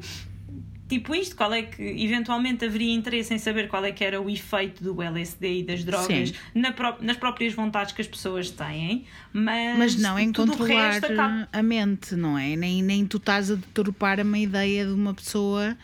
[0.88, 4.30] Tipo isto, qual é que eventualmente haveria interesse em saber qual é que era o
[4.30, 9.04] efeito do LSD e das drogas na pró- nas próprias vontades que as pessoas têm,
[9.34, 12.56] mas, Mas não em controlar resto acaba- a mente, não é?
[12.56, 15.76] Nem, nem tu estás a deturpar uma ideia de uma pessoa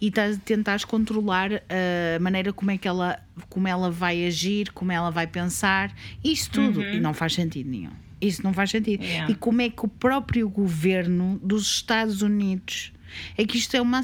[0.00, 3.20] e estás a tentar controlar a maneira como é que ela,
[3.50, 5.94] como ela vai agir, como ela vai pensar,
[6.24, 6.82] isso tudo.
[6.82, 7.90] E não faz sentido nenhum.
[8.18, 9.02] Isso não faz sentido.
[9.02, 9.06] Uhum.
[9.06, 9.30] Yeah.
[9.30, 12.90] E como é que o próprio governo dos Estados Unidos
[13.36, 14.02] é que isto é uma.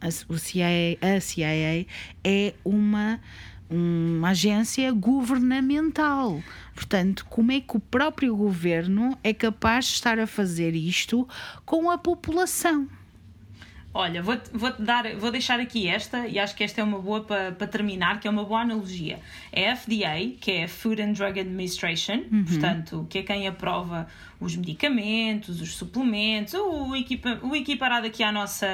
[0.00, 1.86] A- o CIA, a CIA
[2.24, 3.20] é uma,
[3.70, 6.42] uma agência governamental.
[6.74, 11.26] Portanto, como é que o próprio governo é capaz de estar a fazer isto
[11.64, 12.88] com a população?
[13.94, 17.24] Olha, vou-te vou dar, vou deixar aqui esta, e acho que esta é uma boa
[17.24, 19.18] para para terminar, que é uma boa analogia.
[19.50, 24.06] É a FDA, que é a Food and Drug Administration, portanto, que é quem aprova
[24.40, 28.68] os medicamentos, os suplementos, o, equipa, o equiparado aqui à nossa,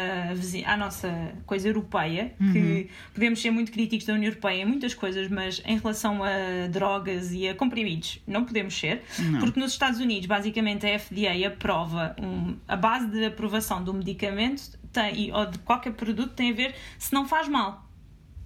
[0.66, 5.28] à nossa coisa europeia, que podemos ser muito críticos da União Europeia em muitas coisas,
[5.28, 9.02] mas em relação a drogas e a comprimidos, não podemos ser,
[9.40, 14.83] porque nos Estados Unidos, basicamente, a FDA aprova um, a base de aprovação do medicamento
[14.94, 17.84] tem, ou de qualquer produto tem a ver se não faz mal.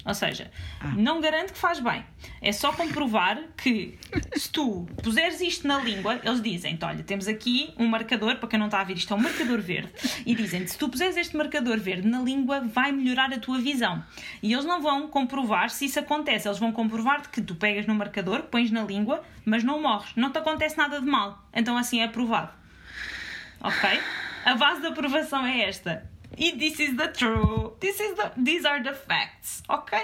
[0.09, 0.51] Ou seja,
[0.97, 2.03] não garante que faz bem.
[2.41, 3.99] É só comprovar que
[4.35, 8.59] se tu puseres isto na língua, eles dizem-te: olha, temos aqui um marcador, para quem
[8.59, 9.93] não está a ver, isto é um marcador verde.
[10.25, 14.03] E dizem-te: se tu puseres este marcador verde na língua, vai melhorar a tua visão.
[14.43, 16.49] E eles não vão comprovar se isso acontece.
[16.49, 20.13] Eles vão comprovar que tu pegas no marcador, pões na língua, mas não morres.
[20.17, 21.45] Não te acontece nada de mal.
[21.53, 22.53] Então assim é aprovado.
[23.61, 24.01] Ok?
[24.47, 26.09] A base da aprovação é esta.
[26.39, 27.73] E this is the true.
[27.81, 29.63] This is the, these are the facts.
[29.69, 29.99] Ok?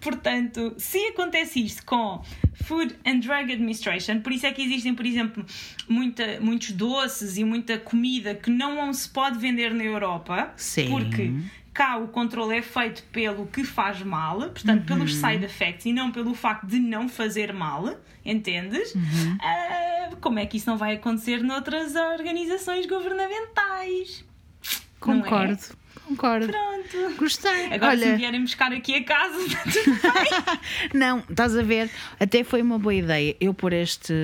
[0.00, 2.22] Portanto, se acontece isto com
[2.64, 5.46] Food and Drug Administration, por isso é que existem, por exemplo,
[5.88, 10.52] muita, muitos doces e muita comida que não se pode vender na Europa.
[10.56, 10.88] Sim.
[10.90, 11.32] Porque
[11.72, 16.10] cá o controle é feito pelo que faz mal, portanto, pelos side effects e não
[16.10, 18.94] pelo facto de não fazer mal, entendes?
[19.40, 24.24] Ah, como é que isso não vai acontecer noutras organizações governamentais?
[24.96, 25.00] É?
[25.00, 25.58] Concordo,
[26.06, 26.48] concordo.
[26.48, 26.76] Pronto.
[27.18, 27.66] Gostei.
[27.72, 30.60] Agora, se Olha, me vierem buscar aqui a casa, está tudo bem.
[30.94, 31.90] não, estás a ver?
[32.20, 34.14] Até foi uma boa ideia eu pôr este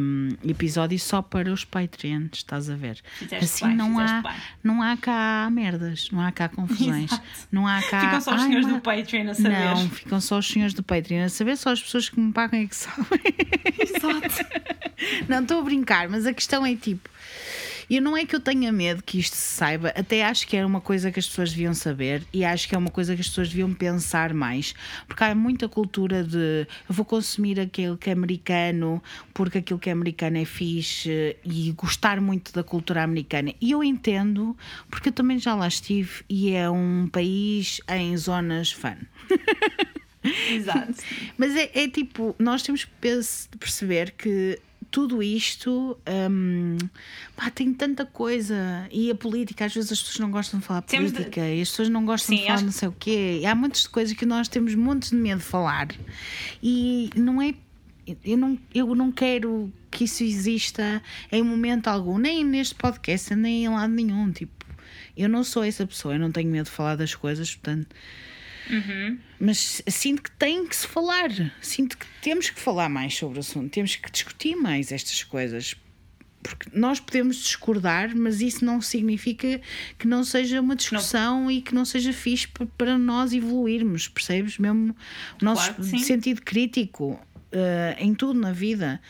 [0.00, 2.98] hum, episódio só para os Patreons, estás a ver?
[3.18, 4.32] Fizeste assim bem, não há, bem.
[4.64, 7.28] não há cá merdas, não há cá confusões, Exato.
[7.52, 8.00] não há cá.
[8.00, 9.50] Ficam só os senhores do Patreon a saber.
[9.50, 12.60] Não, ficam só os senhores do Patreon a saber, só as pessoas que me pagam
[12.60, 13.20] é que sabem.
[13.78, 14.68] Exato.
[15.28, 17.08] Não estou a brincar, mas a questão é tipo.
[17.88, 20.66] E não é que eu tenha medo que isto se saiba, até acho que era
[20.66, 23.28] uma coisa que as pessoas deviam saber e acho que é uma coisa que as
[23.28, 24.74] pessoas deviam pensar mais,
[25.06, 29.02] porque há muita cultura de eu vou consumir aquilo que é americano
[29.32, 33.54] porque aquilo que é americano é fixe e gostar muito da cultura americana.
[33.60, 34.56] E eu entendo,
[34.90, 38.96] porque eu também já lá estive e é um país em zonas fun.
[40.50, 40.94] Exato.
[41.36, 42.90] Mas é, é tipo, nós temos que
[43.58, 44.58] perceber que
[44.90, 45.98] tudo isto
[46.30, 46.78] hum,
[47.36, 48.88] pá, tem tanta coisa.
[48.90, 51.46] E a política, às vezes as pessoas não gostam de falar de Temos de- política
[51.48, 53.38] e as pessoas não gostam Sim, de falar acho- não sei o quê.
[53.42, 55.88] E há muitas coisas que nós temos montes de medo de falar.
[56.62, 57.54] E não é.
[58.24, 63.64] Eu não, eu não quero que isso exista em momento algum, nem neste podcast, nem
[63.64, 64.32] em lado nenhum.
[64.32, 64.64] Tipo,
[65.14, 67.94] eu não sou essa pessoa, eu não tenho medo de falar das coisas, portanto.
[69.40, 71.30] Mas sinto que tem que se falar.
[71.62, 73.70] Sinto que temos que falar mais sobre o assunto.
[73.70, 75.74] Temos que discutir mais estas coisas.
[76.40, 79.60] porque nós podemos discordar, mas isso não significa
[79.98, 84.56] que não seja uma discussão e que não seja fixe pa- para nós evoluirmos, percebes?
[84.56, 84.94] Mesmo
[85.42, 89.00] o nosso Claro sentido crítico eh, em tudo na vida.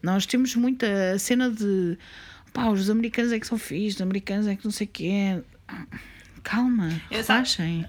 [0.00, 1.98] Nós temos muita cena de
[2.52, 5.42] pá, os americanos é que são fixos, os americanos é que não sei o quê.
[6.44, 7.84] Calma, Eu sabe- relaxem.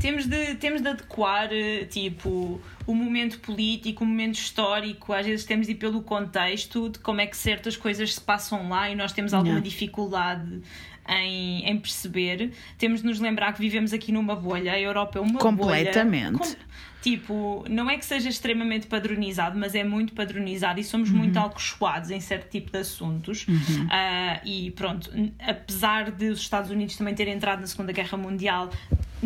[0.00, 5.12] Temos de, temos de adequar, eh, tipo, o momento político, o momento histórico.
[5.12, 8.68] Às vezes temos de ir pelo contexto de como é que certas coisas se passam
[8.68, 9.68] lá e nós temos alguma Yeah.
[9.70, 10.60] dificuldade
[11.08, 12.52] em, em perceber.
[12.76, 14.72] Temos de nos lembrar que vivemos aqui numa bolha.
[14.72, 16.38] A Europa é uma Completamente.
[16.38, 16.50] bolha.
[16.56, 16.66] Com-
[17.02, 22.10] Tipo, não é que seja extremamente padronizado, mas é muito padronizado e somos muito alcochoados
[22.10, 23.46] em certo tipo de assuntos.
[23.88, 25.08] Ah, e pronto,
[25.38, 28.70] apesar de os Estados Unidos também terem entrado na Segunda Guerra Mundial,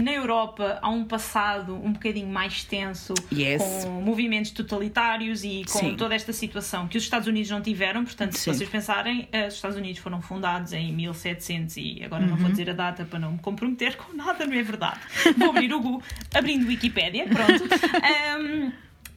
[0.00, 3.62] na Europa há um passado um bocadinho mais tenso, Yes.
[3.84, 5.96] com movimentos totalitários e com Sim.
[5.96, 8.04] toda esta situação que os Estados Unidos não tiveram.
[8.04, 8.52] Portanto, se Sim.
[8.54, 12.40] vocês pensarem, eh, os Estados Unidos foram fundados em 1700 e agora não Uhum.
[12.42, 15.00] vou dizer a data para não me comprometer com nada, não é verdade.
[15.36, 16.02] Vou abrir o Google,
[16.34, 17.64] abrindo Wikipédia, pronto.
[18.04, 18.72] Ahm,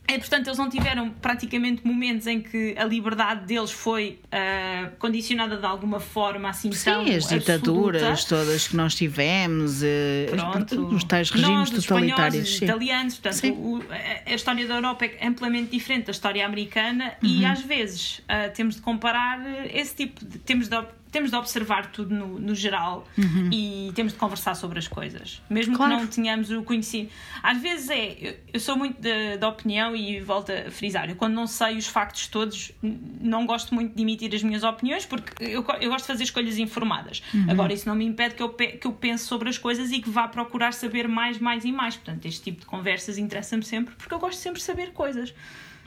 [0.07, 5.57] é, portanto, eles não tiveram praticamente momentos em que a liberdade deles foi ah, condicionada
[5.57, 8.45] de alguma forma assim tão Sim, as ditaduras absoluta.
[8.45, 9.82] todas que nós tivemos,
[10.30, 10.88] Pronto.
[10.95, 12.49] os tais regimes Nós, os totalitários.
[12.49, 13.83] os italianos, portanto, o-
[14.25, 17.30] a, história da Europa é amplamente diferente da história americana Uhum.
[17.30, 19.40] e às vezes ah, temos de comparar
[19.73, 20.38] esse tipo de.
[20.40, 20.75] Temos de,
[21.14, 23.08] temos de observar tudo no, no geral
[23.51, 25.42] e temos de conversar sobre as coisas.
[25.50, 25.77] Mesmo Uhum.
[25.77, 25.95] Claro.
[25.95, 27.14] que não tenhamos o conhecimento.
[27.42, 28.17] Às vezes é.
[28.19, 29.00] eu- Eu sou muito
[29.40, 31.09] da opinião e volto a frisar.
[31.09, 35.06] Eu, quando não sei os factos todos, não gosto muito de emitir as minhas opiniões
[35.06, 37.24] porque eu, eu gosto de fazer escolhas informadas.
[37.33, 37.45] Uhum.
[37.50, 40.09] Agora, isso não me impede que eu, que eu pense sobre as coisas e que
[40.09, 41.95] vá procurar saber mais, mais e mais.
[41.95, 45.33] Portanto, este tipo de conversas interessa-me sempre porque eu gosto sempre de saber coisas.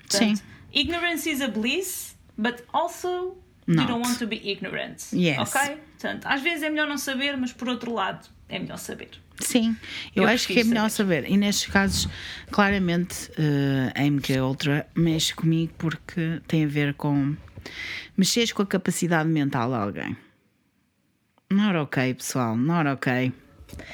[0.09, 0.43] Portanto, Sim.
[0.73, 3.37] Ignorance is a bliss, but also
[3.69, 3.89] you Not.
[3.89, 5.13] don't want to be ignorant.
[5.13, 5.39] Yes.
[5.39, 5.77] Ok?
[5.99, 9.11] Portanto, às vezes é melhor não saber, mas por outro lado, é melhor saber.
[9.41, 9.77] Sim,
[10.15, 11.29] eu, Eu acho que é melhor saber.
[11.29, 12.09] E nestes casos,
[12.51, 17.37] claramente, eh, a MK Ultra mexe comigo porque tem a ver com
[18.17, 20.17] mexeres com a capacidade mental de alguém.
[21.51, 23.33] Not ok, pessoal, not ok.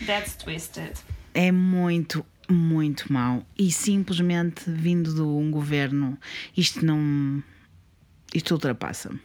[0.06, 0.92] That's twisted.
[1.34, 3.44] É muito, muito mau.
[3.58, 6.18] E simplesmente vindo de um governo,
[6.56, 7.42] isto não.
[8.34, 9.20] Isto ultrapassa-me.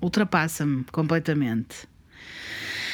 [0.00, 1.88] Ultrapassa-me completamente.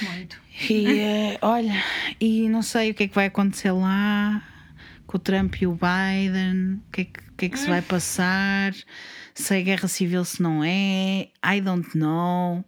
[0.03, 0.41] Muito.
[0.69, 1.83] E eh, olha,
[2.21, 4.43] e não sei o que é que vai acontecer lá
[5.07, 7.81] com o Trump e o Biden, o que é que, que, é que se vai
[7.81, 8.75] passar,
[9.35, 12.65] se é guerra civil, se não é, I don't know.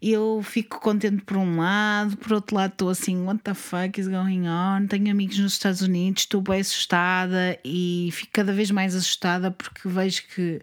[0.00, 4.06] Eu fico contente por um lado, por outro lado estou assim, what the fuck is
[4.06, 4.86] going on?
[4.86, 9.88] Tenho amigos nos Estados Unidos, estou bem assustada e fico cada vez mais assustada porque
[9.88, 10.62] vejo que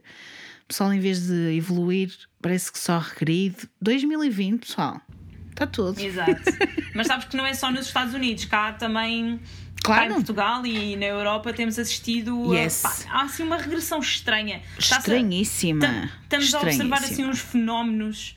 [0.63, 2.11] o pessoal, em vez de evoluir,
[2.45, 3.67] parece que só regride.
[3.81, 5.01] 2020, pessoal,
[5.49, 5.99] está tudo.
[5.99, 6.43] Exato.
[6.93, 9.39] Mas sabes que não é só nos Estados Unidos, cá também.
[9.83, 10.11] Cá Claro.
[10.11, 12.81] em Portugal e na Europa temos assistido a- Yes.
[12.81, 14.61] pá, há assim uma regressão estranha.
[14.79, 15.79] Estranhíssima.
[15.81, 18.35] Tam- Estamos a observar assim uns fenómenos.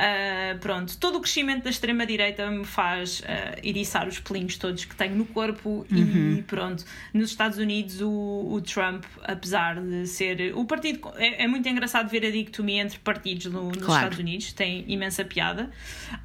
[0.00, 4.94] Ah, pronto, todo o crescimento da extrema-direita me faz ah, eriçar os pelinhos todos que
[4.96, 5.86] tenho no corpo.
[5.92, 6.36] Uhum.
[6.38, 8.08] E pronto, nos Estados Unidos, o,
[8.52, 10.52] o Trump, apesar de ser.
[10.56, 11.12] O partido.
[11.16, 13.92] É, é muito engraçado ver a dicotomia entre partidos no- nos Claro.
[14.04, 15.70] Estados Unidos, tem imensa piada,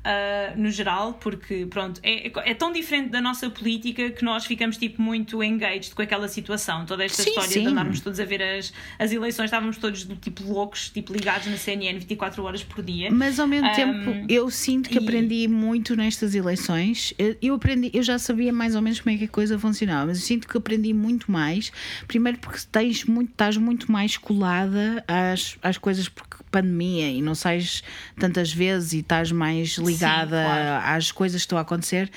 [0.03, 4.77] ah, no geral, porque pronto, é, é tão diferente da nossa política que nós ficamos
[4.77, 6.85] tipo muito engaged com aquela situação.
[6.85, 7.61] Toda esta Sim, história sim.
[7.63, 11.47] de andarmos todos a ver as, as eleições, estávamos todos do tipo loucos, tipo ligados
[11.47, 13.09] na CNN 24 horas por dia.
[13.11, 17.13] Mas ao mesmo Um, tempo, eu sinto que e- aprendi muito nestas eleições.
[17.17, 20.07] Eu, eu aprendi, eu já sabia mais ou menos como é que a coisa funcionava,
[20.07, 21.71] mas eu sinto que aprendi muito mais.
[22.07, 27.35] Primeiro porque tens muito, estás muito mais colada às, às coisas porque pandemia e não
[27.35, 27.83] sais
[28.17, 30.97] tantas vezes e estás mais ligada claro.
[30.97, 32.09] às coisas que estão a acontecer,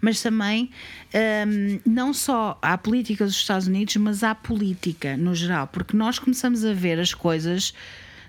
[0.00, 0.70] mas também
[1.14, 6.18] hum, não só à política dos Estados Unidos, mas à política no geral, porque nós
[6.18, 7.72] começamos a ver as coisas.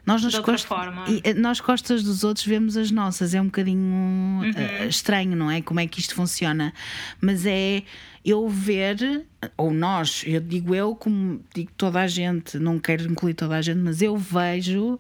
[0.08, 1.04] Nós nas De outra costas, forma.
[1.10, 3.34] e, eh, nós costas dos outros vemos as nossas.
[3.34, 5.62] É um bocadinho eh, estranho, não é?
[5.62, 6.74] Como é que isto funciona.
[7.20, 7.84] Mas é
[8.24, 9.26] eu ver,
[9.58, 13.62] ou nós, eu digo eu, como digo toda a gente, não quero incluir toda a
[13.62, 14.98] gente, mas eu vejo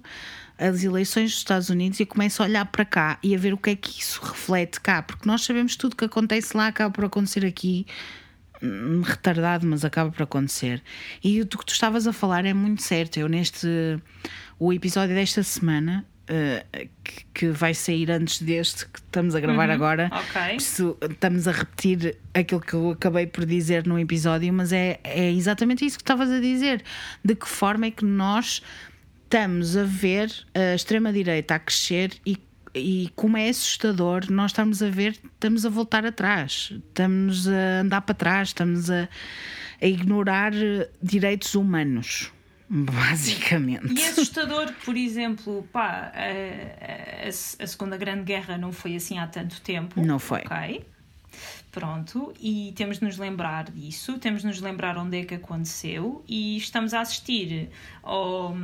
[0.57, 3.57] as eleições dos Estados Unidos e começo a olhar para cá e a ver o
[3.57, 7.05] que é que isso reflete cá, porque nós sabemos tudo que acontece lá acaba por
[7.05, 7.85] acontecer aqui
[8.61, 10.81] hum, retardado, mas acaba por acontecer.
[11.23, 13.17] E o que tu estavas a falar é muito certo.
[13.17, 13.67] Eu, neste.
[14.59, 16.65] O episódio desta semana, eh,
[17.03, 20.41] que, que vai sair antes deste que estamos a gravar agora, ok.
[20.41, 24.99] por isso estamos a repetir aquilo que eu acabei por dizer no episódio, mas é,
[25.05, 26.83] é exatamente isso que estavas a dizer.
[27.23, 28.61] De que forma é que nós
[29.23, 32.37] estamos a ver a extrema-direita a crescer e,
[32.75, 38.01] e como é assustador nós estamos a ver, estamos a voltar atrás, estamos a andar
[38.01, 39.07] para trás, estamos a,
[39.81, 40.51] a ignorar
[41.01, 42.33] direitos humanos.
[42.69, 43.93] Basicamente.
[43.93, 49.17] E é assustador, por exemplo, pá, a, a, a Segunda Grande Guerra não foi assim
[49.17, 50.01] há tanto tempo.
[50.01, 50.43] Não foi.
[51.77, 56.23] Pronto, e temos de nos lembrar disso, temos de nos lembrar onde é que aconteceu
[56.27, 57.69] e estamos a assistir
[58.01, 58.57] ao,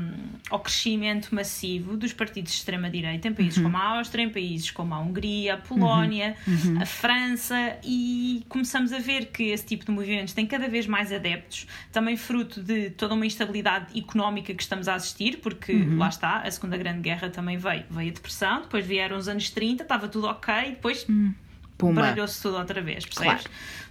[0.49, 4.95] ao crescimento massivo dos partidos de extrema-direita em países como a Áustria, em países como
[4.95, 6.35] a Hungria, a Polónia,
[6.81, 11.13] a França e começamos a ver que esse tipo de movimentos tem cada vez mais
[11.13, 16.39] adeptos, também fruto de toda uma instabilidade económica que estamos a assistir, porque lá está,
[16.39, 20.07] a Segunda Grande Guerra também veio, veio a depressão, depois vieram os anos 30, estava
[20.07, 21.42] tudo ok, depois Pumba.
[21.79, 23.45] Baralhou-se tudo outra vez, percebes?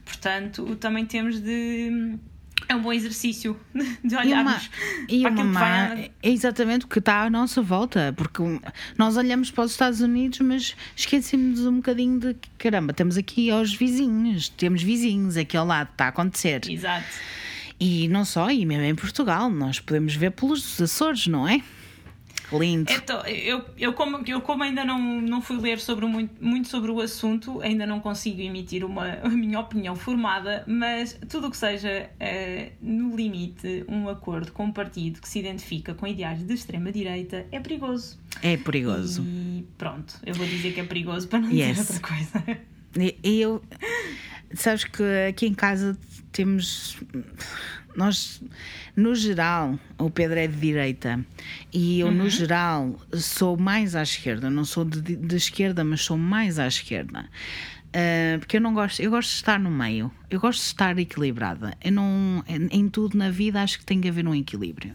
[0.05, 2.17] Portanto, também temos de.
[2.69, 4.71] É um bom exercício de E uma, olharmos
[5.09, 6.11] e para uma aquilo que má, vai.
[6.23, 8.41] é exatamente o que está à nossa volta, porque
[8.97, 13.51] nós olhamos para os Estados Unidos, mas esquecemos um bocadinho de que, caramba, temos aqui
[13.51, 16.61] aos vizinhos, temos vizinhos aqui ao lado, está a acontecer.
[16.69, 17.05] Exato.
[17.81, 21.61] E não só, e mesmo em Portugal, nós podemos ver pelos Açores, não é?
[22.53, 22.93] Lindo.
[22.93, 26.91] Então, eu, eu, como, eu como ainda não, não fui ler sobre muito, muito sobre
[26.91, 31.57] o assunto, ainda não consigo emitir uma, a minha opinião formada, mas tudo o que
[31.57, 36.53] seja, eh, no limite, um acordo com um partido que se identifica com ideais de
[36.53, 38.19] extrema-direita é perigoso.
[38.43, 39.23] É perigoso.
[39.27, 41.77] E pronto, eu vou dizer que é perigoso para não Yes.
[41.79, 42.63] dizer outra coisa.
[43.25, 43.63] E eu,
[44.55, 45.97] sabes que aqui em casa
[46.31, 46.99] temos.
[47.95, 48.43] Nós,
[48.97, 51.25] no geral, o Pedro é de direita
[51.73, 54.49] e eu, no geral, sou mais à esquerda.
[54.51, 57.29] Não sou de, de esquerda, mas sou mais à esquerda.
[57.93, 60.99] Ah, porque eu não gosto, eu gosto de estar no meio, eu gosto de estar
[60.99, 61.77] equilibrada.
[61.83, 64.95] Eu não, em, em tudo na vida acho que tem que haver um equilíbrio.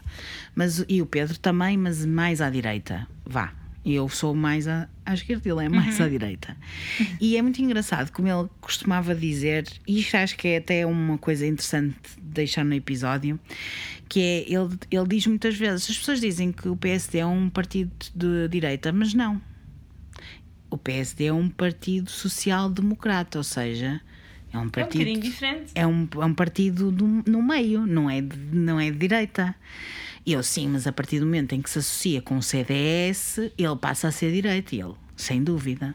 [0.54, 3.06] Mas, e o Pedro também, mas mais à direita.
[3.24, 3.52] Vá,
[3.84, 6.56] eu sou mais à, à esquerda, ele é mais à direita.
[7.20, 11.16] E é muito engraçado, como ele costumava dizer, e isto acho que é até uma
[11.18, 13.38] coisa interessante de deixar no episódio,
[14.08, 17.48] que é, ele, ele diz muitas vezes, as pessoas dizem que o PSD é um
[17.48, 19.40] partido de direita, mas não.
[20.70, 24.00] O PSD é um partido social-democrata, ou seja,
[24.52, 25.72] é um É um partido bocadinho diferente.
[25.74, 29.54] é um, é um partido do- no meio, não é, de, não é de direita.
[30.26, 33.76] Eu sim, mas a partir do momento em que se associa com o CDS, ele
[33.80, 35.94] passa a ser direita, ele, sem dúvida.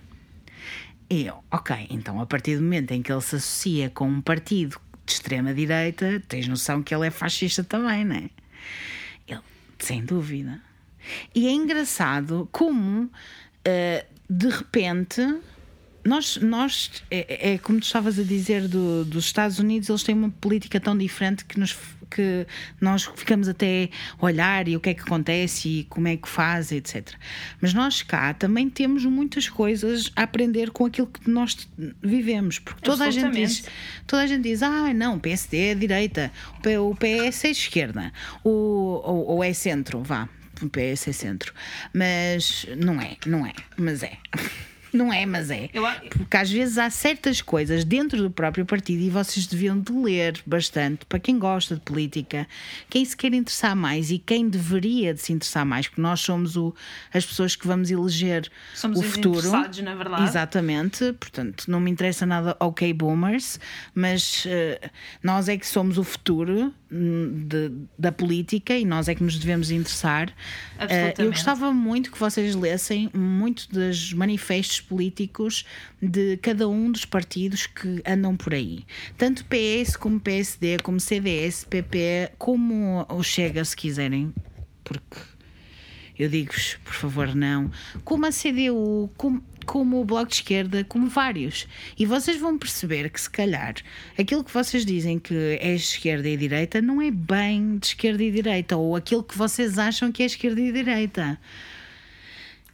[1.10, 4.80] Eu, ok, então a partir do momento em que ele se associa com um partido
[5.06, 8.30] de extrema-direita, tens noção que ele é fascista também, não é?
[9.27, 9.42] Ele,
[9.77, 10.60] sem dúvida.
[11.35, 13.11] E é engraçado como,
[13.66, 15.22] eh, de repente,
[16.03, 20.16] nós, nós é, é como tu estavas a dizer do- dos Estados Unidos, eles têm
[20.16, 21.77] uma política tão diferente que, nos,
[22.14, 22.45] que
[22.80, 26.27] nós ficamos até a olhar e o que é que acontece e como é que
[26.27, 27.11] faz, etc.
[27.61, 31.67] Mas nós cá também temos muitas coisas a aprender com aquilo que nós
[32.01, 33.66] vivemos, porque toda a gente diz,
[34.06, 36.32] toda a gente diz, ah, não, o PSD é direita,
[36.80, 38.11] o PS é esquerda,
[38.43, 40.30] o, ou, ou é centro, vá,
[40.61, 41.53] o PS é centro.
[41.93, 44.17] Mas não é, não é, mas é.
[44.93, 45.69] Não é, mas é.
[45.73, 49.91] Eu Porque às vezes há certas coisas dentro do próprio partido e vocês deviam de
[49.91, 52.47] ler bastante para quem gosta de política,
[52.89, 56.55] quem se quer interessar mais e quem deveria de se interessar mais, porque nós somos
[56.55, 56.73] o,
[57.13, 59.39] as pessoas que vamos eleger Somos o os futuro.
[59.39, 60.23] interessados, na verdade.
[60.23, 63.59] Exatamente, portanto, não me interessa nada ok boomers,
[63.95, 64.80] mas eh,
[65.23, 69.38] nós é que somos o futuro hum, de- da política e nós é que nos
[69.39, 70.31] devemos interessar.
[70.77, 71.22] Absolutamente.
[71.22, 75.65] eu gostava muito que vocês lessem muito dos manifestos políticos
[76.01, 78.85] de cada um dos partidos que andam por aí.
[79.17, 84.31] Tanto PS como PSD, como CDS, PP, como o Chega, se quiserem,
[84.83, 85.33] porque
[86.17, 87.71] eu digo-vos, por favor, não.
[88.03, 91.67] Como a CDU, como, como o Bloco de Esquerda, como vários.
[91.97, 93.75] E vocês vão perceber que, se calhar,
[94.17, 98.31] aquilo que vocês dizem que é esquerda e direita não é bem de esquerda e
[98.31, 101.39] direita, ou aquilo que vocês acham que é esquerda e direita.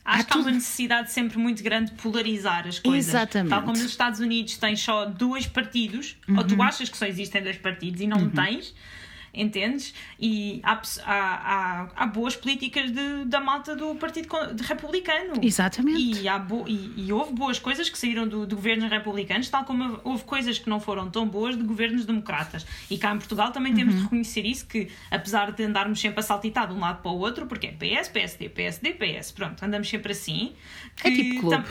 [0.10, 3.10] Acho Há que há uma tudo- necessidade sempre muito grande de polarizar as coisas.
[3.10, 3.50] Exatamente.
[3.52, 6.44] Tal como nos Estados Unidos tens só dois partidos, ou Uhum.
[6.48, 8.74] tu achas que só existem dois partidos e não tens,
[9.34, 9.94] entendes?
[10.20, 14.28] E há, há, há, há boas políticas de, da malta do Partido
[14.62, 15.34] Republicano.
[15.42, 16.00] Exatamente.
[16.22, 19.64] E, há bo- e, e houve boas coisas que saíram do, de governos republicanos, tal
[19.66, 22.66] como houve coisas que não foram tão boas de governos democratas.
[22.90, 23.98] E cá em Portugal também temos Uhum.
[24.00, 27.18] de reconhecer isso, que apesar de andarmos sempre a saltitar de um lado para o
[27.20, 30.54] outro, porque é PS, PSD, PSD, PS, pronto, andamos sempre assim.
[31.04, 31.66] É tipo clube.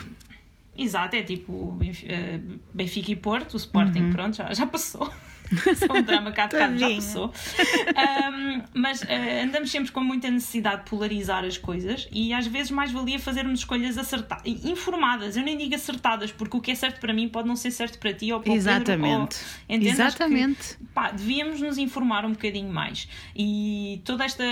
[0.77, 2.39] Exato, é tipo eh,
[2.73, 4.13] Benfica e Porto, o Sporting, Uhum.
[4.13, 5.13] pronto, já, já passou.
[5.77, 7.27] Só um drama cá de cá já passou.
[7.29, 12.71] Um, mas eh, andamos sempre com muita necessidade de polarizar as coisas e às vezes
[12.71, 15.37] mais valia fazermos escolhas acertadas, informadas.
[15.37, 17.99] Eu nem digo acertadas, porque o que é certo para mim pode não ser certo
[17.99, 19.11] para ti ou para o Pedro, Exatamente.
[19.11, 19.23] ou-?
[19.25, 20.77] Acho que, Exatamente.
[20.95, 23.09] pá, devíamos nos informar um bocadinho mais.
[23.35, 24.45] E toda esta.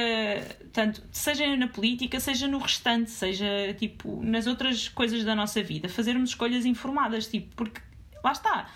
[0.72, 3.46] Tanto, seja na política, seja no restante, seja
[3.78, 7.80] tipo nas outras coisas da nossa vida, fazermos escolhas informadas, tipo, porque
[8.22, 8.68] lá está.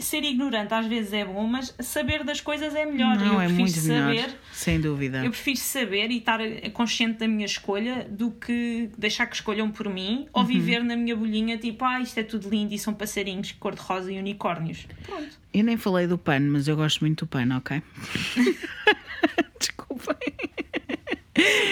[0.00, 3.16] Ser ignorante às vezes é bom, mas saber das coisas é melhor.
[3.16, 4.04] Não, eu é prefiro muito saber.
[4.06, 4.30] melhor.
[4.52, 5.24] Sem dúvida.
[5.24, 6.38] Eu prefiro saber e estar
[6.72, 10.48] consciente da minha escolha do que deixar que escolham por mim ou Uhum.
[10.48, 14.18] viver na minha bolhinha tipo, ah, isto é tudo lindo e são passarinhos cor-de-rosa e
[14.18, 14.86] unicórnios.
[15.04, 15.38] Pronto.
[15.52, 17.82] Eu nem falei do pano, mas eu gosto muito do pano, ok?
[19.58, 20.16] Desculpem.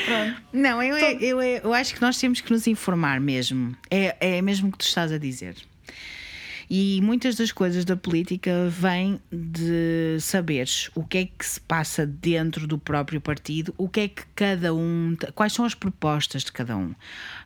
[0.04, 0.42] Pronto.
[0.52, 3.76] Não, eu, eu, eu, eu acho que nós temos que nos informar mesmo.
[3.90, 5.54] É, é mesmo o que tu estás a dizer.
[6.68, 12.04] E muitas das coisas da política vêm de saberes o que é que se passa
[12.04, 15.16] dentro do próprio partido, o que é que cada um.
[15.34, 16.94] quais são as propostas de cada um.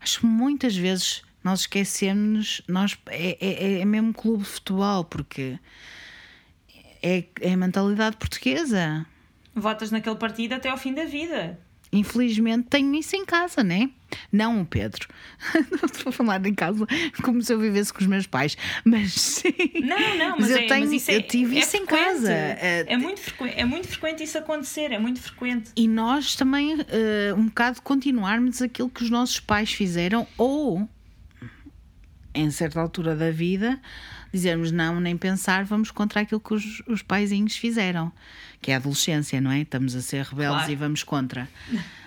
[0.01, 5.59] Acho que muitas vezes nós esquecemos, nós, é, é, é mesmo clube de futebol, porque
[7.03, 9.07] é, é a mentalidade portuguesa.
[9.55, 11.59] Votas naquele partido até ao fim da vida.
[11.93, 13.91] Infelizmente tenho isso em casa, né?
[14.33, 15.09] Não o Pedro.
[15.71, 16.87] Não estou a falar em casa
[17.23, 19.53] como se eu vivesse com os meus pais, mas sim.
[19.83, 22.05] Não, não, mas, eu é, tenho, mas isso é, eu tive é isso em frequente.
[22.05, 22.33] casa.
[22.33, 25.71] É, Eh, muito frequente, é muito frequente isso acontecer, é muito frequente.
[25.77, 30.89] E nós também, eh, um bocado, continuarmos aquilo que os nossos pais fizeram, ou
[32.35, 33.81] em certa altura da vida,
[34.33, 38.13] dizermos não, nem pensar, vamos contra aquilo que os, os paizinhos fizeram,
[38.61, 39.61] que é a adolescência, não é?
[39.63, 40.73] Estamos a ser rebeldes Claro.
[40.73, 41.49] e vamos contra.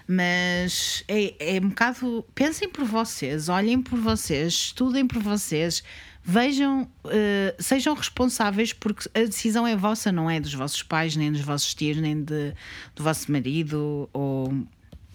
[0.08, 2.26] Mas é, é um bocado.
[2.35, 5.84] Pensem por vocês, olhem por vocês, estudem por vocês,
[6.24, 11.32] vejam, eh, sejam responsáveis, porque a decisão é vossa, não é dos vossos pais, nem
[11.32, 12.53] dos vossos tios, nem de,
[12.95, 14.53] do vosso marido ou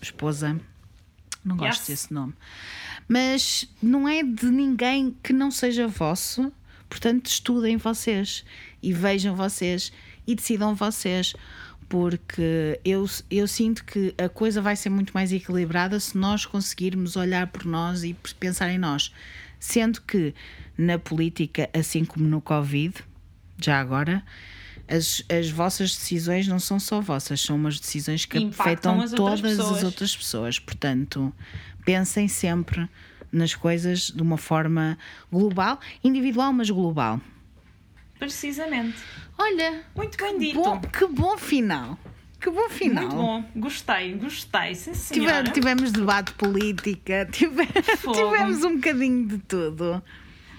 [0.01, 0.59] esposa.
[1.45, 1.89] Não gosto Yes.
[1.89, 2.35] desse nome.
[3.09, 6.53] Mas não é de ninguém que não seja vosso,
[6.89, 8.45] portanto, estudem vocês
[8.83, 9.91] e vejam vocês
[10.27, 11.35] e decidam vocês.
[11.89, 17.17] Porque eu, eu sinto que a coisa vai ser muito mais equilibrada se nós conseguirmos
[17.17, 19.11] olhar por nós e pensar em nós.
[19.59, 20.35] Sendo que
[20.77, 22.95] na política, assim como no Covid,
[23.59, 24.23] já agora,
[24.89, 29.13] as, as vossas decisões não são só vossas, são umas decisões que Impactam afetam as
[29.13, 30.59] outras todas as outras pessoas.
[30.59, 31.33] Portanto,
[31.85, 32.89] pensem sempre
[33.31, 34.97] nas coisas de uma forma
[35.31, 37.21] global, individual, mas global.
[38.19, 38.97] Precisamente.
[39.37, 40.55] Olha, Muito bem que dito.
[40.63, 41.99] bom, que bom final.
[42.41, 43.03] Que bom final.
[43.05, 43.45] Muito bom.
[43.57, 44.75] Gostei, gostei.
[44.75, 45.45] Sim, senhora.
[45.51, 47.67] tivemos debate política, tive-
[47.99, 48.15] Fogo.
[48.15, 50.03] tivemos um bocadinho de tudo.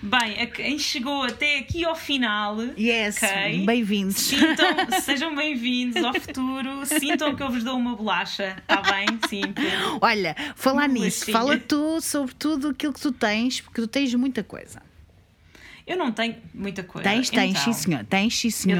[0.01, 2.57] Bem, quem chegou até aqui ao final.
[2.77, 3.65] Yes, ok?
[3.65, 4.31] bem-vindos.
[5.03, 6.85] Sejam bem-vindos ao futuro.
[6.85, 9.05] Sintam que eu vos dou uma bolacha, está bem?
[9.27, 9.53] Sim.
[9.99, 11.37] Olha, falar nisso, bolachinha.
[11.37, 14.81] fala tu sobre tudo aquilo que tu tens, porque tu tens muita coisa.
[15.85, 17.09] Eu não tenho muita coisa.
[17.09, 18.05] Tens, tens, então, sim senhor.
[18.05, 18.79] Tens, sim senhor.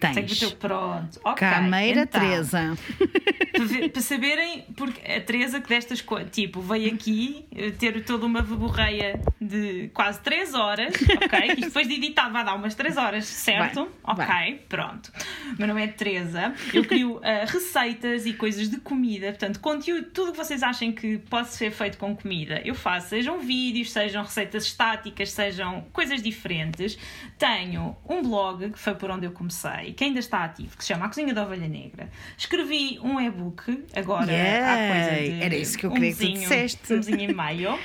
[0.00, 0.14] Tens.
[0.14, 1.20] Tenho o teu pronto.
[1.22, 1.46] Ok.
[1.46, 2.76] Cameira então, Teresa.
[3.92, 8.40] Para, saberem, porque a Teresa que destas coisas, tipo, veio aqui eh, ter toda uma
[8.40, 11.48] verborreia de quase 3 horas, ok?
[11.48, 13.90] Isto depois de editado vai dar umas 3 horas, certo?
[14.02, 14.60] Vai, ok, vai.
[14.66, 15.12] pronto.
[15.58, 20.28] Meu nome é Teresa, eu crio eh, receitas e coisas de comida, portanto, conteúdo, tudo
[20.30, 24.22] o que vocês achem que pode ser feito com comida, eu faço, sejam vídeos, sejam
[24.22, 26.98] receitas estáticas, sejam coisas diferentes.
[27.38, 30.88] Tenho um blog, que foi por onde eu comecei, que ainda está ativo, que se
[30.88, 32.10] chama A Cozinha da Ovelha Negra.
[32.36, 36.32] Escrevi um e-book, agora há coisa de Era isso que eu um queria que tu
[36.32, 36.92] disseste.
[36.92, 37.78] Um mesinho e meio.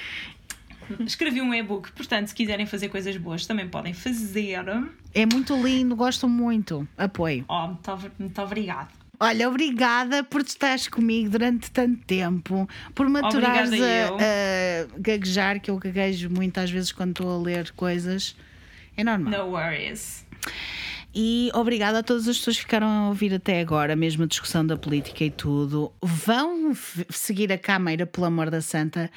[1.00, 4.64] Escrevi um e-book, portanto, se quiserem fazer coisas boas, também podem fazer.
[5.14, 6.88] É muito lindo, gosto muito.
[6.98, 7.44] Apoio.
[7.48, 8.90] Oh, muito, muito obrigada.
[9.20, 15.72] Olha, obrigada por estares comigo durante tanto tempo, por me aturares a, a gaguejar, que
[15.72, 18.36] eu gaguejo muito às vezes quando estou a ler coisas.
[18.98, 19.32] É normal.
[19.32, 20.26] No worries.
[21.18, 24.66] E obrigada a todas as pessoas que ficaram a ouvir até agora, mesmo a discussão
[24.68, 25.94] da política e tudo.
[26.04, 26.76] Vão
[27.10, 29.10] seguir a Cameira, pelo amor da Santa.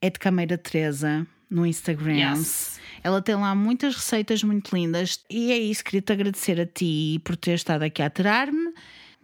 [0.00, 2.36] É de Cameira Teresa no Instagram.
[2.36, 2.78] Yes.
[3.02, 5.18] Ela tem lá muitas receitas muito lindas.
[5.28, 8.72] E é isso, queria-te agradecer a ti por ter estado aqui a aturar-me.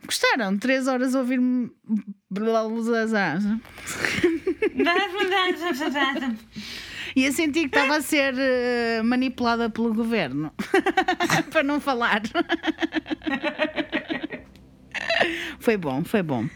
[0.04, 0.58] Gostaram?
[0.58, 1.70] Três horas a ouvir-me.
[7.14, 10.52] E eu senti que estava a ser uh, manipulada pelo governo.
[11.50, 12.22] Para não falar.
[15.60, 16.48] foi bom, foi bom.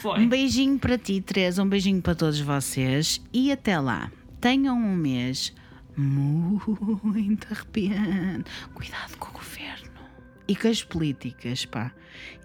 [0.00, 0.20] Foi.
[0.20, 4.12] Um beijinho para ti, Teresa, um beijinho para todos vocês e até lá.
[4.40, 5.52] Tenham um mês
[5.96, 8.48] muito arrepiante.
[8.72, 9.88] Cuidado com o governo.
[10.46, 11.92] E com as políticas, pá.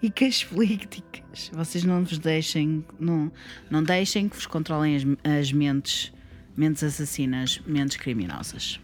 [0.02, 1.50] E com as políticas.
[1.54, 3.30] Vocês não vos deixem, não,
[3.70, 5.04] não deixem que vos controlem as,
[5.40, 6.12] as mentes
[6.56, 8.80] mentes assassinas, mentes criminosas.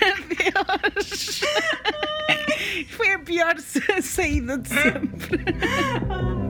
[0.00, 1.40] Adeus.
[2.90, 3.56] Foi a pior
[4.02, 5.44] saída de sempre.